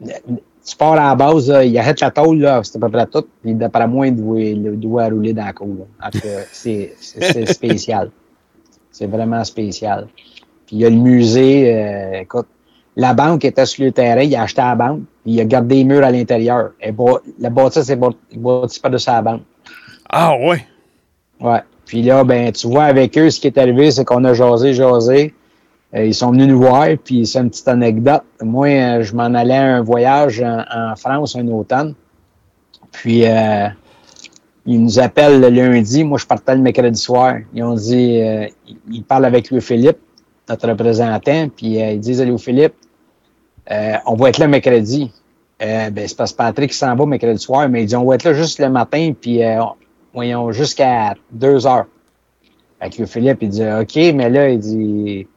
Tu 0.00 0.76
pars 0.76 0.94
à 0.94 1.10
la 1.10 1.14
base, 1.14 1.46
il 1.64 1.78
arrête 1.78 2.00
la 2.00 2.10
tôle, 2.10 2.40
là, 2.40 2.60
c'est 2.64 2.76
à 2.76 2.80
peu 2.80 2.90
près 2.90 3.06
tout. 3.06 3.24
Puis 3.40 3.54
d'après 3.54 3.86
moi, 3.86 4.08
il 4.08 4.16
doit, 4.16 4.40
il 4.40 5.12
rouler 5.12 5.32
dans 5.32 5.44
la 5.44 5.52
cour. 5.52 5.86
c'est 6.50 6.92
spécial. 7.46 8.10
C'est 8.90 9.06
vraiment 9.06 9.44
spécial. 9.44 10.08
Puis 10.66 10.74
il 10.74 10.78
y 10.80 10.86
a 10.86 10.90
le 10.90 10.96
musée, 10.96 11.72
euh, 11.72 12.20
écoute, 12.22 12.48
la 12.96 13.14
banque 13.14 13.44
était 13.44 13.64
sur 13.64 13.84
le 13.84 13.92
terrain, 13.92 14.22
il 14.22 14.34
a 14.34 14.42
acheté 14.42 14.60
la 14.60 14.74
banque, 14.74 15.02
il 15.24 15.40
a 15.40 15.44
gardé 15.44 15.76
les 15.76 15.84
murs 15.84 16.04
à 16.04 16.10
l'intérieur. 16.10 16.72
Et 16.80 16.92
la 17.38 17.50
bâtisse 17.50 17.88
est 17.90 17.96
bâtie 17.96 18.80
par 18.80 18.90
de 18.90 18.98
sa 18.98 19.22
banque. 19.22 19.42
Ah, 20.08 20.34
ouais. 20.36 20.66
Ouais. 21.40 21.60
Puis 21.86 22.02
là, 22.02 22.24
ben, 22.24 22.52
tu 22.52 22.66
vois, 22.68 22.84
avec 22.84 23.16
eux, 23.18 23.30
ce 23.30 23.40
qui 23.40 23.46
est 23.48 23.58
arrivé, 23.58 23.90
c'est 23.90 24.04
qu'on 24.04 24.24
a 24.24 24.34
jasé, 24.34 24.74
jasé. 24.74 25.34
Euh, 25.94 26.06
ils 26.06 26.14
sont 26.14 26.30
venus 26.30 26.48
nous 26.48 26.58
voir, 26.58 26.88
puis 27.04 27.26
c'est 27.26 27.38
une 27.40 27.50
petite 27.50 27.68
anecdote. 27.68 28.22
Moi, 28.40 28.68
euh, 28.68 29.02
je 29.02 29.14
m'en 29.14 29.24
allais 29.24 29.56
à 29.56 29.76
un 29.76 29.82
voyage 29.82 30.40
en, 30.42 30.64
en 30.74 30.96
France 30.96 31.36
un 31.36 31.46
automne. 31.48 31.94
Puis, 32.92 33.26
euh, 33.26 33.68
ils 34.64 34.82
nous 34.82 34.98
appellent 34.98 35.40
le 35.40 35.48
lundi. 35.48 36.02
Moi, 36.04 36.18
je 36.18 36.26
partais 36.26 36.54
le 36.54 36.62
mercredi 36.62 36.98
soir. 36.98 37.36
Ils 37.52 37.62
ont 37.62 37.74
dit, 37.74 38.20
ils- 38.90 39.02
parlent 39.02 39.24
avec 39.24 39.50
Louis-Philippe, 39.50 39.98
notre 40.48 40.68
représentant, 40.68 41.48
puis 41.54 41.78
ils 41.78 42.00
disent 42.00 42.20
à 42.20 42.24
Louis-Philippe, 42.24 42.74
euh, 43.70 43.94
on 44.06 44.14
va 44.14 44.28
être 44.28 44.38
là 44.38 44.48
mercredi. 44.48 45.12
Euh, 45.62 45.90
ben, 45.90 46.08
c'est 46.08 46.16
parce 46.16 46.32
que 46.32 46.38
Patrick 46.38 46.72
s'en 46.72 46.96
va 46.96 47.06
mercredi 47.06 47.38
soir, 47.38 47.68
mais 47.68 47.82
ils 47.82 47.86
disent, 47.86 47.94
on 47.94 48.04
va 48.04 48.16
être 48.16 48.24
là 48.24 48.34
juste 48.34 48.58
le 48.58 48.68
matin, 48.68 49.12
puis 49.18 49.44
euh, 49.44 49.62
voyons, 50.12 50.50
jusqu'à 50.50 51.14
deux 51.30 51.66
heures. 51.66 51.86
Fait 52.80 52.90
que 52.90 53.06
Philippe, 53.06 53.38
il 53.42 53.48
dit, 53.48 53.62
OK, 53.62 53.96
mais 54.14 54.28
là, 54.28 54.48
il 54.48 54.58
dit, 54.58 55.26
tu 55.26 55.28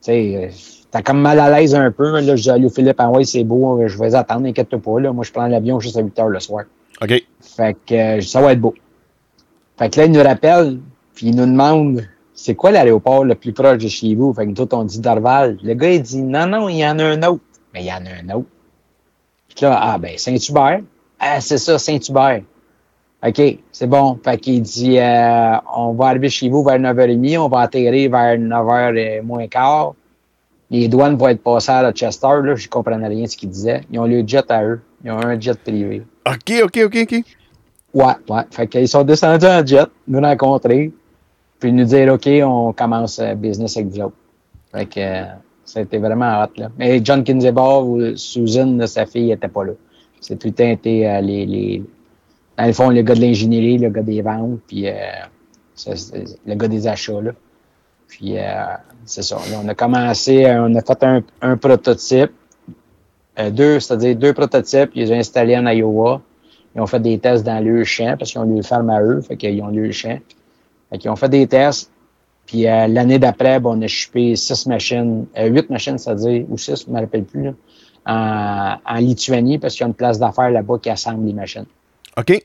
sais, 0.00 0.36
euh, 0.36 0.50
T'as 0.92 1.00
comme 1.00 1.22
mal 1.22 1.40
à 1.40 1.48
l'aise 1.48 1.74
un 1.74 1.90
peu. 1.90 2.20
Là, 2.20 2.36
je 2.36 2.42
dis, 2.42 2.50
allô, 2.50 2.68
Philippe, 2.68 2.96
ah 2.98 3.10
ouais, 3.10 3.24
c'est 3.24 3.44
beau, 3.44 3.80
je 3.86 3.98
vais 3.98 4.14
attendre, 4.14 4.46
inquiète 4.46 4.76
pas. 4.76 5.00
Là. 5.00 5.10
Moi, 5.10 5.24
je 5.24 5.32
prends 5.32 5.46
l'avion 5.46 5.80
juste 5.80 5.96
à 5.96 6.02
8 6.02 6.18
heures 6.18 6.28
le 6.28 6.38
soir. 6.38 6.64
OK. 7.00 7.14
Fait 7.40 7.76
que 7.86 8.20
ça 8.20 8.42
va 8.42 8.52
être 8.52 8.60
beau. 8.60 8.74
Fait 9.78 9.88
que 9.88 9.98
là, 9.98 10.04
il 10.04 10.12
nous 10.12 10.22
rappelle, 10.22 10.80
puis 11.14 11.28
il 11.28 11.34
nous 11.34 11.46
demande 11.46 12.02
c'est 12.34 12.54
quoi 12.54 12.72
l'aéroport 12.72 13.24
le 13.24 13.34
plus 13.34 13.54
proche 13.54 13.78
de 13.78 13.88
chez 13.88 14.14
vous? 14.14 14.34
Fait 14.34 14.44
que 14.44 14.50
nous 14.50 14.60
autres, 14.60 14.76
on 14.76 14.84
dit 14.84 15.00
Dorval. 15.00 15.56
Le 15.62 15.72
gars, 15.72 15.92
il 15.92 16.02
dit 16.02 16.20
non, 16.20 16.46
non, 16.46 16.68
il 16.68 16.76
y 16.76 16.86
en 16.86 16.98
a 16.98 17.04
un 17.04 17.22
autre. 17.22 17.42
Mais 17.72 17.82
il 17.82 17.86
y 17.86 17.92
en 17.92 18.04
a 18.06 18.22
un 18.22 18.36
autre. 18.36 18.48
Puis 19.48 19.64
là, 19.64 19.78
ah 19.80 19.98
ben, 19.98 20.16
Saint-Hubert. 20.16 20.80
Ah, 21.18 21.40
c'est 21.40 21.58
ça, 21.58 21.78
Saint-Hubert. 21.78 22.42
OK, 23.24 23.40
c'est 23.70 23.86
bon. 23.86 24.18
Fait 24.24 24.36
qu'il 24.36 24.62
dit 24.62 24.98
euh, 24.98 25.56
on 25.76 25.92
va 25.92 26.06
arriver 26.06 26.28
chez 26.28 26.48
vous 26.48 26.64
vers 26.64 26.78
9h30, 26.78 27.38
on 27.38 27.48
va 27.48 27.60
atterrir 27.60 28.10
vers 28.10 28.36
9h 28.36 29.22
moins 29.22 29.46
quart. 29.46 29.94
Les 30.70 30.88
douanes 30.88 31.16
vont 31.16 31.28
être 31.28 31.42
passées 31.42 31.70
à 31.70 31.92
Chester, 31.92 32.40
là, 32.42 32.54
je 32.56 32.66
comprenais 32.66 33.06
rien 33.06 33.24
de 33.24 33.28
ce 33.28 33.36
qu'il 33.36 33.50
disait. 33.50 33.82
Ils 33.92 34.00
ont 34.00 34.06
le 34.06 34.26
jet 34.26 34.50
à 34.50 34.64
eux. 34.64 34.80
Ils 35.04 35.10
ont 35.12 35.18
un 35.18 35.38
jet 35.38 35.58
privé. 35.58 36.02
OK, 36.26 36.52
OK, 36.64 36.80
OK, 36.86 36.96
OK. 37.02 37.24
Ouais, 37.94 38.14
ouais. 38.30 38.42
Fait 38.50 38.66
qu'ils 38.66 38.88
sont 38.88 39.04
descendus 39.04 39.46
en 39.46 39.64
jet, 39.64 39.86
nous 40.08 40.20
rencontrer, 40.20 40.90
puis 41.60 41.72
nous 41.72 41.84
dire 41.84 42.14
OK, 42.14 42.26
on 42.42 42.72
commence 42.72 43.18
euh, 43.18 43.34
business 43.34 43.76
avec 43.76 43.90
vous 43.90 44.00
autres. 44.00 44.16
Fait 44.72 44.86
que 44.86 45.24
été 45.80 45.98
vraiment 45.98 46.42
hot, 46.42 46.50
là. 46.56 46.70
Mais 46.78 47.00
John 47.04 47.24
Kinzebar 47.24 47.86
ou 47.86 48.16
Susan, 48.16 48.86
sa 48.86 49.06
fille, 49.06 49.32
était 49.32 49.48
pas 49.48 49.64
là. 49.64 49.72
C'est 50.20 50.38
tout 50.38 50.48
le 50.48 50.54
temps 50.54 50.68
été 50.68 51.08
euh, 51.08 51.20
les, 51.20 51.46
les. 51.46 51.82
Dans 52.56 52.66
le 52.66 52.72
fond, 52.72 52.90
le 52.90 53.02
gars 53.02 53.14
de 53.14 53.20
l'ingénierie, 53.20 53.78
le 53.78 53.90
gars 53.90 54.02
des 54.02 54.22
ventes, 54.22 54.60
puis 54.66 54.88
euh, 54.88 54.92
le 56.46 56.54
gars 56.54 56.68
des 56.68 56.86
achats, 56.86 57.20
là. 57.20 57.32
Puis 58.08 58.38
euh, 58.38 58.64
c'est 59.04 59.22
ça. 59.22 59.38
On 59.62 59.68
a 59.68 59.74
commencé, 59.74 60.44
on 60.46 60.74
a 60.74 60.82
fait 60.82 61.02
un, 61.40 61.56
prototype. 61.56 62.32
deux, 63.50 63.80
c'est-à-dire 63.80 64.16
deux 64.16 64.32
prototypes, 64.32 64.90
ils 64.94 65.04
les 65.04 65.12
ont 65.12 65.18
installés 65.18 65.56
en 65.56 65.66
Iowa. 65.66 66.20
Ils 66.74 66.80
ont 66.80 66.86
fait 66.86 67.00
des 67.00 67.18
tests 67.18 67.44
dans 67.44 67.62
leur 67.64 67.84
champ 67.84 68.16
parce 68.18 68.32
qu'ils 68.32 68.40
ont 68.40 68.44
leur 68.44 68.64
ferme 68.64 68.90
à 68.90 69.02
eux, 69.02 69.20
fait 69.22 69.36
qu'ils 69.36 69.62
ont 69.62 69.68
leur 69.68 69.92
champ. 69.92 70.18
Fait 70.90 70.98
qu'ils 70.98 71.10
ont 71.10 71.16
fait 71.16 71.28
des 71.28 71.46
tests. 71.46 71.91
Puis 72.52 72.68
euh, 72.68 72.86
l'année 72.86 73.18
d'après, 73.18 73.58
ben, 73.60 73.70
on 73.70 73.80
a 73.80 73.86
chipé 73.86 74.36
six 74.36 74.66
machines, 74.66 75.24
euh, 75.38 75.46
huit 75.46 75.70
machines, 75.70 75.96
c'est-à-dire, 75.96 76.44
ou 76.50 76.58
six, 76.58 76.84
je 76.84 76.90
ne 76.90 76.94
me 76.94 77.00
rappelle 77.00 77.24
plus, 77.24 77.44
là, 77.44 77.52
en, 78.04 78.76
en 78.94 78.98
Lituanie 78.98 79.58
parce 79.58 79.72
qu'il 79.72 79.80
y 79.80 79.84
a 79.84 79.86
une 79.86 79.94
place 79.94 80.18
d'affaires 80.18 80.50
là-bas 80.50 80.76
qui 80.82 80.90
assemble 80.90 81.24
les 81.24 81.32
machines. 81.32 81.64
OK. 82.18 82.44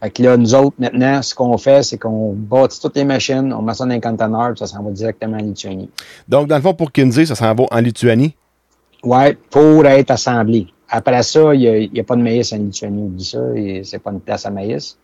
Fait 0.00 0.10
que 0.10 0.22
là, 0.24 0.36
nous 0.36 0.52
autres, 0.52 0.74
maintenant, 0.80 1.22
ce 1.22 1.32
qu'on 1.32 1.56
fait, 1.58 1.84
c'est 1.84 1.96
qu'on 1.96 2.32
bâtit 2.32 2.80
toutes 2.80 2.96
les 2.96 3.04
machines, 3.04 3.52
on 3.52 3.62
met 3.62 3.72
ça 3.72 3.84
dans 3.84 3.92
un 3.92 4.00
conteneur, 4.00 4.48
puis 4.48 4.58
ça 4.58 4.66
s'en 4.66 4.82
va 4.82 4.90
directement 4.90 5.36
en 5.36 5.44
Lituanie. 5.44 5.90
Donc, 6.28 6.48
dans 6.48 6.56
le 6.56 6.62
fond, 6.62 6.74
pour 6.74 6.90
Kinsey, 6.90 7.24
ça 7.24 7.36
s'en 7.36 7.54
va 7.54 7.66
en 7.70 7.78
Lituanie? 7.78 8.34
Ouais, 9.04 9.38
pour 9.48 9.86
être 9.86 10.10
assemblé. 10.10 10.66
Après 10.88 11.22
ça, 11.22 11.54
il 11.54 11.88
n'y 11.92 12.00
a, 12.00 12.04
pas 12.04 12.16
de 12.16 12.22
maïs 12.22 12.52
en 12.52 12.56
Lituanie, 12.56 13.02
oublie 13.02 13.24
ça, 13.24 13.38
et 13.54 13.82
c'est 13.84 14.00
pas 14.00 14.10
une 14.10 14.20
place 14.20 14.44
à 14.44 14.50
maïs. 14.50 14.98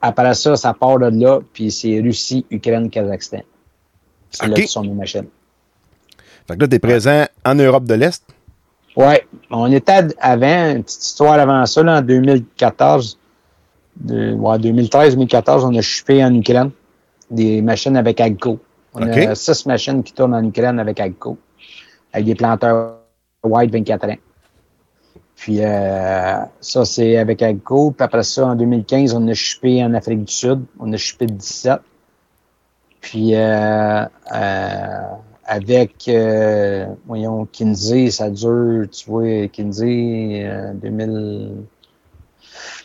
Après 0.00 0.34
ça, 0.34 0.56
ça 0.56 0.74
part 0.74 0.98
de 0.98 1.06
là, 1.06 1.40
puis 1.52 1.70
c'est 1.70 2.00
Russie, 2.00 2.44
Ukraine, 2.50 2.90
Kazakhstan. 2.90 3.42
C'est 4.30 4.46
là 4.46 4.52
OK. 4.52 4.62
que 4.62 4.66
sont 4.66 4.84
nos 4.84 4.94
machines. 4.94 5.26
Fait 6.46 6.54
que 6.54 6.60
là, 6.60 6.68
tu 6.68 6.74
es 6.76 6.78
présent 6.78 7.24
en 7.44 7.54
Europe 7.54 7.84
de 7.84 7.94
l'Est? 7.94 8.22
Ouais, 8.96 9.26
on 9.50 9.70
était 9.72 10.08
avant, 10.18 10.70
une 10.70 10.82
petite 10.82 11.02
histoire 11.04 11.38
avant 11.38 11.66
ça, 11.66 11.82
là, 11.82 11.98
en 11.98 12.02
2014, 12.02 13.18
de, 13.96 14.32
ouais, 14.34 14.58
2013-2014, 14.58 15.64
on 15.64 15.76
a 15.76 15.80
chupé 15.80 16.24
en 16.24 16.34
Ukraine 16.34 16.70
des 17.30 17.62
machines 17.62 17.96
avec 17.96 18.20
Agco. 18.20 18.60
On 18.94 19.02
a 19.02 19.34
six 19.34 19.66
machines 19.66 20.02
qui 20.02 20.12
tournent 20.12 20.34
en 20.34 20.44
Ukraine 20.44 20.78
avec 20.78 21.00
Agco, 21.00 21.36
avec 22.12 22.26
des 22.26 22.34
planteurs 22.34 22.94
white 23.44 23.70
24 23.70 24.08
ans. 24.08 24.16
Puis 25.36 25.62
euh, 25.62 26.38
ça, 26.60 26.84
c'est 26.84 27.16
avec 27.18 27.42
Agco. 27.42 27.92
Puis 27.92 28.04
après 28.04 28.22
ça, 28.22 28.46
en 28.46 28.54
2015, 28.56 29.14
on 29.14 29.28
a 29.28 29.34
chupé 29.34 29.84
en 29.84 29.94
Afrique 29.94 30.24
du 30.24 30.32
Sud. 30.32 30.64
On 30.80 30.92
a 30.92 30.96
chupé 30.96 31.26
17. 31.26 31.80
Puis 33.00 33.34
euh, 33.34 34.04
euh, 34.34 35.00
avec, 35.44 36.08
euh, 36.08 36.86
voyons, 37.06 37.46
Kinsey, 37.52 38.10
ça 38.10 38.30
dure, 38.30 38.86
tu 38.90 39.08
vois, 39.08 39.46
Kinsey, 39.48 40.42
euh, 40.44 40.72
2000... 40.74 41.52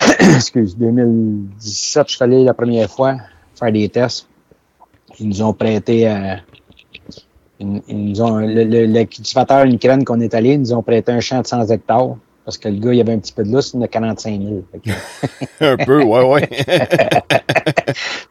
Excuse, 0.36 0.78
2017, 0.78 2.08
je 2.08 2.16
suis 2.16 2.24
allé 2.24 2.44
la 2.44 2.54
première 2.54 2.90
fois 2.90 3.18
faire 3.56 3.72
des 3.72 3.90
tests. 3.90 4.28
Ils 5.20 5.30
nous 5.30 5.42
ont 5.42 5.54
prêté... 5.54 6.08
euh, 6.08 6.36
ils, 7.60 7.82
nous 7.90 8.22
ont, 8.22 8.38
le, 8.38 8.64
le, 8.64 8.86
le 8.86 9.04
cultivateur 9.06 9.66
en 9.66 9.70
Ukraine 9.72 10.04
qu'on 10.04 10.20
est 10.20 10.34
allé, 10.34 10.54
ils 10.54 10.60
nous 10.60 10.74
ont 10.74 10.84
prêté 10.84 11.12
un 11.12 11.20
champ 11.20 11.42
de 11.42 11.48
100 11.48 11.68
hectares. 11.68 12.18
Parce 12.46 12.58
que 12.58 12.68
le 12.70 12.80
gars, 12.80 12.94
il 12.94 13.00
avait 13.02 13.14
un 13.14 13.20
petit 13.20 13.34
peu 13.34 13.44
de 13.44 13.52
lousse, 13.52 13.72
il 13.74 13.78
en 13.78 13.82
a 13.84 13.88
45 13.88 14.42
000. 14.42 14.64
Fait 14.72 14.80
que- 14.80 15.66
Un 15.74 15.78
peu, 15.78 16.04
ouais, 16.04 16.24
ouais. 16.24 16.50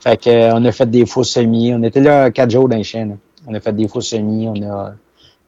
fait 0.00 0.16
que, 0.20 0.30
euh, 0.30 0.54
on 0.54 0.64
a 0.64 0.72
fait 0.72 0.90
des 0.90 1.06
faux 1.06 1.24
semis. 1.24 1.72
On 1.74 1.82
était 1.82 2.00
là 2.00 2.30
quatre 2.30 2.50
jours 2.50 2.68
dans 2.68 2.76
les 2.76 2.82
là. 2.92 3.14
On 3.46 3.54
a 3.54 3.61
fait 3.61 3.72
des 3.74 3.88
faux 3.88 4.00
semis. 4.00 4.48
On 4.48 4.62
a 4.68 4.94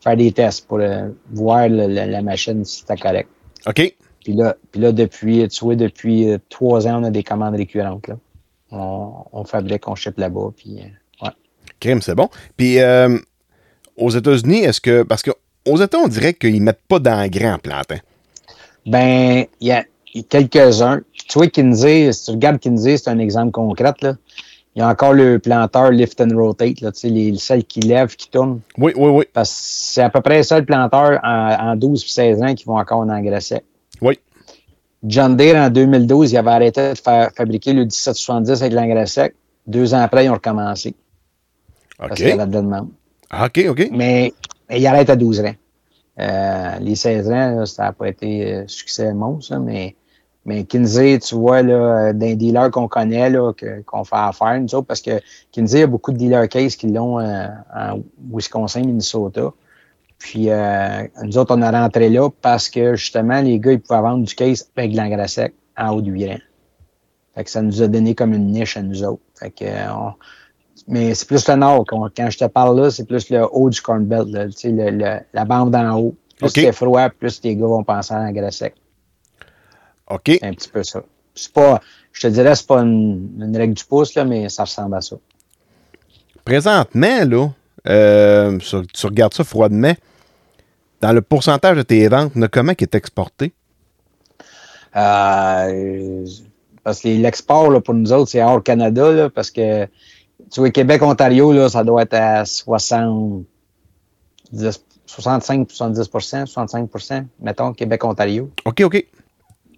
fait 0.01 0.17
des 0.17 0.33
tests 0.33 0.67
pour 0.67 0.79
euh, 0.81 1.09
voir 1.33 1.69
le- 1.69 1.87
le- 1.89 2.11
la 2.11 2.23
machine 2.23 2.65
si 2.65 2.81
c'était 2.81 2.97
correct. 2.97 3.29
OK. 3.67 3.95
Puis 4.25 4.35
là, 4.35 4.57
puis 4.71 4.81
là, 4.81 4.93
depuis, 4.93 5.47
tu 5.49 5.65
vois, 5.65 5.75
depuis 5.75 6.31
euh, 6.31 6.39
trois 6.49 6.87
ans, 6.87 7.01
on 7.01 7.05
a 7.05 7.11
des 7.11 7.25
commandes 7.25 7.57
récurrentes. 7.57 8.07
Là. 8.09 8.17
On, 8.71 9.13
on 9.33 9.45
fabrique, 9.45 9.87
on 9.89 9.95
ship 9.97 10.17
là-bas. 10.19 10.51
Puis, 10.57 10.77
ouais. 11.23 11.29
Crime, 11.81 12.01
c'est 12.01 12.15
bon. 12.15 12.29
Puis, 12.57 12.79
euh, 12.81 13.19
aux 13.97 14.11
États-Unis, 14.11 14.61
est-ce 14.61 14.81
que. 14.81 15.03
Parce 15.03 15.23
qu'aux 15.23 15.77
États, 15.83 15.99
on 15.99 16.09
dirait 16.09 16.35
qu'ils 16.35 16.63
mettent 16.63 16.83
pas 16.89 17.01
d'engrais 17.01 17.51
en 17.51 17.59
plantain. 17.59 17.99
Ben, 18.87 19.47
il 19.61 19.69
y 19.69 19.73
a, 19.73 19.85
quelques-uns. 20.29 21.01
Tu 21.29 21.39
vois, 21.39 21.49
Kinsey, 21.49 22.13
si 22.13 22.25
tu 22.25 22.31
regardes 22.33 22.59
Kinsey, 22.59 22.97
c'est 22.97 23.11
un 23.11 23.19
exemple 23.19 23.53
concret. 23.53 23.95
Là. 24.03 24.15
Il 24.75 24.79
y 24.79 24.83
a 24.83 24.89
encore 24.89 25.13
le 25.13 25.39
planteur 25.39 25.91
lift 25.91 26.21
and 26.21 26.35
rotate, 26.35 26.81
là, 26.81 26.93
tu 26.93 27.01
sais, 27.01 27.09
les, 27.09 27.37
celles 27.37 27.65
qui 27.65 27.81
lèvent, 27.81 28.17
qui 28.17 28.29
tournent. 28.31 28.61
Oui, 28.79 28.93
oui, 28.97 29.11
oui. 29.11 29.25
Parce 29.33 29.51
que 29.51 29.57
c'est 29.61 30.03
à 30.03 30.11
peu 30.11 30.23
près 30.23 30.43
ça 30.43 30.59
le 30.59 30.65
planteur 30.65 31.21
en, 31.23 31.73
en 31.73 31.77
12 31.77 32.03
puis 32.03 32.11
16 32.11 32.43
ans 32.43 32.55
qui 32.55 32.65
vont 32.65 32.79
encore 32.79 33.01
en 33.01 33.11
engrais 33.11 33.43
sec. 33.43 33.65
Oui. 34.01 34.19
John 35.05 35.37
Deere, 35.37 35.57
en 35.57 35.69
2012, 35.69 36.33
il 36.33 36.37
avait 36.39 36.51
arrêté 36.51 36.91
de 36.91 36.95
faire 36.95 37.31
fabriquer 37.37 37.73
le 37.73 37.83
1770 37.83 38.63
avec 38.63 38.73
l'engrais 38.73 39.07
sec. 39.07 39.35
Deux 39.67 39.95
ans 39.95 40.01
après, 40.01 40.25
ils 40.25 40.31
ont 40.31 40.35
recommencé. 40.35 40.95
Parce 41.99 42.13
OK. 42.13 42.17
qu'il 42.17 42.29
y 42.29 42.31
avait 42.31 42.47
de 42.47 42.53
la 42.53 42.61
demande. 42.61 42.89
Ah, 43.31 43.47
OK, 43.47 43.65
OK. 43.69 43.89
Mais, 43.93 44.33
mais 44.69 44.81
il 44.81 44.87
arrête 44.87 45.11
à 45.11 45.17
12 45.17 45.41
ans. 45.41 45.55
Euh, 46.21 46.79
les 46.81 46.95
16 46.95 47.31
ans, 47.31 47.67
ça 47.67 47.85
n'a 47.85 47.93
pas 47.93 48.09
été 48.09 48.53
euh, 48.55 48.65
succès 48.67 49.15
monstre, 49.15 49.57
mais, 49.59 49.97
mais 50.45 50.65
Kinsey, 50.65 51.19
tu 51.21 51.35
vois, 51.37 51.63
là, 51.63 52.13
d'un 52.13 52.35
dealer 52.35 52.71
qu'on 52.71 52.87
connaît, 52.89 53.31
là, 53.31 53.53
que- 53.55 53.81
qu'on 53.83 54.05
fait 54.05 54.17
affaire, 54.17 54.61
nous 54.61 54.75
autres, 54.75 54.87
parce 54.87 55.01
que 55.01 55.21
Kinsey 55.53 55.83
a 55.83 55.87
beaucoup 55.87 56.13
de 56.13 56.19
dealer 56.19 56.49
case 56.49 56.77
qui 56.77 56.89
l'ont 56.89 57.19
euh, 57.19 57.47
en 57.75 58.01
Wisconsin, 58.31 58.81
Minnesota. 58.81 59.53
Puis 60.19 60.51
euh, 60.51 61.03
nous 61.25 61.39
autres, 61.39 61.57
on 61.57 61.63
a 61.63 61.71
rentré 61.71 62.09
là 62.11 62.29
parce 62.43 62.69
que 62.69 62.95
justement, 62.95 63.41
les 63.41 63.59
gars, 63.59 63.73
ils 63.73 63.81
pouvaient 63.81 64.01
vendre 64.03 64.25
du 64.25 64.35
case 64.35 64.71
avec 64.77 64.93
de 64.93 64.97
l'engrais 64.97 65.29
sec 65.29 65.55
en 65.77 65.91
haut 65.95 66.03
du 66.03 66.13
rang. 66.27 66.37
Fait 67.35 67.45
que 67.45 67.51
ça 67.51 67.63
nous 67.63 67.83
a 67.83 67.89
donné 67.89 68.15
comme 68.15 68.33
une 68.35 68.49
niche 68.49 68.77
à 68.77 68.83
nous 68.83 69.03
autres. 69.03 69.23
Fait 69.35 69.51
que, 69.51 69.65
euh, 69.65 69.93
on- 69.95 70.13
mais 70.89 71.15
c'est 71.15 71.27
plus 71.27 71.47
le 71.49 71.55
nord. 71.57 71.85
Quand, 71.87 72.09
quand 72.17 72.31
je 72.31 72.39
te 72.39 72.45
parle 72.47 72.81
là, 72.81 72.91
c'est 72.91 73.05
plus 73.05 73.31
le 73.31 73.47
haut 73.53 73.71
du 73.71 73.81
Corn 73.81 74.05
Belt, 74.05 74.29
là, 74.29 74.47
le- 74.47 74.91
le- 74.91 75.21
la 75.33 75.45
bande 75.45 75.71
d'en 75.71 75.99
haut. 75.99 76.15
Plus 76.39 76.47
OK. 76.49 76.53
c'est 76.55 76.73
froid, 76.73 77.09
plus 77.11 77.41
les 77.45 77.55
gars 77.57 77.67
vont 77.67 77.85
penser 77.85 78.15
à 78.15 78.19
l'engrais 78.19 78.51
sec. 78.51 78.75
OK. 80.11 80.23
C'est 80.27 80.45
un 80.45 80.53
petit 80.53 80.69
peu 80.69 80.83
ça. 80.83 81.03
C'est 81.35 81.53
pas, 81.53 81.81
je 82.13 82.21
te 82.23 82.27
dirais, 82.33 82.55
c'est 82.55 82.67
pas 82.67 82.81
une, 82.81 83.31
une 83.39 83.57
règle 83.57 83.75
du 83.75 83.85
pouce, 83.85 84.15
là, 84.15 84.25
mais 84.25 84.49
ça 84.49 84.65
ressemble 84.65 84.95
à 84.97 85.01
ça. 85.01 85.17
Présentement, 86.45 87.25
là, 87.25 87.49
euh, 87.89 88.59
sur- 88.61 88.87
tu 88.87 89.07
regardes 89.07 89.33
ça 89.35 89.45
froidement, 89.45 89.95
dans 91.01 91.13
le 91.13 91.23
pourcentage 91.23 91.77
de 91.77 91.83
tes 91.83 92.07
ventes, 92.09 92.33
il 92.35 92.39
y 92.39 92.41
en 92.41 92.47
a 92.47 92.49
comment 92.49 92.75
qui 92.75 92.85
est 92.85 92.95
exporté? 92.95 93.53
Euh, 94.97 96.25
parce 96.85 97.01
que 97.01 97.09
l'export, 97.09 97.71
là, 97.71 97.81
pour 97.81 97.95
nous 97.95 98.13
autres, 98.13 98.31
c'est 98.31 98.43
hors 98.43 98.63
Canada, 98.63 99.11
là, 99.13 99.31
parce 99.31 99.51
que, 99.51 99.87
tu 100.51 100.61
vois, 100.61 100.71
Québec-Ontario, 100.71 101.53
là, 101.53 101.69
ça 101.69 101.85
doit 101.85 102.03
être 102.03 102.15
à 102.15 102.45
60, 102.45 103.45
10, 104.53 104.85
65, 105.07 105.69
70% 105.69 106.47
65% 106.47 107.25
mettons, 107.41 107.73
Québec-Ontario. 107.73 108.51
OK, 108.65 108.83
OK. 108.83 109.07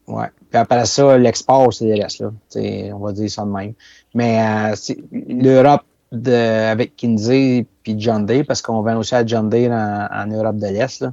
Ouais. 0.07 0.27
Puis 0.51 0.59
après 0.59 0.85
ça, 0.85 1.17
l'export, 1.17 1.73
c'est 1.73 1.87
le 1.87 2.03
reste, 2.03 2.21
là. 2.21 2.33
T'sais, 2.49 2.93
on 2.93 2.99
va 2.99 3.13
dire 3.13 3.31
ça 3.31 3.43
de 3.45 3.51
même. 3.51 3.73
Mais 4.15 4.73
euh, 4.73 4.95
l'Europe 5.29 5.83
de, 6.13 6.71
avec 6.71 6.97
Kinsey 6.97 7.67
puis 7.83 7.95
John 7.99 8.27
Deere, 8.27 8.45
parce 8.47 8.63
qu'on 8.63 8.83
vend 8.83 8.97
aussi 8.99 9.15
à 9.15 9.25
John 9.25 9.49
Deere 9.49 9.73
en, 9.73 10.09
en 10.13 10.27
Europe 10.27 10.57
de 10.57 10.67
l'Est, 10.67 11.01
là. 11.01 11.13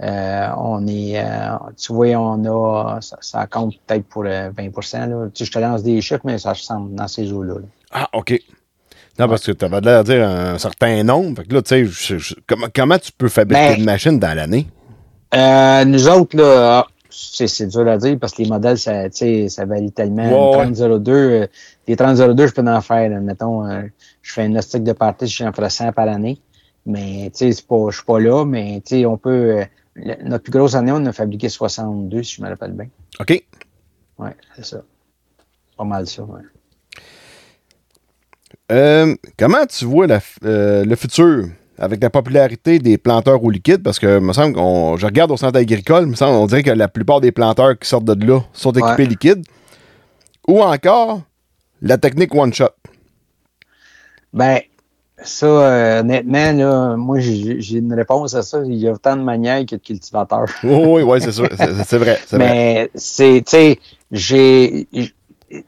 Euh, 0.00 0.48
on 0.56 0.86
est, 0.88 1.22
euh, 1.22 1.56
tu 1.76 1.92
vois, 1.92 2.08
on 2.16 2.44
a, 2.44 3.00
ça, 3.00 3.18
ça 3.20 3.46
compte 3.46 3.74
peut-être 3.86 4.04
pour 4.06 4.24
euh, 4.26 4.50
20 4.50 5.06
là. 5.06 5.28
Tu 5.32 5.38
sais, 5.38 5.44
je 5.44 5.52
te 5.52 5.58
lance 5.60 5.82
des 5.84 6.00
chiffres, 6.00 6.22
mais 6.24 6.38
ça 6.38 6.50
ressemble 6.50 6.94
dans 6.94 7.06
ces 7.06 7.32
eaux-là. 7.32 7.54
là. 7.54 7.66
Ah, 7.92 8.08
OK. 8.14 8.38
Non, 9.18 9.28
parce 9.28 9.44
que 9.44 9.52
tu 9.52 9.64
avais 9.64 9.80
l'air 9.80 10.02
de 10.04 10.12
dire 10.12 10.26
un 10.26 10.58
certain 10.58 11.02
nombre. 11.04 11.36
Fait 11.42 11.46
que 11.48 11.54
là, 11.54 11.62
tu 11.62 11.68
sais, 11.68 11.84
je- 11.84 12.18
je- 12.18 12.34
comment, 12.46 12.66
comment 12.74 12.98
tu 12.98 13.12
peux 13.12 13.28
fabriquer 13.28 13.68
Ben- 13.72 13.78
une 13.78 13.84
machine 13.84 14.18
dans 14.18 14.34
l'année? 14.34 14.66
Euh, 15.34 15.84
nous 15.84 16.08
autres, 16.08 16.36
là, 16.36 16.78
ah, 16.80 16.86
c'est 17.10 17.46
c'est 17.46 17.66
dur 17.66 17.86
à 17.88 17.98
dire 17.98 18.18
parce 18.18 18.32
que 18.32 18.42
les 18.42 18.48
modèles, 18.48 18.78
ça, 18.78 19.08
tu 19.10 19.16
sais, 19.18 19.48
ça 19.48 19.66
varie 19.66 19.92
tellement. 19.92 20.24
Une 20.24 20.52
3002, 20.52 21.12
euh, 21.12 21.46
les 21.86 21.96
3002, 21.96 22.46
je 22.46 22.52
peux 22.54 22.62
en 22.66 22.80
faire. 22.80 23.08
là. 23.10 23.20
Mettons, 23.20 23.66
euh, 23.68 23.82
je 24.22 24.32
fais 24.32 24.46
une 24.46 24.60
stick 24.62 24.82
de 24.82 24.92
partie, 24.92 25.26
j'en 25.26 25.52
ferai 25.52 25.68
100 25.70 25.92
par 25.92 26.08
année. 26.08 26.40
Mais 26.86 27.30
tu 27.34 27.38
sais, 27.38 27.52
c'est 27.52 27.66
pas, 27.66 27.86
je 27.90 27.96
suis 27.96 28.04
pas 28.04 28.18
là, 28.18 28.44
mais 28.44 28.82
tu 28.84 28.96
sais, 28.96 29.06
on 29.06 29.16
peut. 29.18 29.58
euh, 29.58 29.64
le- 29.94 30.16
notre 30.26 30.44
plus 30.44 30.52
grosse 30.52 30.74
année, 30.74 30.90
on 30.92 31.04
a 31.04 31.12
fabriqué 31.12 31.50
62, 31.50 32.22
si 32.22 32.36
je 32.36 32.42
me 32.42 32.48
rappelle 32.48 32.72
bien. 32.72 32.86
OK. 33.20 33.44
Ouais, 34.18 34.34
c'est 34.56 34.64
ça. 34.64 34.82
Pas 35.76 35.84
mal 35.84 36.06
ça, 36.06 36.22
ouais. 36.22 36.40
Euh, 38.70 39.14
comment 39.38 39.66
tu 39.66 39.84
vois 39.84 40.06
la 40.06 40.20
euh, 40.44 40.84
le 40.84 40.96
futur 40.96 41.46
avec 41.78 42.02
la 42.02 42.10
popularité 42.10 42.78
des 42.78 42.96
planteurs 42.98 43.42
au 43.42 43.50
liquide? 43.50 43.82
Parce 43.82 43.98
que, 43.98 44.18
me 44.18 44.32
semble 44.32 44.54
qu'on, 44.54 44.96
je 44.96 45.04
regarde 45.06 45.30
au 45.30 45.36
centre 45.36 45.58
agricole, 45.58 46.06
me 46.06 46.14
semble, 46.14 46.36
on 46.36 46.46
dirait 46.46 46.62
que 46.62 46.70
la 46.70 46.88
plupart 46.88 47.20
des 47.20 47.32
planteurs 47.32 47.78
qui 47.78 47.88
sortent 47.88 48.04
de 48.04 48.26
là 48.26 48.40
sont 48.52 48.72
équipés 48.72 49.02
Ouais. 49.02 49.06
liquides. 49.08 49.44
Ou 50.48 50.60
encore, 50.62 51.22
la 51.80 51.98
technique 51.98 52.34
one 52.34 52.52
shot. 52.52 52.68
Ben, 54.32 54.60
ça, 55.22 55.46
euh, 55.46 56.00
honnêtement, 56.00 56.52
là, 56.52 56.96
moi, 56.96 57.18
j'ai 57.20 57.76
une 57.76 57.92
réponse 57.94 58.34
à 58.34 58.42
ça. 58.42 58.60
Il 58.64 58.74
y 58.74 58.88
a 58.88 58.92
autant 58.92 59.16
de 59.16 59.22
manières 59.22 59.64
que 59.66 59.76
de 59.76 59.80
cultivateurs. 59.80 60.46
Oui, 60.64 60.72
oui, 60.86 61.02
oui, 61.02 61.20
c'est 61.20 61.32
sûr. 61.38 61.48
C'est 61.56 61.74
c'est 61.84 61.98
vrai. 61.98 62.18
C'est 62.26 62.36
vrai. 62.36 62.48
Mais 62.48 62.90
c'est, 62.94 63.42
tu 63.46 63.50
sais, 63.50 63.78
j'ai, 64.10 64.88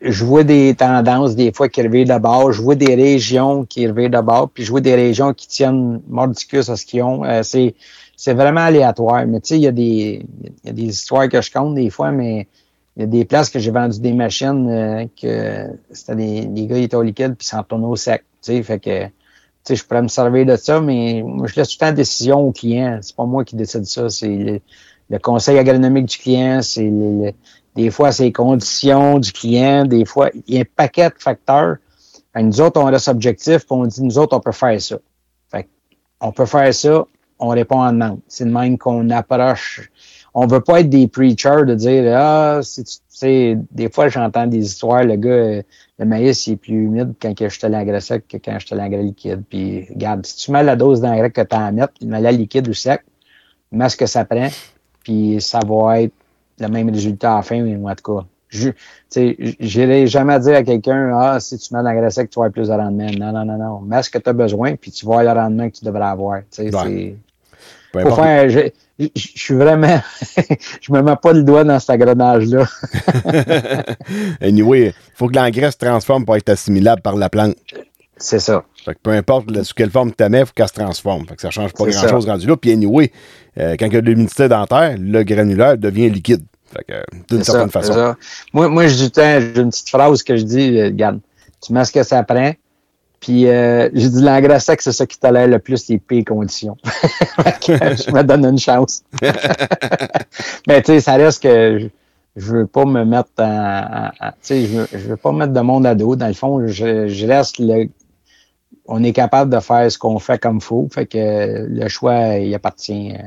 je 0.00 0.24
vois 0.24 0.44
des 0.44 0.74
tendances 0.74 1.36
des 1.36 1.52
fois 1.52 1.68
qui 1.68 1.82
reviennent 1.82 2.08
d'abord, 2.08 2.52
je 2.52 2.62
vois 2.62 2.74
des 2.74 2.94
régions 2.94 3.64
qui 3.64 3.86
reviennent 3.86 4.12
d'abord, 4.12 4.50
puis 4.50 4.64
je 4.64 4.70
vois 4.70 4.80
des 4.80 4.94
régions 4.94 5.34
qui 5.34 5.48
tiennent 5.48 6.00
mordicus 6.08 6.68
à 6.70 6.76
ce 6.76 6.86
qu'ils 6.86 7.02
ont. 7.02 7.24
Euh, 7.24 7.42
c'est, 7.42 7.74
c'est 8.16 8.34
vraiment 8.34 8.62
aléatoire. 8.62 9.26
Mais 9.26 9.40
tu 9.40 9.48
sais, 9.48 9.56
il 9.58 9.62
y 9.62 9.66
a 9.66 9.72
des, 9.72 10.24
y 10.64 10.68
a 10.68 10.72
des 10.72 10.84
histoires 10.84 11.28
que 11.28 11.40
je 11.42 11.50
compte 11.52 11.74
des 11.74 11.90
fois, 11.90 12.12
mais 12.12 12.48
il 12.96 13.00
y 13.00 13.04
a 13.04 13.06
des 13.06 13.24
places 13.24 13.50
que 13.50 13.58
j'ai 13.58 13.70
vendu 13.72 14.00
des 14.00 14.12
machines 14.12 14.68
euh, 14.70 15.04
que 15.20 15.66
c'était 15.92 16.16
des, 16.16 16.46
des 16.46 16.66
gars 16.66 16.76
qui 16.76 16.82
étaient 16.84 16.96
au 16.96 17.02
liquide 17.02 17.34
puis 17.36 17.46
s'en 17.46 17.58
retournaient 17.58 17.86
au 17.86 17.96
sec. 17.96 18.24
Tu 18.42 18.52
sais, 18.52 18.62
fait 18.62 18.78
que, 18.80 19.06
tu 19.06 19.10
sais, 19.64 19.76
je 19.76 19.84
pourrais 19.84 20.02
me 20.02 20.08
servir 20.08 20.46
de 20.46 20.56
ça, 20.56 20.80
mais 20.80 21.24
je 21.44 21.54
laisse 21.56 21.68
tout 21.68 21.76
le 21.76 21.80
temps 21.80 21.86
la 21.86 21.92
décision 21.92 22.40
au 22.40 22.52
client. 22.52 22.98
C'est 23.02 23.16
pas 23.16 23.24
moi 23.26 23.44
qui 23.44 23.56
décide 23.56 23.84
ça, 23.86 24.08
c'est 24.10 24.28
le, 24.28 24.60
le 25.10 25.18
conseil 25.18 25.58
agronomique 25.58 26.06
du 26.06 26.18
client, 26.18 26.62
c'est 26.62 26.84
le- 26.84 27.26
le- 27.26 27.32
des 27.74 27.90
fois 27.90 28.12
c'est 28.12 28.24
les 28.24 28.32
conditions 28.32 29.18
du 29.18 29.32
client, 29.32 29.84
des 29.84 30.04
fois 30.04 30.30
il 30.46 30.54
y 30.54 30.58
a 30.58 30.60
un 30.60 30.64
paquet 30.76 31.08
de 31.08 31.14
facteurs. 31.18 31.76
Fait 32.32 32.40
que 32.40 32.46
nous 32.46 32.60
autres, 32.60 32.80
on 32.80 32.84
reste 32.86 33.08
objectif, 33.08 33.58
puis 33.58 33.68
on 33.70 33.86
dit 33.86 34.02
nous 34.02 34.18
autres, 34.18 34.36
on 34.36 34.40
peut 34.40 34.52
faire 34.52 34.80
ça. 34.80 34.98
Fait 35.50 35.68
on 36.20 36.32
peut 36.32 36.46
faire 36.46 36.72
ça, 36.74 37.04
on 37.38 37.48
répond 37.48 37.80
en 37.80 37.92
demande. 37.92 38.20
C'est 38.28 38.44
de 38.44 38.50
même 38.50 38.78
qu'on 38.78 39.08
approche. 39.10 39.90
On 40.36 40.46
veut 40.46 40.60
pas 40.60 40.80
être 40.80 40.90
des 40.90 41.06
preachers 41.06 41.64
de 41.64 41.74
dire 41.74 42.12
Ah, 42.16 42.60
si 42.62 42.82
tu 42.82 42.92
sais, 43.08 43.58
des 43.70 43.88
fois 43.88 44.08
j'entends 44.08 44.46
des 44.46 44.64
histoires, 44.64 45.04
le 45.04 45.16
gars, 45.16 45.62
le 45.98 46.04
maïs 46.04 46.46
il 46.48 46.54
est 46.54 46.56
plus 46.56 46.74
humide 46.74 47.14
quand 47.20 47.34
je 47.38 47.60
te 47.60 47.66
l'engrais 47.66 48.00
sec 48.00 48.26
que 48.26 48.36
quand 48.36 48.58
je 48.58 48.66
te 48.66 48.74
l'engrais 48.74 49.02
liquide. 49.02 49.42
Puis 49.48 49.86
regarde, 49.90 50.26
si 50.26 50.36
tu 50.36 50.50
mets 50.50 50.64
la 50.64 50.74
dose 50.74 51.00
d'engrais 51.00 51.30
que 51.30 51.40
tu 51.40 51.54
à 51.54 51.70
mettre, 51.70 51.94
mets 52.02 52.20
la 52.20 52.32
liquide 52.32 52.68
ou 52.68 52.74
sec, 52.74 53.04
mets 53.70 53.88
ce 53.88 53.96
que 53.96 54.06
ça 54.06 54.24
prend, 54.24 54.48
puis 55.04 55.40
ça 55.40 55.60
va 55.64 56.02
être 56.02 56.14
le 56.60 56.68
même 56.68 56.90
résultat 56.90 57.32
à 57.34 57.36
la 57.36 57.42
fin, 57.42 57.60
ou 57.60 57.88
en 57.88 57.94
tout 57.94 58.14
cas. 58.20 58.26
Je 58.48 58.70
n'irai 59.60 60.06
jamais 60.06 60.38
dire 60.38 60.54
à 60.54 60.62
quelqu'un 60.62 61.10
Ah, 61.18 61.40
si 61.40 61.58
tu 61.58 61.74
mets 61.74 61.80
de 61.80 61.84
l'engrais 61.88 62.10
sec, 62.10 62.30
tu 62.30 62.38
vas 62.38 62.44
avoir 62.46 62.52
plus 62.52 62.68
de 62.68 62.72
rendement. 62.72 63.10
Non, 63.18 63.32
non, 63.32 63.44
non, 63.44 63.58
non. 63.58 63.80
Mets 63.80 64.02
ce 64.04 64.10
que 64.10 64.18
tu 64.18 64.28
as 64.30 64.32
besoin, 64.32 64.76
puis 64.76 64.92
tu 64.92 65.04
vas 65.06 65.18
avoir 65.20 65.34
le 65.34 65.40
rendement 65.40 65.68
que 65.68 65.76
tu 65.76 65.84
devrais 65.84 66.04
avoir. 66.04 66.40
Ouais. 66.58 68.04
faire, 68.16 68.48
je, 68.48 68.58
je- 68.98 69.06
je 69.14 69.38
suis 69.38 69.54
vraiment, 69.54 70.00
je 70.80 70.92
me 70.92 71.02
mets 71.02 71.16
pas 71.16 71.32
le 71.32 71.42
doigt 71.42 71.64
dans 71.64 71.78
cet 71.80 71.90
engrenage-là. 71.90 72.66
anyway, 74.40 74.88
il 74.88 74.94
faut 75.16 75.28
que 75.28 75.34
l'engrais 75.36 75.70
se 75.70 75.76
transforme 75.76 76.24
pour 76.24 76.36
être 76.36 76.48
assimilable 76.48 77.02
par 77.02 77.16
la 77.16 77.28
plante. 77.28 77.54
C'est 78.16 78.38
ça. 78.40 78.64
Fait 78.84 78.94
que 78.94 78.98
peu 79.02 79.10
importe 79.12 79.50
le- 79.50 79.64
sous 79.64 79.72
quelle 79.74 79.90
forme 79.90 80.12
tu 80.12 80.28
mets, 80.28 80.40
il 80.40 80.46
faut 80.46 80.52
qu'elle 80.54 80.68
se 80.68 80.74
transforme. 80.74 81.26
Fait 81.26 81.36
que 81.36 81.40
ça 81.40 81.50
change 81.50 81.72
pas 81.72 81.84
grand-chose 81.86 82.26
rendu 82.26 82.46
là. 82.46 82.56
Puis 82.56 82.72
anyway, 82.72 83.10
euh, 83.58 83.76
quand 83.78 83.86
il 83.86 83.94
y 83.94 83.96
a 83.96 84.00
de 84.00 84.06
l'humidité 84.06 84.48
dans 84.48 84.60
la 84.60 84.66
terre, 84.66 84.96
le 84.98 85.22
granulaire 85.22 85.78
devient 85.78 86.10
liquide. 86.10 86.42
Euh, 86.90 87.02
d'une 87.30 87.44
certaine 87.44 87.70
ça, 87.70 87.80
façon. 87.80 88.14
Moi, 88.52 88.68
moi, 88.68 88.86
j'ai 88.88 89.04
une 89.04 89.70
petite 89.70 89.88
phrase 89.88 90.22
que 90.24 90.36
je 90.36 90.42
dis, 90.42 90.78
euh, 90.78 90.86
regarde, 90.86 91.20
tu 91.62 91.72
mets 91.72 91.84
ce 91.84 91.92
que 91.92 92.02
ça 92.02 92.22
prend, 92.24 92.52
puis 93.20 93.46
euh, 93.46 93.88
j'ai 93.94 94.08
dit 94.10 94.20
l'engrais 94.20 94.58
sec, 94.60 94.82
c'est 94.82 94.92
ça 94.92 95.06
qui 95.06 95.18
tolère 95.18 95.46
le 95.46 95.58
plus 95.60 95.88
les 95.88 95.98
pires 95.98 96.24
conditions. 96.26 96.76
Je 97.66 98.12
me 98.12 98.22
donne 98.22 98.44
une 98.44 98.58
chance. 98.58 99.02
Mais 100.66 100.82
tu 100.82 100.92
sais, 100.92 101.00
ça 101.00 101.14
reste 101.14 101.42
que 101.42 101.78
je, 101.78 101.86
je 102.36 102.52
veux 102.52 102.66
pas 102.66 102.84
me 102.84 103.04
mettre 103.04 103.30
en, 103.38 103.44
en- 103.44 104.26
en- 104.26 104.30
tu 104.30 104.36
sais, 104.42 104.62
je 104.66 104.78
veux, 104.78 104.88
je 104.92 104.98
veux 104.98 105.16
pas 105.16 105.32
mettre 105.32 105.52
de 105.52 105.60
monde 105.60 105.86
à 105.86 105.94
dos. 105.94 106.16
Dans 106.16 106.26
le 106.28 106.34
fond, 106.34 106.66
je, 106.66 107.08
je 107.08 107.26
reste 107.26 107.58
le, 107.58 107.88
on 108.86 109.02
est 109.02 109.12
capable 109.12 109.52
de 109.54 109.60
faire 109.60 109.90
ce 109.90 109.98
qu'on 109.98 110.18
fait 110.18 110.38
comme 110.38 110.60
faut. 110.60 110.88
Fait 110.92 111.06
que 111.06 111.66
le 111.68 111.88
choix, 111.88 112.36
il 112.36 112.54
appartient 112.54 113.12
euh, 113.12 113.22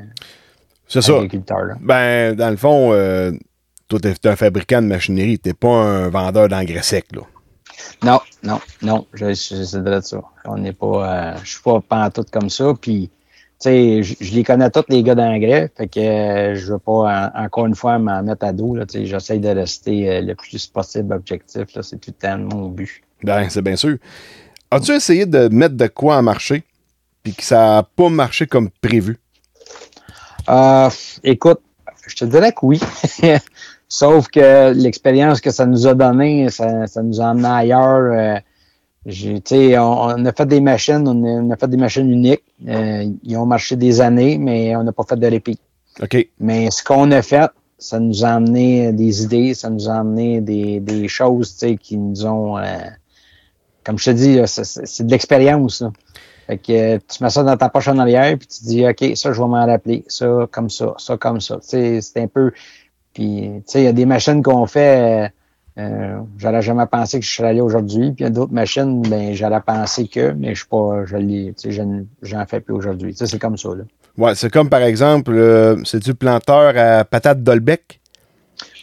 à 1.09 1.11
l'agriculteur. 1.21 1.61
Ben, 1.81 2.35
dans 2.35 2.49
le 2.49 2.57
fond, 2.57 2.91
euh, 2.93 3.31
toi, 3.87 3.99
t'es 3.99 4.13
t'es 4.13 4.29
un 4.29 4.35
fabricant 4.35 4.81
de 4.81 4.87
machinerie. 4.87 5.39
T'es 5.39 5.53
pas 5.53 5.69
un 5.69 6.09
vendeur 6.09 6.47
d'engrais 6.47 6.83
sec, 6.83 7.05
là. 7.13 7.21
Non, 8.03 8.19
non, 8.43 8.59
non, 8.81 9.05
je, 9.13 9.27
je, 9.27 9.63
c'est 9.63 9.83
de 9.83 9.99
ça. 10.01 10.21
On 10.45 10.57
n'est 10.57 10.73
pas, 10.73 11.33
euh, 11.33 11.37
je 11.43 11.49
suis 11.51 11.61
pas 11.61 11.79
pantoute 11.81 12.29
comme 12.31 12.49
ça. 12.49 12.73
Puis, 12.79 13.09
tu 13.09 13.69
sais, 13.69 14.03
je, 14.03 14.15
je 14.19 14.33
les 14.33 14.43
connais 14.43 14.69
tous 14.71 14.83
les 14.89 15.03
gars 15.03 15.13
d'engrais. 15.15 15.71
Fait 15.77 15.87
que 15.87 15.99
euh, 15.99 16.55
je 16.55 16.73
veux 16.73 16.79
pas, 16.79 17.31
en- 17.35 17.43
encore 17.45 17.65
une 17.67 17.75
fois, 17.75 17.99
m'en 17.99 18.23
mettre 18.23 18.45
à 18.45 18.51
dos. 18.53 18.77
Tu 18.85 18.99
sais, 18.99 19.05
j'essaie 19.05 19.37
de 19.39 19.49
rester 19.49 20.09
euh, 20.09 20.21
le 20.21 20.33
plus 20.35 20.65
possible 20.67 21.13
objectif. 21.13 21.73
Là, 21.75 21.83
c'est 21.83 21.97
tout 21.97 22.11
le 22.19 22.27
temps 22.27 22.37
mon 22.37 22.69
but. 22.69 23.01
Ben, 23.23 23.47
c'est 23.49 23.61
bien 23.61 23.75
sûr. 23.75 23.97
As-tu 24.72 24.91
essayé 24.91 25.26
de 25.26 25.47
mettre 25.47 25.76
de 25.76 25.88
quoi 25.88 26.18
en 26.18 26.24
marché, 26.24 26.63
puis 27.24 27.34
que 27.34 27.43
ça 27.43 27.57
n'a 27.57 27.84
pas 27.84 28.09
marché 28.09 28.47
comme 28.47 28.70
prévu? 28.82 29.18
Euh, 30.49 30.89
écoute, 31.24 31.61
je 32.07 32.15
te 32.15 32.26
dirais 32.26 32.51
que 32.51 32.59
oui. 32.65 32.80
Sauf 33.89 34.28
que 34.28 34.74
l'expérience 34.74 35.39
que 35.39 35.49
ça 35.51 35.65
nous 35.65 35.88
a 35.88 35.93
donné, 35.93 36.49
ça, 36.49 36.88
ça 36.88 37.01
nous 37.01 37.22
a 37.22 37.26
emmené 37.32 37.47
ailleurs. 37.47 38.11
Euh, 38.11 38.39
j'ai- 39.05 39.78
on, 39.80 40.01
on 40.01 40.26
a 40.26 40.34
fait 40.34 40.45
des 40.45 40.59
machines, 40.59 41.07
on 41.07 41.24
a, 41.24 41.28
on 41.41 41.49
a 41.51 41.55
fait 41.55 41.70
des 41.70 41.78
machines 41.78 42.11
uniques. 42.11 42.43
Euh, 42.68 43.09
ils 43.24 43.38
ont 43.38 43.45
marché 43.45 43.78
des 43.78 44.01
années, 44.01 44.38
mais 44.38 44.76
on 44.76 44.84
n'a 44.84 44.91
pas 44.91 45.03
fait 45.07 45.15
de 45.18 45.28
répit. 45.28 45.57
OK. 46.01 46.28
Mais 46.39 46.70
ce 46.72 46.84
qu'on 46.84 47.09
a 47.11 47.22
fait, 47.22 47.49
ça 47.78 47.99
nous 47.99 48.26
a 48.26 48.30
amené 48.30 48.91
des 48.91 49.24
idées, 49.24 49.53
ça 49.53 49.70
nous 49.70 49.88
a 49.89 49.93
amené 49.95 50.41
des, 50.41 50.82
des 50.82 51.07
choses 51.07 51.55
qui 51.80 51.95
nous 51.97 52.26
ont. 52.26 52.57
Comme 53.88 53.97
je 53.97 54.05
te 54.05 54.09
dis, 54.11 54.39
c'est- 54.45 55.03
de 55.03 55.09
l'expérience. 55.11 55.81
Fait 56.45 56.57
que 56.57 56.71
euh, 56.73 56.99
tu 57.07 57.23
mets 57.23 57.29
ça 57.29 57.41
dans 57.43 57.55
ta 57.57 57.69
poche 57.69 57.88
en 57.88 57.97
arrière, 57.97 58.38
puis 58.38 58.47
tu 58.47 58.63
dis, 58.65 58.85
OK, 58.85 59.15
ça, 59.15 59.31
je 59.31 59.41
vais 59.41 59.47
m'en 59.47 59.65
rappeler. 59.65 60.03
Ça, 60.07 60.47
comme 60.51 60.69
ça, 60.69 60.93
ça, 60.97 61.17
comme 61.17 61.39
ça. 61.41 61.57
C'est 61.61 62.01
un 62.17 62.27
peu. 62.27 62.51
Puis, 63.13 63.49
tu 63.55 63.63
sais, 63.65 63.81
il 63.81 63.85
y 63.85 63.88
a 63.88 63.93
des 63.93 64.05
machines 64.05 64.43
qu'on 64.43 64.65
fait. 64.67 65.25
euh, 65.25 65.29
euh, 65.79 66.19
j'aurais 66.38 66.61
jamais 66.61 66.85
pensé 66.88 67.19
que 67.19 67.25
je 67.25 67.31
serais 67.35 67.49
allé 67.49 67.61
aujourd'hui. 67.61 68.11
Puis 68.11 68.15
il 68.19 68.23
y 68.23 68.25
a 68.25 68.29
d'autres 68.29 68.53
machines, 68.53 69.01
ben 69.03 69.33
j'aurais 69.33 69.61
pensé 69.61 70.07
que, 70.07 70.31
mais 70.31 70.55
je 70.55 70.59
suis 70.61 70.67
pas, 70.67 71.05
je 71.05 71.93
j'en 72.23 72.45
fais 72.45 72.59
plus 72.59 72.73
aujourd'hui. 72.73 73.13
C'est 73.15 73.39
comme 73.39 73.57
ça, 73.57 73.69
là. 73.69 73.83
Ouais, 74.17 74.33
c'est 74.35 74.51
comme 74.51 74.69
par 74.69 74.81
exemple, 74.81 75.31
euh, 75.33 75.83
c'est 75.85 76.01
du 76.01 76.15
planteur 76.15 76.73
à 76.75 77.05
patate 77.05 77.43
Dolbec? 77.43 77.99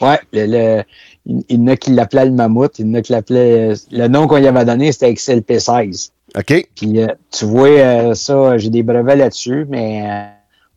Ouais, 0.01 0.21
le, 0.33 0.47
le- 0.47 0.85
il, 1.27 1.43
il 1.49 1.61
y 1.61 1.63
en 1.63 1.67
a 1.69 1.77
qui 1.77 1.91
l'appelaient 1.93 2.27
le 2.27 2.33
mammouth, 2.33 2.79
il 2.79 2.87
y 2.87 2.91
en 2.91 2.95
a 2.95 3.03
qui 3.03 3.13
l'appelaient. 3.13 3.73
euh, 3.73 3.77
Le 3.91 4.09
nom 4.09 4.27
qu'on 4.27 4.37
y 4.39 4.47
avait 4.47 4.65
donné, 4.65 4.93
c'était 4.93 5.13
XLP16. 5.13 6.11
OK. 6.37 6.69
Puis 6.75 7.01
euh, 7.01 7.07
tu 7.31 7.45
vois 7.45 7.69
euh, 7.69 8.15
ça, 8.15 8.59
j'ai 8.59 8.71
des 8.71 8.83
brevets 8.83 9.17
là-dessus, 9.17 9.67
mais 9.69 10.03
euh, 10.11 10.25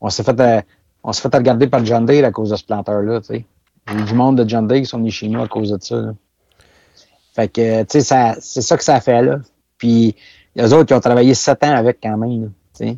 on 0.02 0.10
s'est 0.10 0.24
fait 0.24 0.66
on 1.04 1.14
fait 1.14 1.34
regarder 1.34 1.68
par 1.68 1.86
John 1.86 2.06
Deere 2.06 2.26
à 2.26 2.32
cause 2.32 2.50
de 2.50 2.56
ce 2.56 2.66
planteur-là, 2.66 3.22
tu 3.22 3.28
sais. 3.28 3.46
Il 3.90 4.00
y 4.00 4.02
a 4.02 4.06
du 4.06 4.14
monde 4.14 4.38
de 4.44 4.48
John 4.50 4.68
Deere 4.68 4.80
qui 4.82 4.86
sont 4.86 4.98
venus 4.98 5.14
chez 5.14 5.30
nous 5.30 5.42
à 5.42 5.48
cause 5.48 5.72
de 5.72 5.78
ça. 5.82 5.96
là. 5.96 6.14
Fait 7.34 7.48
que, 7.48 7.82
tu 7.84 7.88
sais, 7.90 8.02
ça- 8.02 8.36
c'est 8.42 8.62
ça 8.62 8.76
que 8.78 8.84
ça 8.84 9.00
fait, 9.00 9.22
là. 9.22 9.40
Puis, 9.78 10.16
les 10.56 10.74
autres, 10.74 10.86
qui 10.86 10.94
ont 10.94 11.00
travaillé 11.00 11.34
sept 11.34 11.64
ans 11.64 11.76
avec 11.76 12.00
quand 12.04 12.18
même, 12.18 12.42
là, 12.42 12.48
tu 12.78 12.86
sais. 12.88 12.98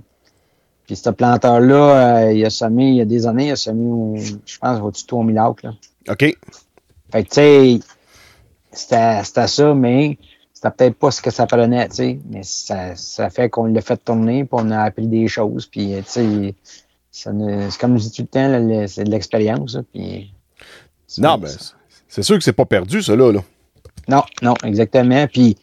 Puis, 0.87 0.95
ce 0.95 1.09
planteur-là, 1.11 2.31
il 2.31 2.43
a 2.43 2.49
semé, 2.49 2.87
il 2.89 2.95
y 2.95 3.01
a 3.01 3.05
des 3.05 3.27
années, 3.27 3.47
il 3.47 3.51
a 3.51 3.55
semé, 3.55 4.19
je 4.45 4.57
pense, 4.59 4.81
au-dessus 4.81 5.03
de 5.03 5.07
3000 5.07 5.37
acres, 5.37 5.65
là. 5.65 5.71
OK. 6.09 6.35
Fait 7.12 7.24
que, 7.24 7.30
tu 7.30 7.36
sais, 7.36 7.80
c'était 9.24 9.47
ça, 9.47 9.74
mais 9.74 10.18
c'était 10.53 10.72
peut-être 10.72 10.95
pas 10.95 11.12
ce 11.12 11.22
que 11.22 11.32
ça 11.32 11.47
prenait, 11.47 11.88
tu 11.89 11.95
sais. 11.95 12.20
Mais 12.30 12.43
ça, 12.43 12.95
ça 12.95 13.30
fait 13.30 13.49
qu'on 13.49 13.66
l'a 13.66 13.82
fait 13.82 13.97
tourner, 13.97 14.43
puis 14.43 14.49
on 14.51 14.70
a 14.72 14.82
appris 14.82 15.07
des 15.07 15.28
choses, 15.28 15.66
puis, 15.66 15.93
tu 15.97 16.03
sais, 16.05 16.55
c'est 17.12 17.32
comme 17.80 17.97
je 17.97 18.03
dis 18.03 18.12
tout 18.12 18.22
le 18.22 18.28
temps, 18.28 18.88
c'est 18.88 19.03
de 19.03 19.12
l'expérience, 19.12 19.78
puis... 19.93 20.34
Non, 21.18 21.38
ben, 21.38 21.49
c'est- 22.07 22.22
sûr 22.22 22.38
que 22.38 22.43
c'est 22.43 22.53
pas 22.53 22.66
perdu, 22.66 23.01
ça, 23.01 23.16
là. 23.16 23.32
là. 23.32 23.41
Non, 24.07 24.24
non, 24.41 24.53
exactement. 24.64 25.26
Puis, 25.28 25.55
tu 25.55 25.62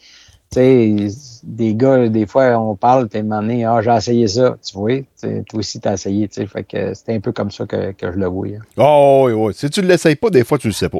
sais, 0.51 1.07
des 1.43 1.75
gars, 1.75 2.09
des 2.09 2.25
fois, 2.25 2.57
on 2.59 2.75
parle, 2.75 3.07
moment 3.15 3.41
donné, 3.41 3.65
ah, 3.65 3.81
j'ai 3.81 3.91
essayé 3.95 4.27
ça, 4.27 4.57
tu 4.65 4.77
vois, 4.77 5.01
toi 5.21 5.59
aussi, 5.59 5.79
t'as 5.79 5.93
essayé, 5.93 6.27
tu 6.27 6.35
sais, 6.35 6.47
fait 6.47 6.63
que 6.63 6.93
c'était 6.93 7.13
un 7.13 7.19
peu 7.19 7.31
comme 7.31 7.51
ça 7.51 7.65
que, 7.65 7.91
que 7.93 8.11
je 8.11 8.17
le 8.17 8.27
vois. 8.27 8.47
Hein. 8.47 8.61
Oh, 8.77 9.23
oui, 9.27 9.33
oui. 9.33 9.53
Si 9.53 9.69
tu 9.69 9.81
ne 9.81 9.87
l'essayes 9.87 10.15
pas, 10.15 10.29
des 10.29 10.43
fois, 10.43 10.57
tu 10.57 10.67
le 10.67 10.73
sais 10.73 10.89
pas. 10.89 10.99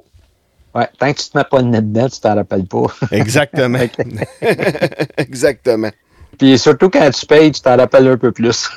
Ouais, 0.77 0.87
tant 0.99 1.11
que 1.11 1.19
tu 1.19 1.29
te 1.31 1.35
mets 1.35 1.43
pas 1.43 1.57
le 1.57 1.69
nez 1.69 1.81
dedans, 1.81 2.07
tu 2.07 2.19
t'en 2.19 2.35
rappelles 2.35 2.67
pas. 2.67 2.85
Exactement. 3.11 3.79
Exactement. 5.17 5.89
Puis 6.37 6.59
surtout 6.59 6.91
quand 6.91 7.09
tu 7.09 7.25
payes, 7.25 7.51
tu 7.51 7.61
t'en 7.61 7.75
rappelles 7.77 8.07
un 8.07 8.17
peu 8.17 8.31
plus. 8.31 8.69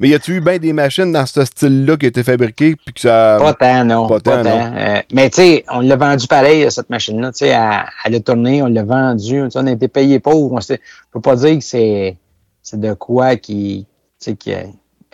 Mais 0.00 0.08
y 0.08 0.14
a-tu 0.14 0.38
eu 0.38 0.40
bien 0.40 0.58
des 0.58 0.72
machines 0.72 1.12
dans 1.12 1.24
ce 1.24 1.44
style-là 1.44 1.96
qui 1.96 2.06
étaient 2.06 2.24
fabriquées 2.24 2.74
puis 2.74 2.92
que 2.92 3.00
ça. 3.02 3.38
Pas 3.38 3.54
tant, 3.54 3.84
non. 3.84 4.08
Pas, 4.08 4.18
tant. 4.18 4.44
Euh, 4.44 5.00
mais 5.12 5.30
tu 5.30 5.36
sais, 5.36 5.64
on 5.70 5.82
l'a 5.82 5.94
vendu 5.94 6.26
pareil, 6.26 6.68
cette 6.72 6.90
machine-là. 6.90 7.30
Tu 7.30 7.38
sais, 7.38 7.52
à, 7.52 7.86
la 8.10 8.18
tournée, 8.18 8.60
on 8.60 8.66
l'a 8.66 8.82
vendu. 8.82 9.40
On 9.54 9.66
a 9.68 9.70
été 9.70 9.86
payé 9.86 10.18
pauvre. 10.18 10.58
On 10.58 10.76
peut 11.12 11.20
pas 11.20 11.36
dire 11.36 11.58
que 11.58 11.64
c'est, 11.64 12.16
c'est 12.60 12.80
de 12.80 12.92
quoi 12.94 13.36
qui. 13.36 13.86
Tu 14.18 14.30
sais, 14.30 14.34
qui, 14.34 14.52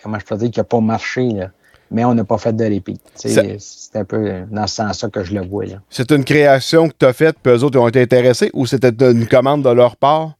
comment 0.01 0.17
je 0.17 0.25
peux 0.25 0.37
dire, 0.37 0.49
qui 0.49 0.59
n'a 0.59 0.63
pas 0.63 0.79
marché, 0.79 1.29
là 1.29 1.51
mais 1.91 2.05
on 2.05 2.13
n'a 2.13 2.23
pas 2.23 2.37
fait 2.37 2.53
de 2.53 2.63
répit. 2.63 2.99
C'est 3.15 3.95
un 3.95 4.05
peu 4.05 4.41
dans 4.51 4.67
ce 4.67 4.75
sens-là 4.75 5.09
que 5.09 5.23
je 5.23 5.33
le 5.33 5.45
vois. 5.45 5.65
C'est 5.89 6.11
une 6.11 6.23
création 6.23 6.89
que 6.89 6.93
tu 6.97 7.05
as 7.05 7.13
faite, 7.13 7.37
puis 7.41 7.53
eux 7.53 7.63
autres 7.63 7.79
ont 7.79 7.87
été 7.87 8.01
intéressés, 8.01 8.49
ou 8.53 8.65
c'était 8.65 8.89
une 8.89 9.27
commande 9.27 9.63
de 9.63 9.69
leur 9.69 9.95
part? 9.95 10.33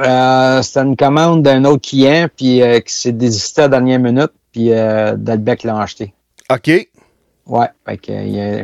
Euh, 0.00 0.62
c'était 0.62 0.80
une 0.80 0.96
commande 0.96 1.42
d'un 1.42 1.64
autre 1.64 1.88
client, 1.88 2.26
puis 2.34 2.62
euh, 2.62 2.80
qui 2.80 2.94
s'est 2.94 3.12
désisté 3.12 3.62
à 3.62 3.64
la 3.64 3.68
dernière 3.68 3.98
minute, 3.98 4.32
puis 4.50 4.72
euh, 4.72 5.16
Dalbec 5.16 5.64
l'a 5.64 5.80
acheté. 5.80 6.14
OK. 6.50 6.88
Ouais, 7.46 7.68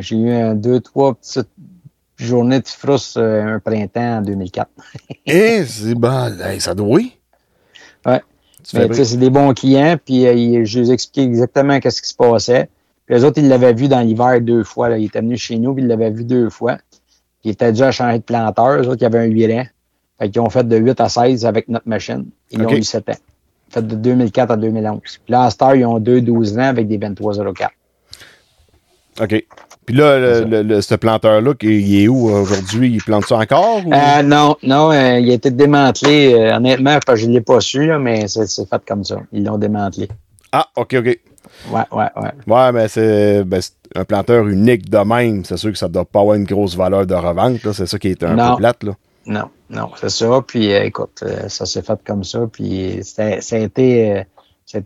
j'ai 0.01 0.15
eu 0.15 0.31
un, 0.31 0.55
deux, 0.55 0.79
trois 0.79 1.13
petites 1.13 1.49
journées 2.17 2.59
de 2.59 2.67
frousse 2.67 3.17
un 3.17 3.59
printemps 3.59 4.17
en 4.17 4.21
2004. 4.21 4.69
Eh, 5.25 5.63
c'est 5.65 5.95
bon, 5.95 6.31
ça 6.59 6.73
doit. 6.73 6.87
Oui. 6.87 7.13
Ouais 8.73 8.93
c'est 8.93 9.17
des 9.17 9.29
bons 9.29 9.53
clients, 9.53 9.97
puis 10.03 10.27
euh, 10.27 10.65
je 10.65 10.79
les 10.79 10.91
expliqué 10.91 11.23
exactement 11.23 11.79
qu'est-ce 11.79 12.01
qui 12.01 12.09
se 12.09 12.15
passait. 12.15 12.69
Puis 13.05 13.15
les 13.15 13.23
autres, 13.23 13.39
ils 13.39 13.47
l'avaient 13.47 13.73
vu 13.73 13.87
dans 13.87 14.01
l'hiver 14.01 14.39
deux 14.41 14.63
fois. 14.63 14.89
Là. 14.89 14.97
Ils 14.97 15.05
étaient 15.05 15.21
venus 15.21 15.41
chez 15.41 15.57
nous, 15.57 15.73
puis 15.73 15.83
ils 15.83 15.87
l'avaient 15.87 16.11
vu 16.11 16.23
deux 16.23 16.49
fois. 16.49 16.75
Puis 16.75 17.49
ils 17.49 17.51
étaient 17.51 17.71
déjà 17.71 17.87
à 17.87 17.91
changer 17.91 18.19
de 18.19 18.23
planteur. 18.23 18.77
Les 18.77 18.87
autres, 18.87 19.01
il 19.01 19.03
y 19.03 19.07
avait 19.07 19.19
un 19.19 19.25
8 19.25 19.59
ans. 19.59 19.65
Fait 20.19 20.29
qu'ils 20.29 20.41
ont 20.41 20.49
fait 20.49 20.67
de 20.67 20.77
8 20.77 21.01
à 21.01 21.09
16 21.09 21.45
avec 21.45 21.67
notre 21.69 21.87
machine. 21.87 22.25
Ils 22.51 22.61
ont 22.61 22.69
eu 22.69 22.83
7 22.83 23.09
ans. 23.09 23.17
Fait 23.69 23.85
de 23.85 23.95
2004 23.95 24.51
à 24.51 24.57
2011. 24.57 24.99
Puis 25.03 25.19
là, 25.29 25.43
à 25.43 25.49
Star, 25.49 25.75
ils 25.75 25.85
ont 25.85 25.99
2 25.99 26.21
12 26.21 26.59
ans 26.59 26.63
avec 26.63 26.87
des 26.87 26.97
2304. 26.97 27.71
OK. 29.21 29.45
Puis 29.89 29.97
là, 29.97 30.41
le, 30.45 30.81
ce 30.81 30.93
planteur-là, 30.93 31.53
il 31.63 32.03
est 32.03 32.07
où 32.07 32.29
aujourd'hui? 32.29 32.91
Il 32.91 33.01
plante 33.01 33.25
ça 33.25 33.37
encore? 33.37 33.81
Euh, 33.91 34.21
non, 34.21 34.55
non, 34.61 34.91
euh, 34.91 35.17
il 35.17 35.31
a 35.31 35.33
été 35.33 35.49
démantelé. 35.49 36.31
Euh, 36.31 36.57
honnêtement, 36.57 36.99
je 37.15 37.25
ne 37.25 37.33
l'ai 37.33 37.41
pas 37.41 37.59
su, 37.59 37.91
mais 37.99 38.27
c'est 38.27 38.45
fait 38.69 38.81
comme 38.87 39.03
ça. 39.03 39.17
Ils 39.31 39.43
l'ont 39.43 39.57
démantelé. 39.57 40.07
Ah, 40.51 40.67
OK, 40.75 40.93
OK. 40.93 41.05
Ouais, 41.71 41.81
ouais, 41.91 42.05
ouais. 42.17 42.31
Ouais, 42.45 42.71
mais 42.71 42.87
c'est 42.87 43.43
ben, 43.43 43.61
un 43.95 44.05
planteur 44.05 44.47
unique 44.47 44.91
de 44.91 44.99
même. 44.99 45.43
C'est 45.43 45.57
sûr 45.57 45.71
que 45.71 45.77
ça 45.79 45.87
ne 45.87 45.93
doit 45.93 46.05
pas 46.05 46.19
avoir 46.19 46.35
une 46.35 46.43
grosse 46.43 46.75
valeur 46.75 47.07
de 47.07 47.15
revente. 47.15 47.57
C'est 47.73 47.87
ça 47.87 47.97
qui 47.97 48.09
est 48.09 48.21
un 48.21 48.35
peu 48.35 48.57
plate. 48.57 48.83
Là. 48.83 48.91
Non, 49.25 49.49
non, 49.71 49.89
c'est 49.99 50.11
ça. 50.11 50.43
Puis 50.45 50.71
écoute, 50.71 51.23
ça 51.47 51.65
s'est 51.65 51.81
fait 51.81 51.99
comme 52.05 52.23
ça. 52.23 52.41
Puis 52.53 52.99
ça 53.01 53.23
a 53.23 53.57
été, 53.57 54.25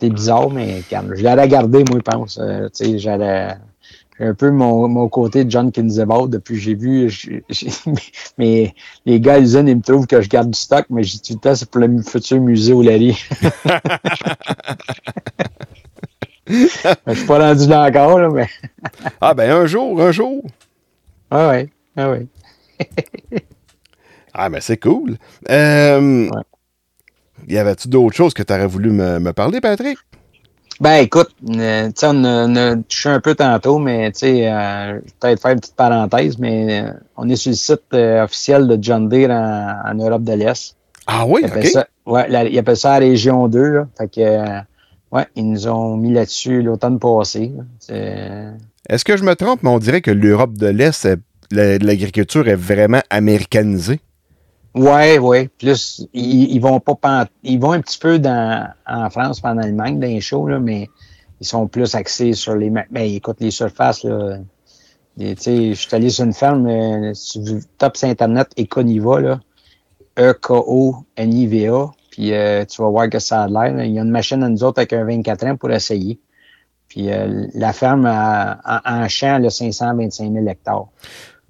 bizarre, 0.10 0.50
mais 0.50 0.82
calme. 0.90 1.14
Je 1.14 1.24
l'allais 1.24 1.50
garder, 1.50 1.84
moi, 1.90 1.98
je 1.98 2.10
pense. 2.10 2.36
tu 2.74 2.86
sais, 2.86 2.98
j'allais 3.00 3.58
un 4.24 4.34
peu 4.34 4.52
mon, 4.52 4.88
mon 4.88 5.10
côté 5.10 5.46
de 5.46 5.52
John 5.52 5.72
Kinzebald 5.72 6.30
depuis 6.30 6.56
que 6.56 6.60
j'ai 6.62 6.76
vu. 6.76 7.12
mais 8.38 8.74
les 9.06 9.20
gars, 9.20 9.38
ils, 9.38 9.54
ils 9.56 9.76
me 9.78 9.82
trouvent 9.82 10.08
que 10.08 10.22
je 10.22 10.30
garde 10.30 10.52
du 10.52 10.60
stock, 10.60 10.86
mais 10.90 11.04
j'ai 11.04 11.20
tout 11.20 11.34
le 11.34 11.40
temps, 11.40 11.56
c'est 11.56 11.70
pour 11.70 11.82
le 11.82 12.02
futur 12.02 12.40
musée 12.40 12.74
au 12.74 12.82
Larry. 12.82 13.18
je 16.48 17.14
suis 17.14 17.26
pas 17.26 17.40
rendu 17.40 17.68
là 17.68 17.88
encore, 17.88 18.20
là, 18.20 18.30
mais. 18.30 18.48
ah, 19.22 19.34
ben, 19.34 19.52
un 19.52 19.66
jour, 19.66 20.02
un 20.02 20.12
jour. 20.12 20.44
Ah, 21.32 21.50
ouais. 21.50 21.70
Ah, 21.96 22.10
ouais. 22.12 22.28
ah, 24.34 24.50
mais 24.50 24.62
c'est 24.62 24.78
cool. 24.78 25.18
Euh, 25.50 26.30
Y 27.48 27.58
avait-tu 27.58 27.88
d'autres 27.88 28.16
choses 28.16 28.34
que 28.34 28.44
tu 28.44 28.54
aurais 28.54 28.68
voulu 28.68 28.92
me, 28.92 29.20
me 29.20 29.34
parler, 29.34 29.62
Patrick? 29.62 29.98
Ben 30.80 30.96
écoute, 30.96 31.30
euh, 31.56 31.92
on, 32.04 32.56
a 32.56 32.76
touché 32.76 33.10
un 33.10 33.20
peu 33.20 33.36
tantôt, 33.36 33.78
mais 33.78 34.12
tu 34.12 34.20
sais, 34.20 34.52
euh, 34.52 35.00
peut-être 35.20 35.42
faire 35.42 35.52
une 35.52 35.60
petite 35.60 35.76
parenthèse, 35.76 36.38
mais 36.40 36.82
euh, 36.82 36.92
on 37.16 37.30
est 37.30 37.36
sur 37.36 37.52
le 37.52 37.56
site 37.56 37.82
euh, 37.94 38.24
officiel 38.24 38.68
de 38.68 38.78
John 38.82 39.08
Deere 39.08 39.32
en, 39.32 39.94
Europe 39.94 40.24
de 40.24 40.34
l'Est. 40.34 40.76
Ah 41.06 41.26
oui, 41.28 41.44
ok. 41.46 41.66
Ça, 41.66 41.88
ouais, 42.06 42.28
la, 42.28 42.46
ils 42.46 42.58
appellent 42.58 42.78
ça 42.78 43.00
la 43.00 43.06
région 43.06 43.48
2. 43.48 43.60
Là, 43.60 43.88
fait 43.98 44.08
que, 44.08 45.16
ouais, 45.16 45.28
ils 45.36 45.50
nous 45.50 45.68
ont 45.68 45.96
mis 45.96 46.12
là-dessus 46.12 46.62
l'automne 46.62 46.98
passé. 47.00 47.52
Est-ce 47.90 49.06
que 49.06 49.16
je 49.16 49.24
me 49.24 49.36
trompe, 49.36 49.62
mais 49.64 49.70
on 49.70 49.80
dirait 49.80 50.02
que 50.02 50.12
l'Europe 50.12 50.58
de 50.58 50.68
l'Est, 50.68 51.08
l'agriculture 51.52 52.48
est 52.48 52.56
vraiment 52.56 53.02
américanisée? 53.10 54.00
Oui, 54.76 55.18
oui. 55.20 55.48
Plus, 55.50 56.08
ils, 56.14 56.52
ils 56.52 56.60
vont 56.60 56.80
pas 56.80 57.28
ils 57.44 57.60
vont 57.60 57.74
un 57.74 57.82
petit 57.82 58.00
peu 58.00 58.18
dans, 58.18 58.68
en 58.88 59.10
France, 59.10 59.40
en 59.44 59.58
Allemagne, 59.58 60.00
dans 60.00 60.08
les 60.08 60.22
shows, 60.22 60.48
là, 60.48 60.60
mais 60.60 60.90
ils 61.40 61.46
sont 61.46 61.68
plus 61.68 61.94
axés 61.96 62.34
sur 62.34 62.56
les. 62.56 62.70
Ben, 62.70 62.86
écoute, 62.96 63.38
les 63.40 63.52
surfaces, 63.52 64.04
là. 64.04 64.40
Tu 65.20 65.36
sais, 65.38 65.70
je 65.70 65.80
suis 65.80 65.96
allé 65.96 66.10
sur 66.10 66.26
une 66.26 66.34
ferme, 66.34 66.68
euh, 66.68 67.14
sur 67.14 67.44
top 67.78 67.98
sur 67.98 68.08
Internet, 68.08 68.50
Econiva, 68.58 69.20
là. 69.20 69.40
E-K-O-N-I-V-A. 70.18 71.92
Puis 72.10 72.34
euh, 72.34 72.66
tu 72.66 72.82
vas 72.82 72.90
voir 72.90 73.10
que 73.10 73.20
ça 73.20 73.44
a 73.44 73.48
l'air. 73.48 73.84
Il 73.84 73.92
y 73.92 74.00
a 74.00 74.02
une 74.02 74.10
machine 74.10 74.44
à 74.44 74.50
nous 74.50 74.64
autres 74.64 74.80
avec 74.80 74.94
un 74.94 75.04
24 75.04 75.46
ans 75.46 75.56
pour 75.56 75.72
essayer. 75.72 76.20
Puis 76.88 77.12
euh, 77.12 77.48
la 77.54 77.74
ferme 77.74 78.06
a, 78.06 78.60
en, 78.86 79.08
champ, 79.08 79.40
là, 79.40 79.50
525 79.50 80.32
000 80.32 80.48
hectares 80.48 80.88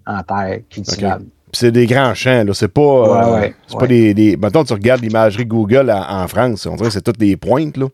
en 0.05 0.24
terre 0.24 0.59
cultivable 0.69 1.26
c'est 1.54 1.72
des 1.72 1.86
grands 1.86 2.14
champs, 2.14 2.43
là. 2.43 2.54
C'est 2.54 2.68
pas. 2.68 2.82
Euh, 2.82 3.49
c'est 3.68 3.78
pas 3.78 3.88
des, 3.88 4.14
des. 4.14 4.38
Maintenant, 4.38 4.64
tu 4.64 4.74
regardes 4.74 5.01
l'imagerie 5.01 5.45
Google 5.45 5.91
en 5.91 6.28
France. 6.28 6.66
On 6.66 6.76
dirait 6.76 6.89
que 6.89 6.93
c'est 6.93 7.01
toutes 7.01 7.20
des 7.20 7.38
pointes, 7.38 7.78
là. 7.78 7.88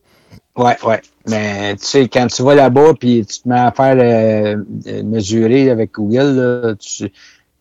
Ouais, 0.58 0.76
ouais. 0.86 1.02
Mais 1.28 1.76
tu 1.76 1.86
sais, 1.86 2.08
quand 2.10 2.28
tu 2.28 2.44
vas 2.44 2.56
là-bas 2.56 2.94
puis 3.00 3.26
tu 3.26 3.42
te 3.42 3.48
mets 3.48 3.60
à 3.60 3.72
faire 3.72 3.96
euh, 3.98 5.04
mesurer 5.04 5.70
avec 5.70 5.94
Google, 5.94 6.36
là, 6.36 6.76
tu 6.76 7.10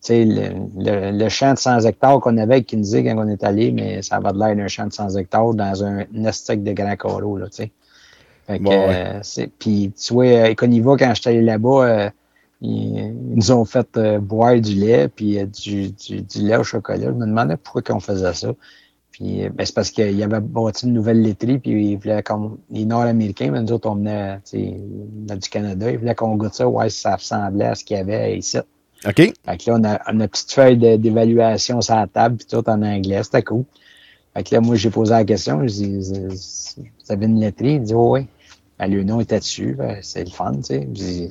sais, 0.00 0.24
le, 0.24 1.10
le, 1.12 1.28
champ 1.28 1.54
de 1.54 1.58
100 1.58 1.80
hectares 1.80 2.18
qu'on 2.20 2.38
avait 2.38 2.62
qui 2.62 2.76
nous 2.76 2.82
disait 2.82 3.04
quand 3.04 3.16
on 3.18 3.28
est 3.28 3.44
allé, 3.44 3.70
mais 3.70 4.02
ça 4.02 4.18
va 4.20 4.32
de 4.32 4.38
l'air 4.38 4.56
d'un 4.56 4.68
champ 4.68 4.86
de 4.86 4.92
100 4.92 5.16
hectares 5.16 5.54
dans 5.54 5.84
un 5.84 6.04
nestique 6.12 6.64
de 6.64 6.72
grands 6.72 6.96
carreaux, 6.96 7.36
là, 7.36 7.46
tu 7.46 7.56
sais. 7.64 7.70
Fait 8.46 8.58
que, 8.58 8.64
euh, 8.68 9.46
puis 9.58 9.92
tu 9.92 10.14
vois, 10.14 10.50
Econiva, 10.50 10.96
quand 10.98 11.12
je 11.14 11.20
suis 11.20 11.30
allé 11.30 11.42
là-bas, 11.42 12.10
ils, 12.60 13.14
nous 13.14 13.52
ont 13.52 13.64
fait 13.64 13.96
euh, 13.96 14.18
boire 14.18 14.60
du 14.60 14.74
lait, 14.74 15.08
puis 15.08 15.38
euh, 15.38 15.46
du, 15.46 15.90
du, 15.90 16.42
lait 16.42 16.56
au 16.56 16.64
chocolat. 16.64 17.06
Je 17.06 17.10
me 17.10 17.26
demandais 17.26 17.56
pourquoi 17.56 17.82
on 17.94 18.00
faisait 18.00 18.34
ça. 18.34 18.54
Puis 19.12 19.44
euh, 19.44 19.50
ben, 19.50 19.64
c'est 19.64 19.74
parce 19.74 19.90
qu'il 19.90 20.16
y 20.16 20.22
avait 20.22 20.40
bâti 20.40 20.86
une 20.86 20.92
nouvelle 20.92 21.22
laiterie, 21.22 21.58
puis 21.58 21.92
ils 21.92 21.96
voulaient 21.96 22.22
comme 22.22 22.58
les 22.70 22.84
Nord-Américains, 22.84 23.50
mais 23.52 23.62
nous 23.62 23.72
autres, 23.72 23.88
on 23.88 23.94
venait 23.94 24.40
du 24.52 25.48
Canada, 25.48 25.90
ils 25.90 25.98
voulaient 25.98 26.14
qu'on 26.14 26.36
goûte 26.36 26.54
ça, 26.54 26.68
ouais, 26.68 26.90
ça 26.90 27.16
ressemblait 27.16 27.66
à 27.66 27.74
ce 27.74 27.84
qu'il 27.84 27.96
y 27.96 28.00
avait 28.00 28.38
ici. 28.38 28.58
OK. 29.06 29.14
Fait 29.14 29.34
que 29.56 29.70
là, 29.70 29.76
on 29.78 29.84
a, 29.84 30.12
une 30.12 30.26
petite 30.26 30.52
feuille 30.52 30.76
d'évaluation 30.98 31.80
sur 31.80 31.94
la 31.94 32.08
table, 32.08 32.38
puis 32.38 32.46
tout 32.46 32.68
en 32.68 32.82
anglais, 32.82 33.22
c'était 33.22 33.42
cool. 33.42 33.64
Fait 34.34 34.42
que 34.42 34.54
là, 34.54 34.60
moi, 34.60 34.74
j'ai 34.74 34.90
posé 34.90 35.12
la 35.12 35.24
question, 35.24 35.60
je 35.62 35.72
dis, 35.72 35.98
vous 35.98 37.12
avez 37.12 37.26
une 37.26 37.38
laiterie? 37.38 37.74
Il 37.74 37.82
dit, 37.82 37.94
oh, 37.94 38.14
oui. 38.14 38.26
Ben, 38.78 38.88
le 38.88 39.02
nom 39.02 39.20
était 39.20 39.38
dessus, 39.38 39.74
ben, 39.76 39.98
c'est 40.02 40.24
le 40.24 40.30
fun, 40.30 40.52
tu 40.56 40.80
sais 40.94 41.30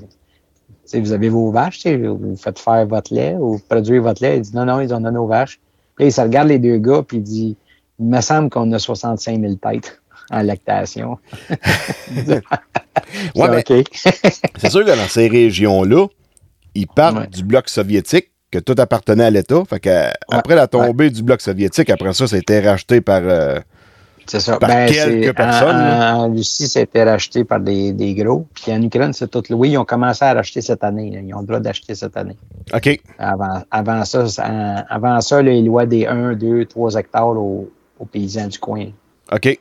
vous 0.93 1.11
avez 1.11 1.29
vos 1.29 1.51
vaches, 1.51 1.85
vous 1.85 2.35
faites 2.37 2.59
faire 2.59 2.85
votre 2.87 3.13
lait 3.13 3.35
ou 3.39 3.59
produire 3.69 4.01
votre 4.03 4.21
lait. 4.21 4.37
Il 4.37 4.41
dit 4.41 4.55
non, 4.55 4.65
non, 4.65 4.79
ils 4.79 4.93
ont 4.93 4.99
nos 4.99 5.27
vaches. 5.27 5.59
Puis 5.95 6.05
là, 6.05 6.09
il 6.09 6.13
se 6.13 6.21
regarde 6.21 6.47
les 6.47 6.59
deux 6.59 6.77
gars, 6.77 7.03
puis 7.07 7.17
il 7.17 7.23
dit 7.23 7.57
Il 7.99 8.05
me 8.07 8.21
semble 8.21 8.49
qu'on 8.49 8.71
a 8.71 8.79
65 8.79 9.39
000 9.39 9.55
têtes 9.55 9.99
en 10.29 10.43
lactation. 10.43 11.17
ouais, 11.49 12.39
c'est 14.57 14.69
sûr 14.69 14.85
que 14.85 14.95
dans 14.95 15.07
ces 15.07 15.27
régions-là, 15.27 16.07
ils 16.75 16.87
partent 16.87 17.29
du 17.29 17.43
bloc 17.43 17.69
soviétique, 17.69 18.31
que 18.51 18.59
tout 18.59 18.75
appartenait 18.77 19.25
à 19.25 19.29
l'État. 19.29 19.63
Fait 19.69 19.79
que, 19.79 20.09
après 20.29 20.55
la 20.55 20.67
tombée 20.67 21.09
du 21.09 21.23
bloc 21.23 21.41
soviétique, 21.41 21.89
après 21.89 22.13
ça, 22.13 22.27
ça 22.27 22.35
a 22.35 22.39
été 22.39 22.59
racheté 22.59 23.01
par. 23.01 23.21
Euh, 23.23 23.59
c'est 24.27 24.39
ça. 24.39 24.57
Par 24.57 24.69
ben, 24.69 24.91
quelques 24.91 25.35
personnes. 25.35 25.75
En, 25.75 26.25
en, 26.25 26.31
Russie, 26.33 26.67
ça 26.67 26.79
a 26.79 26.83
été 26.83 27.03
racheté 27.03 27.43
par 27.43 27.59
des, 27.59 27.93
des 27.93 28.13
gros. 28.13 28.45
Puis 28.53 28.71
en 28.71 28.81
Ukraine, 28.81 29.13
c'est 29.13 29.29
tout 29.29 29.43
loué. 29.49 29.69
Ils 29.69 29.77
ont 29.77 29.85
commencé 29.85 30.25
à 30.25 30.33
racheter 30.33 30.61
cette 30.61 30.83
année. 30.83 31.21
Ils 31.23 31.33
ont 31.33 31.41
le 31.41 31.45
droit 31.47 31.59
d'acheter 31.59 31.95
cette 31.95 32.15
année. 32.17 32.37
OK. 32.73 33.01
Avant, 33.17 33.63
avant 33.71 34.05
ça, 34.05 34.25
avant 34.89 35.21
ça 35.21 35.41
là, 35.41 35.51
ils 35.51 35.65
louaient 35.65 35.87
des 35.87 36.05
1, 36.05 36.33
2, 36.33 36.65
3 36.65 36.95
hectares 36.95 37.29
aux, 37.29 37.69
aux 37.99 38.05
paysans 38.05 38.47
du 38.47 38.59
coin. 38.59 38.85
OK. 39.31 39.59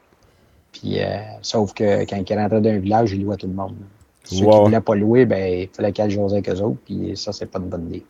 Puis, 0.72 1.00
euh, 1.00 1.18
sauf 1.42 1.72
que 1.72 2.04
quand 2.04 2.22
ils 2.28 2.38
rentraient 2.38 2.60
d'un 2.60 2.78
village, 2.78 3.12
ils 3.12 3.24
louaient 3.24 3.36
tout 3.36 3.46
le 3.46 3.54
monde. 3.54 3.76
Ceux 4.24 4.36
qui 4.36 4.42
ne 4.42 4.64
voulaient 4.64 4.80
pas 4.80 4.94
louer, 4.94 5.24
ben, 5.24 5.62
il 5.62 5.68
fallait 5.68 5.92
qu'ils 5.92 6.10
jouaient 6.10 6.32
avec 6.32 6.48
eux 6.48 6.60
autres. 6.60 6.78
Puis 6.84 7.12
ça, 7.16 7.32
c'est 7.32 7.46
pas 7.46 7.58
une 7.58 7.68
bonne 7.68 7.86
idée. 7.86 8.04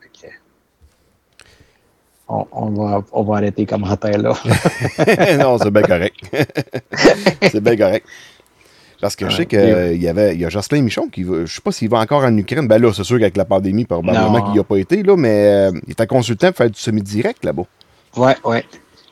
On, 2.28 2.46
on 2.52 2.70
va, 2.70 3.02
on 3.12 3.22
va 3.22 3.36
arrêter 3.36 3.62
les 3.62 3.66
commentaires 3.66 4.18
là. 4.18 4.34
non, 5.38 5.58
c'est 5.58 5.70
bien 5.70 5.82
correct. 5.82 6.16
c'est 7.42 7.60
bien 7.60 7.76
correct. 7.76 8.06
Parce 9.00 9.14
que 9.14 9.28
je 9.28 9.36
sais 9.36 9.46
qu'il 9.46 10.02
y 10.02 10.08
avait 10.08 10.34
il 10.34 10.40
y 10.40 10.44
a 10.44 10.48
Jocelyn 10.48 10.82
Michon 10.82 11.08
qui 11.08 11.22
va, 11.22 11.44
je 11.44 11.54
sais 11.54 11.60
pas 11.60 11.72
s'il 11.72 11.88
va 11.88 11.98
encore 11.98 12.24
en 12.24 12.36
Ukraine. 12.36 12.66
Ben 12.66 12.80
là, 12.80 12.92
c'est 12.92 13.04
sûr 13.04 13.18
qu'avec 13.18 13.36
la 13.36 13.44
pandémie, 13.44 13.84
probablement 13.84 14.42
qu'il 14.42 14.54
n'y 14.54 14.58
a 14.58 14.64
pas 14.64 14.78
été, 14.78 15.02
là, 15.02 15.16
mais 15.16 15.70
euh, 15.70 15.78
il 15.86 15.92
était 15.92 16.06
consultant 16.06 16.48
pour 16.48 16.56
faire 16.56 16.70
du 16.70 16.80
semi-direct 16.80 17.44
là-bas. 17.44 17.64
ouais, 18.16 18.36
ouais. 18.44 18.64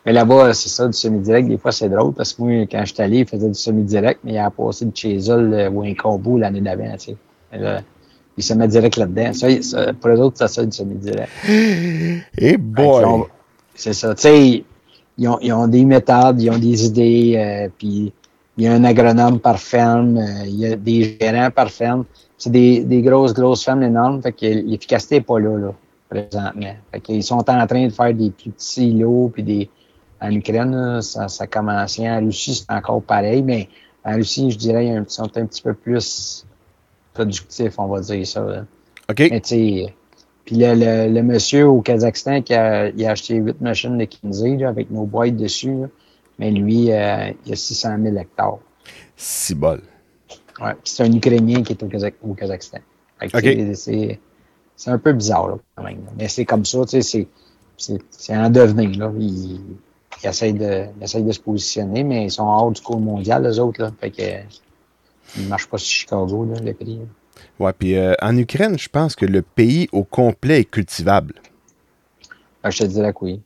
Mais 0.06 0.12
là-bas, 0.12 0.52
c'est 0.52 0.68
ça, 0.68 0.86
du 0.86 0.92
semi-direct, 0.92 1.48
des 1.48 1.56
fois, 1.56 1.72
c'est 1.72 1.88
drôle 1.88 2.12
parce 2.12 2.34
que 2.34 2.42
moi, 2.42 2.66
quand 2.70 2.84
j'étais 2.84 3.02
allé, 3.02 3.18
il 3.20 3.26
faisait 3.26 3.48
du 3.48 3.54
semi-direct, 3.54 4.20
mais 4.22 4.32
il 4.32 4.38
a 4.38 4.50
passé 4.50 4.84
de 4.84 4.94
chez 4.94 5.16
eux 5.30 5.68
ou 5.68 5.82
un 5.82 5.94
combo 5.94 6.36
l'année 6.36 6.60
d'avant, 6.60 6.92
tu 6.98 7.12
sais. 7.12 7.16
Et 8.36 8.40
là, 8.40 8.42
il 8.42 8.42
se 8.42 8.54
met 8.54 8.68
direct 8.68 8.96
là-dedans. 8.96 9.32
Ça, 9.32 9.62
ça, 9.62 9.92
pour 9.92 10.10
les 10.10 10.20
autres, 10.20 10.38
ça, 10.38 10.48
c'est 10.48 10.66
du 10.66 10.76
semi-direct. 10.76 11.28
Et 11.48 12.22
Fait 12.36 12.48
qu'ils 12.48 12.58
boy! 12.58 13.24
C'est 13.74 13.92
ça. 13.92 14.14
Tu 14.14 14.22
sais, 14.22 14.64
ils 15.18 15.28
ont, 15.28 15.38
ils 15.40 15.52
ont 15.52 15.68
des 15.68 15.84
méthodes, 15.84 16.40
ils 16.40 16.50
ont 16.50 16.58
des 16.58 16.86
idées, 16.86 17.34
euh, 17.36 17.68
puis 17.76 18.12
il 18.56 18.64
y 18.64 18.68
a 18.68 18.72
un 18.72 18.84
agronome 18.84 19.40
par 19.40 19.58
ferme, 19.58 20.16
euh, 20.16 20.46
il 20.46 20.60
y 20.60 20.66
a 20.66 20.76
des 20.76 21.16
gérants 21.20 21.50
par 21.50 21.70
ferme. 21.70 22.04
C'est 22.38 22.50
des, 22.50 22.84
des 22.84 23.02
grosses, 23.02 23.32
grosses 23.32 23.64
fermes 23.64 23.82
énormes, 23.82 24.22
fait 24.22 24.32
que 24.32 24.46
l'efficacité 24.46 25.16
n'est 25.16 25.20
pas 25.22 25.38
là, 25.38 25.56
là, 25.56 25.74
présentement. 26.08 26.74
Fait 26.92 27.00
qu'ils 27.00 27.22
sont 27.22 27.48
en 27.48 27.66
train 27.66 27.86
de 27.86 27.92
faire 27.92 28.14
des 28.14 28.30
plus 28.30 28.50
petits 28.50 28.92
lots, 28.92 29.30
puis 29.32 29.42
des... 29.42 29.70
En 30.20 30.30
Ukraine, 30.30 30.70
là, 30.70 31.02
ça, 31.02 31.28
ça 31.28 31.46
commençait. 31.46 32.08
En 32.08 32.20
Russie, 32.20 32.54
c'est 32.54 32.74
encore 32.74 33.02
pareil, 33.02 33.42
mais 33.42 33.68
en 34.04 34.14
Russie, 34.14 34.50
je 34.50 34.56
dirais, 34.56 34.86
ils 34.86 35.04
sont 35.08 35.30
un 35.36 35.44
petit 35.44 35.60
peu 35.60 35.74
plus 35.74 36.46
productifs, 37.14 37.78
on 37.78 37.86
va 37.86 38.00
dire 38.00 38.26
ça. 38.26 38.40
là. 38.44 38.64
OK. 39.10 39.18
Mais 39.30 39.40
tu 39.40 39.48
sais, 39.48 39.94
puis 40.44 40.56
le, 40.56 40.74
le, 40.74 41.12
le 41.12 41.22
monsieur 41.22 41.66
au 41.68 41.80
Kazakhstan 41.80 42.42
qui 42.42 42.52
a, 42.54 42.88
il 42.90 43.06
a 43.06 43.12
acheté 43.12 43.36
huit 43.36 43.58
machines 43.62 43.96
de 43.96 44.04
Kinsey 44.04 44.56
là, 44.58 44.68
avec 44.68 44.90
nos 44.90 45.04
boîtes 45.04 45.36
dessus, 45.36 45.72
là, 45.72 45.86
mais 46.38 46.50
lui, 46.50 46.92
euh, 46.92 47.30
il 47.46 47.52
a 47.52 47.56
600 47.56 47.96
000 48.02 48.16
hectares. 48.16 48.58
Si 49.16 49.54
bol. 49.54 49.80
Ouais. 50.60 50.72
C'est 50.84 51.02
un 51.04 51.12
Ukrainien 51.12 51.62
qui 51.62 51.72
est 51.72 51.82
au, 51.82 51.86
Kazakh- 51.86 52.14
au 52.22 52.34
Kazakhstan. 52.34 52.78
Fait 53.20 53.28
que, 53.28 53.36
OK. 53.38 53.42
tu 53.42 53.74
sais, 53.74 54.20
C'est 54.76 54.90
un 54.90 54.98
peu 54.98 55.12
bizarre 55.12 55.48
là, 55.48 55.54
quand 55.76 55.84
même. 55.84 56.00
Mais 56.18 56.28
c'est 56.28 56.44
comme 56.44 56.64
ça, 56.64 56.84
tu 56.84 57.00
sais, 57.00 57.26
c'est- 57.76 58.36
en 58.36 58.50
devenir. 58.50 58.98
Là. 58.98 59.12
Ils, 59.18 59.60
ils 60.22 60.28
essayent 60.28 60.52
de, 60.52 60.84
essayent 61.00 61.22
de 61.24 61.32
se 61.32 61.40
positionner, 61.40 62.02
mais 62.04 62.24
ils 62.24 62.30
sont 62.30 62.44
hors 62.44 62.70
du 62.70 62.80
cours 62.82 63.00
mondial, 63.00 63.46
les 63.46 63.58
autres. 63.58 63.80
Là. 63.82 63.90
Fait 64.00 64.10
que 64.10 64.22
ne 65.38 65.46
marchent 65.48 65.66
pas 65.68 65.78
sur 65.78 65.88
Chicago, 65.90 66.44
là, 66.44 66.60
le 66.60 66.72
prix. 66.74 67.00
Ouais, 67.58 67.72
puis 67.72 67.96
euh, 67.96 68.14
en 68.22 68.36
Ukraine, 68.36 68.78
je 68.78 68.88
pense 68.88 69.14
que 69.16 69.26
le 69.26 69.42
pays 69.42 69.88
au 69.92 70.04
complet 70.04 70.60
est 70.60 70.64
cultivable. 70.70 71.34
Ah, 72.62 72.70
je 72.70 72.78
te 72.78 72.84
dirais 72.84 73.12
que 73.12 73.18
oui. 73.22 73.40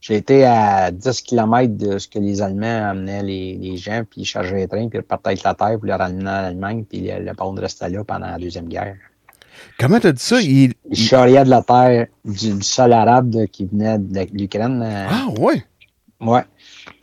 J'ai 0.00 0.16
été 0.16 0.44
à 0.44 0.90
10 0.90 1.20
km 1.22 1.76
de 1.76 1.98
ce 1.98 2.08
que 2.08 2.18
les 2.18 2.42
Allemands 2.42 2.90
amenaient 2.90 3.22
les, 3.22 3.56
les 3.56 3.76
gens, 3.76 4.02
puis 4.08 4.22
ils 4.22 4.24
chargeaient 4.24 4.56
les 4.56 4.66
trains, 4.68 4.88
puis 4.88 4.98
ils 4.98 5.02
repartaient 5.02 5.28
avec 5.28 5.42
la 5.44 5.54
terre, 5.54 5.78
puis 5.78 5.84
ils 5.84 5.86
les 5.86 5.94
ramenaient 5.94 6.24
en 6.28 6.44
Allemagne, 6.44 6.84
puis 6.88 7.00
le, 7.02 7.20
le 7.24 7.32
monde 7.38 7.58
restait 7.60 7.88
là 7.88 8.02
pendant 8.02 8.26
la 8.26 8.38
Deuxième 8.38 8.66
Guerre. 8.68 8.96
Comment 9.78 10.00
t'as 10.00 10.10
dit 10.12 10.22
ça? 10.22 10.40
Il... 10.40 10.72
Ils 10.90 10.96
charriaient 10.96 11.44
de 11.44 11.50
la 11.50 11.62
terre, 11.62 12.06
du, 12.24 12.54
du 12.54 12.62
sol 12.62 12.92
arabe 12.92 13.30
de- 13.30 13.44
qui 13.44 13.66
venait 13.66 13.98
de 13.98 14.26
l'Ukraine. 14.32 14.82
euh, 14.82 15.06
Ah, 15.08 15.28
ouais. 15.38 15.62
Ouais. 16.20 16.42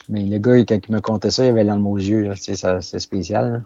Mais 0.09 0.23
le 0.25 0.37
gars, 0.39 0.57
quand 0.65 0.79
il 0.89 0.93
me 0.93 0.99
contait 0.99 1.31
ça, 1.31 1.45
il 1.45 1.49
avait 1.49 1.63
l'âme 1.63 1.85
aux 1.87 1.97
yeux. 1.97 2.33
C'est 2.35 2.99
spécial. 2.99 3.51
là. 3.53 3.61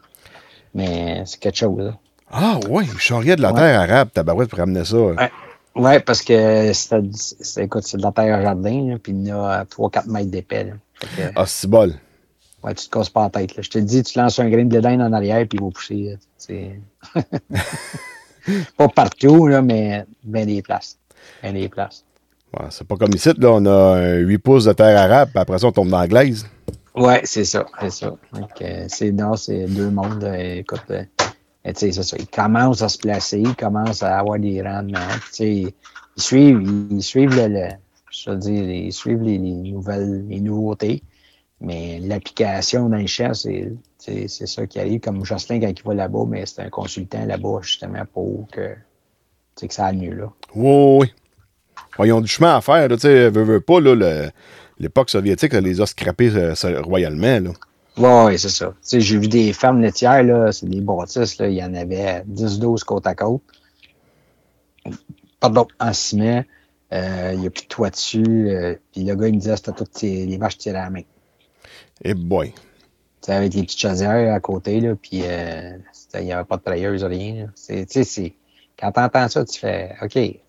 Mais 0.74 1.24
c'est 1.26 1.40
quelque 1.40 1.58
chose. 1.58 1.78
Là. 1.80 1.98
Ah, 2.32 2.60
ouais. 2.70 2.84
Il 2.86 3.00
charriait 3.00 3.36
de 3.36 3.42
la 3.42 3.52
Ouais. 3.54 3.60
terre 3.60 3.80
arabe, 3.82 4.10
tabarouette, 4.14 4.50
pour 4.50 4.60
ramener 4.60 4.86
ça. 4.86 4.98
Ouais. 4.98 5.32
Ouais, 5.76 6.00
parce 6.00 6.22
que 6.22 6.72
c'est- 6.74 7.64
écoute, 7.64 7.84
c'est 7.84 7.98
de 7.98 8.04
la 8.04 8.12
terre 8.12 8.36
à 8.38 8.42
jardin, 8.42 8.90
là, 8.92 8.98
puis 9.02 9.12
il 9.12 9.28
y 9.28 9.32
a 9.32 9.66
3-4 9.70 10.08
mètres 10.08 10.30
d'épais. 10.30 10.74
que, 11.00 11.22
Ah, 11.36 11.46
si 11.46 11.68
bol. 11.68 11.94
Ouais, 12.64 12.74
tu 12.76 12.86
te 12.88 12.90
casses 12.98 13.10
pas 13.10 13.24
la 13.24 13.30
tête. 13.30 13.56
Là. 13.58 13.62
Je 13.64 13.70
te 13.70 13.78
le 13.78 13.84
dis, 13.84 14.04
tu 14.04 14.18
lances 14.18 14.40
un 14.40 14.50
grain 14.50 14.64
de 14.64 14.70
blé 14.70 14.80
d'Inde 14.82 15.02
en 15.02 15.12
arrière, 15.12 15.46
puis 15.50 15.58
il 15.60 15.64
va 15.66 15.70
pousser. 15.72 16.18
C'est... 16.38 16.80
pas 18.78 18.88
partout, 18.90 19.48
là, 19.48 19.62
mais 19.62 20.06
bien 20.24 20.46
des 20.46 20.62
places. 20.62 20.98
Bien 21.42 21.54
des 21.54 21.68
places. 21.70 22.04
Ouais, 22.60 22.68
c'est 22.70 22.88
pas 22.88 22.98
comme 22.98 23.14
ici, 23.16 23.30
là, 23.38 23.52
on 23.52 23.66
a 23.66 23.98
euh, 23.98 24.18
8 24.20 24.38
pouces 24.38 24.66
de 24.66 24.74
terre 24.74 24.98
arabe, 25.00 25.30
puis 25.30 25.40
après 25.40 25.58
ça, 25.58 25.68
on 25.68 25.72
tombe 25.72 25.90
dans 25.90 26.00
la 26.00 26.08
glaise. 26.08 26.46
Ouais, 26.96 27.22
c'est 27.24 27.46
ça, 27.46 27.66
c'est 27.82 27.90
ça. 27.90 28.16
Donc, 28.34 28.62
euh, 28.62 28.86
c'est 28.88 29.12
non, 29.12 29.36
c'est 29.36 29.66
deux 29.66 29.90
mondes. 29.90 30.24
euh, 30.24 30.58
écoute, 30.58 30.84
euh, 30.92 31.04
mais 31.66 31.74
tu 31.74 31.80
sais, 31.80 31.92
c'est 31.92 32.04
ça. 32.04 32.18
Ils 32.20 32.28
commencent 32.28 32.84
à 32.84 32.90
se 32.90 33.00
placer, 33.00 33.40
ils 33.40 33.56
commencent 33.56 34.04
à 34.04 34.20
avoir 34.20 34.38
des 34.38 34.62
rendements. 34.62 35.00
puis 35.22 35.30
Tu 35.30 35.36
sais, 35.36 35.74
ils 36.18 36.22
suivent, 36.22 36.62
ils, 36.62 36.98
ils 36.98 37.04
suivent 37.04 37.36
le, 37.36 37.48
le- 37.48 37.70
je 38.12 38.30
veux 38.30 38.38
dire, 38.38 38.64
ils 38.70 38.94
suivent 38.94 39.22
les, 39.24 39.40
les 39.40 39.52
nouvelles, 39.72 40.28
les 40.28 40.40
nouveautés. 40.40 41.02
Mais 41.62 42.00
l'application 42.00 42.90
dans 42.90 42.98
les 42.98 43.08
champs, 43.08 43.34
c'est, 43.34 43.72
c'est, 43.98 44.28
ça 44.28 44.68
qui 44.68 44.80
arrive. 44.80 45.00
Comme 45.00 45.26
Jocelyn, 45.26 45.60
quand 45.62 45.70
il 45.70 45.84
va 45.84 45.94
là-bas, 45.94 46.26
mais 46.28 46.46
c'est 46.46 46.62
un 46.62 46.70
consultant 46.70 47.26
là-bas, 47.26 47.60
justement, 47.62 48.04
pour 48.14 48.48
que, 48.52 48.76
que 49.60 49.74
ça 49.74 49.88
aille 49.88 49.98
mieux, 49.98 50.14
là. 50.14 50.32
Oui, 50.54 50.98
oui. 51.00 51.14
Ouais, 52.00 52.08
ils 52.08 52.14
ont 52.14 52.22
du 52.22 52.28
chemin 52.28 52.56
à 52.56 52.62
faire, 52.62 52.88
là, 52.88 52.96
tu 52.96 53.02
sais, 53.02 53.30
veux, 53.30 53.44
veux 53.44 53.62
pas, 53.62 53.80
l'époque 54.80 55.10
soviétique, 55.10 55.54
les 55.54 55.82
a 55.82 55.86
scrappés 55.86 56.32
euh, 56.34 56.54
royalement, 56.82 57.40
là. 57.40 57.52
Ouais, 57.96 58.38
c'est 58.38 58.50
ça. 58.50 58.74
Tu 58.88 59.02
j'ai 59.02 59.18
vu 59.20 59.28
des 59.28 59.54
fermes 59.54 59.82
laitières, 59.82 60.24
là, 60.24 60.52
c'est 60.52 60.68
des 60.68 60.82
bâtisses, 60.82 61.38
là, 61.38 61.48
il 61.48 61.56
y 61.56 61.64
en 61.64 61.76
avait 61.76 62.24
10-12 62.24 62.84
côte 62.84 63.06
à 63.06 63.14
côte. 63.14 63.42
Pardon, 65.40 65.68
en 65.80 65.94
ciment. 65.94 66.44
Euh, 66.94 67.32
il 67.34 67.40
n'y 67.40 67.48
a 67.48 67.50
plus 67.50 67.64
de 67.64 67.68
toit 67.68 67.90
dessus. 67.90 68.50
euh, 68.50 68.76
puis 68.92 69.04
le 69.04 69.16
gars, 69.16 69.28
il 69.28 69.36
me 69.36 69.40
disait 69.40 69.56
c'était 69.56 69.72
toutes 69.72 70.02
les, 70.02 70.38
vaches 70.38 70.58
tirées 70.58 70.78
à 70.78 70.84
la 70.84 70.90
main. 70.90 71.02
Et 72.04 72.14
boy. 72.14 72.52
Tu 72.52 72.62
sais, 73.22 73.34
avec 73.34 73.54
les 73.54 73.64
petites 73.64 73.80
chaudières 73.80 74.34
à 74.34 74.40
côté, 74.40 74.80
là, 74.80 74.96
puis 74.96 75.22
euh, 75.24 75.78
il 76.16 76.26
n'y 76.26 76.34
avait 76.34 76.44
pas 76.44 76.58
de 76.58 76.64
trailleuse, 76.64 77.04
rien. 77.04 77.48
C'est, 77.56 77.86
tu 77.86 78.34
quand 78.80 78.92
t'entends 78.92 79.28
ça, 79.28 79.46
tu 79.46 79.60
fais 79.60 79.96
OK, 80.02 80.12
tu 80.12 80.40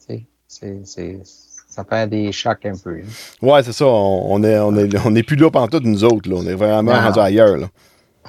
c'est, 0.85 1.21
ça 1.69 1.85
fait 1.85 2.09
des 2.09 2.31
chocs 2.33 2.65
un 2.67 2.77
peu. 2.77 2.97
là. 2.99 3.05
Ouais, 3.43 3.63
c'est 3.63 3.73
ça, 3.73 3.87
on, 3.87 4.27
on 4.35 4.43
est, 4.43 4.59
on, 4.59 4.75
est, 4.77 4.95
on 5.07 5.15
est 5.15 5.23
plus 5.23 5.37
là 5.37 5.51
pantoute, 5.51 5.85
nous 5.85 6.05
autres, 6.05 6.29
là. 6.31 6.37
On 6.39 6.47
est 6.47 6.55
vraiment 6.55 6.93
Non. 6.95 7.01
rendu 7.01 7.19
ailleurs, 7.19 7.57
là. 7.57 7.67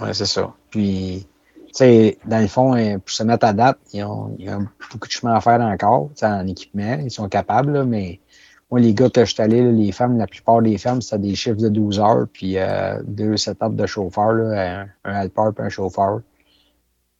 Ouais, 0.02 0.14
c'est 0.14 0.26
ça. 0.26 0.54
Puis, 0.72 1.26
tu 1.68 1.72
sais, 1.74 2.18
dans 2.26 2.40
le 2.42 2.48
fond, 2.48 2.76
euh, 2.76 2.98
pour 2.98 3.10
se 3.10 3.24
mettre 3.24 3.46
à 3.46 3.54
date, 3.54 3.78
ils 3.94 4.04
ont, 4.04 4.36
ils 4.40 4.50
ont 4.50 4.66
beaucoup 4.92 5.08
de 5.08 5.12
chemin 5.12 5.36
à 5.36 5.42
faire 5.42 5.62
encore, 5.62 6.10
en 6.22 6.48
équipement. 6.48 6.98
Ils 7.04 7.12
sont 7.12 7.30
capables, 7.30 7.72
là, 7.74 7.86
mais 7.86 8.20
moi, 8.72 8.80
les 8.80 8.94
gars 8.94 9.10
que 9.10 9.24
je 9.24 9.34
suis 9.34 9.42
allé, 9.44 9.62
là, 9.62 9.72
les 9.72 9.92
femmes, 9.92 10.18
la 10.18 10.28
plupart 10.28 10.62
des 10.62 10.78
femmes, 10.78 11.02
c'était 11.02 11.20
des 11.20 11.36
chiffres 11.36 11.58
de 11.62 11.70
12 11.70 12.00
heures, 12.00 12.26
puis 12.34 12.58
euh, 12.58 13.00
deux 13.06 13.38
setups 13.38 13.70
de 13.76 13.86
chauffeurs, 13.86 14.34
là, 14.34 14.82
un, 14.82 14.88
un 15.12 15.22
helper 15.22 15.52
puis 15.56 15.66
un 15.66 15.70
chauffeur. 15.70 16.22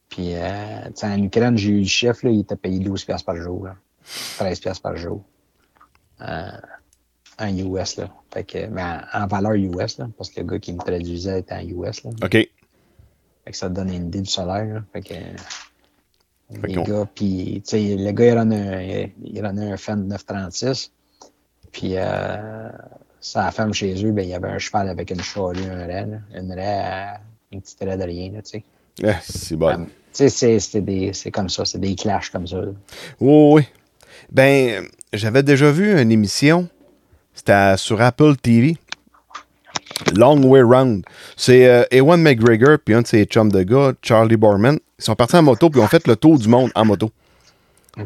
Puis, 0.10 0.32
euh, 0.36 0.86
tu 0.88 0.92
sais, 0.96 1.08
en 1.08 1.22
Ukraine, 1.22 1.58
j'ai 1.58 1.70
eu 1.70 1.80
le 1.82 1.86
chiffre, 1.86 2.20
là, 2.24 2.32
il 2.32 2.40
était 2.42 2.56
payé 2.56 2.80
12 2.80 3.06
piastres 3.06 3.26
par 3.26 3.36
jour, 3.38 3.66
là. 3.66 3.76
13 4.38 4.60
piastres 4.60 4.82
par 4.82 4.96
jour. 4.98 5.24
Euh, 6.22 6.52
en 7.38 7.48
US, 7.58 7.98
là. 7.98 8.10
Fait 8.34 8.44
que, 8.46 8.66
mais 8.68 8.82
en, 8.82 9.24
en 9.24 9.28
valeur 9.28 9.54
US, 9.54 9.98
là, 9.98 10.08
parce 10.18 10.30
que 10.30 10.40
le 10.40 10.46
gars 10.48 10.60
qui 10.60 10.74
me 10.74 10.80
traduisait 10.80 11.40
était 11.40 11.56
en 11.56 11.62
US, 11.62 12.04
là. 12.04 12.12
OK. 12.24 12.32
Fait 12.32 12.50
que 13.52 13.58
ça 13.58 13.70
te 13.70 13.74
donne 13.76 13.90
une 13.90 14.08
idée 14.08 14.22
du 14.22 14.30
salaire. 14.30 14.66
Là. 14.76 14.82
Fait 14.94 15.02
que, 15.02 15.14
Fait 16.62 16.68
les 16.68 16.76
gars, 16.84 17.08
puis, 17.14 17.62
tu 17.66 17.70
sais, 17.72 17.96
le 17.96 18.12
gars, 18.12 18.26
il 18.28 18.38
en 18.38 18.52
a 18.52 18.56
un, 18.56 19.08
il 19.24 19.46
en 19.46 19.58
a 19.58 19.62
un 19.62 19.78
fan 19.78 20.04
de 20.04 20.08
936. 20.10 20.92
Puis, 21.72 21.94
euh, 21.98 22.70
sa 23.20 23.52
femme 23.52 23.74
chez 23.74 24.04
eux, 24.06 24.12
ben, 24.12 24.22
il 24.24 24.30
y 24.30 24.34
avait 24.34 24.48
un 24.50 24.58
cheval 24.60 24.88
avec 24.88 25.12
une 25.12 25.22
charrue, 25.22 25.58
un 25.66 25.86
raie, 25.88 26.06
là. 26.06 26.18
Une 26.40 26.54
raie, 26.54 26.84
euh, 26.86 27.18
une 27.52 27.62
petite 27.62 27.80
raie 27.82 27.98
de 27.98 28.04
rien, 28.04 28.32
là, 28.32 28.42
tu 28.42 28.52
sais. 28.52 28.64
Eh, 29.04 29.12
c'est 29.22 29.58
bon. 29.58 29.86
Tu 30.14 30.30
sais, 30.30 30.60
c'est- 30.60 31.32
comme 31.32 31.50
ça, 31.50 31.66
c'est 31.66 31.80
des 31.80 31.96
clashs 31.96 32.30
comme 32.32 32.48
ça. 32.48 32.62
là. 32.62 32.72
Oui, 33.20 33.54
oui. 33.56 33.68
Ben, 34.32 34.86
j'avais 35.14 35.44
déjà 35.44 35.72
vu 35.72 36.00
une 36.00 36.12
émission. 36.12 36.68
C'était 37.34 37.78
sur 37.78 38.02
Apple 38.02 38.36
TV. 38.38 38.78
Long 40.16 40.42
Way 40.44 40.62
Round. 40.62 41.04
C'est 41.38 41.68
euh, 41.68 41.84
Ewan 41.92 42.22
McGregor 42.22 42.78
puis 42.84 42.94
un 42.96 43.02
de 43.02 43.08
ses 43.08 43.26
chums 43.26 43.52
de 43.52 43.64
gars, 43.64 43.94
Charlie 44.02 44.36
Borman. 44.38 44.78
Ils 45.00 45.04
sont 45.04 45.16
partis 45.16 45.36
en 45.36 45.44
moto 45.44 45.70
puis 45.70 45.80
ils 45.80 45.84
ont 45.84 45.88
fait 45.88 46.06
le 46.08 46.16
tour 46.16 46.38
du 46.40 46.48
monde 46.48 46.72
en 46.76 46.86
moto. 46.86 47.12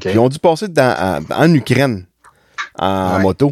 Ils 0.05 0.19
ont 0.19 0.29
dû 0.29 0.37
passer 0.39 0.67
dans, 0.67 1.21
en, 1.29 1.33
en 1.35 1.53
Ukraine 1.53 2.05
en 2.77 3.15
Ouais. 3.17 3.21
moto. 3.21 3.51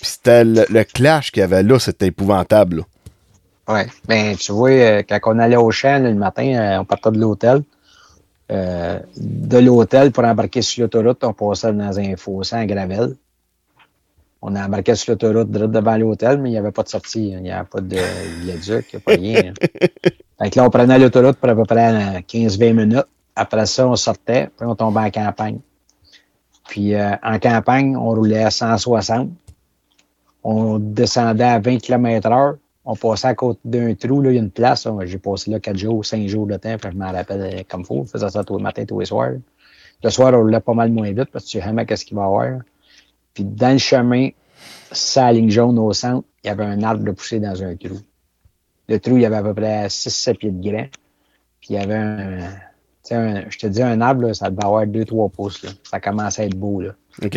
Puis 0.00 0.10
c'était 0.10 0.44
le, 0.44 0.64
le 0.68 0.84
clash 0.84 1.30
qu'il 1.30 1.40
y 1.40 1.44
avait 1.44 1.62
là, 1.62 1.78
c'était 1.78 2.06
épouvantable. 2.06 2.78
là. 2.78 3.74
Ouais. 3.74 3.86
Ben, 4.06 4.36
tu 4.36 4.52
vois, 4.52 4.70
euh, 4.70 5.02
quand 5.08 5.18
on 5.26 5.38
allait 5.38 5.56
au 5.56 5.70
champ 5.70 5.98
là, 6.02 6.08
le 6.10 6.14
matin, 6.14 6.44
euh, 6.54 6.78
on 6.80 6.84
partait 6.84 7.10
de 7.10 7.18
l'hôtel. 7.18 7.62
Euh, 8.52 9.00
de 9.16 9.58
l'hôtel 9.58 10.12
pour 10.12 10.24
embarquer 10.24 10.62
sur 10.62 10.82
l'autoroute, 10.82 11.24
on 11.24 11.32
passait 11.32 11.72
dans 11.72 11.98
un 11.98 12.16
fossé 12.16 12.54
en 12.56 12.64
gravel. 12.64 13.16
On 14.40 14.54
embarquait 14.54 14.94
sur 14.94 15.12
l'autoroute 15.14 15.50
devant 15.50 15.96
l'hôtel, 15.96 16.38
mais 16.40 16.50
il 16.50 16.52
n'y 16.52 16.58
avait 16.58 16.70
pas 16.70 16.84
de 16.84 16.88
sortie. 16.88 17.32
hein. 17.34 17.38
Il 17.38 17.42
n'y 17.44 17.50
avait 17.50 17.66
pas 17.68 17.80
de 17.80 17.96
viaduc, 18.44 18.86
il 18.92 18.96
n'y 18.96 18.96
a 18.96 19.00
pas 19.00 19.12
rien. 19.12 19.52
hein. 19.52 19.86
Fait 20.38 20.50
que 20.50 20.58
là, 20.58 20.64
on 20.66 20.70
prenait 20.70 20.98
l'autoroute 20.98 21.36
pour 21.38 21.48
à 21.48 21.54
peu 21.56 21.64
près 21.64 22.18
euh, 22.18 22.20
15-20 22.20 22.72
minutes. 22.74 23.06
Après 23.34 23.66
ça, 23.66 23.88
on 23.88 23.96
sortait, 23.96 24.48
puis 24.56 24.66
on 24.66 24.74
tombait 24.76 25.00
en 25.00 25.10
campagne. 25.10 25.58
Puis 26.68 26.94
euh, 26.94 27.16
en 27.22 27.38
campagne, 27.38 27.96
on 27.96 28.10
roulait 28.10 28.44
à 28.44 28.50
160. 28.50 29.30
on 30.44 30.78
descendait 30.78 31.44
à 31.44 31.58
20 31.58 31.78
km 31.78 32.28
heure. 32.30 32.56
On 32.88 32.94
passait 32.94 33.26
à 33.26 33.34
côté 33.34 33.58
d'un 33.64 33.94
trou, 33.94 34.22
là, 34.22 34.30
il 34.30 34.36
y 34.36 34.38
a 34.38 34.42
une 34.42 34.50
place. 34.50 34.86
J'ai 35.04 35.18
passé 35.18 35.50
là 35.50 35.58
4 35.58 35.76
jours, 35.76 36.04
5 36.04 36.26
jours 36.28 36.46
de 36.46 36.56
temps, 36.56 36.76
puis 36.78 36.90
je 36.92 36.96
m'en 36.96 37.10
rappelle 37.10 37.40
euh, 37.40 37.62
comme 37.68 37.84
faut. 37.84 38.04
Je 38.06 38.12
faisais 38.12 38.30
ça 38.30 38.44
tous 38.44 38.56
les 38.56 38.62
matins, 38.62 38.84
tous 38.84 39.00
les 39.00 39.06
soirs. 39.06 39.32
Le 40.04 40.10
soir, 40.10 40.32
on 40.34 40.38
roulait 40.42 40.60
pas 40.60 40.72
mal 40.74 40.90
moins 40.92 41.10
vite 41.12 41.30
parce 41.32 41.44
que 41.46 41.50
tu 41.50 41.58
sais 41.58 41.64
jamais 41.64 41.84
qu'est-ce 41.84 42.04
qu'il 42.04 42.16
va 42.16 42.22
y 42.22 42.26
avoir. 42.26 42.60
Puis 43.34 43.44
dans 43.44 43.72
le 43.72 43.78
chemin, 43.78 44.28
sa 44.92 45.32
ligne 45.32 45.50
jaune 45.50 45.78
au 45.78 45.92
centre, 45.92 46.26
il 46.44 46.46
y 46.46 46.50
avait 46.50 46.64
un 46.64 46.82
arbre 46.82 47.02
de 47.04 47.10
poussé 47.10 47.40
dans 47.40 47.60
un 47.62 47.74
trou. 47.76 47.98
Le 48.88 49.00
trou, 49.00 49.16
il 49.16 49.22
y 49.22 49.26
avait 49.26 49.36
à 49.36 49.42
peu 49.42 49.52
près 49.54 49.88
6-7 49.88 50.36
pieds 50.36 50.50
de 50.52 50.62
grain. 50.70 50.86
Puis 51.60 51.70
il 51.70 51.74
y 51.74 51.78
avait 51.78 51.94
un, 51.96 52.38
tu 52.38 52.46
sais, 53.02 53.14
un- 53.16 53.50
je 53.50 53.58
te 53.58 53.66
dis, 53.66 53.82
un 53.82 54.00
arbre, 54.00 54.22
là, 54.22 54.34
ça 54.34 54.48
devait 54.48 54.64
avoir 54.64 54.86
2-3 54.86 55.28
pouces. 55.30 55.62
Là. 55.64 55.70
Ça 55.82 55.98
commençait 55.98 56.42
à 56.42 56.44
être 56.46 56.56
beau. 56.56 56.80
Là. 56.82 56.92
OK. 57.24 57.36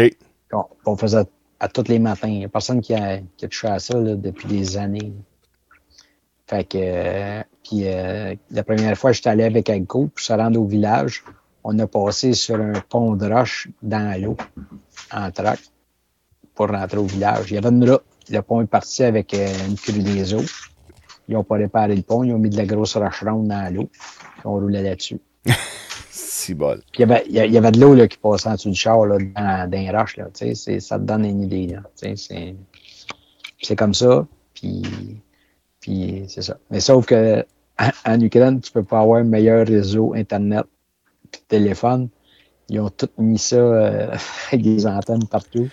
On, 0.52 0.66
on 0.86 0.96
faisait 0.96 1.24
à 1.60 1.68
tous 1.68 1.88
les 1.88 1.98
matins. 2.00 2.28
Il 2.28 2.40
n'y 2.40 2.46
a 2.46 2.50
personne 2.50 2.82
qui 2.82 2.94
a, 2.94 3.20
qui 3.38 3.46
a 3.46 3.48
touché 3.48 3.68
à 3.68 3.80
ça 3.80 4.00
là, 4.00 4.16
depuis 4.16 4.48
des 4.48 4.78
années. 4.78 5.12
Fait 6.50 6.64
que, 6.64 6.78
euh, 6.82 7.44
puis 7.64 7.82
euh, 7.88 8.34
la 8.50 8.64
première 8.64 8.98
fois, 8.98 9.12
j'étais 9.12 9.30
allé 9.30 9.44
avec 9.44 9.70
un 9.70 9.80
groupe, 9.82 10.14
puis 10.16 10.24
je 10.26 10.34
suis 10.34 10.42
rendu 10.42 10.58
au 10.58 10.66
village. 10.66 11.24
On 11.64 11.78
a 11.78 11.86
passé 11.86 12.34
sur 12.34 12.56
un 12.56 12.74
pont 12.90 13.16
de 13.16 13.32
roche 13.32 13.68
dans 13.84 14.20
l'eau, 14.20 14.36
en 15.14 15.30
trac, 15.30 15.60
pour 16.56 16.70
rentrer 16.70 16.98
au 16.98 17.06
village. 17.06 17.52
Il 17.52 17.56
y 17.56 17.58
avait 17.60 17.70
une 17.70 17.88
route. 17.88 18.02
Le 18.32 18.42
pont 18.42 18.62
est 18.62 18.66
parti 18.66 19.04
avec 19.04 19.32
euh, 19.36 19.48
une 19.68 19.76
crue 19.76 20.00
des 20.02 20.34
eaux. 20.34 20.42
Ils 21.28 21.36
n'ont 21.36 21.44
pas 21.44 21.58
réparé 21.58 21.96
le 21.96 22.02
pont, 22.02 22.24
ils 22.24 22.34
ont 22.34 22.40
mis 22.40 22.50
de 22.50 22.58
la 22.58 22.66
grosse 22.66 22.98
roche 22.98 23.24
ronde 23.24 23.48
dans 23.50 23.72
l'eau. 23.72 23.86
puis 23.86 24.42
On 24.46 24.54
roulait 24.54 24.82
là-dessus. 24.82 25.20
Si 26.12 26.54
bol. 26.56 26.82
Puis 26.92 27.02
il 27.04 27.08
y 27.10 27.12
avait, 27.12 27.24
il 27.28 27.54
y 27.54 27.58
avait 27.58 27.72
de 27.72 27.80
l'eau 27.80 27.94
là, 27.94 28.08
qui 28.08 28.18
passait 28.18 28.48
en 28.50 28.54
dessous 28.54 28.70
du 28.72 28.76
char 28.76 29.06
là, 29.06 29.18
dans, 29.20 29.70
dans 29.70 29.78
les 29.80 29.92
roches. 29.92 30.18
Là, 30.18 30.26
tu 30.34 30.48
sais, 30.48 30.56
c'est- 30.56 30.80
ça 30.80 30.98
te 30.98 31.04
donne 31.04 31.26
une 31.26 31.44
idée. 31.44 31.76
C'est 33.62 33.76
comme 33.76 33.94
ça. 33.94 34.26
Puis, 34.56 34.82
puis 35.80 36.24
c'est 36.28 36.42
ça. 36.42 36.58
Mais 36.72 36.80
sauf 36.80 37.06
que 37.06 37.46
en, 37.80 37.90
en 38.14 38.20
Ukraine, 38.22 38.60
tu 38.62 38.72
peux 38.72 38.84
pas 38.84 39.00
avoir 39.02 39.20
un 39.20 39.24
meilleur 39.24 39.66
réseau 39.68 40.14
Internet 40.14 40.66
puis 41.32 41.42
téléphone. 41.48 42.10
Ils 42.70 42.80
ont 42.82 42.90
tout 42.90 43.10
mis 43.18 43.38
ça 43.40 43.56
euh, 43.58 44.16
avec 44.52 44.62
des 44.64 44.86
antennes 44.88 45.28
partout. 45.28 45.70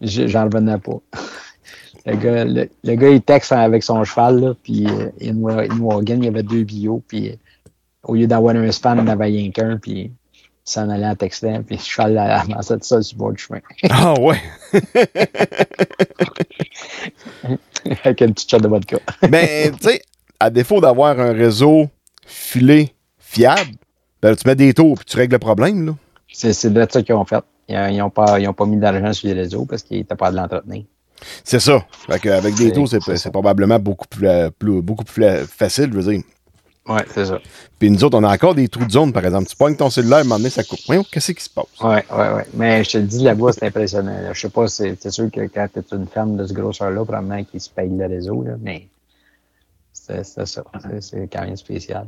Je- 0.00 0.26
J'en 0.26 0.44
revenais 0.44 0.78
pas. 0.78 1.00
Le 2.06 2.16
gars, 2.16 2.44
le, 2.44 2.68
le 2.82 2.94
gars, 2.96 3.10
il 3.10 3.22
texte 3.22 3.52
avec 3.52 3.84
son 3.84 4.02
cheval, 4.02 4.40
là, 4.40 4.54
puis 4.60 4.88
euh, 4.88 5.10
in 5.22 5.36
Wagon, 5.40 6.16
il 6.16 6.24
y 6.24 6.28
avait 6.28 6.42
deux 6.42 6.64
billots, 6.64 7.00
puis 7.06 7.30
euh, 7.30 7.34
au 8.02 8.16
lieu 8.16 8.26
d'avoir 8.26 8.56
un 8.56 8.72
span, 8.72 8.94
il 8.96 9.00
en 9.02 9.06
avait 9.06 9.26
rien 9.26 9.50
qu'un, 9.52 9.78
puis 9.78 10.00
il 10.00 10.12
s'en 10.64 10.88
allait 10.90 11.06
en 11.06 11.14
textant, 11.14 11.62
puis 11.62 11.76
le 11.76 11.80
cheval 11.82 12.18
avançait 12.18 12.74
tout 12.78 12.84
seul 12.84 13.04
sur 13.04 13.16
le 13.16 13.18
bord 13.20 13.32
du 13.34 13.38
chemin. 13.42 13.60
Ah 13.90 14.14
ouais. 14.20 14.40
avec 18.04 18.20
une 18.20 18.34
petite 18.34 18.50
shot 18.50 18.58
de 18.58 18.68
vodka. 18.68 18.98
Ben, 19.28 19.72
tu 19.80 19.88
sais, 19.88 20.02
à 20.40 20.50
défaut 20.50 20.80
d'avoir 20.80 21.18
un 21.18 21.32
réseau 21.32 21.88
filé 22.26 22.94
fiable, 23.18 23.72
ben, 24.20 24.34
tu 24.36 24.46
mets 24.46 24.54
des 24.56 24.74
taux 24.74 24.94
puis 24.94 25.04
tu 25.04 25.16
règles 25.16 25.34
le 25.34 25.38
problème, 25.38 25.86
là. 25.86 25.94
C'est, 26.32 26.52
c'est 26.52 26.70
de 26.70 26.86
ça 26.90 27.02
qu'ils 27.02 27.14
ont 27.14 27.24
fait. 27.24 27.44
Ils 27.68 27.96
n'ont 27.98 28.10
pas, 28.10 28.38
ils 28.40 28.48
ont 28.48 28.52
pas 28.52 28.66
mis 28.66 28.76
d'argent 28.76 29.12
sur 29.12 29.28
les 29.28 29.34
réseaux 29.34 29.64
parce 29.64 29.82
qu'ils 29.82 29.98
n'étaient 29.98 30.14
pas 30.16 30.30
de 30.30 30.36
l'entretenir. 30.36 30.84
C'est 31.44 31.60
ça. 31.60 31.84
Fait 32.08 32.30
avec 32.30 32.54
des 32.56 32.72
taux, 32.72 32.86
c'est, 32.86 33.00
c'est 33.16 33.30
probablement 33.30 33.78
beaucoup 33.78 34.08
plus, 34.08 34.26
euh, 34.26 34.50
plus- 34.50 34.82
beaucoup 34.82 35.04
plus 35.04 35.24
euh, 35.24 35.44
facile, 35.46 35.90
je 35.92 35.98
veux 36.00 36.12
dire. 36.12 36.22
Ouais, 36.88 37.04
c'est 37.14 37.26
ça. 37.26 37.38
Puis 37.78 37.90
nous 37.90 38.02
autres, 38.02 38.18
on 38.18 38.24
a 38.24 38.32
encore 38.34 38.56
des 38.56 38.68
trous 38.68 38.84
de 38.84 38.90
zone, 38.90 39.12
par 39.12 39.24
exemple. 39.24 39.48
Tu 39.48 39.54
pognes 39.56 39.76
ton 39.76 39.88
cellulaire, 39.88 40.18
à 40.18 40.20
un 40.22 40.24
moment 40.24 40.38
donné, 40.38 40.50
ça 40.50 40.64
coupe. 40.64 40.80
Voyons, 40.86 41.04
qu'est-ce 41.04 41.30
qui 41.32 41.42
se 41.44 41.48
passe? 41.50 41.66
Ouais, 41.80 42.04
ouais, 42.10 42.32
ouais. 42.34 42.46
Mais 42.54 42.82
je 42.82 42.90
te 42.90 42.98
dis, 42.98 43.22
là-bas, 43.22 43.52
c'est 43.52 43.66
impressionnant. 43.66 44.20
là. 44.20 44.32
Je 44.32 44.40
sais 44.40 44.48
pas, 44.50 44.66
c'est, 44.66 44.96
c'est 45.00 45.10
sûr 45.12 45.30
que 45.30 45.42
quand 45.42 45.68
tu 45.72 45.78
es 45.78 45.96
une 45.96 46.08
ferme 46.08 46.36
de 46.36 46.44
ce 46.44 46.52
grosseur-là, 46.52 47.04
probablement 47.04 47.44
qu'ils 47.44 47.60
se 47.60 47.70
payent 47.70 47.88
le 47.96 48.06
réseau, 48.06 48.42
là, 48.42 48.54
mais 48.60 48.88
c'est, 49.92 50.24
c'est 50.24 50.44
ça. 50.46 50.64
C'est, 50.82 51.00
c'est 51.02 51.28
quand 51.32 51.42
même 51.42 51.56
spécial. 51.56 52.06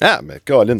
Ah, 0.00 0.20
ben, 0.22 0.38
Colin. 0.44 0.78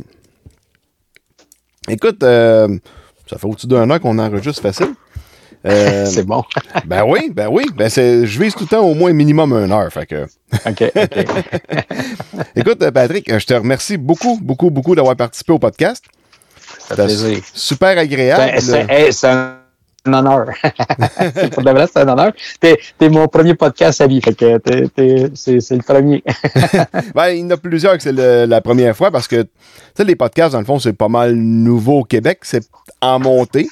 Écoute, 1.89 2.23
euh, 2.23 2.79
ça 3.27 3.37
fait 3.37 3.47
au-dessus 3.47 3.67
d'un 3.67 3.91
an 3.91 3.99
qu'on 3.99 4.19
enregistre 4.19 4.63
facile. 4.63 4.95
Euh, 5.67 6.07
c'est 6.11 6.25
bon. 6.25 6.45
ben 6.87 7.05
oui, 7.07 7.31
ben 7.35 7.49
oui. 7.51 7.65
Ben 7.77 7.89
c'est, 7.89 8.27
je 8.27 8.41
vise 8.41 8.55
tout 8.55 8.65
le 8.65 8.69
temps 8.69 8.85
au 8.85 8.95
moins 8.95 9.13
minimum 9.13 9.53
une 9.53 9.73
heure. 9.73 9.93
Fait 9.93 10.07
que. 10.07 10.25
OK. 10.67 10.93
Écoute, 12.57 12.83
euh, 12.83 12.91
Patrick, 12.91 13.39
je 13.39 13.47
te 13.47 13.55
remercie 13.55 13.97
beaucoup, 13.97 14.39
beaucoup, 14.41 14.71
beaucoup 14.71 14.95
d'avoir 14.95 15.17
participé 15.17 15.53
au 15.53 15.59
podcast. 15.59 16.05
Ça 16.81 16.97
fait 16.97 17.05
plaisir. 17.05 17.39
Super 17.55 17.99
agréable. 17.99 18.61
C'est, 18.61 19.13
c'est- 19.13 19.27
un 19.29 19.57
honneur. 20.07 20.47
c'est 21.35 21.53
pour 21.53 21.63
de 21.63 21.71
vrai, 21.71 21.87
c'est 21.93 22.01
un 22.01 22.09
honneur. 22.09 22.33
T'es, 22.61 22.79
t'es 22.99 23.09
mon 23.11 23.29
premier 23.29 23.55
podcast 23.55 24.01
à 24.01 24.07
vie, 24.07 24.23
fait 24.23 24.33
que 24.33 24.57
t'es, 24.59 24.89
t'es- 24.89 25.31
c'est, 25.35 25.61
c'est 25.61 25.77
le 25.77 25.83
premier. 25.83 26.23
Ben, 27.15 27.29
il 27.31 27.41
y 27.41 27.45
en 27.45 27.51
a 27.51 27.57
plusieurs 27.59 27.97
que 27.97 28.03
c'est 28.03 28.13
la 28.13 28.61
première 28.63 28.97
fois 28.97 29.11
parce 29.11 29.29
que, 29.29 29.45
les 29.99 30.17
podcasts, 30.17 30.53
dans 30.53 30.61
le 30.61 30.65
fond, 30.65 30.79
c'est 30.79 30.93
pas 30.95 31.09
mal 31.09 31.35
nouveau 31.35 31.99
au 32.01 32.05
Québec. 32.05 32.39
C'est 32.43 32.65
en 33.03 33.19
montée. 33.19 33.69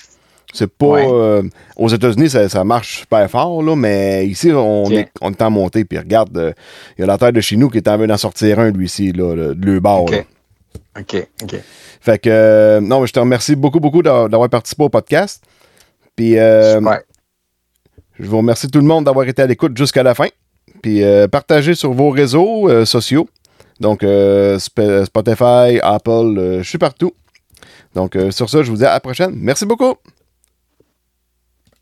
C'est 0.56 0.66
pas. 0.72 0.86
Ouais. 0.86 1.06
euh, 1.08 1.42
aux 1.76 1.88
États-Unis, 1.88 2.30
ça, 2.30 2.48
ça 2.48 2.64
marche 2.64 3.00
super 3.00 3.30
fort, 3.30 3.62
là, 3.62 3.76
mais 3.76 4.26
ici, 4.26 4.50
on, 4.52 4.84
est, 4.90 5.08
on 5.20 5.30
est 5.30 5.42
en 5.42 5.50
montée. 5.50 5.84
Puis 5.84 5.98
regarde, 5.98 6.36
euh, 6.38 6.52
il 6.96 7.02
y 7.02 7.04
a 7.04 7.06
la 7.06 7.18
terre 7.18 7.32
de 7.32 7.40
chez 7.40 7.56
nous 7.56 7.68
qui 7.68 7.76
est 7.78 7.88
en 7.88 7.96
train 7.98 8.06
d'en 8.06 8.16
sortir 8.16 8.58
un, 8.58 8.70
lui, 8.70 8.86
ici, 8.86 9.12
là, 9.12 9.34
le, 9.34 9.52
le 9.54 9.80
bord. 9.80 10.04
OK. 10.04 10.10
là. 10.12 10.22
OK, 10.98 11.28
OK. 11.42 11.54
Fait 12.00 12.18
que, 12.18 12.30
euh, 12.30 12.80
non, 12.80 13.00
mais 13.00 13.06
je 13.06 13.12
te 13.12 13.20
remercie 13.20 13.54
beaucoup, 13.54 13.80
beaucoup 13.80 14.02
d'a- 14.02 14.28
d'avoir 14.28 14.48
participé 14.48 14.84
au 14.84 14.88
podcast. 14.88 15.42
Puis, 16.14 16.38
euh, 16.38 16.80
je 18.18 18.24
vous 18.26 18.38
remercie 18.38 18.68
tout 18.70 18.78
le 18.80 18.86
monde 18.86 19.04
d'avoir 19.04 19.28
été 19.28 19.42
à 19.42 19.46
l'écoute 19.46 19.76
jusqu'à 19.76 20.02
la 20.02 20.14
fin. 20.14 20.28
Puis, 20.82 21.02
partagez 21.30 21.74
sur 21.74 21.92
vos 21.92 22.10
réseaux 22.10 22.84
sociaux. 22.86 23.28
Donc, 23.80 24.02
Sp- 24.02 25.04
Spotify, 25.04 25.78
Apple, 25.82 26.60
je 26.62 26.68
suis 26.68 26.78
partout. 26.78 27.12
Donc, 27.94 28.16
sur 28.30 28.48
ça, 28.48 28.62
je 28.62 28.70
vous 28.70 28.76
dis 28.78 28.84
à 28.86 28.92
la 28.92 29.00
prochaine. 29.00 29.32
Merci 29.36 29.66
beaucoup. 29.66 29.94